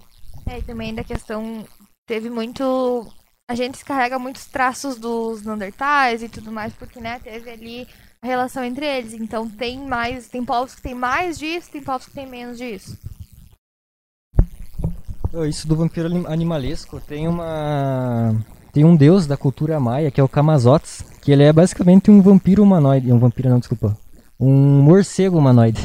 É, 0.46 0.58
e 0.58 0.62
também 0.62 0.94
da 0.94 1.02
questão. 1.02 1.66
Teve 2.06 2.28
muito. 2.28 3.10
A 3.48 3.54
gente 3.54 3.84
carrega 3.84 4.18
muitos 4.18 4.44
traços 4.46 4.96
dos 4.96 5.42
Neandertais 5.42 6.22
e 6.22 6.28
tudo 6.28 6.52
mais, 6.52 6.74
porque, 6.74 7.00
né, 7.00 7.18
teve 7.20 7.48
ali 7.48 7.88
a 8.20 8.26
relação 8.26 8.62
entre 8.62 8.84
eles. 8.84 9.14
Então 9.14 9.48
tem 9.48 9.78
mais. 9.86 10.28
Tem 10.28 10.44
povos 10.44 10.74
que 10.74 10.82
tem 10.82 10.94
mais 10.94 11.38
disso, 11.38 11.70
tem 11.70 11.82
povos 11.82 12.06
que 12.06 12.12
tem 12.12 12.26
menos 12.26 12.58
disso. 12.58 12.98
Isso 15.44 15.66
do 15.68 15.76
vampiro 15.76 16.06
anim- 16.06 16.26
animalesco 16.26 17.00
tem 17.00 17.28
uma. 17.28 18.34
Tem 18.72 18.84
um 18.84 18.94
deus 18.94 19.26
da 19.26 19.36
cultura 19.36 19.80
maia 19.80 20.10
que 20.10 20.20
é 20.20 20.24
o 20.24 20.28
Kamazotes, 20.28 21.02
que 21.22 21.32
ele 21.32 21.42
é 21.42 21.52
basicamente 21.52 22.10
um 22.10 22.20
vampiro 22.20 22.62
humanoide. 22.62 23.12
Um 23.12 23.18
vampiro 23.18 23.48
não, 23.48 23.58
desculpa. 23.58 23.96
Um 24.38 24.82
morcego 24.82 25.38
humanoide. 25.38 25.80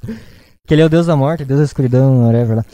que 0.66 0.74
ele 0.74 0.82
é 0.82 0.86
o 0.86 0.90
deus 0.90 1.06
da 1.06 1.16
morte, 1.16 1.44
deus 1.44 1.60
da 1.60 1.64
escuridão, 1.64 2.24
whatever 2.24 2.58
lá. 2.58 2.64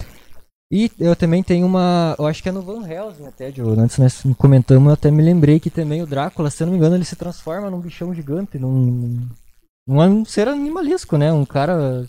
E 0.72 0.90
eu 0.98 1.14
também 1.14 1.42
tenho 1.42 1.66
uma. 1.66 2.16
Eu 2.18 2.26
acho 2.26 2.42
que 2.42 2.48
é 2.48 2.52
no 2.52 2.62
Van 2.62 2.84
Helsing 2.84 3.26
até, 3.26 3.52
Joe. 3.52 3.78
Antes 3.78 3.98
nós 3.98 4.22
comentamos, 4.36 4.88
eu 4.88 4.94
até 4.94 5.10
me 5.10 5.22
lembrei 5.22 5.60
que 5.60 5.70
também 5.70 6.02
o 6.02 6.06
Drácula, 6.06 6.50
se 6.50 6.62
eu 6.62 6.66
não 6.66 6.72
me 6.72 6.78
engano, 6.78 6.96
ele 6.96 7.04
se 7.04 7.14
transforma 7.14 7.70
num 7.70 7.80
bichão 7.80 8.12
gigante, 8.12 8.58
num. 8.58 9.24
num 9.86 10.24
ser 10.24 10.48
animalesco, 10.48 11.16
né? 11.16 11.32
Um 11.32 11.44
cara 11.44 12.04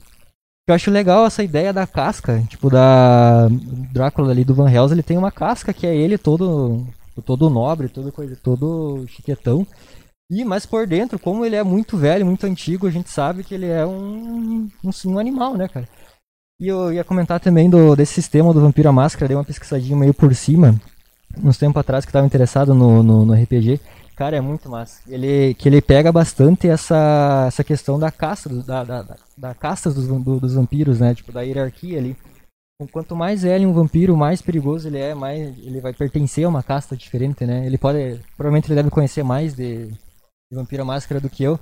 eu 0.68 0.74
acho 0.74 0.90
legal 0.90 1.26
essa 1.26 1.44
ideia 1.44 1.72
da 1.72 1.86
casca, 1.86 2.42
tipo 2.50 2.70
da 2.70 3.48
Drácula 3.92 4.32
ali 4.32 4.44
do 4.44 4.56
Van 4.56 4.70
Helsing, 4.70 4.96
ele 4.96 5.04
tem 5.04 5.18
uma 5.18 5.32
casca 5.32 5.72
que 5.74 5.86
é 5.86 5.96
ele 5.96 6.18
todo 6.18 6.86
todo 7.24 7.50
nobre, 7.50 7.88
todo 7.88 8.12
coisa, 8.12 8.36
todo 8.36 9.06
chiquetão. 9.08 9.66
E 10.30 10.44
mas 10.44 10.66
por 10.66 10.88
dentro, 10.88 11.20
como 11.20 11.46
ele 11.46 11.56
é 11.56 11.64
muito 11.64 11.98
velho, 11.98 12.26
muito 12.26 12.46
antigo, 12.46 12.88
a 12.88 12.92
gente 12.92 13.10
sabe 13.12 13.44
que 13.44 13.54
ele 13.54 13.68
é 13.68 13.86
um 13.86 14.68
um, 14.84 14.90
um 15.06 15.20
animal, 15.20 15.56
né, 15.56 15.68
cara? 15.68 15.88
E 16.60 16.68
eu 16.68 16.92
ia 16.92 17.04
comentar 17.04 17.40
também 17.40 17.70
do 17.70 17.96
desse 17.96 18.14
sistema 18.14 18.54
do 18.54 18.62
Vampiro 18.62 18.90
à 18.90 18.92
Máscara, 18.92 19.28
dei 19.28 19.38
uma 19.38 19.46
pesquisadinha 19.46 19.96
meio 19.96 20.14
por 20.16 20.34
cima, 20.34 20.80
uns 21.44 21.58
tempos 21.58 21.80
atrás 21.80 22.06
que 22.06 22.10
estava 22.10 22.26
interessado 22.26 22.74
no, 22.74 23.04
no, 23.04 23.26
no 23.26 23.34
RPG, 23.34 23.80
Cara, 24.16 24.38
é 24.38 24.42
muito 24.42 24.70
massa. 24.70 25.02
Ele, 25.08 25.54
que 25.56 25.68
ele 25.68 25.82
pega 25.82 26.12
bastante 26.12 26.68
essa, 26.70 27.46
essa 27.48 27.64
questão 27.64 28.00
da 28.00 28.10
do- 28.50 28.64
da, 28.64 28.84
da, 28.84 29.18
da, 29.38 29.54
casta 29.54 29.92
dos, 29.92 30.08
do- 30.08 30.40
dos 30.40 30.54
vampiros, 30.54 31.00
né? 31.02 31.14
Tipo, 31.14 31.32
da 31.34 31.42
hierarquia 31.42 31.98
ali. 32.00 32.16
Quanto 32.92 33.16
mais 33.16 33.44
velho 33.44 33.70
um 33.70 33.74
vampiro, 33.74 34.16
mais 34.18 34.42
perigoso 34.42 34.88
ele 34.88 34.98
é, 34.98 35.14
mais 35.14 35.58
ele 35.60 35.80
vai 35.80 35.94
pertencer 35.94 36.46
a 36.46 36.50
uma 36.50 36.62
casta 36.64 36.96
diferente, 36.96 37.46
né? 37.46 37.66
Ele 37.66 37.78
pode, 37.78 38.20
provavelmente 38.36 38.68
ele 38.68 38.76
deve 38.76 38.90
conhecer 38.90 39.24
mais 39.24 39.54
de, 39.54 39.88
de 39.88 39.98
Vampiro 40.54 40.86
Máscara 40.86 41.22
do 41.22 41.30
que 41.30 41.44
eu. 41.44 41.58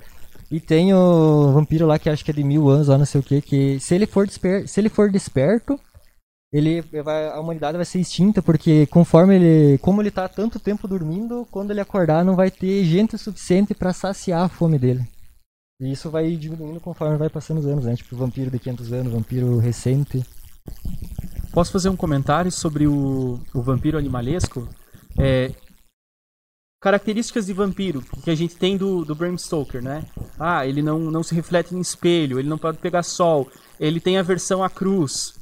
E 0.50 0.58
tem 0.60 0.92
o 0.92 1.52
vampiro 1.52 1.86
lá 1.86 1.98
que 1.98 2.10
acho 2.10 2.24
que 2.24 2.30
é 2.32 2.34
de 2.34 2.42
mil 2.44 2.68
anos, 2.68 2.88
lá 2.88 2.98
não 2.98 3.06
sei 3.06 3.20
o 3.20 3.24
que, 3.24 3.40
que 3.40 3.78
se 3.80 3.94
ele 3.94 4.06
for, 4.06 4.26
desper, 4.26 4.68
se 4.68 4.80
ele 4.80 4.88
for 4.88 5.10
desperto, 5.10 5.78
ele 6.54 6.82
vai, 7.02 7.26
a 7.26 7.40
humanidade 7.40 7.76
vai 7.76 7.84
ser 7.84 7.98
extinta, 7.98 8.40
porque 8.40 8.86
conforme 8.86 9.34
ele, 9.34 9.78
como 9.78 10.00
ele 10.00 10.10
tá 10.12 10.28
tanto 10.28 10.60
tempo 10.60 10.86
dormindo, 10.86 11.44
quando 11.50 11.72
ele 11.72 11.80
acordar 11.80 12.24
não 12.24 12.36
vai 12.36 12.48
ter 12.48 12.84
gente 12.84 13.18
suficiente 13.18 13.74
para 13.74 13.92
saciar 13.92 14.44
a 14.44 14.48
fome 14.48 14.78
dele. 14.78 15.04
E 15.80 15.90
isso 15.90 16.08
vai 16.08 16.36
diminuindo 16.36 16.78
conforme 16.78 17.16
vai 17.16 17.28
passando 17.28 17.58
os 17.58 17.66
anos, 17.66 17.84
né? 17.84 17.96
Tipo, 17.96 18.14
vampiro 18.14 18.52
de 18.52 18.60
500 18.60 18.92
anos, 18.92 19.12
vampiro 19.12 19.58
recente. 19.58 20.24
Posso 21.52 21.72
fazer 21.72 21.88
um 21.88 21.96
comentário 21.96 22.52
sobre 22.52 22.86
o, 22.86 23.40
o 23.52 23.60
vampiro 23.60 23.98
animalesco? 23.98 24.68
É, 25.18 25.50
características 26.80 27.46
de 27.46 27.52
vampiro 27.52 28.00
que 28.22 28.30
a 28.30 28.34
gente 28.36 28.54
tem 28.54 28.76
do, 28.76 29.04
do 29.04 29.16
Bram 29.16 29.36
Stoker, 29.36 29.82
né? 29.82 30.06
Ah, 30.38 30.64
ele 30.64 30.82
não, 30.82 31.00
não 31.00 31.24
se 31.24 31.34
reflete 31.34 31.74
em 31.74 31.80
espelho, 31.80 32.38
ele 32.38 32.48
não 32.48 32.58
pode 32.58 32.78
pegar 32.78 33.02
sol, 33.02 33.50
ele 33.80 33.98
tem 33.98 34.18
aversão 34.18 34.62
à 34.62 34.70
cruz. 34.70 35.34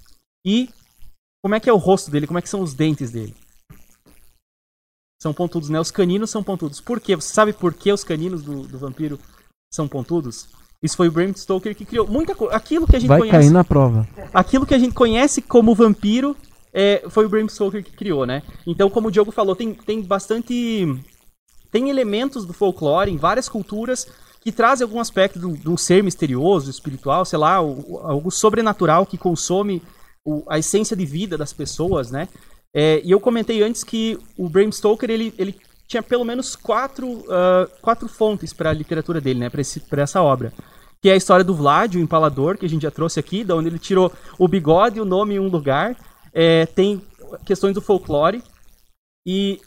E 0.42 0.70
como 1.42 1.54
é 1.56 1.60
que 1.60 1.68
é 1.68 1.72
o 1.72 1.76
rosto 1.76 2.10
dele? 2.10 2.26
Como 2.26 2.38
é 2.38 2.42
que 2.42 2.48
são 2.48 2.60
os 2.60 2.72
dentes 2.72 3.10
dele? 3.10 3.34
São 5.20 5.32
pontudos, 5.34 5.68
né? 5.68 5.78
Os 5.78 5.90
caninos 5.90 6.30
são 6.30 6.42
pontudos. 6.42 6.80
Por 6.80 7.00
quê? 7.00 7.16
Você 7.16 7.32
sabe 7.32 7.52
por 7.52 7.74
que 7.74 7.92
os 7.92 8.04
caninos 8.04 8.42
do, 8.42 8.62
do 8.66 8.78
vampiro 8.78 9.18
são 9.72 9.88
pontudos? 9.88 10.48
Isso 10.82 10.96
foi 10.96 11.08
o 11.08 11.12
Bram 11.12 11.32
Stoker 11.34 11.76
que 11.76 11.84
criou 11.84 12.06
muita 12.06 12.34
coisa. 12.34 12.54
Aquilo 12.54 12.86
que 12.86 12.96
a 12.96 12.98
gente 12.98 13.08
Vai 13.08 13.20
conhece 13.20 13.38
cair 13.38 13.50
na 13.50 13.62
prova. 13.62 14.08
aquilo 14.34 14.66
que 14.66 14.74
a 14.74 14.78
gente 14.78 14.94
conhece 14.94 15.40
como 15.40 15.74
vampiro 15.74 16.36
é, 16.72 17.04
foi 17.08 17.26
o 17.26 17.28
Bram 17.28 17.48
Stoker 17.48 17.84
que 17.84 17.92
criou, 17.92 18.26
né? 18.26 18.42
Então, 18.66 18.90
como 18.90 19.08
o 19.08 19.10
Diogo 19.10 19.30
falou, 19.30 19.54
tem, 19.54 19.74
tem 19.74 20.02
bastante. 20.02 20.86
Tem 21.70 21.88
elementos 21.88 22.44
do 22.44 22.52
folclore 22.52 23.10
em 23.10 23.16
várias 23.16 23.48
culturas 23.48 24.06
que 24.40 24.50
trazem 24.50 24.84
algum 24.84 24.98
aspecto 24.98 25.38
de 25.38 25.46
um, 25.46 25.54
de 25.54 25.68
um 25.68 25.76
ser 25.76 26.02
misterioso, 26.02 26.68
espiritual, 26.68 27.24
sei 27.24 27.38
lá, 27.38 27.54
algo 27.54 28.30
sobrenatural 28.30 29.06
que 29.06 29.16
consome 29.16 29.80
o- 30.24 30.44
a 30.48 30.58
essência 30.58 30.96
de 30.96 31.04
vida 31.04 31.36
das 31.36 31.52
pessoas, 31.52 32.10
né? 32.10 32.28
É, 32.74 33.02
e 33.04 33.10
eu 33.10 33.20
comentei 33.20 33.62
antes 33.62 33.84
que 33.84 34.18
o 34.36 34.48
Bram 34.48 34.70
Stoker 34.72 35.10
ele, 35.10 35.34
ele 35.38 35.54
tinha 35.86 36.02
pelo 36.02 36.24
menos 36.24 36.56
quatro, 36.56 37.24
ah, 37.28 37.68
quatro 37.82 38.08
fontes 38.08 38.52
para 38.52 38.70
a 38.70 38.72
literatura 38.72 39.20
dele, 39.20 39.40
né? 39.40 39.50
Para 39.50 40.02
essa 40.02 40.22
obra 40.22 40.52
que 41.02 41.10
é 41.10 41.14
a 41.14 41.16
história 41.16 41.44
do 41.44 41.52
Vlad, 41.52 41.96
o 41.96 41.98
empalador, 41.98 42.56
que 42.56 42.64
a 42.64 42.68
gente 42.68 42.82
já 42.82 42.90
trouxe 42.90 43.18
aqui, 43.18 43.42
da 43.42 43.56
onde 43.56 43.68
ele 43.68 43.78
tirou 43.78 44.12
o 44.38 44.46
bigode 44.46 44.98
e 44.98 45.00
o 45.00 45.04
nome 45.04 45.34
em 45.34 45.40
um 45.40 45.48
lugar. 45.48 45.96
É, 46.32 46.64
tem 46.64 47.02
questões 47.44 47.74
do 47.74 47.82
folclore. 47.82 48.40
E, 49.26 49.60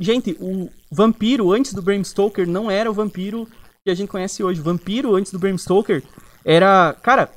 gente, 0.00 0.36
o 0.40 0.68
vampiro 0.90 1.52
antes 1.52 1.72
do 1.72 1.80
Bram 1.80 2.02
Stoker 2.02 2.46
não 2.46 2.68
era 2.68 2.90
o 2.90 2.94
vampiro 2.94 3.46
que 3.84 3.90
a 3.90 3.94
gente 3.94 4.08
conhece 4.08 4.42
hoje. 4.42 4.60
O 4.60 4.64
vampiro 4.64 5.14
antes 5.14 5.30
do 5.30 5.38
Bram 5.38 5.56
Stoker 5.56 6.02
era, 6.44 6.92
cara, 7.00 7.30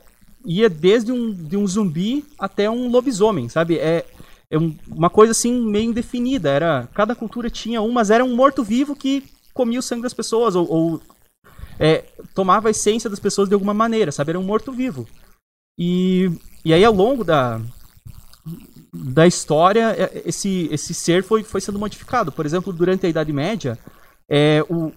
ia 0.45 0.69
desde 0.69 1.11
um, 1.11 1.31
de 1.33 1.57
um 1.57 1.67
zumbi 1.67 2.25
até 2.37 2.69
um 2.69 2.89
lobisomem, 2.89 3.49
sabe? 3.49 3.77
É, 3.77 4.05
é 4.49 4.57
um- 4.57 4.75
uma 4.87 5.09
coisa 5.09 5.31
assim 5.31 5.53
meio 5.53 5.89
indefinida. 5.89 6.49
Era, 6.49 6.87
cada 6.93 7.15
cultura 7.15 7.49
tinha 7.49 7.81
um, 7.81 7.91
mas 7.91 8.09
era 8.09 8.23
um 8.23 8.35
morto-vivo 8.35 8.95
que 8.95 9.23
comia 9.53 9.79
o 9.79 9.83
sangue 9.83 10.03
das 10.03 10.13
pessoas 10.13 10.55
ou, 10.55 10.69
ou 10.69 11.01
é, 11.79 12.03
tomava 12.33 12.67
a 12.67 12.71
essência 12.71 13.09
das 13.09 13.19
pessoas 13.19 13.47
de 13.47 13.53
alguma 13.53 13.73
maneira, 13.73 14.11
sabe? 14.11 14.31
Era 14.31 14.39
um 14.39 14.43
morto-vivo. 14.43 15.07
E, 15.77 16.29
e 16.63 16.73
aí, 16.73 16.83
ao 16.85 16.93
longo 16.93 17.23
da, 17.23 17.59
da 18.93 19.25
história, 19.25 19.95
é, 19.97 20.21
esse, 20.25 20.67
esse 20.71 20.93
ser 20.93 21.23
foi, 21.23 21.43
foi 21.43 21.61
sendo 21.61 21.79
modificado. 21.79 22.31
Por 22.31 22.45
exemplo, 22.45 22.71
durante 22.71 23.05
a 23.05 23.09
Idade 23.09 23.33
Média, 23.33 23.77
é, 24.29 24.63
o, 24.69 24.91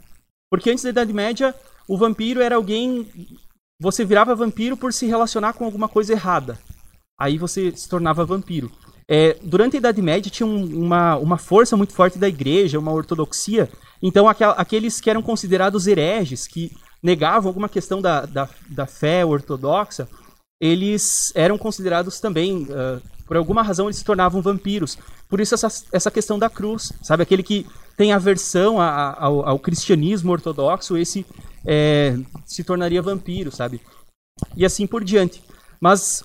porque 0.50 0.70
antes 0.70 0.84
da 0.84 0.90
Idade 0.90 1.12
Média, 1.12 1.54
o 1.88 1.96
vampiro 1.96 2.40
era 2.40 2.56
alguém. 2.56 3.08
Você 3.80 4.04
virava 4.04 4.34
vampiro 4.34 4.76
por 4.76 4.92
se 4.92 5.06
relacionar 5.06 5.52
com 5.52 5.64
alguma 5.64 5.88
coisa 5.88 6.12
errada. 6.12 6.58
Aí 7.18 7.36
você 7.38 7.72
se 7.76 7.88
tornava 7.88 8.24
vampiro. 8.24 8.70
É, 9.08 9.36
durante 9.42 9.76
a 9.76 9.78
Idade 9.78 10.02
Média 10.02 10.30
tinha 10.30 10.46
um- 10.46 10.84
uma, 10.84 11.16
uma 11.16 11.38
força 11.38 11.76
muito 11.76 11.92
forte 11.92 12.18
da 12.18 12.28
igreja, 12.28 12.78
uma 12.78 12.92
ortodoxia. 12.92 13.70
Então, 14.02 14.28
aquel- 14.28 14.54
aqueles 14.56 15.00
que 15.00 15.08
eram 15.10 15.22
considerados 15.22 15.86
hereges, 15.86 16.46
que 16.46 16.72
negavam 17.02 17.48
alguma 17.48 17.68
questão 17.68 18.00
da, 18.02 18.26
da, 18.26 18.48
da 18.68 18.86
fé 18.86 19.24
ortodoxa, 19.24 20.08
eles 20.60 21.30
eram 21.34 21.56
considerados 21.58 22.18
também, 22.18 22.66
ah, 22.70 22.98
por 23.26 23.36
alguma 23.36 23.62
razão, 23.62 23.86
eles 23.86 23.98
se 23.98 24.04
tornavam 24.04 24.40
vampiros. 24.42 24.98
Por 25.28 25.40
isso, 25.40 25.54
essa, 25.54 25.68
essa 25.92 26.10
questão 26.10 26.38
da 26.38 26.48
cruz, 26.50 26.92
sabe? 27.02 27.22
Aquele 27.22 27.42
que 27.42 27.66
tem 27.96 28.12
aversão 28.12 28.80
a- 28.80 28.88
a- 28.88 29.24
ao, 29.24 29.48
ao 29.48 29.58
cristianismo 29.58 30.32
ortodoxo, 30.32 30.96
esse 30.96 31.24
é, 31.66 32.16
se 32.44 32.62
tornaria 32.62 33.02
vampiro, 33.02 33.50
sabe? 33.50 33.80
E 34.56 34.64
assim 34.64 34.86
por 34.86 35.02
diante. 35.02 35.42
Mas 35.80 36.24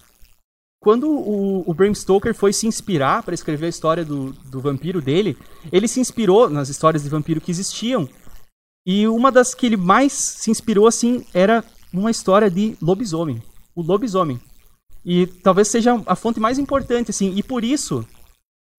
quando 0.82 1.10
o, 1.10 1.70
o 1.70 1.74
Bram 1.74 1.94
Stoker 1.94 2.34
foi 2.34 2.54
se 2.54 2.68
inspirar 2.68 3.24
para 3.24 3.36
escrever 3.36 3.66
a 3.68 3.70
história 3.70 4.06
do, 4.06 4.34
do 4.34 4.60
vampiro 4.60 5.02
dele, 5.02 5.38
ele 5.72 5.88
se 5.88 6.00
inspirou 6.00 6.50
nas 6.50 6.70
histórias 6.70 7.04
de 7.04 7.10
vampiro 7.10 7.42
que 7.42 7.52
existiam. 7.52 8.08
E 8.86 9.08
uma 9.08 9.32
das 9.32 9.54
que 9.54 9.66
ele 9.66 9.78
mais 9.78 10.12
se 10.14 10.50
inspirou, 10.50 10.88
assim, 10.88 11.26
era 11.34 11.64
uma 11.94 12.10
história 12.10 12.50
de 12.50 12.76
lobisomem. 12.82 13.42
O 13.76 13.82
lobisomem. 13.82 14.40
E 15.06 15.28
talvez 15.28 15.68
seja 15.68 16.02
a 16.06 16.16
fonte 16.16 16.40
mais 16.40 16.58
importante, 16.58 17.12
assim. 17.12 17.34
E 17.36 17.44
por 17.44 17.64
isso, 17.64 18.06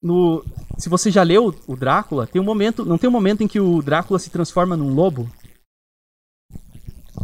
no, 0.02 0.44
se 0.78 0.88
você 0.88 1.10
já 1.10 1.22
leu 1.22 1.54
o 1.66 1.76
Drácula, 1.76 2.26
tem 2.26 2.42
um 2.42 2.44
momento, 2.44 2.84
não 2.84 2.98
tem 2.98 3.08
um 3.08 3.12
momento 3.12 3.42
em 3.42 3.48
que 3.48 3.60
o 3.60 3.80
Drácula 3.80 4.18
se 4.18 4.30
transforma 4.30 4.76
num 4.76 4.92
lobo? 4.92 5.30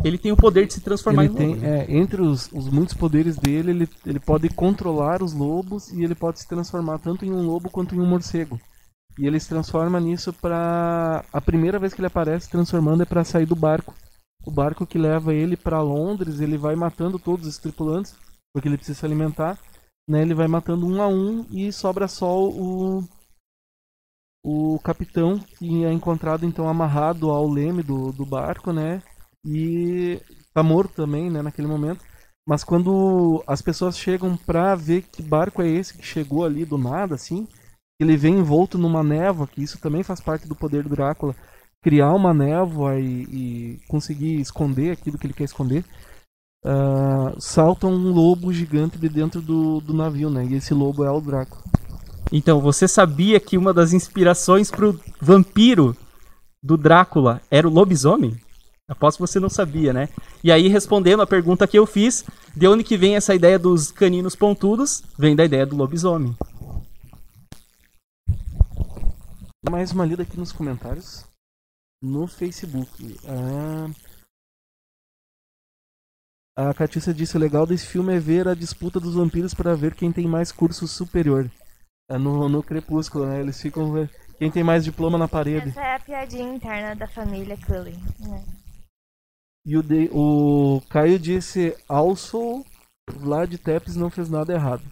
Ele 0.04 0.18
tem 0.18 0.30
o 0.30 0.36
poder 0.36 0.66
de 0.66 0.74
se 0.74 0.80
transformar 0.80 1.24
Ele 1.24 1.32
em 1.32 1.36
tem, 1.36 1.56
né? 1.56 1.80
é, 1.80 1.96
entre 1.96 2.22
os, 2.22 2.50
os 2.52 2.68
muitos 2.68 2.94
poderes 2.94 3.36
dele, 3.36 3.70
ele, 3.70 3.88
ele 4.06 4.20
pode 4.20 4.48
controlar 4.48 5.22
os 5.22 5.32
lobos 5.32 5.90
e 5.92 6.04
ele 6.04 6.14
pode 6.14 6.38
se 6.38 6.48
transformar 6.48 6.98
tanto 6.98 7.24
em 7.24 7.32
um 7.32 7.42
lobo 7.44 7.68
quanto 7.68 7.94
em 7.94 8.00
um 8.00 8.06
morcego. 8.06 8.60
E 9.18 9.26
ele 9.26 9.40
se 9.40 9.48
transforma 9.48 9.98
nisso 9.98 10.32
pra. 10.32 11.24
A 11.32 11.40
primeira 11.40 11.78
vez 11.78 11.92
que 11.92 12.00
ele 12.00 12.06
aparece 12.06 12.48
transformando 12.48 13.02
é 13.02 13.06
pra 13.06 13.24
sair 13.24 13.46
do 13.46 13.56
barco. 13.56 13.92
O 14.46 14.50
barco 14.50 14.86
que 14.86 14.96
leva 14.96 15.34
ele 15.34 15.56
pra 15.56 15.82
Londres, 15.82 16.40
ele 16.40 16.56
vai 16.56 16.76
matando 16.76 17.18
todos 17.18 17.46
os 17.46 17.58
tripulantes, 17.58 18.14
porque 18.54 18.68
ele 18.68 18.76
precisa 18.76 19.00
se 19.00 19.04
alimentar. 19.04 19.58
Né? 20.08 20.22
Ele 20.22 20.34
vai 20.34 20.46
matando 20.46 20.86
um 20.86 21.02
a 21.02 21.08
um 21.08 21.44
e 21.50 21.72
sobra 21.72 22.06
só 22.06 22.44
o. 22.48 23.02
O 24.44 24.78
capitão, 24.78 25.40
que 25.58 25.84
é 25.84 25.92
encontrado 25.92 26.46
então 26.46 26.68
amarrado 26.68 27.28
ao 27.28 27.50
leme 27.50 27.82
do, 27.82 28.12
do 28.12 28.24
barco, 28.24 28.72
né? 28.72 29.02
E 29.48 30.20
tá 30.52 30.62
morto 30.62 30.92
também, 30.94 31.30
né, 31.30 31.40
naquele 31.40 31.66
momento. 31.66 32.04
Mas 32.46 32.64
quando 32.64 33.42
as 33.46 33.62
pessoas 33.62 33.98
chegam 33.98 34.36
pra 34.36 34.74
ver 34.74 35.02
que 35.02 35.22
barco 35.22 35.62
é 35.62 35.68
esse 35.68 35.96
que 35.96 36.04
chegou 36.04 36.44
ali 36.44 36.64
do 36.64 36.78
nada, 36.78 37.14
assim, 37.14 37.46
ele 38.00 38.16
vem 38.16 38.38
envolto 38.38 38.78
numa 38.78 39.02
névoa, 39.02 39.46
que 39.46 39.62
isso 39.62 39.78
também 39.78 40.02
faz 40.02 40.20
parte 40.20 40.46
do 40.46 40.54
poder 40.54 40.82
do 40.82 40.90
Drácula, 40.90 41.34
criar 41.82 42.12
uma 42.12 42.32
névoa 42.34 42.98
e, 42.98 43.22
e 43.24 43.80
conseguir 43.88 44.40
esconder 44.40 44.92
aquilo 44.92 45.18
que 45.18 45.26
ele 45.26 45.34
quer 45.34 45.44
esconder. 45.44 45.84
ah, 46.64 47.34
salta 47.38 47.86
um 47.86 48.12
lobo 48.12 48.52
gigante 48.52 48.98
de 48.98 49.08
dentro 49.08 49.40
do, 49.40 49.80
do 49.80 49.94
navio, 49.94 50.30
né? 50.30 50.44
E 50.44 50.54
esse 50.54 50.74
lobo 50.74 51.04
é 51.04 51.10
o 51.10 51.20
Drácula. 51.20 51.62
Então, 52.32 52.60
você 52.60 52.86
sabia 52.86 53.40
que 53.40 53.56
uma 53.56 53.72
das 53.72 53.92
inspirações 53.92 54.70
pro 54.70 54.98
vampiro 55.20 55.96
do 56.62 56.76
Drácula 56.76 57.40
era 57.50 57.66
o 57.66 57.72
lobisomem? 57.72 58.36
Aposto 58.88 59.18
que 59.18 59.26
você 59.26 59.38
não 59.38 59.50
sabia, 59.50 59.92
né? 59.92 60.08
E 60.42 60.50
aí, 60.50 60.66
respondendo 60.66 61.20
a 61.20 61.26
pergunta 61.26 61.68
que 61.68 61.78
eu 61.78 61.84
fiz, 61.84 62.24
de 62.56 62.66
onde 62.66 62.82
que 62.82 62.96
vem 62.96 63.16
essa 63.16 63.34
ideia 63.34 63.58
dos 63.58 63.92
caninos 63.92 64.34
pontudos? 64.34 65.02
Vem 65.18 65.36
da 65.36 65.44
ideia 65.44 65.66
do 65.66 65.76
lobisomem. 65.76 66.34
Mais 69.68 69.92
uma 69.92 70.06
lida 70.06 70.22
aqui 70.22 70.38
nos 70.38 70.52
comentários 70.52 71.26
no 72.02 72.26
Facebook. 72.26 73.18
A, 76.56 76.70
a 76.70 76.74
Catiça 76.74 77.12
disse: 77.12 77.36
o 77.36 77.40
legal 77.40 77.66
desse 77.66 77.86
filme 77.86 78.14
é 78.14 78.18
ver 78.18 78.48
a 78.48 78.54
disputa 78.54 78.98
dos 78.98 79.14
vampiros 79.14 79.52
para 79.52 79.76
ver 79.76 79.94
quem 79.94 80.10
tem 80.10 80.26
mais 80.26 80.50
curso 80.50 80.88
superior. 80.88 81.50
É 82.10 82.16
no, 82.16 82.48
no 82.48 82.62
Crepúsculo, 82.62 83.26
né? 83.26 83.40
Eles 83.40 83.60
ficam. 83.60 83.92
ver 83.92 84.10
Quem 84.38 84.50
tem 84.50 84.64
mais 84.64 84.82
diploma 84.82 85.18
na 85.18 85.28
parede. 85.28 85.68
Essa 85.68 85.80
é 85.82 85.96
a 85.96 86.00
piadinha 86.00 86.54
interna 86.54 86.96
da 86.96 87.06
família 87.06 87.58
Cullen. 87.66 88.02
né? 88.20 88.42
E 89.66 89.76
o, 89.76 89.82
de, 89.82 90.08
o 90.12 90.80
Caio 90.88 91.18
disse: 91.18 91.76
Also, 91.88 92.64
Vlad 93.10 93.52
Tepes 93.56 93.96
não 93.96 94.10
fez 94.10 94.28
nada 94.30 94.52
errado. 94.52 94.82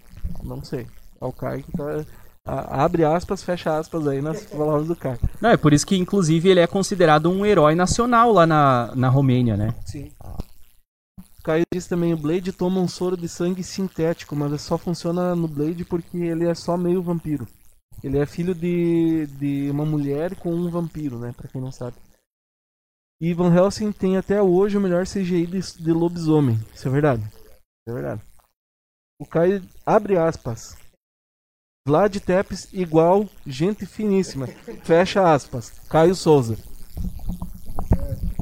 Não 0.43 0.63
sei. 0.63 0.87
É 1.21 1.25
o 1.25 1.33
Caio 1.33 1.63
que 1.63 1.73
tá. 1.73 2.05
A- 2.49 2.85
Abre 2.85 3.05
aspas, 3.05 3.43
fecha 3.43 3.77
aspas 3.77 4.07
aí 4.07 4.21
nas 4.23 4.45
palavras 4.47 4.87
do 4.87 4.95
cara. 4.95 5.19
Não, 5.41 5.51
é 5.51 5.57
por 5.57 5.73
isso 5.73 5.87
que, 5.87 5.97
inclusive, 5.97 6.49
ele 6.49 6.61
é 6.61 6.67
considerado 6.67 7.29
um 7.31 7.45
herói 7.45 7.75
nacional 7.75 8.33
lá 8.33 8.47
na, 8.47 8.93
na 8.95 9.09
Romênia, 9.09 9.57
né? 9.57 9.75
Sim. 9.85 10.13
Caio 11.43 11.65
disse 11.73 11.89
também, 11.89 12.13
o 12.13 12.17
Blade 12.17 12.53
toma 12.53 12.81
um 12.81 12.89
soro 12.89 13.17
de 13.17 13.29
sangue 13.29 13.63
sintético, 13.63 14.35
mas 14.35 14.61
só 14.63 14.77
funciona 14.77 15.35
no 15.37 15.47
Blade 15.47 15.85
porque 15.85 16.17
ele 16.19 16.45
é 16.45 16.55
só 16.55 16.77
meio 16.77 17.03
vampiro. 17.03 17.47
Ele 18.03 18.19
é 18.19 18.27
filho 18.27 18.55
de, 18.55 19.27
de 19.39 19.71
uma 19.71 19.85
mulher 19.87 20.35
com 20.37 20.53
um 20.53 20.69
vampiro, 20.69 21.19
né? 21.19 21.33
Pra 21.37 21.49
quem 21.49 21.61
não 21.61 21.71
sabe. 21.73 21.97
E 23.21 23.33
Van 23.33 23.55
Helsing 23.55 23.93
tem 23.93 24.17
até 24.17 24.43
hoje 24.43 24.77
o 24.77 24.81
melhor 24.81 25.07
CGI 25.07 25.47
de, 25.47 25.61
de 25.83 25.93
lobisomem. 25.93 26.61
Isso 26.75 26.87
é 26.87 26.91
verdade. 26.91 27.23
Isso 27.23 27.89
é 27.89 27.93
verdade. 27.93 28.23
O 29.19 29.25
Caio 29.25 29.63
abre 29.85 30.19
aspas. 30.19 30.77
Vlad 31.87 32.15
Tepes 32.17 32.69
igual 32.73 33.27
gente 33.47 33.87
finíssima. 33.87 34.47
Fecha 34.83 35.33
aspas. 35.33 35.71
Caio 35.89 36.15
Souza. 36.15 36.59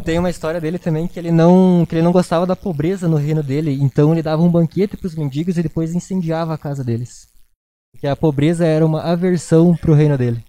Tem 0.04 0.18
uma 0.18 0.30
história 0.30 0.60
dele 0.60 0.78
também 0.78 1.06
que 1.06 1.18
ele 1.18 1.30
não 1.30 1.86
que 1.86 1.94
ele 1.94 2.02
não 2.02 2.12
gostava 2.12 2.44
da 2.44 2.56
pobreza 2.56 3.08
no 3.08 3.16
reino 3.16 3.42
dele, 3.42 3.72
então 3.80 4.12
ele 4.12 4.22
dava 4.22 4.42
um 4.42 4.50
banquete 4.50 4.96
pros 4.96 5.14
mendigos 5.14 5.56
e 5.56 5.62
depois 5.62 5.94
incendiava 5.94 6.52
a 6.52 6.58
casa 6.58 6.84
deles. 6.84 7.28
Porque 7.92 8.06
a 8.06 8.16
pobreza 8.16 8.66
era 8.66 8.84
uma 8.84 9.00
aversão 9.02 9.74
pro 9.76 9.94
reino 9.94 10.18
dele. 10.18 10.44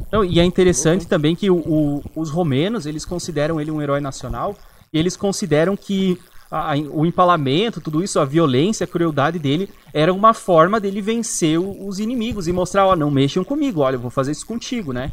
Então, 0.00 0.24
e 0.24 0.38
é 0.38 0.44
interessante 0.44 1.06
também 1.06 1.34
que 1.34 1.50
o- 1.50 1.56
o- 1.56 2.02
os 2.14 2.30
romenos, 2.30 2.86
eles 2.86 3.04
consideram 3.04 3.60
ele 3.60 3.70
um 3.70 3.82
herói 3.82 4.00
nacional, 4.00 4.56
e 4.92 4.98
eles 4.98 5.16
consideram 5.16 5.76
que 5.76 6.18
a- 6.50 6.74
o 6.92 7.04
empalamento, 7.04 7.80
tudo 7.80 8.02
isso, 8.02 8.20
a 8.20 8.24
violência, 8.24 8.84
a 8.84 8.86
crueldade 8.86 9.38
dele, 9.38 9.68
era 9.92 10.12
uma 10.12 10.32
forma 10.32 10.78
dele 10.78 11.00
vencer 11.00 11.58
o- 11.58 11.86
os 11.88 11.98
inimigos 11.98 12.46
e 12.46 12.52
mostrar, 12.52 12.86
ó, 12.86 12.94
não 12.94 13.10
mexam 13.10 13.42
comigo, 13.42 13.80
olha, 13.80 13.96
eu 13.96 14.00
vou 14.00 14.10
fazer 14.10 14.30
isso 14.32 14.46
contigo, 14.46 14.92
né? 14.92 15.10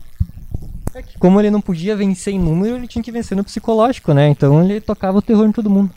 Como 1.20 1.40
ele 1.40 1.50
não 1.50 1.62
podia 1.62 1.96
vencer 1.96 2.34
em 2.34 2.40
número, 2.40 2.76
ele 2.76 2.88
tinha 2.88 3.04
que 3.04 3.12
vencer 3.12 3.36
no 3.36 3.44
psicológico, 3.44 4.14
né? 4.14 4.28
Então 4.30 4.62
ele 4.62 4.82
tocava 4.82 5.18
o 5.18 5.22
terror 5.22 5.48
em 5.48 5.52
todo 5.52 5.70
mundo. 5.70 5.90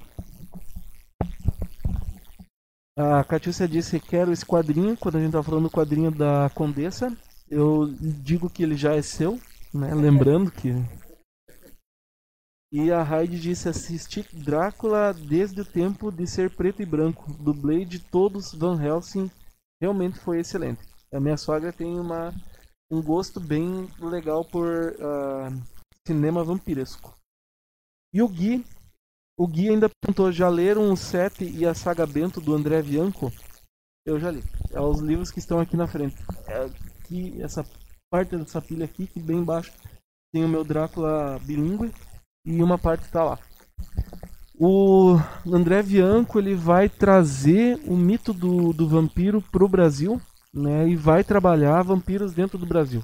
A 2.96 3.24
Catiúcia 3.24 3.66
disse 3.66 3.98
que 3.98 4.08
quero 4.08 4.32
esse 4.32 4.46
quadrinho, 4.46 4.96
quando 4.96 5.16
a 5.16 5.20
gente 5.20 5.32
tá 5.32 5.42
falando 5.42 5.64
do 5.64 5.70
quadrinho 5.70 6.12
da 6.12 6.48
Condessa. 6.54 7.12
Eu 7.48 7.86
digo 8.00 8.50
que 8.50 8.62
ele 8.62 8.76
já 8.76 8.94
é 8.94 9.02
seu, 9.02 9.40
né? 9.72 9.94
Lembrando 9.94 10.50
que. 10.50 10.70
E 12.72 12.90
a 12.90 13.02
Hyde 13.02 13.40
disse 13.40 13.68
assisti 13.68 14.26
Drácula 14.32 15.12
desde 15.12 15.60
o 15.60 15.64
tempo 15.64 16.10
de 16.10 16.26
ser 16.26 16.50
preto 16.50 16.82
e 16.82 16.86
branco. 16.86 17.32
Do 17.34 17.54
Blade, 17.54 17.98
todos 17.98 18.52
Van 18.52 18.82
Helsing 18.82 19.30
realmente 19.80 20.18
foi 20.18 20.40
excelente. 20.40 20.82
A 21.12 21.20
minha 21.20 21.36
sogra 21.36 21.72
tem 21.72 21.98
uma, 22.00 22.34
um 22.90 23.00
gosto 23.00 23.38
bem 23.38 23.88
legal 24.00 24.44
por 24.44 24.68
ah, 25.00 25.50
cinema 26.06 26.42
vampiresco. 26.42 27.16
E 28.12 28.20
o 28.20 28.28
Gui 28.28 28.64
o 29.36 29.48
Gui 29.48 29.68
ainda 29.68 29.90
perguntou, 30.00 30.30
já 30.30 30.48
leram 30.48 30.92
o 30.92 30.96
Sete 30.96 31.44
e 31.44 31.66
a 31.66 31.74
Saga 31.74 32.06
Bento 32.06 32.40
do 32.40 32.54
André 32.54 32.80
Bianco? 32.80 33.32
Eu 34.06 34.20
já 34.20 34.30
li. 34.30 34.44
É 34.70 34.80
os 34.80 35.00
livros 35.00 35.32
que 35.32 35.40
estão 35.40 35.58
aqui 35.58 35.76
na 35.76 35.88
frente. 35.88 36.16
É 36.46 36.70
aqui, 37.04 37.40
essa 37.40 37.64
parte 38.10 38.36
dessa 38.36 38.60
pilha 38.60 38.84
aqui, 38.84 39.06
que 39.06 39.20
bem 39.20 39.38
embaixo 39.38 39.72
tem 40.32 40.44
o 40.44 40.48
meu 40.48 40.64
Drácula 40.64 41.38
bilíngue 41.42 41.92
e 42.44 42.62
uma 42.62 42.78
parte 42.78 43.08
tá 43.08 43.22
lá. 43.22 43.38
O 44.58 45.16
André 45.46 45.82
Bianco 45.82 46.38
ele 46.38 46.54
vai 46.54 46.88
trazer 46.88 47.80
o 47.86 47.96
mito 47.96 48.32
do, 48.32 48.72
do 48.72 48.88
vampiro 48.88 49.42
pro 49.42 49.68
Brasil, 49.68 50.20
né? 50.52 50.88
E 50.88 50.96
vai 50.96 51.22
trabalhar 51.22 51.82
vampiros 51.82 52.32
dentro 52.32 52.58
do 52.58 52.66
Brasil. 52.66 53.02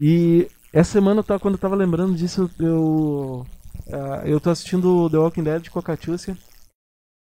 E 0.00 0.48
essa 0.72 0.92
semana, 0.92 1.22
quando 1.22 1.54
eu 1.54 1.60
tava 1.60 1.76
lembrando 1.76 2.14
disso, 2.14 2.50
eu 2.58 3.46
ah, 3.90 4.22
eu 4.24 4.40
tô 4.40 4.50
assistindo 4.50 5.08
The 5.10 5.18
Walking 5.18 5.42
Dead 5.42 5.68
com 5.68 5.78
a 5.78 5.82
Catiúcia 5.82 6.36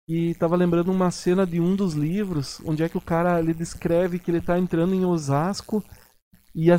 e 0.08 0.36
tava 0.36 0.56
lembrando 0.56 0.92
uma 0.92 1.10
cena 1.10 1.46
de 1.46 1.60
um 1.60 1.76
dos 1.76 1.94
livros 1.94 2.62
onde 2.64 2.84
é 2.84 2.90
que 2.90 2.98
o 2.98 3.02
cara 3.02 3.40
ele 3.40 3.54
descreve 3.54 4.20
que 4.20 4.30
ele 4.30 4.42
tá 4.42 4.60
entrando 4.60 4.94
em 4.94 5.04
Osasco 5.04 5.84
e 6.54 6.72
a 6.72 6.78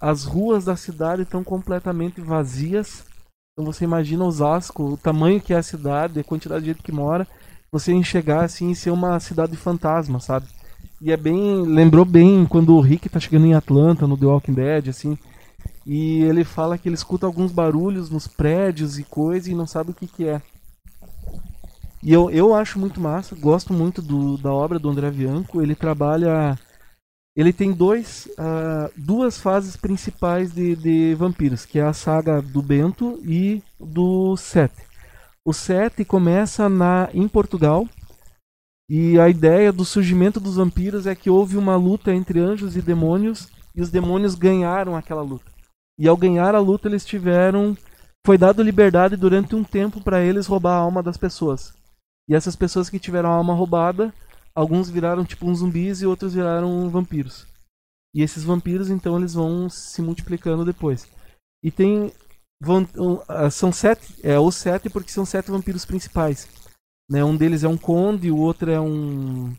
as 0.00 0.24
ruas 0.24 0.64
da 0.64 0.76
cidade 0.76 1.22
estão 1.22 1.44
completamente 1.44 2.20
vazias. 2.20 3.04
Então 3.52 3.70
você 3.70 3.84
imagina 3.84 4.24
Osasco, 4.24 4.92
o 4.92 4.96
tamanho 4.96 5.40
que 5.40 5.52
é 5.52 5.56
a 5.58 5.62
cidade, 5.62 6.20
a 6.20 6.24
quantidade 6.24 6.64
de 6.64 6.70
gente 6.70 6.82
que 6.82 6.92
mora, 6.92 7.26
você 7.70 7.92
enxergar 7.92 8.44
assim 8.44 8.70
e 8.70 8.76
ser 8.76 8.90
uma 8.90 9.18
cidade 9.20 9.56
fantasma, 9.56 10.20
sabe? 10.20 10.46
E 11.00 11.10
é 11.10 11.16
bem, 11.16 11.62
lembrou 11.66 12.04
bem 12.04 12.46
quando 12.46 12.74
o 12.74 12.80
Rick 12.80 13.08
tá 13.08 13.18
chegando 13.18 13.46
em 13.46 13.54
Atlanta 13.54 14.06
no 14.06 14.16
The 14.16 14.26
Walking 14.26 14.54
Dead, 14.54 14.88
assim. 14.88 15.18
E 15.84 16.22
ele 16.22 16.44
fala 16.44 16.78
que 16.78 16.88
ele 16.88 16.94
escuta 16.94 17.26
alguns 17.26 17.50
barulhos 17.50 18.08
nos 18.08 18.28
prédios 18.28 18.98
e 18.98 19.04
coisa 19.04 19.50
e 19.50 19.54
não 19.54 19.66
sabe 19.66 19.90
o 19.90 19.94
que, 19.94 20.06
que 20.06 20.28
é. 20.28 20.40
E 22.02 22.12
eu, 22.12 22.28
eu 22.30 22.52
acho 22.52 22.80
muito 22.80 23.00
massa, 23.00 23.36
gosto 23.36 23.72
muito 23.72 24.02
do, 24.02 24.36
da 24.36 24.52
obra 24.52 24.78
do 24.78 24.90
André 24.90 25.10
Bianco. 25.10 25.62
Ele 25.62 25.74
trabalha. 25.74 26.58
Ele 27.36 27.52
tem 27.52 27.72
dois, 27.72 28.28
ah, 28.36 28.90
duas 28.96 29.38
fases 29.38 29.76
principais 29.76 30.52
de, 30.52 30.76
de 30.76 31.14
vampiros, 31.14 31.64
que 31.64 31.78
é 31.78 31.82
a 31.82 31.92
saga 31.92 32.42
do 32.42 32.60
Bento 32.60 33.20
e 33.24 33.62
do 33.80 34.36
Sete. 34.36 34.82
O 35.44 35.52
Sete 35.52 36.04
começa 36.04 36.68
na, 36.68 37.08
em 37.14 37.28
Portugal. 37.28 37.86
E 38.90 39.18
a 39.18 39.28
ideia 39.28 39.72
do 39.72 39.84
surgimento 39.84 40.38
dos 40.40 40.56
vampiros 40.56 41.06
é 41.06 41.14
que 41.14 41.30
houve 41.30 41.56
uma 41.56 41.76
luta 41.76 42.12
entre 42.12 42.40
anjos 42.40 42.76
e 42.76 42.82
demônios 42.82 43.48
e 43.74 43.80
os 43.80 43.90
demônios 43.90 44.34
ganharam 44.34 44.96
aquela 44.96 45.22
luta. 45.22 45.50
E 45.98 46.08
ao 46.08 46.16
ganhar 46.16 46.54
a 46.54 46.60
luta, 46.60 46.88
eles 46.88 47.04
tiveram. 47.04 47.76
Foi 48.26 48.36
dado 48.36 48.62
liberdade 48.62 49.16
durante 49.16 49.54
um 49.54 49.64
tempo 49.64 50.00
para 50.00 50.22
eles 50.22 50.46
roubar 50.46 50.74
a 50.74 50.80
alma 50.80 51.02
das 51.02 51.16
pessoas. 51.16 51.72
E 52.32 52.34
essas 52.34 52.56
pessoas 52.56 52.88
que 52.88 52.98
tiveram 52.98 53.30
a 53.30 53.34
alma 53.34 53.52
roubada, 53.52 54.10
alguns 54.54 54.88
viraram 54.88 55.22
tipo 55.22 55.54
zumbis 55.54 56.00
e 56.00 56.06
outros 56.06 56.32
viraram 56.32 56.88
vampiros. 56.88 57.46
E 58.14 58.22
esses 58.22 58.42
vampiros, 58.42 58.88
então, 58.88 59.18
eles 59.18 59.34
vão 59.34 59.68
se 59.68 60.00
multiplicando 60.00 60.64
depois. 60.64 61.06
E 61.62 61.70
tem. 61.70 62.10
vão- 62.58 62.88
ah, 63.28 63.50
são 63.50 63.70
sete. 63.70 64.14
É 64.22 64.38
os 64.38 64.54
sete 64.56 64.88
porque 64.88 65.10
são 65.10 65.26
sete 65.26 65.50
vampiros 65.50 65.84
principais. 65.84 66.48
Né? 67.10 67.22
Um 67.22 67.36
deles 67.36 67.64
é 67.64 67.68
um 67.68 67.76
conde, 67.76 68.30
o 68.30 68.38
outro 68.38 68.70
é 68.70 68.80
um. 68.80 69.54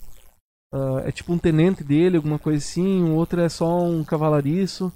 ah, 0.73 1.03
é 1.05 1.11
tipo 1.11 1.31
um 1.31 1.37
tenente 1.37 1.83
dele, 1.83 2.17
alguma 2.17 2.39
coisa 2.39 2.57
assim. 2.57 3.03
O 3.03 3.13
outro 3.13 3.39
é 3.39 3.49
só 3.49 3.83
um 3.83 4.03
cavalariço. 4.03 4.91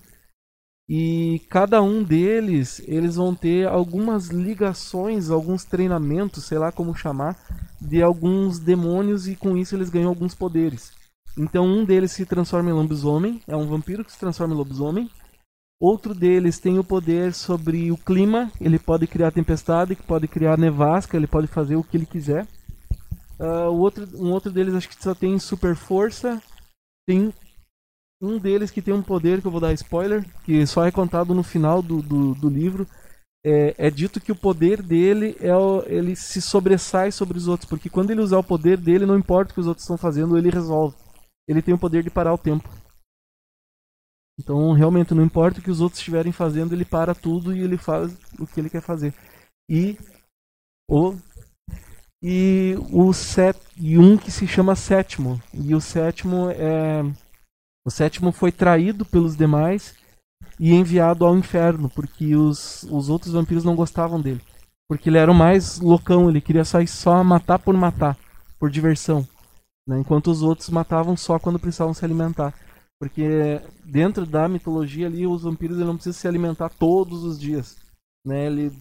E 0.90 1.42
cada 1.50 1.82
um 1.82 2.02
deles, 2.02 2.82
eles 2.88 3.16
vão 3.16 3.36
ter 3.36 3.68
algumas 3.68 4.28
ligações, 4.28 5.30
alguns 5.30 5.66
treinamentos, 5.66 6.46
sei 6.46 6.58
lá 6.58 6.72
como 6.72 6.96
chamar, 6.96 7.38
de 7.82 8.02
alguns 8.02 8.58
demônios 8.58 9.28
e 9.28 9.36
com 9.36 9.58
isso 9.58 9.76
eles 9.76 9.90
ganham 9.90 10.08
alguns 10.08 10.34
poderes. 10.34 10.94
Então 11.38 11.66
um 11.66 11.84
deles 11.84 12.14
se 12.14 12.26
transforma 12.26 12.70
em 12.70 12.74
lobisomem, 12.74 13.42
é 13.46 13.56
um 13.56 13.68
vampiro 13.68 14.04
que 14.06 14.12
se 14.12 14.20
transforma 14.20 14.54
em 14.54 14.58
lobisomem. 14.58 15.10
Outro 15.80 16.16
deles 16.16 16.58
tem 16.58 16.80
o 16.80 16.84
poder 16.84 17.34
sobre 17.34 17.92
o 17.92 17.98
clima, 17.98 18.52
ele 18.60 18.80
pode 18.80 19.06
criar 19.06 19.32
tempestade, 19.32 19.96
pode 19.96 20.28
criar 20.28 20.58
nevasca, 20.58 21.18
ele 21.18 21.28
pode 21.28 21.48
fazer 21.48 21.76
o 21.76 21.84
que 21.84 21.98
ele 21.98 22.06
quiser. 22.06 22.48
Ah, 23.40 23.70
o 23.70 23.78
outro, 23.78 24.08
um 24.16 24.32
outro 24.32 24.52
deles 24.52 24.74
acho 24.74 24.90
que 24.90 25.04
só 25.04 25.14
tem 25.14 25.38
super 25.38 25.76
força. 25.76 26.42
Tem 27.06 27.32
um 28.22 28.38
deles 28.38 28.72
que 28.72 28.82
tem 28.82 28.94
um 28.94 29.02
poder 29.02 29.42
que 29.42 29.48
eu 29.48 29.52
vou 29.52 29.62
dar 29.62 29.74
spoiler, 29.74 30.26
que 30.44 30.66
só 30.66 30.86
é 30.86 30.92
contado 30.92 31.34
no 31.36 31.44
final 31.44 31.82
do, 31.82 32.02
do, 32.02 32.34
do 32.36 32.50
livro. 32.50 32.88
É, 33.46 33.88
é 33.88 33.90
dito 33.90 34.20
que 34.20 34.32
o 34.32 34.36
poder 34.36 34.82
dele 34.82 35.38
é 35.40 35.56
o, 35.56 35.84
ele 35.86 36.16
se 36.16 36.42
sobressai 36.42 37.12
sobre 37.12 37.38
os 37.38 37.48
outros, 37.48 37.70
porque 37.70 37.90
quando 37.90 38.12
ele 38.12 38.22
usar 38.22 38.40
o 38.40 38.44
poder 38.44 38.78
dele, 38.78 39.06
não 39.06 39.18
importa 39.18 39.52
o 39.52 39.54
que 39.54 39.62
os 39.62 39.68
outros 39.68 39.84
estão 39.84 39.98
fazendo, 39.98 40.38
ele 40.38 40.50
resolve. 40.50 40.96
Ele 41.48 41.62
tem 41.62 41.74
o 41.74 41.80
poder 41.80 42.04
de 42.04 42.10
parar 42.10 42.34
o 42.34 42.38
tempo. 42.38 42.68
Então, 44.40 44.74
realmente, 44.74 45.14
não 45.14 45.24
importa 45.24 45.60
o 45.60 45.64
que 45.64 45.72
os 45.72 45.82
outros 45.82 46.00
estiverem 46.00 46.32
fazendo, 46.32 46.74
ele 46.74 46.86
para 46.86 47.16
tudo 47.16 47.56
e 47.56 47.62
ele 47.62 47.78
faz 47.78 48.16
o 48.40 48.46
que 48.46 48.60
ele 48.60 48.70
quer 48.70 48.82
fazer. 48.82 49.14
E 49.70 49.98
o 50.90 51.16
e 52.22 52.76
o 52.92 53.14
set, 53.14 53.58
e 53.78 53.98
um 53.98 54.18
que 54.18 54.32
se 54.32 54.48
chama 54.48 54.76
sétimo. 54.76 55.42
E 55.54 55.74
o 55.76 55.82
sétimo 55.82 56.50
é 56.50 57.04
o 57.88 57.90
sétimo 57.90 58.34
foi 58.34 58.52
traído 58.52 59.06
pelos 59.06 59.38
demais 59.38 59.96
e 60.60 60.74
enviado 60.74 61.26
ao 61.26 61.38
inferno, 61.38 61.90
porque 61.90 62.36
os, 62.36 62.84
os 62.84 63.08
outros 63.08 63.32
vampiros 63.32 63.64
não 63.64 63.78
gostavam 63.78 64.20
dele. 64.20 64.42
Porque 64.90 65.10
ele 65.10 65.18
era 65.18 65.32
o 65.32 65.34
mais 65.34 65.80
loucão, 65.80 66.30
ele 66.30 66.42
queria 66.42 66.66
sair 66.66 66.86
só 66.86 67.24
matar 67.24 67.60
por 67.60 67.74
matar, 67.78 68.18
por 68.60 68.70
diversão. 68.70 69.26
né? 69.88 69.98
Enquanto 70.00 70.30
os 70.30 70.42
outros 70.42 70.68
matavam 70.68 71.16
só 71.16 71.40
quando 71.40 71.60
precisavam 71.60 71.94
se 71.94 72.04
alimentar. 72.04 72.54
Porque 73.00 73.62
dentro 73.86 74.26
da 74.26 74.50
mitologia 74.50 75.08
ali, 75.08 75.26
os 75.26 75.44
vampiros 75.44 75.78
não 75.78 75.96
precisam 75.96 76.20
se 76.20 76.28
alimentar 76.28 76.68
todos 76.68 77.24
os 77.24 77.40
dias. 77.40 77.78
Né? 78.26 78.48
Ele 78.48 78.78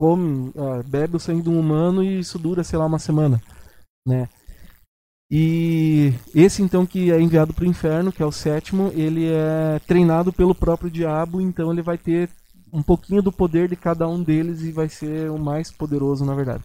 come, 0.00 0.50
ah, 0.56 0.82
bebe 0.82 1.16
o 1.16 1.20
sangue 1.20 1.42
de 1.42 1.50
um 1.50 1.60
humano 1.60 2.02
e 2.02 2.20
isso 2.20 2.38
dura, 2.38 2.64
sei 2.64 2.78
lá, 2.78 2.86
uma 2.86 2.98
semana. 2.98 3.38
Né? 4.08 4.26
E 5.30 6.12
esse 6.34 6.62
então 6.62 6.86
que 6.86 7.10
é 7.10 7.20
enviado 7.20 7.52
para 7.52 7.64
o 7.64 7.68
inferno, 7.68 8.12
que 8.12 8.22
é 8.22 8.26
o 8.26 8.32
sétimo, 8.32 8.92
ele 8.94 9.26
é 9.26 9.80
treinado 9.86 10.32
pelo 10.32 10.54
próprio 10.54 10.90
diabo, 10.90 11.40
então 11.40 11.72
ele 11.72 11.82
vai 11.82 11.98
ter 11.98 12.30
um 12.72 12.82
pouquinho 12.82 13.22
do 13.22 13.32
poder 13.32 13.68
de 13.68 13.76
cada 13.76 14.08
um 14.08 14.22
deles 14.22 14.62
e 14.62 14.70
vai 14.70 14.88
ser 14.88 15.30
o 15.30 15.38
mais 15.38 15.70
poderoso, 15.70 16.24
na 16.24 16.34
verdade. 16.34 16.62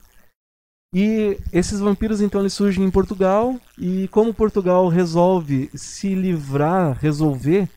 E 0.93 1.37
esses 1.53 1.79
vampiros 1.79 2.21
então 2.21 2.41
eles 2.41 2.53
surgem 2.53 2.83
em 2.83 2.91
Portugal 2.91 3.55
e 3.77 4.09
como 4.09 4.33
Portugal 4.33 4.89
resolve 4.89 5.69
se 5.73 6.13
livrar, 6.13 6.97
resolver 6.99 7.69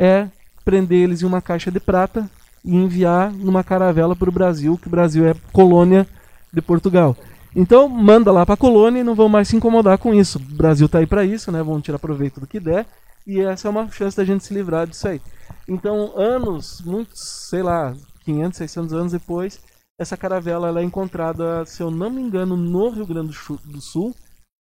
é 0.00 0.28
prender 0.64 1.02
eles 1.02 1.22
em 1.22 1.26
uma 1.26 1.42
caixa 1.42 1.70
de 1.70 1.78
prata 1.78 2.28
e 2.64 2.74
enviar 2.74 3.30
numa 3.30 3.62
caravela 3.62 4.16
para 4.16 4.30
o 4.30 4.32
Brasil, 4.32 4.78
que 4.78 4.86
o 4.86 4.90
Brasil 4.90 5.26
é 5.26 5.34
colônia 5.52 6.06
de 6.50 6.62
Portugal. 6.62 7.14
Então 7.54 7.88
manda 7.88 8.30
lá 8.30 8.46
para 8.46 8.54
a 8.54 8.58
colônia 8.58 9.00
e 9.00 9.04
não 9.04 9.14
vão 9.14 9.28
mais 9.28 9.48
se 9.48 9.56
incomodar 9.56 9.98
com 9.98 10.14
isso. 10.14 10.38
O 10.38 10.56
Brasil 10.56 10.86
está 10.86 10.98
aí 10.98 11.06
para 11.06 11.24
isso, 11.24 11.50
né? 11.50 11.62
Vão 11.62 11.80
tirar 11.80 11.98
proveito 11.98 12.40
do 12.40 12.46
que 12.46 12.60
der 12.60 12.86
e 13.26 13.40
essa 13.40 13.68
é 13.68 13.70
uma 13.70 13.90
chance 13.90 14.16
da 14.16 14.24
gente 14.24 14.44
se 14.44 14.54
livrar 14.54 14.86
disso 14.86 15.08
aí. 15.08 15.20
Então 15.68 16.16
anos, 16.16 16.80
muitos, 16.80 17.20
sei 17.48 17.62
lá, 17.62 17.94
500, 18.24 18.58
600 18.58 18.92
anos 18.92 19.12
depois, 19.12 19.60
essa 19.98 20.16
caravela 20.16 20.68
ela 20.68 20.80
é 20.80 20.84
encontrada, 20.84 21.64
se 21.66 21.82
eu 21.82 21.90
não 21.90 22.10
me 22.10 22.20
engano, 22.22 22.56
no 22.56 22.88
Rio 22.90 23.06
Grande 23.06 23.36
do 23.64 23.80
Sul, 23.80 24.14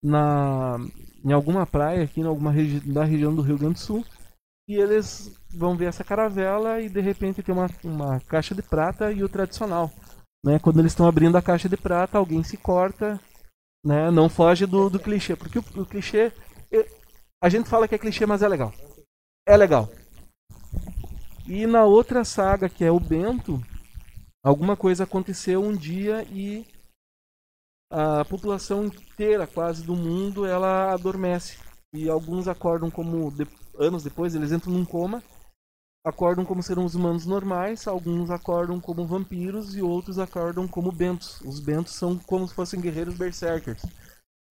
na 0.03 0.77
em 1.23 1.31
alguma 1.31 1.67
praia 1.67 2.03
aqui, 2.03 2.21
em 2.21 2.25
alguma 2.25 2.51
regi 2.51 2.79
da 2.79 3.03
região 3.03 3.35
do 3.35 3.43
Rio 3.43 3.57
Grande 3.57 3.75
do 3.75 3.79
Sul, 3.79 4.03
e 4.67 4.75
eles 4.75 5.37
vão 5.53 5.75
ver 5.75 5.85
essa 5.85 6.03
caravela 6.03 6.81
e 6.81 6.89
de 6.89 6.99
repente 6.99 7.43
tem 7.43 7.53
uma, 7.53 7.69
uma 7.83 8.19
caixa 8.21 8.55
de 8.55 8.63
prata 8.63 9.11
e 9.11 9.23
o 9.23 9.29
tradicional 9.29 9.91
né? 10.45 10.59
Quando 10.59 10.79
eles 10.79 10.91
estão 10.91 11.07
abrindo 11.07 11.37
a 11.37 11.41
caixa 11.41 11.69
de 11.69 11.77
prata, 11.77 12.17
alguém 12.17 12.43
se 12.43 12.57
corta, 12.57 13.19
né? 13.85 14.09
Não 14.11 14.29
foge 14.29 14.65
do, 14.65 14.89
do 14.89 14.99
clichê, 14.99 15.35
porque 15.35 15.59
o, 15.59 15.63
o 15.81 15.85
clichê, 15.85 16.31
eu, 16.69 16.85
a 17.41 17.49
gente 17.49 17.69
fala 17.69 17.87
que 17.87 17.95
é 17.95 17.97
clichê, 17.97 18.25
mas 18.25 18.41
é 18.41 18.47
legal. 18.47 18.73
É 19.47 19.55
legal. 19.55 19.89
E 21.47 21.65
na 21.65 21.83
outra 21.83 22.23
saga, 22.23 22.69
que 22.69 22.83
é 22.83 22.91
o 22.91 22.99
Bento, 22.99 23.61
alguma 24.43 24.77
coisa 24.77 25.03
aconteceu 25.03 25.61
um 25.61 25.75
dia 25.75 26.23
e 26.31 26.65
a 27.91 28.23
população 28.23 28.85
inteira, 28.85 29.45
quase 29.45 29.83
do 29.83 29.95
mundo, 29.95 30.45
ela 30.45 30.93
adormece. 30.93 31.57
E 31.93 32.09
alguns 32.09 32.47
acordam 32.47 32.89
como 32.89 33.29
de, 33.31 33.45
anos 33.77 34.03
depois, 34.03 34.33
eles 34.33 34.51
entram 34.51 34.71
num 34.71 34.85
coma 34.85 35.21
acordam 36.03 36.43
como 36.43 36.63
seres 36.63 36.95
humanos 36.95 37.25
normais, 37.25 37.87
alguns 37.87 38.29
acordam 38.29 38.79
como 38.79 39.05
vampiros 39.05 39.75
e 39.75 39.81
outros 39.81 40.17
acordam 40.17 40.67
como 40.67 40.91
bentos. 40.91 41.41
Os 41.41 41.59
bentos 41.59 41.93
são 41.93 42.17
como 42.17 42.47
se 42.47 42.53
fossem 42.53 42.81
guerreiros 42.81 43.17
berserkers. 43.17 43.81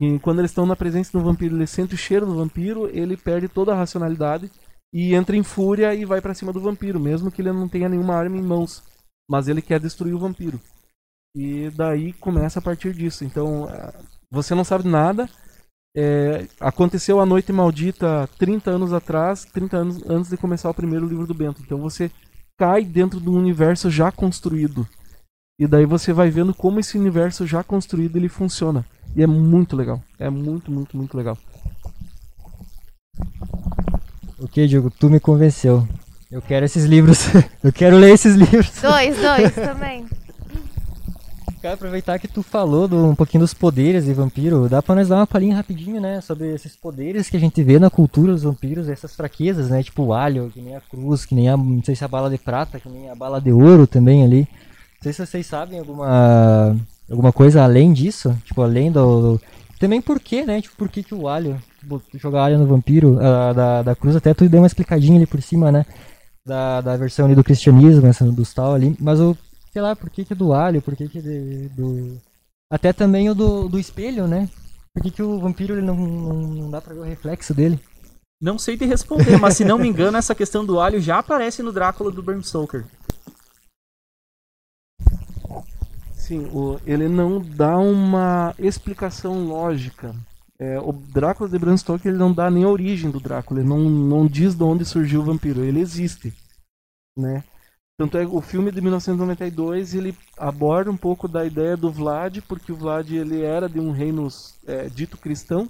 E 0.00 0.18
quando 0.20 0.38
eles 0.38 0.50
estão 0.50 0.64
na 0.64 0.76
presença 0.76 1.12
do 1.12 1.24
vampiro, 1.24 1.56
ele 1.56 1.66
sente 1.66 1.94
o 1.94 1.98
cheiro 1.98 2.24
do 2.24 2.36
vampiro, 2.36 2.88
ele 2.88 3.16
perde 3.16 3.48
toda 3.48 3.72
a 3.72 3.76
racionalidade 3.76 4.50
e 4.92 5.14
entra 5.14 5.36
em 5.36 5.42
fúria 5.42 5.94
e 5.94 6.04
vai 6.04 6.20
para 6.20 6.34
cima 6.34 6.52
do 6.52 6.60
vampiro, 6.60 6.98
mesmo 6.98 7.30
que 7.30 7.42
ele 7.42 7.52
não 7.52 7.68
tenha 7.68 7.88
nenhuma 7.88 8.14
arma 8.14 8.36
em 8.36 8.42
mãos, 8.42 8.82
mas 9.28 9.46
ele 9.46 9.60
quer 9.60 9.78
destruir 9.78 10.14
o 10.14 10.18
vampiro. 10.18 10.60
E 11.36 11.70
daí 11.70 12.12
começa 12.14 12.58
a 12.58 12.62
partir 12.62 12.92
disso. 12.94 13.24
Então, 13.24 13.68
eh, 13.68 13.92
você 14.30 14.54
não 14.54 14.64
sabe 14.64 14.88
nada, 14.88 15.28
é, 15.96 16.46
aconteceu 16.60 17.20
a 17.20 17.26
Noite 17.26 17.52
Maldita 17.52 18.28
30 18.38 18.70
anos 18.70 18.92
atrás, 18.92 19.44
30 19.44 19.76
anos 19.76 20.02
antes 20.08 20.30
de 20.30 20.36
começar 20.36 20.70
o 20.70 20.74
primeiro 20.74 21.06
livro 21.06 21.26
do 21.26 21.34
Bento. 21.34 21.62
Então 21.62 21.78
você 21.78 22.10
cai 22.58 22.84
dentro 22.84 23.20
de 23.20 23.28
um 23.28 23.36
universo 23.36 23.90
já 23.90 24.12
construído. 24.12 24.86
E 25.58 25.66
daí 25.66 25.84
você 25.84 26.12
vai 26.12 26.30
vendo 26.30 26.54
como 26.54 26.80
esse 26.80 26.96
universo 26.96 27.46
já 27.46 27.62
construído 27.62 28.16
ele 28.16 28.28
funciona. 28.28 28.84
E 29.14 29.22
é 29.22 29.26
muito 29.26 29.76
legal. 29.76 30.02
É 30.18 30.30
muito, 30.30 30.70
muito, 30.70 30.96
muito 30.96 31.16
legal. 31.16 31.36
Ok, 34.38 34.66
Diego, 34.66 34.90
tu 34.90 35.10
me 35.10 35.20
convenceu. 35.20 35.86
Eu 36.30 36.40
quero 36.40 36.64
esses 36.64 36.84
livros. 36.84 37.26
Eu 37.62 37.72
quero 37.72 37.98
ler 37.98 38.14
esses 38.14 38.36
livros. 38.36 38.80
Dois, 38.80 39.16
dois 39.16 39.52
também. 39.56 40.06
Quero 41.60 41.74
aproveitar 41.74 42.18
que 42.18 42.26
tu 42.26 42.42
falou 42.42 42.88
do, 42.88 43.10
um 43.10 43.14
pouquinho 43.14 43.42
dos 43.42 43.52
poderes 43.52 44.06
de 44.06 44.14
vampiro, 44.14 44.66
dá 44.66 44.80
pra 44.80 44.94
nós 44.94 45.08
dar 45.08 45.16
uma 45.16 45.26
palhinha 45.26 45.54
rapidinho, 45.54 46.00
né? 46.00 46.22
Sobre 46.22 46.54
esses 46.54 46.74
poderes 46.74 47.28
que 47.28 47.36
a 47.36 47.40
gente 47.40 47.62
vê 47.62 47.78
na 47.78 47.90
cultura 47.90 48.32
dos 48.32 48.44
vampiros, 48.44 48.88
essas 48.88 49.14
fraquezas, 49.14 49.68
né? 49.68 49.82
Tipo 49.82 50.04
o 50.04 50.14
alho, 50.14 50.50
que 50.54 50.58
nem 50.58 50.74
a 50.74 50.80
cruz, 50.80 51.26
que 51.26 51.34
nem 51.34 51.50
a. 51.50 51.58
Não 51.58 51.82
sei 51.84 51.94
se 51.94 52.02
a 52.02 52.08
bala 52.08 52.30
de 52.30 52.38
prata, 52.38 52.80
que 52.80 52.88
nem 52.88 53.10
a 53.10 53.14
bala 53.14 53.38
de 53.42 53.52
ouro 53.52 53.86
também 53.86 54.24
ali. 54.24 54.40
Não 54.40 55.02
sei 55.02 55.12
se 55.12 55.26
vocês 55.26 55.46
sabem 55.46 55.78
alguma. 55.78 56.78
alguma 57.10 57.30
coisa 57.30 57.62
além 57.62 57.92
disso. 57.92 58.34
Tipo, 58.46 58.62
além 58.62 58.90
do. 58.90 59.34
do... 59.34 59.40
Também 59.78 60.00
por 60.00 60.18
quê, 60.18 60.46
né? 60.46 60.62
Tipo, 60.62 60.76
por 60.76 60.88
que, 60.88 61.02
que 61.02 61.14
o 61.14 61.28
alho. 61.28 61.60
Tipo, 61.78 62.02
jogar 62.14 62.44
alho 62.44 62.58
no 62.58 62.66
vampiro, 62.66 63.16
uh, 63.16 63.54
da, 63.54 63.82
da 63.82 63.94
cruz, 63.94 64.16
até 64.16 64.32
tu 64.32 64.48
deu 64.48 64.62
uma 64.62 64.66
explicadinha 64.66 65.18
ali 65.18 65.26
por 65.26 65.42
cima, 65.42 65.70
né? 65.70 65.84
Da, 66.46 66.80
da 66.80 66.96
versão 66.96 67.26
ali 67.26 67.34
do 67.34 67.44
cristianismo, 67.44 68.06
essa 68.06 68.24
dos 68.24 68.54
tal 68.54 68.72
ali. 68.72 68.96
Mas 68.98 69.20
o 69.20 69.36
sei 69.70 69.80
lá, 69.82 69.94
por 69.94 70.10
que, 70.10 70.24
que 70.24 70.32
é 70.32 70.36
do 70.36 70.52
alho, 70.52 70.82
por 70.82 70.96
que, 70.96 71.08
que 71.08 71.18
é 71.18 71.68
do. 71.74 72.20
Até 72.70 72.92
também 72.92 73.30
o 73.30 73.34
do, 73.34 73.68
do 73.68 73.78
espelho, 73.78 74.26
né? 74.26 74.48
Por 74.94 75.02
que, 75.02 75.10
que 75.10 75.22
o 75.22 75.38
vampiro 75.38 75.74
ele 75.74 75.82
não, 75.82 75.96
não, 75.96 76.34
não 76.34 76.70
dá 76.70 76.80
pra 76.80 76.94
ver 76.94 77.00
o 77.00 77.04
reflexo 77.04 77.54
dele? 77.54 77.80
Não 78.40 78.58
sei 78.58 78.76
te 78.76 78.86
responder, 78.86 79.38
mas 79.38 79.56
se 79.56 79.64
não 79.64 79.78
me 79.78 79.86
engano, 79.86 80.16
essa 80.16 80.34
questão 80.34 80.64
do 80.64 80.80
alho 80.80 81.00
já 81.00 81.18
aparece 81.18 81.62
no 81.62 81.72
Drácula 81.72 82.10
do 82.10 82.22
Bram 82.22 82.42
Stoker. 82.42 82.84
Sim, 86.14 86.48
o, 86.52 86.80
ele 86.86 87.08
não 87.08 87.40
dá 87.40 87.76
uma 87.76 88.54
explicação 88.58 89.44
lógica. 89.46 90.14
É, 90.58 90.78
o 90.78 90.92
Drácula 90.92 91.48
de 91.48 91.58
Bram 91.58 91.76
Stoker 91.76 92.10
ele 92.10 92.18
não 92.18 92.32
dá 92.32 92.50
nem 92.50 92.64
a 92.64 92.68
origem 92.68 93.10
do 93.10 93.20
Drácula, 93.20 93.60
ele 93.60 93.68
não, 93.68 93.78
não 93.78 94.26
diz 94.26 94.54
de 94.54 94.62
onde 94.62 94.84
surgiu 94.84 95.20
o 95.20 95.24
vampiro, 95.24 95.64
ele 95.64 95.80
existe, 95.80 96.32
né? 97.18 97.42
Tanto 98.00 98.16
é 98.16 98.26
o 98.26 98.40
filme 98.40 98.72
de 98.72 98.80
1992 98.80 99.94
ele 99.94 100.16
aborda 100.38 100.90
um 100.90 100.96
pouco 100.96 101.28
da 101.28 101.44
ideia 101.44 101.76
do 101.76 101.92
Vlad, 101.92 102.38
porque 102.48 102.72
o 102.72 102.74
Vlad 102.74 103.10
ele 103.10 103.42
era 103.42 103.68
de 103.68 103.78
um 103.78 103.90
reino 103.90 104.26
é, 104.66 104.88
dito 104.88 105.18
cristão, 105.18 105.68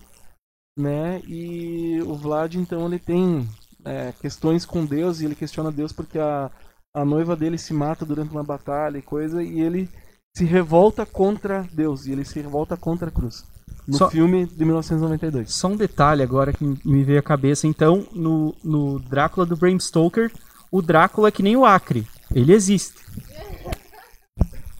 né? 0.78 1.20
E 1.26 2.00
o 2.06 2.14
Vlad 2.14 2.54
então 2.54 2.86
ele 2.86 3.00
tem 3.00 3.48
é, 3.84 4.12
questões 4.20 4.64
com 4.64 4.86
Deus 4.86 5.20
e 5.20 5.24
ele 5.24 5.34
questiona 5.34 5.72
Deus 5.72 5.92
porque 5.92 6.20
a, 6.20 6.48
a 6.94 7.04
noiva 7.04 7.34
dele 7.34 7.58
se 7.58 7.74
mata 7.74 8.06
durante 8.06 8.30
uma 8.30 8.44
batalha 8.44 8.98
e 8.98 9.02
coisa 9.02 9.42
e 9.42 9.60
ele 9.60 9.88
se 10.32 10.44
revolta 10.44 11.04
contra 11.04 11.66
Deus 11.72 12.06
e 12.06 12.12
ele 12.12 12.24
se 12.24 12.40
revolta 12.40 12.76
contra 12.76 13.08
a 13.08 13.12
cruz. 13.12 13.44
No 13.88 13.98
só, 13.98 14.08
filme 14.08 14.46
de 14.46 14.64
1992. 14.64 15.52
Só 15.52 15.66
um 15.66 15.76
detalhe 15.76 16.22
agora 16.22 16.52
que 16.52 16.64
me 16.64 17.02
veio 17.02 17.18
à 17.18 17.22
cabeça. 17.22 17.66
Então, 17.66 18.06
no, 18.12 18.54
no 18.62 19.00
Drácula 19.00 19.44
do 19.44 19.56
Bram 19.56 19.80
Stoker, 19.80 20.30
o 20.70 20.80
Drácula 20.80 21.26
é 21.26 21.32
que 21.32 21.42
nem 21.42 21.56
o 21.56 21.64
Acre. 21.64 22.06
Ele 22.34 22.52
existe. 22.52 22.98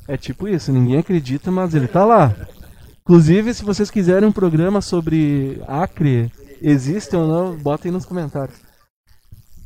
É 0.06 0.16
tipo 0.16 0.48
isso, 0.48 0.72
ninguém 0.72 0.98
acredita, 0.98 1.50
mas 1.50 1.74
ele 1.74 1.88
tá 1.88 2.04
lá. 2.04 2.34
Inclusive, 3.02 3.54
se 3.54 3.64
vocês 3.64 3.90
quiserem 3.90 4.28
um 4.28 4.32
programa 4.32 4.80
sobre 4.80 5.62
Acre, 5.66 6.30
existe 6.62 7.14
ou 7.16 7.26
não, 7.26 7.56
botem 7.56 7.90
nos 7.90 8.04
comentários. 8.04 8.56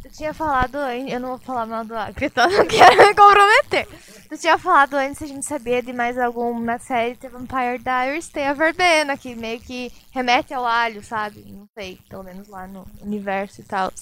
Eu 0.04 0.10
tinha 0.10 0.32
falado 0.32 0.76
antes, 0.76 1.12
eu 1.12 1.20
não 1.20 1.30
vou 1.30 1.38
falar 1.38 1.66
mal 1.66 1.84
do 1.84 1.94
Acre, 1.94 2.30
tá? 2.30 2.46
Não 2.48 2.66
quero 2.66 2.96
me 2.96 3.14
comprometer. 3.14 3.88
Eu 4.30 4.38
tinha 4.38 4.56
falado 4.58 4.94
antes 4.94 5.18
se 5.18 5.24
a 5.24 5.26
gente 5.26 5.44
sabia 5.44 5.82
de 5.82 5.92
mais 5.92 6.18
alguma 6.18 6.78
série 6.78 7.16
The 7.16 7.28
Vampire 7.28 7.78
Diaries, 7.78 8.28
tem 8.28 8.46
a 8.46 8.52
verbena, 8.52 9.16
que 9.16 9.34
meio 9.34 9.60
que 9.60 9.92
remete 10.12 10.54
ao 10.54 10.64
alho, 10.64 11.02
sabe? 11.02 11.44
Não 11.48 11.66
sei, 11.74 11.98
pelo 12.08 12.22
menos 12.22 12.48
lá 12.48 12.66
no 12.66 12.86
universo 13.02 13.60
e 13.60 13.64
tal. 13.64 13.92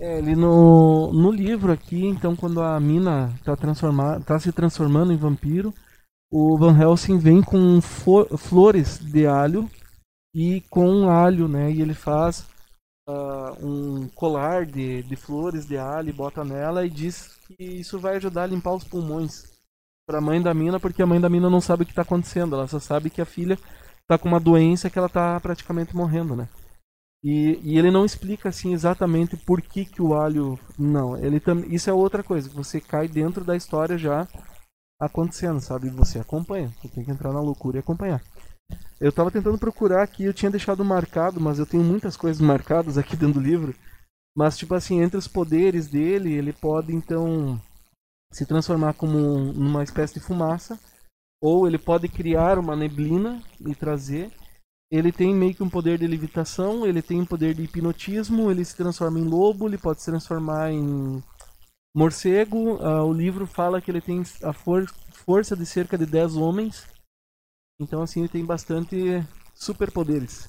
É, 0.00 0.18
ele 0.18 0.36
no, 0.36 1.12
no 1.12 1.30
livro 1.32 1.72
aqui, 1.72 2.06
então 2.06 2.36
quando 2.36 2.62
a 2.62 2.78
mina 2.78 3.34
tá, 3.44 3.56
transformar, 3.56 4.20
tá 4.20 4.38
se 4.38 4.52
transformando 4.52 5.12
em 5.12 5.16
vampiro, 5.16 5.74
o 6.30 6.56
Van 6.56 6.78
Helsing 6.78 7.18
vem 7.18 7.42
com 7.42 7.80
flores 7.80 8.98
de 8.98 9.26
alho 9.26 9.68
e 10.34 10.60
com 10.70 11.08
alho, 11.08 11.48
né? 11.48 11.72
E 11.72 11.80
ele 11.80 11.94
faz 11.94 12.46
uh, 13.08 13.66
um 13.66 14.08
colar 14.10 14.66
de, 14.66 15.02
de 15.02 15.16
flores 15.16 15.66
de 15.66 15.76
alho, 15.76 16.14
bota 16.14 16.44
nela 16.44 16.86
e 16.86 16.90
diz 16.90 17.36
que 17.46 17.64
isso 17.64 17.98
vai 17.98 18.16
ajudar 18.16 18.44
a 18.44 18.46
limpar 18.46 18.74
os 18.74 18.84
pulmões 18.84 19.50
para 20.06 20.18
a 20.18 20.22
mãe 20.22 20.40
da 20.40 20.54
mina, 20.54 20.78
porque 20.78 21.02
a 21.02 21.06
mãe 21.06 21.20
da 21.20 21.28
mina 21.28 21.50
não 21.50 21.60
sabe 21.60 21.82
o 21.82 21.86
que 21.86 21.92
está 21.92 22.02
acontecendo, 22.02 22.54
ela 22.54 22.68
só 22.68 22.78
sabe 22.78 23.10
que 23.10 23.20
a 23.20 23.26
filha 23.26 23.58
está 24.02 24.16
com 24.16 24.28
uma 24.28 24.40
doença 24.40 24.88
que 24.88 24.98
ela 24.98 25.08
está 25.08 25.38
praticamente 25.40 25.94
morrendo, 25.94 26.36
né? 26.36 26.48
E, 27.22 27.58
e, 27.62 27.78
ele 27.78 27.90
não 27.90 28.04
explica 28.04 28.48
assim 28.48 28.72
exatamente 28.72 29.36
por 29.36 29.60
que, 29.60 29.84
que 29.84 30.00
o 30.00 30.14
alho. 30.14 30.58
Não, 30.78 31.16
ele 31.16 31.40
tam... 31.40 31.60
isso 31.66 31.90
é 31.90 31.92
outra 31.92 32.22
coisa. 32.22 32.48
Você 32.50 32.80
cai 32.80 33.08
dentro 33.08 33.44
da 33.44 33.56
história 33.56 33.98
já 33.98 34.26
acontecendo, 35.00 35.60
sabe? 35.60 35.90
Você 35.90 36.18
acompanha. 36.18 36.72
Você 36.80 36.88
tem 36.88 37.04
que 37.04 37.10
entrar 37.10 37.32
na 37.32 37.40
loucura 37.40 37.76
e 37.76 37.80
acompanhar. 37.80 38.22
Eu 39.00 39.10
estava 39.10 39.30
tentando 39.30 39.58
procurar 39.58 40.02
aqui, 40.02 40.24
eu 40.24 40.34
tinha 40.34 40.50
deixado 40.50 40.84
marcado, 40.84 41.40
mas 41.40 41.58
eu 41.58 41.66
tenho 41.66 41.82
muitas 41.82 42.16
coisas 42.16 42.40
marcadas 42.40 42.98
aqui 42.98 43.16
dentro 43.16 43.40
do 43.40 43.46
livro. 43.46 43.74
Mas, 44.36 44.56
tipo 44.56 44.74
assim, 44.74 45.00
entre 45.00 45.16
os 45.16 45.26
poderes 45.26 45.88
dele, 45.88 46.32
ele 46.32 46.52
pode 46.52 46.94
então 46.94 47.60
se 48.32 48.44
transformar 48.46 48.94
como 48.94 49.18
um, 49.18 49.52
numa 49.52 49.82
espécie 49.82 50.14
de 50.14 50.20
fumaça, 50.20 50.78
ou 51.42 51.66
ele 51.66 51.78
pode 51.78 52.08
criar 52.08 52.58
uma 52.58 52.76
neblina 52.76 53.42
e 53.60 53.74
trazer 53.74 54.30
Ele 54.90 55.12
tem 55.12 55.34
meio 55.34 55.54
que 55.54 55.62
um 55.62 55.68
poder 55.68 55.98
de 55.98 56.06
levitação, 56.06 56.86
ele 56.86 57.02
tem 57.02 57.20
um 57.20 57.26
poder 57.26 57.54
de 57.54 57.62
hipnotismo, 57.62 58.50
ele 58.50 58.64
se 58.64 58.74
transforma 58.74 59.18
em 59.18 59.24
lobo, 59.24 59.68
ele 59.68 59.76
pode 59.76 60.00
se 60.00 60.06
transformar 60.06 60.72
em 60.72 61.22
morcego. 61.94 62.78
Ah, 62.80 63.04
o 63.04 63.12
livro 63.12 63.46
fala 63.46 63.80
que 63.80 63.90
ele 63.90 64.00
tem 64.00 64.22
a 64.42 64.52
for 64.52 64.86
força 65.12 65.54
de 65.54 65.66
cerca 65.66 65.98
de 65.98 66.06
10 66.06 66.36
homens. 66.36 66.86
Então, 67.78 68.02
assim, 68.02 68.20
ele 68.20 68.30
tem 68.30 68.44
bastante 68.44 69.22
superpoderes. 69.54 70.48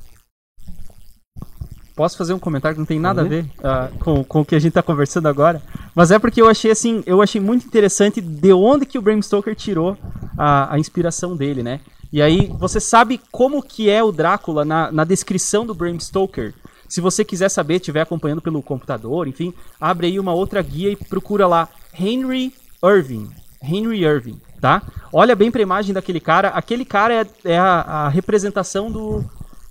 Posso 1.94 2.18
fazer 2.18 2.34
um 2.34 2.40
comentário 2.40 2.76
que 2.76 2.80
não 2.80 2.86
tem 2.86 2.98
nada 2.98 3.22
a 3.22 3.26
ver 3.26 3.46
ah, 3.62 3.90
com, 4.00 4.24
com 4.24 4.40
o 4.40 4.46
que 4.46 4.56
a 4.56 4.60
gente 4.60 4.72
tá 4.72 4.82
conversando 4.82 5.28
agora? 5.28 5.62
Mas 5.94 6.12
é 6.12 6.18
porque 6.18 6.42
eu 6.42 6.48
achei 6.48 6.72
assim, 6.72 7.04
eu 7.06 7.22
achei 7.22 7.42
muito 7.42 7.68
interessante 7.68 8.22
de 8.22 8.54
onde 8.54 8.86
que 8.86 8.98
o 8.98 9.02
Bram 9.02 9.22
Stoker 9.22 9.54
tirou 9.54 9.98
a, 10.38 10.74
a 10.74 10.80
inspiração 10.80 11.36
dele, 11.36 11.62
né? 11.62 11.82
E 12.12 12.22
aí, 12.22 12.48
você 12.58 12.80
sabe 12.80 13.22
como 13.32 13.62
que 13.62 13.90
é 13.90 14.04
o 14.04 14.12
Drácula 14.12 14.66
na, 14.66 14.92
na 14.92 15.04
descrição 15.04 15.66
do 15.66 15.76
Bram 15.76 16.00
Stoker? 16.00 16.54
Se 16.88 17.02
você 17.02 17.24
quiser 17.24 17.50
saber, 17.50 17.76
estiver 17.76 18.02
acompanhando 18.02 18.42
pelo 18.42 18.64
computador, 18.64 19.28
enfim, 19.28 19.54
abre 19.80 20.08
aí 20.08 20.20
uma 20.20 20.34
outra 20.34 20.60
guia 20.62 20.90
e 20.90 20.96
procura 20.96 21.46
lá 21.46 21.70
Henry 21.94 22.52
Irving. 22.84 23.30
Henry 23.62 24.04
Irving, 24.04 24.42
tá? 24.60 24.82
Olha 25.14 25.36
bem 25.36 25.52
pra 25.52 25.62
imagem 25.62 25.94
daquele 25.94 26.20
cara. 26.20 26.48
Aquele 26.50 26.84
cara 26.84 27.14
é, 27.14 27.28
é 27.46 27.60
a, 27.60 27.82
a 27.82 28.10
representação 28.10 28.92
do, 28.92 29.24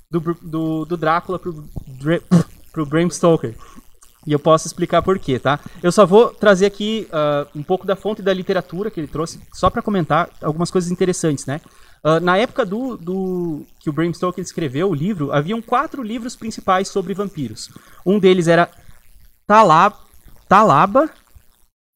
do, 0.09 0.21
do, 0.41 0.85
do 0.85 0.97
Drácula 0.97 1.41
pro, 1.41 1.65
pro 2.73 2.87
Bram 2.87 3.11
Stoker. 3.11 3.57
E 4.25 4.33
eu 4.33 4.39
posso 4.39 4.67
explicar 4.67 5.03
por 5.03 5.19
quê, 5.19 5.39
tá? 5.39 5.59
Eu 5.83 5.91
só 5.91 6.05
vou 6.05 6.29
trazer 6.29 6.67
aqui 6.67 7.09
ah, 7.11 7.47
um 7.57 7.63
pouco 7.63 7.87
da 7.87 7.97
fonte 7.97 8.21
da 8.21 8.33
literatura 8.33 8.91
que 8.91 9.01
ele 9.01 9.07
trouxe, 9.07 9.41
só 9.55 9.71
para 9.71 9.81
comentar 9.81 10.29
algumas 10.43 10.71
coisas 10.71 10.91
interessantes, 10.91 11.47
né? 11.47 11.61
Ah, 12.03 12.21
na 12.21 12.37
época 12.37 12.65
do, 12.65 12.97
do 12.97 13.67
que 13.81 13.91
o 13.91 13.93
Bram 13.93 14.13
Stoker 14.13 14.43
escreveu 14.43 14.91
o 14.91 14.95
livro, 14.95 15.33
haviam 15.33 15.61
quatro 15.61 16.03
livros 16.03 16.37
principais 16.37 16.89
sobre 16.89 17.15
vampiros. 17.15 17.71
Um 18.05 18.19
deles 18.19 18.49
era 18.49 18.71
Talab, 19.47 19.97
Talaba, 20.49 21.11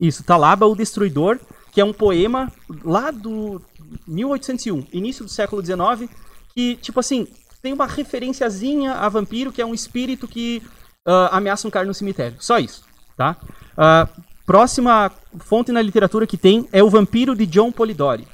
isso, 0.01 0.25
Talaba 0.25 0.67
o 0.67 0.75
Destruidor, 0.75 1.39
que 1.71 1.81
é 1.81 1.85
um 1.85 1.93
poema 1.93 2.53
lá 2.85 3.11
do 3.11 3.63
1801, 4.07 4.87
início 4.93 5.25
do 5.25 5.31
século 5.31 5.65
XIX, 5.65 6.11
que, 6.55 6.77
tipo 6.77 7.01
assim, 7.01 7.27
tem 7.63 7.73
uma 7.73 7.87
referenciazinha 7.87 8.95
a 8.95 9.09
vampiro, 9.09 9.53
que 9.53 9.63
é 9.63 9.67
um 9.67 9.75
espírito 9.75 10.27
que 10.27 10.63
ah, 11.07 11.37
ameaça 11.37 11.67
um 11.67 11.71
cara 11.71 11.87
no 11.87 11.95
cemitério. 11.95 12.37
Só 12.41 12.59
isso, 12.59 12.85
tá? 13.17 13.37
Ah, 13.77 14.09
próxima 14.45 15.11
fonte 15.41 15.73
na 15.73 15.81
literatura 15.81 16.27
que 16.27 16.37
tem 16.37 16.69
é 16.73 16.83
o 16.83 16.91
Vampiro 16.91 17.35
de 17.35 17.47
John 17.47 17.71
Polidori. 17.71 18.27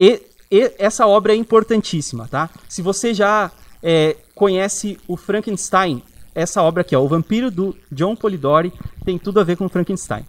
E, 0.00 0.22
essa 0.50 1.06
obra 1.06 1.32
é 1.32 1.36
importantíssima, 1.36 2.26
tá? 2.28 2.50
Se 2.68 2.82
você 2.82 3.14
já 3.14 3.50
é, 3.82 4.16
conhece 4.34 4.98
o 5.06 5.16
Frankenstein, 5.16 6.02
essa 6.34 6.62
obra 6.62 6.82
aqui, 6.82 6.94
ó, 6.96 7.00
O 7.00 7.08
Vampiro 7.08 7.50
do 7.50 7.76
John 7.90 8.16
Polidori, 8.16 8.72
tem 9.04 9.18
tudo 9.18 9.40
a 9.40 9.44
ver 9.44 9.56
com 9.56 9.68
Frankenstein. 9.68 10.24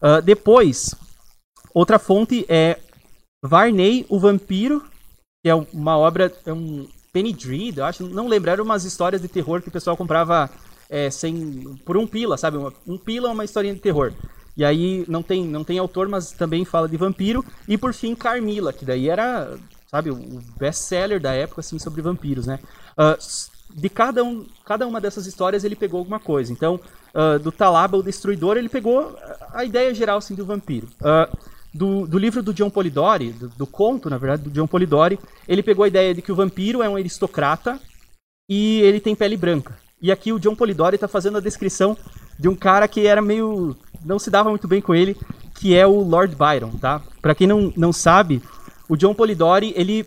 Ah, 0.00 0.20
depois, 0.20 0.94
outra 1.72 1.98
fonte 1.98 2.44
é 2.48 2.78
Varney, 3.42 4.04
o 4.08 4.18
Vampiro, 4.18 4.82
que 5.42 5.48
é 5.50 5.54
uma 5.54 5.96
obra, 5.96 6.32
é 6.44 6.52
um 6.52 6.86
Penny 7.12 7.32
Dread, 7.32 7.78
eu 7.78 7.84
acho, 7.84 8.04
não 8.06 8.28
lembro, 8.28 8.50
eram 8.50 8.64
umas 8.64 8.84
histórias 8.84 9.22
de 9.22 9.28
terror 9.28 9.62
que 9.62 9.68
o 9.68 9.72
pessoal 9.72 9.96
comprava 9.96 10.50
é, 10.90 11.10
sem, 11.10 11.76
por 11.84 11.96
um 11.96 12.06
pila, 12.06 12.36
sabe? 12.36 12.56
Uma- 12.56 12.72
um 12.86 12.98
pila 12.98 13.28
é 13.28 13.32
uma 13.32 13.44
historinha 13.44 13.74
de 13.74 13.80
terror. 13.80 14.12
E 14.56 14.64
aí 14.64 15.04
não 15.08 15.22
tem, 15.22 15.44
não 15.44 15.64
tem 15.64 15.78
autor, 15.78 16.08
mas 16.08 16.30
também 16.32 16.64
fala 16.64 16.88
de 16.88 16.96
vampiro. 16.96 17.44
E 17.68 17.76
por 17.76 17.92
fim, 17.92 18.14
Carmila, 18.14 18.72
que 18.72 18.84
daí 18.84 19.08
era, 19.08 19.56
sabe, 19.90 20.10
o 20.10 20.40
best-seller 20.58 21.20
da 21.20 21.32
época, 21.32 21.60
assim, 21.60 21.78
sobre 21.78 22.02
vampiros, 22.02 22.46
né? 22.46 22.58
S- 23.18 23.50
de 23.74 23.88
cada, 23.88 24.22
um, 24.22 24.46
cada 24.64 24.86
uma 24.86 25.00
dessas 25.00 25.26
histórias 25.26 25.64
ele 25.64 25.74
pegou 25.74 25.98
alguma 25.98 26.20
coisa. 26.20 26.52
Então, 26.52 26.78
ah, 27.12 27.38
do 27.38 27.50
Talaba, 27.50 27.96
o 27.96 28.02
Destruidor, 28.02 28.56
ele 28.56 28.68
pegou 28.68 29.16
a 29.52 29.64
ideia 29.64 29.92
geral, 29.94 30.18
assim, 30.18 30.34
do 30.34 30.44
vampiro. 30.46 30.88
Ah, 31.02 31.28
do, 31.72 32.06
do 32.06 32.18
livro 32.18 32.42
do 32.42 32.54
John 32.54 32.70
Polidori, 32.70 33.32
do, 33.32 33.48
do 33.48 33.66
conto, 33.66 34.08
na 34.08 34.16
verdade, 34.18 34.42
do 34.42 34.50
John 34.50 34.66
Polidori, 34.66 35.18
ele 35.48 35.62
pegou 35.62 35.84
a 35.84 35.88
ideia 35.88 36.14
de 36.14 36.22
que 36.22 36.30
o 36.30 36.36
vampiro 36.36 36.82
é 36.82 36.88
um 36.88 36.94
aristocrata 36.94 37.80
e 38.48 38.80
ele 38.82 39.00
tem 39.00 39.14
pele 39.16 39.36
branca. 39.36 39.76
E 40.04 40.12
aqui 40.12 40.34
o 40.34 40.38
John 40.38 40.54
Polidori 40.54 40.96
está 40.96 41.08
fazendo 41.08 41.38
a 41.38 41.40
descrição 41.40 41.96
de 42.38 42.46
um 42.46 42.54
cara 42.54 42.86
que 42.86 43.06
era 43.06 43.22
meio. 43.22 43.74
não 44.04 44.18
se 44.18 44.28
dava 44.28 44.50
muito 44.50 44.68
bem 44.68 44.78
com 44.78 44.94
ele, 44.94 45.16
que 45.54 45.74
é 45.74 45.86
o 45.86 46.02
Lord 46.02 46.36
Byron, 46.36 46.72
tá? 46.72 47.00
Pra 47.22 47.34
quem 47.34 47.46
não, 47.46 47.72
não 47.74 47.90
sabe, 47.90 48.42
o 48.86 48.96
John 48.96 49.14
Polidori, 49.14 49.72
ele. 49.74 50.06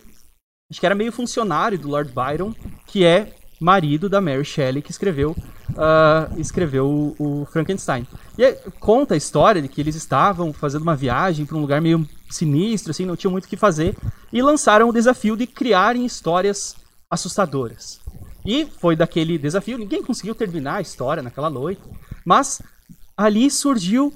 acho 0.70 0.78
que 0.78 0.86
era 0.86 0.94
meio 0.94 1.10
funcionário 1.10 1.76
do 1.76 1.88
Lord 1.88 2.12
Byron, 2.12 2.54
que 2.86 3.04
é 3.04 3.34
marido 3.60 4.08
da 4.08 4.20
Mary 4.20 4.44
Shelley, 4.44 4.82
que 4.82 4.92
escreveu, 4.92 5.34
ah, 5.76 6.30
escreveu 6.36 6.86
o, 6.86 7.16
o 7.42 7.46
Frankenstein. 7.46 8.06
E 8.38 8.52
conta 8.78 9.14
a 9.14 9.16
história 9.16 9.60
de 9.60 9.66
que 9.66 9.80
eles 9.80 9.96
estavam 9.96 10.52
fazendo 10.52 10.82
uma 10.82 10.94
viagem 10.94 11.44
para 11.44 11.56
um 11.56 11.60
lugar 11.60 11.80
meio 11.80 12.08
sinistro, 12.30 12.92
assim, 12.92 13.04
não 13.04 13.16
tinham 13.16 13.32
muito 13.32 13.46
o 13.46 13.48
que 13.48 13.56
fazer, 13.56 13.96
e 14.32 14.40
lançaram 14.42 14.88
o 14.88 14.92
desafio 14.92 15.36
de 15.36 15.44
criarem 15.44 16.06
histórias 16.06 16.76
assustadoras. 17.10 17.98
E 18.44 18.66
foi 18.66 18.96
daquele 18.96 19.36
desafio, 19.38 19.78
ninguém 19.78 20.02
conseguiu 20.02 20.34
terminar 20.34 20.76
a 20.76 20.80
história 20.80 21.22
naquela 21.22 21.50
noite, 21.50 21.80
mas 22.24 22.62
ali 23.16 23.50
surgiu 23.50 24.12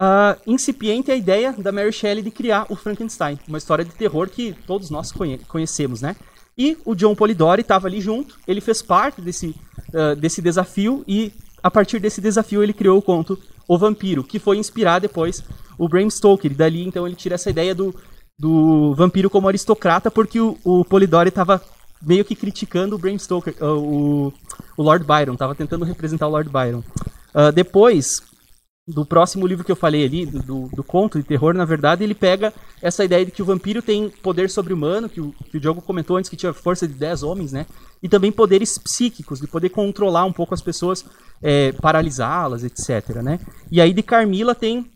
ah, 0.00 0.36
incipiente 0.46 1.10
a 1.10 1.16
ideia 1.16 1.52
da 1.52 1.70
Mary 1.72 1.92
Shelley 1.92 2.22
de 2.22 2.30
criar 2.30 2.66
o 2.68 2.76
Frankenstein, 2.76 3.38
uma 3.46 3.58
história 3.58 3.84
de 3.84 3.90
terror 3.92 4.28
que 4.28 4.54
todos 4.66 4.90
nós 4.90 5.12
conhe- 5.12 5.38
conhecemos, 5.38 6.00
né? 6.00 6.16
E 6.56 6.76
o 6.84 6.94
John 6.94 7.14
Polidori 7.14 7.62
estava 7.62 7.86
ali 7.86 8.00
junto, 8.00 8.36
ele 8.46 8.60
fez 8.60 8.82
parte 8.82 9.20
desse, 9.20 9.54
ah, 9.94 10.14
desse 10.14 10.40
desafio 10.42 11.04
e 11.06 11.32
a 11.62 11.70
partir 11.70 11.98
desse 12.00 12.20
desafio 12.20 12.62
ele 12.62 12.72
criou 12.72 12.98
o 12.98 13.02
conto 13.02 13.38
O 13.66 13.76
Vampiro, 13.76 14.24
que 14.24 14.38
foi 14.38 14.56
inspirar 14.56 14.98
depois 14.98 15.44
o 15.76 15.88
Bram 15.88 16.08
Stoker. 16.08 16.50
E 16.50 16.54
dali 16.54 16.86
então 16.86 17.06
ele 17.06 17.16
tira 17.16 17.34
essa 17.34 17.50
ideia 17.50 17.74
do, 17.74 17.94
do 18.38 18.94
vampiro 18.94 19.28
como 19.28 19.48
aristocrata, 19.48 20.10
porque 20.10 20.40
o, 20.40 20.56
o 20.64 20.84
Polidori 20.84 21.28
estava 21.28 21.60
meio 22.02 22.24
que 22.24 22.34
criticando 22.34 22.96
o 22.96 22.98
Bram 22.98 23.18
Stoker, 23.18 23.54
ah, 23.60 23.72
o, 23.74 24.32
o 24.76 24.82
Lord 24.82 25.04
Byron, 25.04 25.34
estava 25.34 25.54
tentando 25.54 25.84
representar 25.84 26.26
o 26.26 26.30
Lord 26.30 26.50
Byron. 26.50 26.82
Ah, 27.34 27.50
depois, 27.50 28.22
do 28.86 29.04
próximo 29.04 29.46
livro 29.46 29.64
que 29.64 29.70
eu 29.70 29.76
falei 29.76 30.04
ali, 30.04 30.24
do, 30.24 30.42
do, 30.42 30.68
do 30.68 30.84
conto 30.84 31.18
de 31.18 31.24
terror, 31.24 31.52
na 31.52 31.64
verdade, 31.64 32.02
ele 32.02 32.14
pega 32.14 32.52
essa 32.80 33.04
ideia 33.04 33.24
de 33.24 33.30
que 33.30 33.42
o 33.42 33.44
vampiro 33.44 33.82
tem 33.82 34.08
poder 34.08 34.48
sobre-humano, 34.48 35.08
que 35.08 35.20
que 35.50 35.56
o 35.56 35.60
Diogo 35.60 35.82
comentou 35.82 36.16
antes 36.16 36.30
que 36.30 36.36
tinha 36.36 36.52
força 36.52 36.88
de 36.88 36.94
10 36.94 37.22
homens, 37.22 37.52
né? 37.52 37.66
E 38.02 38.08
também 38.08 38.32
poderes 38.32 38.78
psíquicos, 38.78 39.40
de 39.40 39.46
poder 39.46 39.68
controlar 39.68 40.24
um 40.24 40.32
pouco 40.32 40.54
as 40.54 40.62
pessoas, 40.62 41.04
é, 41.42 41.72
paralisá-las, 41.72 42.64
etc, 42.64 43.16
né? 43.22 43.38
E 43.70 43.80
aí 43.80 43.92
de 43.92 44.02
Carmila 44.02 44.54
tem, 44.54 44.90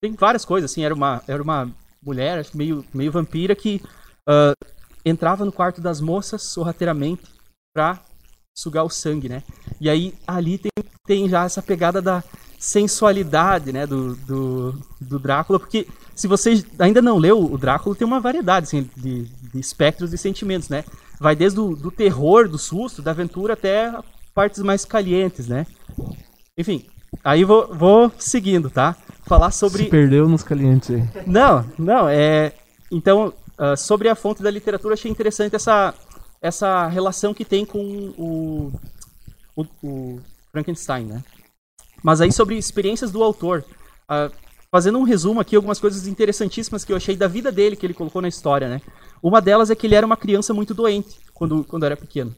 tem 0.00 0.12
várias 0.14 0.44
coisas, 0.44 0.70
assim, 0.70 0.84
era 0.84 0.94
uma, 0.94 1.22
era 1.28 1.42
uma 1.42 1.70
mulher 2.02 2.44
meio, 2.54 2.84
meio 2.92 3.12
vampira 3.12 3.54
que 3.54 3.80
ah, 4.26 4.52
entrava 5.06 5.44
no 5.44 5.52
quarto 5.52 5.80
das 5.80 6.00
moças 6.00 6.42
sorrateiramente 6.42 7.22
pra 7.72 8.00
sugar 8.56 8.84
o 8.84 8.90
sangue, 8.90 9.28
né? 9.28 9.42
E 9.80 9.88
aí 9.88 10.14
ali 10.26 10.58
tem, 10.58 10.70
tem 11.06 11.28
já 11.28 11.44
essa 11.44 11.62
pegada 11.62 12.02
da 12.02 12.24
sensualidade, 12.58 13.70
né, 13.70 13.86
do, 13.86 14.16
do, 14.16 14.74
do 15.00 15.18
Drácula, 15.18 15.60
porque 15.60 15.86
se 16.14 16.26
você 16.26 16.64
ainda 16.78 17.02
não 17.02 17.18
leu 17.18 17.38
o 17.38 17.58
Drácula, 17.58 17.94
tem 17.94 18.06
uma 18.06 18.18
variedade 18.18 18.64
assim, 18.64 18.90
de, 18.96 19.24
de 19.24 19.60
espectros 19.60 20.12
e 20.12 20.18
sentimentos, 20.18 20.70
né? 20.70 20.82
Vai 21.20 21.36
desde 21.36 21.60
o 21.60 21.76
do 21.76 21.90
terror, 21.90 22.48
do 22.48 22.58
susto, 22.58 23.02
da 23.02 23.10
aventura, 23.10 23.52
até 23.52 23.92
partes 24.34 24.62
mais 24.62 24.84
calientes, 24.84 25.46
né? 25.46 25.66
Enfim, 26.58 26.86
aí 27.22 27.44
vou, 27.44 27.72
vou 27.74 28.10
seguindo, 28.18 28.70
tá? 28.70 28.96
Falar 29.26 29.50
sobre... 29.50 29.84
Se 29.84 29.90
perdeu 29.90 30.28
nos 30.28 30.42
calientes 30.42 30.90
aí. 30.90 31.04
Não, 31.26 31.64
não, 31.78 32.08
é. 32.08 32.52
Então, 32.90 33.32
ah, 33.58 33.76
sobre 33.76 34.08
a 34.08 34.14
fonte 34.14 34.42
da 34.42 34.50
literatura, 34.50 34.94
achei 34.94 35.10
interessante 35.10 35.56
essa, 35.56 35.94
essa 36.40 36.86
relação 36.88 37.32
que 37.32 37.44
tem 37.44 37.64
com 37.64 37.78
o, 38.18 38.72
o, 39.56 39.66
o 39.82 40.20
Frankenstein, 40.52 41.04
né? 41.06 41.24
Mas 42.02 42.20
aí 42.20 42.32
sobre 42.32 42.56
experiências 42.56 43.10
do 43.10 43.22
autor. 43.22 43.64
ah, 44.08 44.30
fazendo 44.70 44.98
um 44.98 45.04
resumo 45.04 45.40
aqui, 45.40 45.56
algumas 45.56 45.78
coisas 45.78 46.06
interessantíssimas 46.06 46.84
que 46.84 46.92
eu 46.92 46.96
achei 46.96 47.16
da 47.16 47.28
vida 47.28 47.50
dele, 47.50 47.76
que 47.76 47.86
ele 47.86 47.94
colocou 47.94 48.20
na 48.20 48.28
história, 48.28 48.68
né? 48.68 48.82
Uma 49.22 49.40
delas 49.40 49.70
é 49.70 49.74
que 49.74 49.86
ele 49.86 49.94
era 49.94 50.04
uma 50.04 50.16
criança 50.16 50.52
muito 50.52 50.74
doente 50.74 51.16
quando, 51.32 51.64
quando 51.64 51.86
era 51.86 51.96
pequeno. 51.96 52.34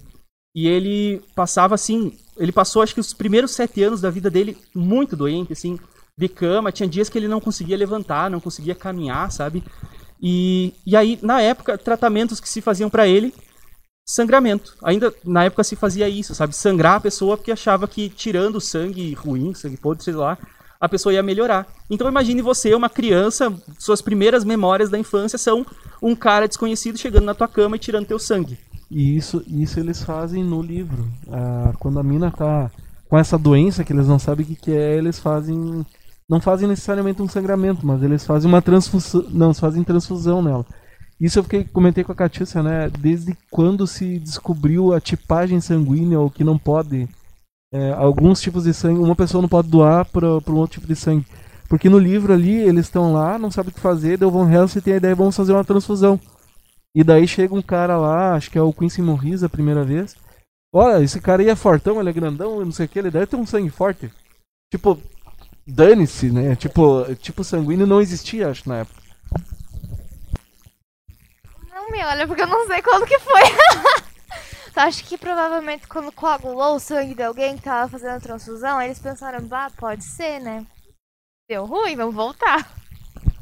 E 0.54 0.66
ele 0.66 1.20
passava 1.34 1.74
assim, 1.74 2.16
ele 2.36 2.52
passou 2.52 2.82
acho 2.82 2.94
que 2.94 3.00
os 3.00 3.12
primeiros 3.12 3.52
sete 3.52 3.82
anos 3.82 4.00
da 4.00 4.10
vida 4.10 4.30
dele 4.30 4.56
muito 4.74 5.16
doente, 5.16 5.52
assim, 5.52 5.78
de 6.16 6.28
cama. 6.28 6.72
Tinha 6.72 6.88
dias 6.88 7.08
que 7.08 7.18
ele 7.18 7.28
não 7.28 7.40
conseguia 7.40 7.76
levantar, 7.76 8.30
não 8.30 8.40
conseguia 8.40 8.74
caminhar, 8.74 9.30
sabe? 9.30 9.62
E, 10.20 10.74
e 10.84 10.96
aí, 10.96 11.18
na 11.22 11.40
época, 11.40 11.78
tratamentos 11.78 12.40
que 12.40 12.48
se 12.48 12.60
faziam 12.60 12.90
pra 12.90 13.06
ele, 13.06 13.32
sangramento. 14.06 14.74
Ainda 14.82 15.12
na 15.24 15.44
época 15.44 15.62
se 15.62 15.76
fazia 15.76 16.08
isso, 16.08 16.34
sabe? 16.34 16.56
Sangrar 16.56 16.96
a 16.96 17.00
pessoa 17.00 17.36
porque 17.36 17.52
achava 17.52 17.86
que 17.86 18.08
tirando 18.08 18.60
sangue 18.60 19.12
ruim, 19.14 19.54
sangue 19.54 19.76
podre, 19.76 20.02
sei 20.02 20.14
lá, 20.14 20.38
a 20.80 20.88
pessoa 20.88 21.12
ia 21.12 21.22
melhorar. 21.22 21.66
Então 21.90 22.08
imagine 22.08 22.40
você, 22.40 22.74
uma 22.74 22.88
criança, 22.88 23.52
suas 23.78 24.00
primeiras 24.00 24.44
memórias 24.44 24.88
da 24.88 24.98
infância 24.98 25.38
são 25.38 25.66
um 26.00 26.14
cara 26.14 26.48
desconhecido 26.48 26.98
chegando 26.98 27.24
na 27.24 27.34
tua 27.34 27.48
cama 27.48 27.76
e 27.76 27.80
tirando 27.80 28.06
teu 28.06 28.18
sangue. 28.18 28.58
E 28.90 29.16
isso, 29.16 29.44
isso 29.46 29.78
eles 29.78 30.02
fazem 30.02 30.42
no 30.42 30.62
livro. 30.62 31.06
Ah, 31.30 31.72
quando 31.78 31.98
a 31.98 32.02
mina 32.02 32.30
tá 32.30 32.70
com 33.08 33.18
essa 33.18 33.38
doença 33.38 33.84
que 33.84 33.92
eles 33.92 34.06
não 34.06 34.18
sabem 34.18 34.44
o 34.44 34.48
que, 34.48 34.56
que 34.56 34.72
é, 34.72 34.96
eles 34.96 35.18
fazem. 35.18 35.84
Não 36.28 36.40
fazem 36.40 36.68
necessariamente 36.68 37.22
um 37.22 37.28
sangramento, 37.28 37.86
mas 37.86 38.02
eles 38.02 38.24
fazem 38.26 38.48
uma 38.48 38.60
transfusão. 38.60 39.24
Não, 39.30 39.54
fazem 39.54 39.82
transfusão 39.82 40.42
nela. 40.42 40.66
Isso 41.20 41.38
eu 41.38 41.42
fiquei, 41.42 41.64
comentei 41.64 42.04
com 42.04 42.12
a 42.12 42.14
Catiúcia, 42.14 42.62
né? 42.62 42.88
Desde 42.90 43.36
quando 43.50 43.86
se 43.86 44.18
descobriu 44.18 44.92
a 44.92 45.00
tipagem 45.00 45.60
sanguínea, 45.60 46.20
ou 46.20 46.30
que 46.30 46.44
não 46.44 46.58
pode. 46.58 47.08
é, 47.72 47.92
alguns 47.92 48.40
tipos 48.40 48.64
de 48.64 48.74
sangue, 48.74 49.00
uma 49.00 49.16
pessoa 49.16 49.42
não 49.42 49.48
pode 49.48 49.68
doar 49.68 50.04
para 50.06 50.26
um 50.26 50.56
outro 50.56 50.80
tipo 50.80 50.86
de 50.86 50.96
sangue. 50.96 51.26
Porque 51.68 51.88
no 51.88 51.98
livro 51.98 52.32
ali, 52.32 52.54
eles 52.54 52.86
estão 52.86 53.12
lá, 53.12 53.38
não 53.38 53.50
sabem 53.50 53.70
o 53.70 53.74
que 53.74 53.80
fazer, 53.80 54.22
o 54.24 54.30
Von 54.30 54.48
Helsing 54.50 54.80
tem 54.80 54.94
a 54.94 54.96
ideia, 54.96 55.14
vamos 55.14 55.36
fazer 55.36 55.52
uma 55.52 55.64
transfusão. 55.64 56.18
E 56.94 57.04
daí 57.04 57.28
chega 57.28 57.54
um 57.54 57.62
cara 57.62 57.96
lá, 57.98 58.34
acho 58.34 58.50
que 58.50 58.58
é 58.58 58.62
o 58.62 58.72
Quincy 58.72 59.02
Morris 59.02 59.42
a 59.42 59.48
primeira 59.48 59.84
vez. 59.84 60.16
Olha, 60.72 61.02
esse 61.02 61.20
cara 61.20 61.42
aí 61.42 61.48
é 61.48 61.56
fortão, 61.56 62.00
ele 62.00 62.10
é 62.10 62.12
grandão, 62.12 62.64
não 62.64 62.72
sei 62.72 62.86
o 62.86 62.88
que, 62.88 62.98
ele 62.98 63.10
deve 63.10 63.26
ter 63.26 63.36
um 63.36 63.46
sangue 63.46 63.70
forte. 63.70 64.10
Tipo, 64.72 64.98
dane-se, 65.68 66.30
né? 66.30 66.56
Tipo, 66.56 67.04
tipo 67.16 67.44
sanguíneo 67.44 67.86
não 67.86 68.00
existia, 68.00 68.48
acho, 68.48 68.66
na 68.66 68.78
época. 68.78 69.02
Não 71.70 71.90
me 71.90 72.02
olha, 72.02 72.26
porque 72.26 72.42
eu 72.42 72.46
não 72.46 72.66
sei 72.66 72.80
quando 72.80 73.06
que 73.06 73.18
foi. 73.18 73.42
Acho 74.76 75.04
que 75.04 75.18
provavelmente 75.18 75.88
quando 75.88 76.12
coagulou 76.12 76.76
o 76.76 76.78
sangue 76.78 77.12
de 77.12 77.22
alguém 77.24 77.56
que 77.56 77.64
tava 77.64 77.90
fazendo 77.90 78.12
a 78.12 78.20
transfusão, 78.20 78.80
eles 78.80 79.00
pensaram, 79.00 79.44
bah, 79.44 79.72
pode 79.76 80.04
ser, 80.04 80.38
né? 80.38 80.64
Deu 81.50 81.64
ruim, 81.64 81.96
vamos 81.96 82.14
voltar. 82.14 82.78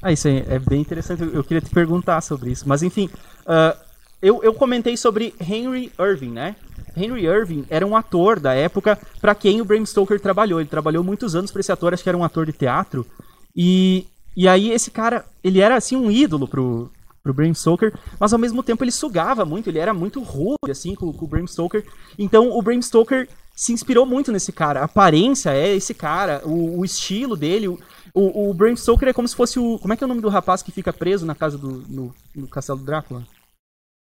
Ah, 0.00 0.10
isso 0.10 0.28
aí 0.28 0.42
é 0.48 0.58
bem 0.58 0.80
interessante. 0.80 1.22
Eu 1.22 1.44
queria 1.44 1.60
te 1.60 1.68
perguntar 1.68 2.22
sobre 2.22 2.52
isso. 2.52 2.66
Mas 2.66 2.82
enfim, 2.82 3.10
ah, 3.44 3.76
eu, 4.22 4.42
eu 4.42 4.54
comentei 4.54 4.96
sobre 4.96 5.34
Henry 5.38 5.92
Irving, 5.98 6.32
né? 6.32 6.56
Henry 6.96 7.26
Irving 7.26 7.64
era 7.68 7.86
um 7.86 7.96
ator 7.96 8.40
da 8.40 8.54
época 8.54 8.98
para 9.20 9.34
quem 9.34 9.60
o 9.60 9.64
Bram 9.64 9.84
Stoker 9.84 10.18
trabalhou. 10.18 10.60
Ele 10.60 10.68
trabalhou 10.68 11.04
muitos 11.04 11.34
anos 11.34 11.50
para 11.50 11.60
esse 11.60 11.72
ator, 11.72 11.92
acho 11.92 12.02
que 12.02 12.08
era 12.08 12.18
um 12.18 12.24
ator 12.24 12.46
de 12.46 12.52
teatro. 12.52 13.06
E, 13.54 14.06
e 14.36 14.48
aí 14.48 14.70
esse 14.70 14.90
cara, 14.90 15.24
ele 15.44 15.60
era 15.60 15.76
assim 15.76 15.96
um 15.96 16.10
ídolo 16.10 16.48
pro, 16.48 16.90
pro 17.22 17.34
Bram 17.34 17.52
Stoker, 17.52 17.92
mas 18.18 18.32
ao 18.32 18.38
mesmo 18.38 18.62
tempo 18.62 18.82
ele 18.84 18.92
sugava 18.92 19.44
muito, 19.44 19.68
ele 19.68 19.78
era 19.78 19.92
muito 19.92 20.22
rude 20.22 20.70
assim 20.70 20.94
com, 20.94 21.12
com 21.12 21.24
o 21.24 21.28
Bram 21.28 21.46
Stoker. 21.46 21.84
Então 22.18 22.50
o 22.50 22.62
Bram 22.62 22.80
Stoker 22.80 23.28
se 23.54 23.72
inspirou 23.72 24.04
muito 24.04 24.30
nesse 24.30 24.52
cara. 24.52 24.80
A 24.80 24.84
aparência 24.84 25.50
é 25.50 25.74
esse 25.74 25.94
cara, 25.94 26.42
o, 26.44 26.80
o 26.80 26.84
estilo 26.84 27.36
dele, 27.36 27.68
o, 27.68 27.78
o, 28.14 28.50
o 28.50 28.54
Bram 28.54 28.76
Stoker 28.76 29.08
é 29.08 29.12
como 29.12 29.28
se 29.28 29.36
fosse 29.36 29.58
o. 29.58 29.78
Como 29.78 29.92
é 29.92 29.96
que 29.96 30.02
é 30.02 30.06
o 30.06 30.08
nome 30.08 30.22
do 30.22 30.28
rapaz 30.28 30.62
que 30.62 30.72
fica 30.72 30.92
preso 30.92 31.26
na 31.26 31.34
casa 31.34 31.58
do. 31.58 31.84
no, 31.88 32.14
no 32.34 32.46
castelo 32.48 32.78
do 32.78 32.84
Drácula? 32.84 33.22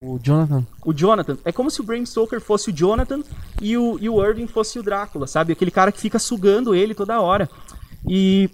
O 0.00 0.18
Jonathan. 0.22 0.64
O 0.84 0.92
Jonathan. 0.92 1.38
É 1.44 1.50
como 1.50 1.70
se 1.70 1.80
o 1.80 1.84
Bram 1.84 2.04
Stoker 2.06 2.40
fosse 2.40 2.70
o 2.70 2.72
Jonathan 2.72 3.20
e 3.60 3.76
o, 3.76 3.98
e 4.00 4.08
o 4.08 4.24
Irving 4.24 4.46
fosse 4.46 4.78
o 4.78 4.82
Drácula, 4.82 5.26
sabe? 5.26 5.52
Aquele 5.52 5.72
cara 5.72 5.90
que 5.90 6.00
fica 6.00 6.18
sugando 6.18 6.74
ele 6.74 6.94
toda 6.94 7.20
hora. 7.20 7.48
E, 8.08 8.48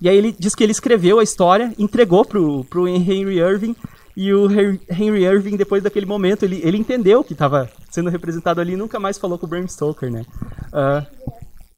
e 0.00 0.08
aí 0.08 0.16
ele 0.16 0.34
diz 0.38 0.54
que 0.54 0.62
ele 0.62 0.72
escreveu 0.72 1.18
a 1.18 1.22
história, 1.22 1.74
entregou 1.78 2.24
pro, 2.24 2.64
pro 2.64 2.88
Henry 2.88 3.38
Irving. 3.38 3.76
E 4.16 4.32
o 4.32 4.50
Hen- 4.50 4.80
Henry 4.90 5.24
Irving, 5.24 5.56
depois 5.56 5.82
daquele 5.82 6.06
momento, 6.06 6.44
ele, 6.44 6.60
ele 6.64 6.78
entendeu 6.78 7.22
que 7.22 7.34
estava 7.34 7.70
sendo 7.90 8.08
representado 8.08 8.60
ali 8.60 8.72
e 8.72 8.76
nunca 8.76 8.98
mais 8.98 9.18
falou 9.18 9.38
com 9.38 9.46
o 9.46 9.48
Bram 9.48 9.66
Stoker, 9.68 10.10
né? 10.10 10.24
Ah, 10.72 11.06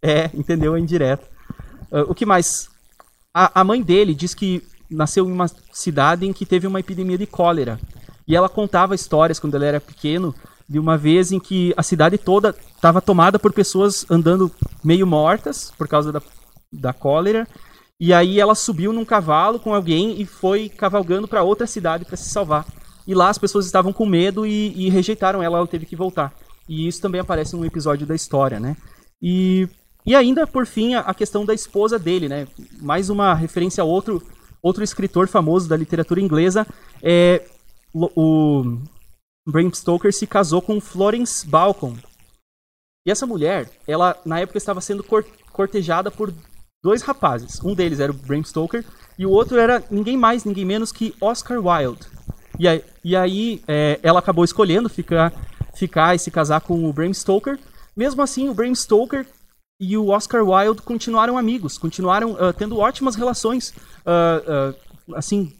é, 0.00 0.30
entendeu? 0.32 0.76
É 0.76 0.80
indireto. 0.80 1.28
Ah, 1.90 2.02
o 2.02 2.14
que 2.14 2.24
mais? 2.24 2.68
A, 3.34 3.60
a 3.60 3.64
mãe 3.64 3.82
dele 3.82 4.14
diz 4.14 4.32
que 4.32 4.62
nasceu 4.88 5.28
em 5.28 5.32
uma 5.32 5.48
cidade 5.72 6.24
em 6.26 6.32
que 6.32 6.46
teve 6.46 6.66
uma 6.68 6.78
epidemia 6.80 7.18
de 7.18 7.26
cólera. 7.26 7.80
E 8.26 8.36
ela 8.36 8.48
contava 8.48 8.94
histórias 8.94 9.38
quando 9.38 9.54
ele 9.54 9.64
era 9.64 9.80
pequeno 9.80 10.34
de 10.68 10.78
uma 10.78 10.96
vez 10.96 11.32
em 11.32 11.38
que 11.38 11.74
a 11.76 11.82
cidade 11.82 12.16
toda 12.16 12.54
estava 12.74 13.00
tomada 13.00 13.38
por 13.38 13.52
pessoas 13.52 14.06
andando 14.10 14.50
meio 14.82 15.06
mortas 15.06 15.72
por 15.76 15.86
causa 15.86 16.10
da, 16.10 16.22
da 16.72 16.92
cólera. 16.92 17.46
E 18.00 18.12
aí 18.12 18.40
ela 18.40 18.54
subiu 18.54 18.92
num 18.92 19.04
cavalo 19.04 19.60
com 19.60 19.74
alguém 19.74 20.20
e 20.20 20.24
foi 20.26 20.68
cavalgando 20.68 21.28
para 21.28 21.42
outra 21.42 21.66
cidade 21.66 22.04
para 22.04 22.16
se 22.16 22.30
salvar. 22.30 22.66
E 23.06 23.14
lá 23.14 23.28
as 23.28 23.38
pessoas 23.38 23.66
estavam 23.66 23.92
com 23.92 24.06
medo 24.06 24.46
e, 24.46 24.72
e 24.74 24.88
rejeitaram 24.90 25.42
ela, 25.42 25.58
ela 25.58 25.66
teve 25.66 25.86
que 25.86 25.96
voltar. 25.96 26.32
E 26.68 26.86
isso 26.86 27.00
também 27.00 27.20
aparece 27.20 27.54
num 27.54 27.64
episódio 27.64 28.06
da 28.06 28.14
história, 28.14 28.58
né? 28.58 28.76
E, 29.20 29.68
e 30.06 30.14
ainda, 30.14 30.46
por 30.46 30.66
fim, 30.66 30.94
a, 30.94 31.00
a 31.00 31.14
questão 31.14 31.44
da 31.44 31.54
esposa 31.54 31.98
dele, 31.98 32.28
né? 32.28 32.46
Mais 32.80 33.10
uma 33.10 33.34
referência 33.34 33.82
a 33.82 33.84
outro, 33.84 34.22
outro 34.62 34.82
escritor 34.82 35.28
famoso 35.28 35.68
da 35.68 35.76
literatura 35.76 36.20
inglesa. 36.20 36.66
É, 37.02 37.44
o 37.94 38.78
Bram 39.46 39.72
Stoker 39.72 40.12
se 40.12 40.26
casou 40.26 40.62
com 40.62 40.80
Florence 40.80 41.46
Balcom. 41.46 41.96
E 43.06 43.10
essa 43.10 43.26
mulher, 43.26 43.70
ela 43.86 44.16
na 44.24 44.40
época 44.40 44.58
estava 44.58 44.80
sendo 44.80 45.02
cor- 45.02 45.26
cortejada 45.52 46.10
por 46.10 46.32
dois 46.82 47.02
rapazes. 47.02 47.60
Um 47.62 47.74
deles 47.74 48.00
era 48.00 48.12
o 48.12 48.14
Bram 48.14 48.42
Stoker 48.42 48.84
e 49.18 49.26
o 49.26 49.30
outro 49.30 49.58
era 49.58 49.82
ninguém 49.90 50.16
mais, 50.16 50.44
ninguém 50.44 50.64
menos 50.64 50.92
que 50.92 51.14
Oscar 51.20 51.58
Wilde. 51.58 52.06
E 52.58 52.68
aí, 52.68 52.84
e 53.02 53.16
aí, 53.16 53.62
é, 53.66 53.98
ela 54.02 54.20
acabou 54.20 54.44
escolhendo 54.44 54.88
ficar, 54.88 55.32
ficar 55.74 56.14
e 56.14 56.18
se 56.18 56.30
casar 56.30 56.60
com 56.60 56.88
o 56.88 56.92
Bram 56.92 57.12
Stoker. 57.12 57.58
Mesmo 57.96 58.22
assim, 58.22 58.48
o 58.48 58.54
Bram 58.54 58.74
Stoker 58.74 59.26
e 59.80 59.96
o 59.96 60.08
Oscar 60.08 60.44
Wilde 60.44 60.82
continuaram 60.82 61.36
amigos, 61.36 61.76
continuaram 61.76 62.36
ah, 62.38 62.52
tendo 62.52 62.78
ótimas 62.78 63.16
relações, 63.16 63.74
ah, 64.06 64.42
ah, 64.46 64.74
assim, 65.16 65.52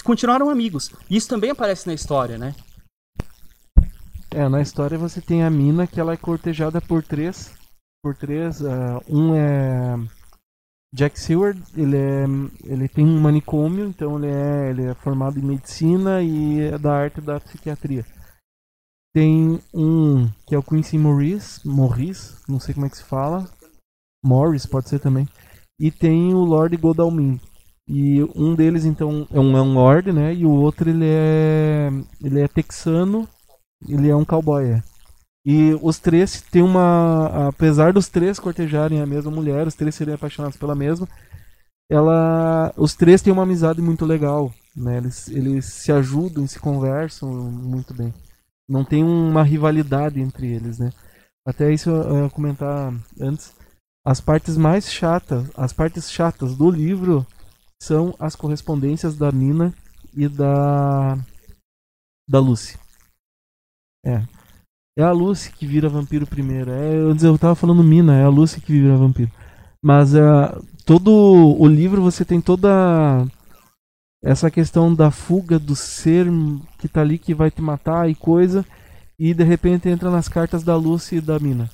continuaram 0.00 0.48
amigos. 0.48 0.90
Isso 1.10 1.28
também 1.28 1.50
aparece 1.50 1.86
na 1.86 1.92
história, 1.92 2.38
né? 2.38 2.54
É, 4.30 4.48
na 4.48 4.62
história 4.62 4.96
você 4.96 5.20
tem 5.20 5.42
a 5.42 5.50
mina 5.50 5.86
que 5.86 6.00
ela 6.00 6.14
é 6.14 6.16
cortejada 6.16 6.80
por 6.80 7.02
três. 7.02 7.52
Por 8.02 8.16
três. 8.16 8.64
ah, 8.64 9.00
um 9.08 9.34
é. 9.34 9.96
Jack 10.94 11.18
Seward, 11.18 11.62
ele, 11.74 11.96
é, 11.96 12.24
ele 12.64 12.86
tem 12.86 13.04
um 13.04 13.18
manicômio, 13.18 13.86
então 13.86 14.18
ele 14.18 14.26
é, 14.26 14.70
ele 14.70 14.84
é 14.84 14.94
formado 14.94 15.38
em 15.38 15.42
medicina 15.42 16.22
e 16.22 16.60
é 16.60 16.78
da 16.78 16.92
arte 16.92 17.20
da 17.20 17.40
psiquiatria. 17.40 18.04
Tem 19.14 19.58
um 19.72 20.28
que 20.46 20.54
é 20.54 20.58
o 20.58 20.62
Quincy 20.62 20.98
Morris, 20.98 21.62
Morris, 21.64 22.42
não 22.46 22.60
sei 22.60 22.74
como 22.74 22.86
é 22.86 22.90
que 22.90 22.96
se 22.98 23.04
fala. 23.04 23.48
Morris 24.24 24.66
pode 24.66 24.88
ser 24.88 24.98
também. 24.98 25.26
E 25.78 25.90
tem 25.90 26.34
o 26.34 26.44
Lord 26.44 26.76
Godalming. 26.76 27.40
E 27.88 28.22
um 28.36 28.54
deles 28.54 28.84
então 28.84 29.26
é 29.30 29.40
um, 29.40 29.56
é 29.56 29.60
lord, 29.60 30.12
né? 30.12 30.34
E 30.34 30.46
o 30.46 30.50
outro 30.50 30.88
ele 30.88 31.06
é 31.06 31.90
ele 32.22 32.40
é 32.40 32.48
texano 32.48 33.28
ele 33.88 34.08
é 34.08 34.16
um 34.16 34.24
cowboy, 34.24 34.64
é. 34.64 34.82
E 35.44 35.76
os 35.82 35.98
três 35.98 36.40
têm 36.40 36.62
uma. 36.62 37.48
Apesar 37.48 37.92
dos 37.92 38.08
três 38.08 38.38
cortejarem 38.38 39.00
a 39.00 39.06
mesma 39.06 39.30
mulher, 39.30 39.66
os 39.66 39.74
três 39.74 39.94
serem 39.94 40.14
apaixonados 40.14 40.56
pela 40.56 40.74
mesma, 40.74 41.08
ela. 41.90 42.72
Os 42.76 42.94
três 42.94 43.20
têm 43.22 43.32
uma 43.32 43.42
amizade 43.42 43.82
muito 43.82 44.04
legal. 44.04 44.52
Né? 44.76 44.98
Eles, 44.98 45.28
eles 45.28 45.64
se 45.66 45.92
ajudam, 45.92 46.46
se 46.46 46.58
conversam 46.58 47.32
muito 47.32 47.92
bem. 47.92 48.14
Não 48.68 48.84
tem 48.84 49.02
uma 49.04 49.42
rivalidade 49.42 50.20
entre 50.20 50.46
eles, 50.46 50.78
né? 50.78 50.90
Até 51.46 51.72
isso 51.72 51.90
eu 51.90 52.24
ia 52.24 52.30
comentar 52.30 52.94
antes. 53.20 53.52
As 54.04 54.20
partes 54.20 54.56
mais 54.56 54.90
chatas, 54.92 55.48
as 55.56 55.72
partes 55.72 56.10
chatas 56.10 56.56
do 56.56 56.70
livro 56.70 57.26
são 57.82 58.14
as 58.16 58.36
correspondências 58.36 59.16
da 59.16 59.32
Nina 59.32 59.74
e 60.14 60.28
da. 60.28 61.18
da 62.30 62.38
Lucy. 62.38 62.78
É. 64.06 64.22
É 64.96 65.02
a 65.02 65.10
Lucy 65.10 65.50
que 65.52 65.66
vira 65.66 65.88
vampiro 65.88 66.24
primeiro. 66.24 66.70
É, 66.70 66.94
antes 66.96 67.24
eu 67.24 67.36
tava 67.36 67.56
falando 67.56 67.82
Mina, 67.82 68.16
é 68.16 68.22
a 68.22 68.28
Lucy 68.28 68.60
que 68.60 68.72
vira 68.72 68.96
vampiro. 68.96 69.32
Mas 69.82 70.14
é, 70.14 70.20
todo 70.86 71.10
o 71.58 71.66
livro 71.66 72.00
você 72.00 72.24
tem 72.24 72.40
toda 72.40 73.26
essa 74.22 74.48
questão 74.48 74.94
da 74.94 75.10
fuga 75.10 75.58
do 75.58 75.74
ser 75.74 76.28
que 76.78 76.86
tá 76.86 77.00
ali 77.00 77.18
que 77.18 77.34
vai 77.34 77.50
te 77.50 77.60
matar 77.60 78.08
e 78.08 78.14
coisa. 78.14 78.64
E 79.18 79.34
de 79.34 79.42
repente 79.42 79.88
entra 79.88 80.08
nas 80.08 80.28
cartas 80.28 80.62
da 80.62 80.76
Lucy 80.76 81.16
e 81.16 81.20
da 81.20 81.36
Mina. 81.40 81.68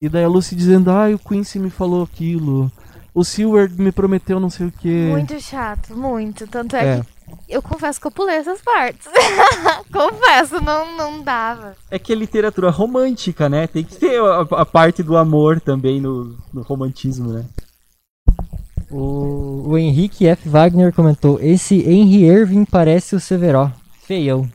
E 0.00 0.08
daí 0.08 0.24
a 0.24 0.28
Lucy 0.28 0.56
dizendo, 0.56 0.90
ah, 0.90 1.10
o 1.10 1.18
Quincy 1.18 1.58
me 1.58 1.68
falou 1.68 2.02
aquilo. 2.02 2.72
O 3.14 3.24
Silver 3.24 3.70
me 3.76 3.92
prometeu 3.92 4.40
não 4.40 4.48
sei 4.48 4.66
o 4.66 4.72
que. 4.72 4.88
Muito 4.88 5.38
chato, 5.40 5.94
muito. 5.96 6.46
Tanto 6.46 6.76
é, 6.76 6.98
É. 6.98 7.02
que 7.02 7.54
eu 7.54 7.60
confesso 7.60 8.00
que 8.00 8.06
eu 8.06 8.10
pulei 8.10 8.36
essas 8.36 8.60
partes. 8.62 9.06
confesso, 9.92 10.60
não, 10.62 10.96
não 10.96 11.22
dava. 11.22 11.76
É 11.90 11.98
que 11.98 12.12
é 12.12 12.16
literatura 12.16 12.70
romântica, 12.70 13.48
né? 13.48 13.66
Tem 13.66 13.84
que 13.84 13.96
ter 13.96 14.18
a, 14.20 14.40
a 14.40 14.64
parte 14.66 15.02
do 15.02 15.16
amor 15.16 15.60
também 15.60 16.00
no, 16.00 16.36
no 16.52 16.62
romantismo, 16.62 17.32
né? 17.32 17.44
O, 18.90 19.70
o 19.70 19.78
Henrique 19.78 20.26
F. 20.26 20.48
Wagner 20.48 20.92
comentou: 20.94 21.38
Esse 21.40 21.76
Henry 21.80 22.24
Irving 22.24 22.64
parece 22.64 23.14
o 23.14 23.20
Severo. 23.20 23.72
Feião. 24.02 24.48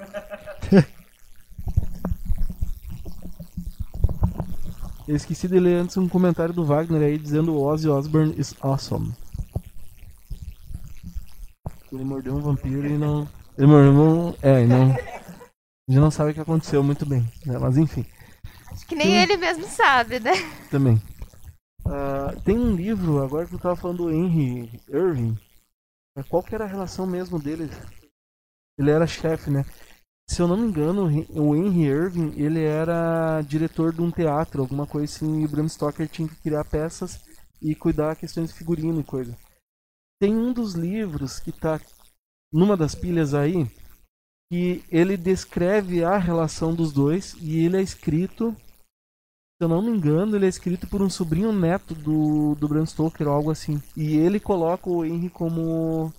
Eu 5.08 5.16
esqueci 5.16 5.48
de 5.48 5.60
ler 5.60 5.76
antes 5.76 5.96
um 5.98 6.10
comentário 6.10 6.54
do 6.54 6.66
Wagner 6.66 7.02
aí 7.02 7.18
dizendo 7.18 7.58
Ozzy 7.60 7.88
Osbourne 7.88 8.36
is 8.38 8.54
awesome. 8.62 9.14
Ele 11.92 12.04
mordeu 12.04 12.36
um 12.36 12.42
vampiro 12.42 12.86
e 12.86 12.98
não. 12.98 13.28
Ele 13.58 13.68
mordeu 13.68 13.94
um. 13.94 14.34
É, 14.42 14.64
e 14.64 14.68
não. 14.68 14.90
Gente 15.90 16.02
não 16.02 16.12
sabe 16.12 16.32
o 16.32 16.34
que 16.34 16.42
aconteceu 16.42 16.84
muito 16.84 17.06
bem, 17.06 17.22
né? 17.46 17.58
Mas 17.58 17.78
enfim, 17.78 18.06
Acho 18.78 18.86
que 18.86 18.96
nem 18.96 19.16
ele 19.16 19.38
mesmo 19.38 19.66
sabe, 19.66 20.20
né? 20.20 20.32
também. 20.70 21.02
Ah, 21.86 22.36
tem 22.44 22.60
um 22.60 22.76
livro, 22.76 23.24
agora 23.24 23.48
que 23.48 23.56
eu 23.56 23.60
tava 23.60 23.76
falando 23.76 24.04
do 24.04 24.12
Henry 24.12 24.70
Irving. 24.90 25.36
mas 26.16 26.28
Qual 26.28 26.44
que 26.44 26.54
era 26.54 26.66
a 26.66 26.68
relação 26.68 27.08
mesmo 27.08 27.40
deles? 27.40 27.72
Ele 28.78 28.92
era 28.92 29.08
chefe, 29.08 29.50
né? 29.50 29.66
Se 30.30 30.42
eu 30.42 30.48
não 30.48 30.58
me 30.58 30.68
engano, 30.68 31.06
o 31.06 31.10
Hen- 31.10 31.28
o 31.30 31.56
Henry 31.56 31.84
Irving, 31.86 32.34
ele 32.36 32.62
era 32.64 33.42
diretor 33.42 33.94
de 33.94 34.02
um 34.02 34.12
teatro, 34.12 34.62
alguma 34.62 34.86
coisa 34.86 35.06
assim, 35.14 35.42
e 35.42 35.46
o 35.46 35.50
Bram 35.50 35.68
Stoker 35.68 36.08
tinha 36.08 36.28
que 36.28 36.36
criar 36.36 36.66
peças 36.66 37.20
e 37.62 37.74
cuidar 37.74 38.16
questões 38.16 38.50
de 38.50 38.56
figurino 38.58 39.00
e 39.00 39.04
coisa. 39.04 39.36
Tem 40.20 40.36
um 40.36 40.52
dos 40.52 40.74
livros 40.74 41.40
que 41.40 41.52
tá 41.52 41.80
numa 42.52 42.76
das 42.76 42.94
pilhas 42.94 43.34
aí, 43.34 43.70
que 44.52 44.84
ele 44.92 45.18
descreve 45.18 46.04
a 46.04 46.18
relação 46.18 46.74
dos 46.76 46.92
dois 46.92 47.36
e 47.42 47.66
ele 47.66 47.78
é 47.78 47.82
escrito 47.82 48.56
se 49.60 49.64
eu 49.64 49.68
não 49.70 49.82
me 49.82 49.90
engano, 49.90 50.36
ele 50.36 50.46
é 50.46 50.50
escrito 50.50 50.88
por 50.88 51.02
um 51.02 51.10
sobrinho 51.10 51.52
neto 51.52 51.96
do, 51.96 52.54
do 52.54 52.68
Bram 52.68 52.86
Stoker 52.86 53.28
ou 53.28 53.34
algo 53.34 53.50
assim. 53.50 53.82
E 53.96 54.16
ele 54.16 54.40
coloca 54.40 54.88
o 54.88 55.04
Henry 55.04 55.32
como. 55.32 56.14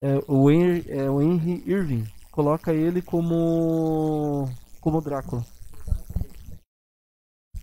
É, 0.00 0.18
o, 0.28 0.48
Henry, 0.48 0.84
é, 0.88 1.10
o 1.10 1.20
Henry 1.20 1.64
Irving. 1.66 2.04
Coloca 2.34 2.72
ele 2.74 3.00
como. 3.00 4.50
como 4.80 5.00
Drácula. 5.00 5.46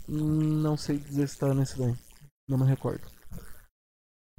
Não 0.07 0.77
sei 0.77 0.97
dizer 0.97 1.27
se 1.27 1.37
tá 1.37 1.53
nesse 1.53 1.77
daí. 1.77 1.93
Não 2.47 2.57
me 2.57 2.65
recordo. 2.65 3.01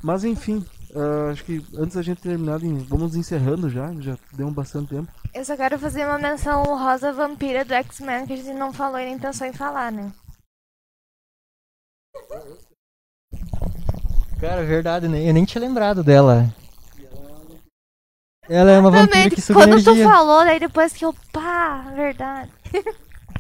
Mas 0.03 0.25
enfim, 0.25 0.65
ah, 0.97 1.31
acho 1.31 1.45
que 1.45 1.63
antes 1.77 1.97
da 1.97 2.03
gente 2.03 2.23
terminar, 2.23 2.63
em- 2.63 2.79
vamos 2.79 3.15
encerrando 3.15 3.69
já. 3.69 3.93
Já 4.01 4.17
deu 4.33 4.47
um 4.47 4.53
bastante 4.55 4.89
tempo. 4.89 5.13
Eu 5.35 5.45
só 5.45 5.55
quero 5.55 5.79
fazer 5.79 6.07
uma 6.07 6.19
menção 6.19 6.63
honrosa 6.63 7.13
vampira 7.13 7.63
do 7.63 7.75
X-Men 7.75 8.27
que 8.27 8.33
a 8.33 8.37
gente 8.37 8.55
não 8.55 8.73
falou 8.73 8.99
e 8.99 9.05
nem 9.05 9.19
pensou 9.19 9.47
em 9.47 9.53
falar, 9.53 9.93
né? 9.93 10.11
Cara, 14.41 14.65
verdade, 14.65 15.09
né? 15.09 15.29
Eu 15.29 15.35
nem 15.35 15.45
tinha 15.45 15.61
lembrado 15.61 16.03
dela. 16.03 16.47
Ela 18.53 18.71
é 18.73 18.79
uma 18.79 18.91
vampira 18.91 19.31
que 19.31 19.41
suga 19.41 19.61
quando 19.61 19.83
tu 19.83 19.91
energia. 19.91 20.07
falou, 20.07 20.45
daí 20.45 20.61
depois 20.61 20.93
que 20.93 21.07
eu, 21.07 21.15
pá, 21.33 21.91
verdade. 21.97 22.51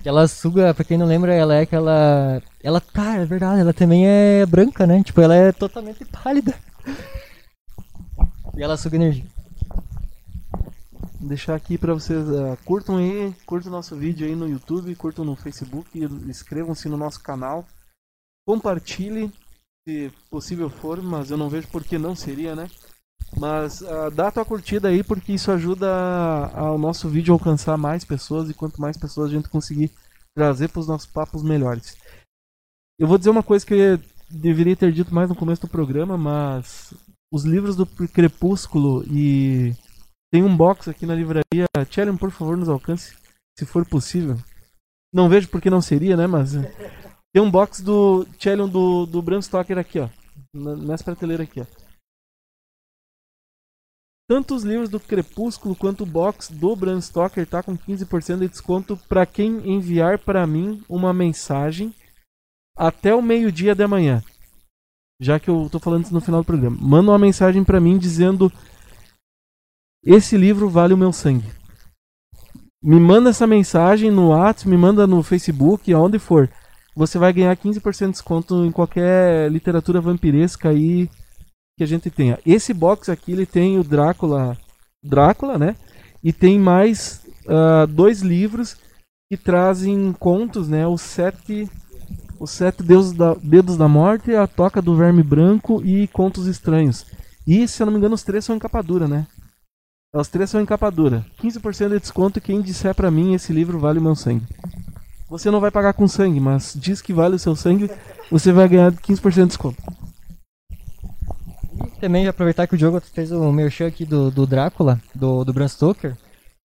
Ela 0.03 0.27
suga, 0.27 0.73
pra 0.73 0.85
quem 0.85 0.97
não 0.97 1.07
lembra, 1.07 1.35
ela 1.35 1.55
é 1.55 1.61
aquela. 1.61 2.43
Ela, 2.63 2.81
cara, 2.81 3.23
é 3.23 3.27
verdade, 3.27 3.61
ela 3.61 3.75
também 3.75 4.07
é 4.07 4.47
branca, 4.47 4.87
né? 4.87 5.03
Tipo, 5.03 5.21
ela 5.21 5.37
é 5.37 5.53
totalmente 5.53 6.03
pálida. 6.07 6.55
E 8.57 8.63
ela 8.63 8.77
suga 8.79 8.97
energia. 8.97 9.27
Vou 11.21 11.29
deixar 11.29 11.55
aqui 11.55 11.77
pra 11.77 11.93
vocês. 11.93 12.27
ah, 12.31 12.57
curtam 12.65 12.97
aí, 12.97 13.35
curtam 13.45 13.71
o 13.71 13.77
nosso 13.77 13.95
vídeo 13.95 14.27
aí 14.27 14.35
no 14.35 14.49
YouTube, 14.49 14.95
curtam 14.95 15.27
no 15.27 15.37
Facebook, 15.37 15.91
inscrevam-se 16.27 16.89
no 16.89 16.97
nosso 16.97 17.21
canal. 17.21 17.67
Compartilhe, 18.47 19.31
se 19.87 20.11
possível 20.31 20.71
for, 20.71 21.03
mas 21.03 21.31
eu 21.31 21.37
não 21.37 21.51
vejo 21.51 21.69
por 21.69 21.85
que 21.85 21.99
não 21.99 22.17
seria, 22.17 22.57
né? 22.57 22.67
Mas 23.39 23.83
ah, 23.83 24.11
dá 24.11 24.29
a 24.29 24.33
tua 24.33 24.45
curtida 24.45 24.89
aí, 24.89 25.03
porque 25.03 25.33
isso 25.33 25.51
ajuda 25.51 25.89
a- 25.91 26.59
ao 26.59 26.79
nosso 26.79 27.09
vídeo 27.09 27.33
alcançar 27.33 27.77
mais 27.77 28.05
pessoas 28.05 28.49
e 28.51 28.55
quanto 28.55 28.81
mais 28.81 28.97
pessoas 28.97 29.31
a 29.31 29.35
gente 29.35 29.49
conseguir 29.49 29.91
trazer 30.37 30.69
para 30.69 30.81
os 30.81 30.87
nossos 30.89 31.07
papos 31.07 31.43
melhores. 31.43 31.97
Eu 32.99 33.07
vou 33.07 33.19
dizer 33.19 33.31
uma 33.31 33.43
coisa 33.43 33.65
que 33.67 33.99
deveria 34.31 34.77
ter 34.77 34.93
dito 34.93 35.15
mais 35.15 35.29
no 35.29 35.35
começo 35.37 35.63
do 35.63 35.69
programa, 35.69 36.17
mas 36.17 36.95
os 37.33 37.45
livros 37.45 37.75
do 37.77 37.87
Crepúsculo 37.87 39.03
e 39.11 39.75
tem 40.33 40.43
um 40.43 40.57
box 40.57 40.89
aqui 40.89 41.05
na 41.07 41.15
livraria. 41.15 41.67
Tchellen, 41.89 42.17
por 42.17 42.31
favor, 42.31 42.57
nos 42.57 42.69
alcance, 42.69 43.15
se 43.59 43.67
for 43.67 43.85
possível. 43.87 44.37
Não 45.13 45.29
vejo 45.29 45.49
porque 45.49 45.69
não 45.69 45.83
seria, 45.83 46.17
né? 46.17 46.27
Mas 46.27 46.55
eh, 46.55 46.73
tem 47.35 47.43
um 47.43 47.51
box 47.51 47.83
do 47.83 48.25
Tchellen 48.39 48.69
do, 48.69 49.05
do 49.05 49.21
Bram 49.21 49.43
Stoker 49.43 49.77
aqui, 49.79 49.99
ó. 49.99 50.09
Nessa 50.55 51.05
prateleira 51.05 51.43
aqui, 51.43 51.61
ó. 51.61 51.67
Tanto 54.33 54.55
os 54.55 54.63
livros 54.63 54.89
do 54.89 54.99
Crepúsculo 54.99 55.77
quanto 55.77 56.05
o 56.05 56.07
box 56.07 56.51
do 56.51 56.75
Bram 56.75 56.99
Stoker 56.99 57.47
tá 57.47 57.63
com 57.63 57.77
15% 57.77 58.39
de 58.39 58.49
desconto 58.49 58.97
para 59.07 59.27
quem 59.27 59.71
enviar 59.71 60.19
para 60.19 60.47
mim 60.47 60.83
uma 60.89 61.13
mensagem 61.13 61.95
até 62.75 63.15
o 63.15 63.21
meio-dia 63.21 63.75
de 63.75 63.83
amanhã. 63.83 64.23
Já 65.21 65.39
que 65.39 65.51
eu 65.51 65.69
tô 65.71 65.79
falando 65.79 66.05
isso 66.05 66.15
no 66.15 66.21
final 66.23 66.41
do 66.41 66.47
programa. 66.47 66.79
Manda 66.81 67.11
uma 67.11 67.19
mensagem 67.19 67.63
para 67.63 67.79
mim 67.79 67.99
dizendo 67.99 68.51
esse 70.03 70.35
livro 70.39 70.67
vale 70.67 70.95
o 70.95 70.97
meu 70.97 71.13
sangue. 71.13 71.53
Me 72.83 72.99
manda 72.99 73.29
essa 73.29 73.47
mensagem 73.47 74.11
no 74.11 74.29
WhatsApp, 74.29 74.67
me 74.67 74.79
manda 74.79 75.07
no 75.07 75.23
Facebook, 75.23 75.93
aonde 75.93 76.19
for. 76.19 76.51
Você 76.97 77.19
vai 77.19 77.35
ganhar 77.35 77.55
15% 77.55 78.07
de 78.07 78.13
desconto 78.13 78.65
em 78.65 78.73
qualquer 78.73 79.53
literatura 79.53 80.01
vampiresca 80.01 80.71
aí 80.71 81.11
que 81.77 81.85
a 81.85 81.87
gente 81.87 82.11
tenha. 82.11 82.39
Esse 82.45 82.73
box 82.73 83.11
aqui 83.11 83.33
ele 83.33 83.47
tem 83.47 83.79
o 83.79 83.85
Drácula, 83.85 84.57
Drácula, 85.03 85.59
né? 85.59 85.77
E 86.23 86.33
tem 86.33 86.59
mais 86.59 87.23
ah, 87.49 87.87
dois 87.87 88.21
livros 88.21 88.77
que 89.31 89.37
trazem 89.37 90.13
contos, 90.13 90.69
né? 90.69 90.87
Os 90.87 91.01
sete, 91.01 91.69
os 92.39 92.51
sete 92.51 92.83
deuses 92.83 93.13
da, 93.13 93.35
dedos 93.35 93.77
da 93.77 93.89
morte, 93.89 94.35
a 94.35 94.47
toca 94.47 94.83
do 94.83 94.97
verme 94.97 95.23
branco 95.23 95.83
e 95.85 96.07
contos 96.09 96.47
estranhos. 96.47 97.07
E 97.47 97.67
se 97.67 97.83
eu 97.83 97.87
não 97.87 97.93
me 97.93 97.99
engano 97.99 98.15
os 98.15 98.23
três 98.23 98.45
são 98.45 98.55
em 98.55 98.59
capa 98.59 98.83
dura, 98.83 99.09
né? 99.09 99.27
Os 100.15 100.29
três 100.29 100.51
são 100.51 100.61
em 100.61 100.67
capa 100.67 100.91
dura. 100.91 101.25
15% 101.43 101.89
de 101.89 102.01
desconto 102.01 102.41
quem 102.41 102.61
disser 102.61 102.95
pra 102.95 103.11
mim 103.11 103.33
esse 103.35 103.53
livro 103.53 103.79
vale 103.79 103.99
o 103.99 104.03
meu 104.03 104.15
sangue. 104.15 104.47
Você 105.31 105.51
não 105.51 105.61
vai 105.61 105.71
pagar 105.71 105.95
com 105.95 106.07
sangue, 106.07 106.39
mas 106.39 106.77
diz 106.79 107.01
que 107.01 107.15
vale 107.15 107.37
o 107.37 107.39
seu 107.39 107.57
sangue, 107.57 107.91
você 108.31 108.53
vai 108.53 108.69
ganhar 108.69 108.93
15% 108.93 109.31
de 109.31 109.47
desconto. 109.47 109.83
Também 112.01 112.27
aproveitar 112.27 112.67
que 112.67 112.75
o 112.75 112.79
Diogo 112.79 113.01
fez 113.01 113.31
o 113.31 113.53
merchan 113.53 113.87
aqui 113.87 114.05
do, 114.05 114.31
do 114.31 114.47
Drácula, 114.47 115.01
do, 115.15 115.45
do 115.45 115.53
Bram 115.53 115.69
Stoker. 115.69 116.17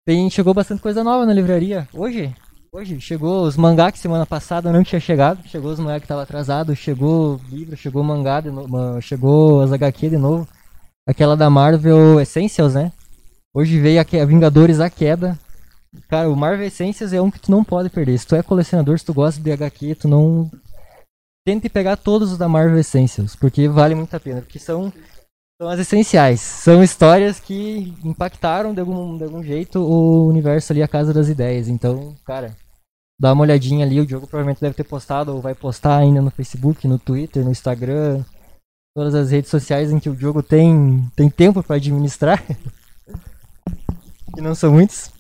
Tem, 0.06 0.30
chegou 0.30 0.54
bastante 0.54 0.80
coisa 0.80 1.04
nova 1.04 1.26
na 1.26 1.34
livraria. 1.34 1.86
Hoje, 1.92 2.34
hoje 2.72 3.00
chegou 3.00 3.42
os 3.42 3.56
mangá 3.56 3.92
que 3.92 3.98
semana 3.98 4.24
passada 4.24 4.72
não 4.72 4.82
tinha 4.82 5.00
chegado. 5.00 5.46
Chegou 5.46 5.70
os 5.70 5.78
mangá 5.78 6.00
que 6.00 6.06
tava 6.06 6.22
atrasado, 6.22 6.74
chegou 6.74 7.40
livro, 7.50 7.76
chegou 7.76 8.02
mangá 8.02 8.42
chegou 9.02 9.60
as 9.60 9.72
HQ 9.72 10.08
de 10.08 10.16
novo. 10.16 10.48
Aquela 11.06 11.36
da 11.36 11.50
Marvel 11.50 12.20
Essentials, 12.20 12.74
né? 12.74 12.92
Hoje 13.54 13.78
veio 13.80 14.00
a 14.00 14.24
Vingadores 14.24 14.80
A 14.80 14.88
Queda. 14.88 15.38
Cara, 16.08 16.30
o 16.30 16.36
Marvel 16.36 16.66
Essentials 16.66 17.12
é 17.12 17.20
um 17.20 17.30
que 17.30 17.40
tu 17.40 17.50
não 17.50 17.64
pode 17.64 17.90
perder. 17.90 18.18
Se 18.18 18.26
tu 18.26 18.34
é 18.34 18.42
colecionador, 18.42 18.98
se 18.98 19.04
tu 19.04 19.14
gosta 19.14 19.40
de 19.40 19.50
HQ, 19.50 19.94
tu 19.94 20.08
não. 20.08 20.50
Tente 21.48 21.70
pegar 21.70 21.96
todos 21.96 22.32
os 22.32 22.36
da 22.36 22.46
Marvel 22.46 22.78
Essentials, 22.78 23.34
porque 23.34 23.66
vale 23.70 23.94
muito 23.94 24.14
a 24.14 24.20
pena. 24.20 24.42
Porque 24.42 24.58
são, 24.58 24.92
são 25.58 25.66
as 25.70 25.80
essenciais. 25.80 26.42
São 26.42 26.84
histórias 26.84 27.40
que 27.40 27.94
impactaram 28.04 28.74
de 28.74 28.80
algum, 28.80 29.16
de 29.16 29.24
algum 29.24 29.42
jeito 29.42 29.80
o 29.80 30.28
universo 30.28 30.74
ali, 30.74 30.82
a 30.82 30.86
Casa 30.86 31.10
das 31.10 31.30
Ideias. 31.30 31.66
Então, 31.66 32.14
cara, 32.22 32.54
dá 33.18 33.32
uma 33.32 33.44
olhadinha 33.44 33.86
ali. 33.86 33.98
O 33.98 34.04
Diogo 34.04 34.26
provavelmente 34.26 34.60
deve 34.60 34.74
ter 34.74 34.84
postado 34.84 35.34
ou 35.34 35.40
vai 35.40 35.54
postar 35.54 35.96
ainda 35.96 36.20
no 36.20 36.30
Facebook, 36.30 36.86
no 36.86 36.98
Twitter, 36.98 37.42
no 37.42 37.50
Instagram. 37.50 38.22
Todas 38.94 39.14
as 39.14 39.30
redes 39.30 39.50
sociais 39.50 39.90
em 39.90 39.98
que 39.98 40.10
o 40.10 40.14
Diogo 40.14 40.42
tem, 40.42 41.10
tem 41.16 41.30
tempo 41.30 41.62
para 41.62 41.76
administrar. 41.76 42.44
que 44.36 44.42
não 44.42 44.54
são 44.54 44.70
muitos. 44.70 45.10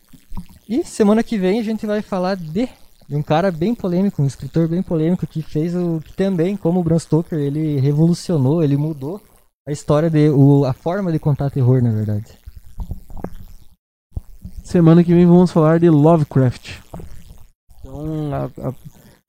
E 0.68 0.84
semana 0.84 1.22
que 1.22 1.38
vem 1.38 1.58
a 1.58 1.64
gente 1.64 1.86
vai 1.86 2.02
falar 2.02 2.36
de, 2.36 2.68
de 3.08 3.16
um 3.16 3.22
cara 3.22 3.50
bem 3.50 3.74
polêmico, 3.74 4.22
um 4.22 4.26
escritor 4.26 4.68
bem 4.68 4.82
polêmico 4.82 5.26
que 5.26 5.40
fez 5.40 5.74
o 5.74 6.00
que 6.04 6.12
também, 6.12 6.56
como 6.56 6.80
o 6.80 6.84
Bram 6.84 6.98
Stoker, 6.98 7.38
ele 7.38 7.80
revolucionou, 7.80 8.62
ele 8.62 8.76
mudou 8.76 9.20
a 9.66 9.72
história 9.72 10.10
de 10.10 10.28
o, 10.28 10.64
a 10.66 10.72
forma 10.74 11.10
de 11.10 11.18
contar 11.18 11.50
terror, 11.50 11.82
na 11.82 11.90
verdade. 11.90 12.38
Semana 14.62 15.02
que 15.02 15.14
vem 15.14 15.24
vamos 15.26 15.50
falar 15.50 15.80
de 15.80 15.88
Lovecraft. 15.88 16.80
Então, 17.80 18.30
a- 18.34 18.68
a- 18.68 18.74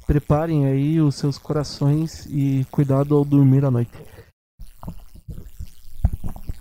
preparem 0.06 0.65
aí 0.65 0.99
os 0.99 1.15
seus 1.15 1.38
corações 1.38 2.26
e 2.26 2.65
cuidado 2.72 3.15
ao 3.15 3.23
dormir 3.23 3.64
à 3.64 3.72
noite. 3.72 3.91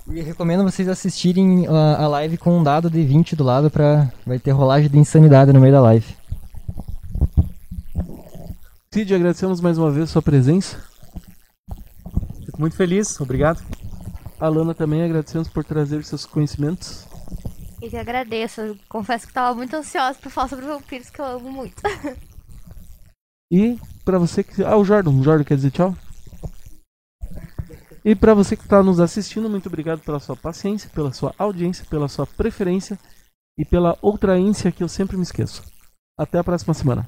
E 0.07 0.21
recomendo 0.21 0.63
vocês 0.63 0.89
assistirem 0.89 1.67
a, 1.67 2.05
a 2.05 2.09
live 2.09 2.39
com 2.39 2.59
um 2.59 2.63
dado 2.63 2.89
de 2.89 3.03
20 3.05 3.35
do 3.35 3.43
lado 3.45 3.71
para 3.71 4.13
vai 4.25 4.39
ter 4.39 4.53
rolagem 4.53 4.89
de 4.89 4.99
insanidade 4.99 5.53
no 5.53 5.61
meio 5.61 5.73
da 5.73 5.81
live. 5.81 6.18
Cid, 8.99 9.15
agradecemos 9.15 9.61
mais 9.61 9.79
uma 9.79 9.93
vez 9.93 10.11
sua 10.11 10.21
presença. 10.21 10.83
Fico 12.45 12.59
muito 12.59 12.75
feliz, 12.75 13.21
obrigado. 13.21 13.65
Alana 14.41 14.75
também 14.75 15.05
agradecemos 15.05 15.49
por 15.49 15.63
trazer 15.63 16.05
seus 16.05 16.27
conhecimentos. 16.27 17.07
Eu 17.81 17.91
que 17.91 17.97
agradeço. 17.97 18.61
Eu 18.61 18.77
confesso 18.89 19.29
que 19.29 19.33
tava 19.33 19.55
muito 19.55 19.77
ansiosa 19.77 20.19
pra 20.19 20.29
falar 20.29 20.49
sobre 20.49 20.67
vampiros, 20.67 21.11
que 21.11 21.21
eu 21.21 21.25
amo 21.27 21.49
muito. 21.49 21.81
E 23.53 23.79
pra 24.05 24.19
você 24.19 24.43
que. 24.43 24.65
Ah, 24.65 24.77
o 24.77 24.85
Jordan. 24.85 25.13
O 25.13 25.23
Jordan 25.23 25.45
quer 25.45 25.55
dizer 25.55 25.71
tchau? 25.71 25.97
E 28.05 28.17
pra 28.17 28.35
você 28.35 28.57
que 28.57 28.65
está 28.65 28.83
nos 28.83 28.99
assistindo, 28.99 29.49
muito 29.49 29.69
obrigado 29.69 30.01
pela 30.01 30.19
sua 30.19 30.37
paciência, 30.37 30.91
pela 30.93 31.13
sua 31.13 31.33
audiência, 31.39 31.87
pela 31.89 32.09
sua 32.09 32.27
preferência. 32.27 32.99
e 33.57 33.65
pela 33.65 33.97
outra 34.03 34.39
ência 34.39 34.73
que 34.73 34.83
eu 34.83 34.89
sempre 34.89 35.17
me 35.17 35.23
esqueço. 35.23 35.63
Até 36.19 36.39
a 36.39 36.45
próxima 36.45 36.75
semana. 36.75 37.07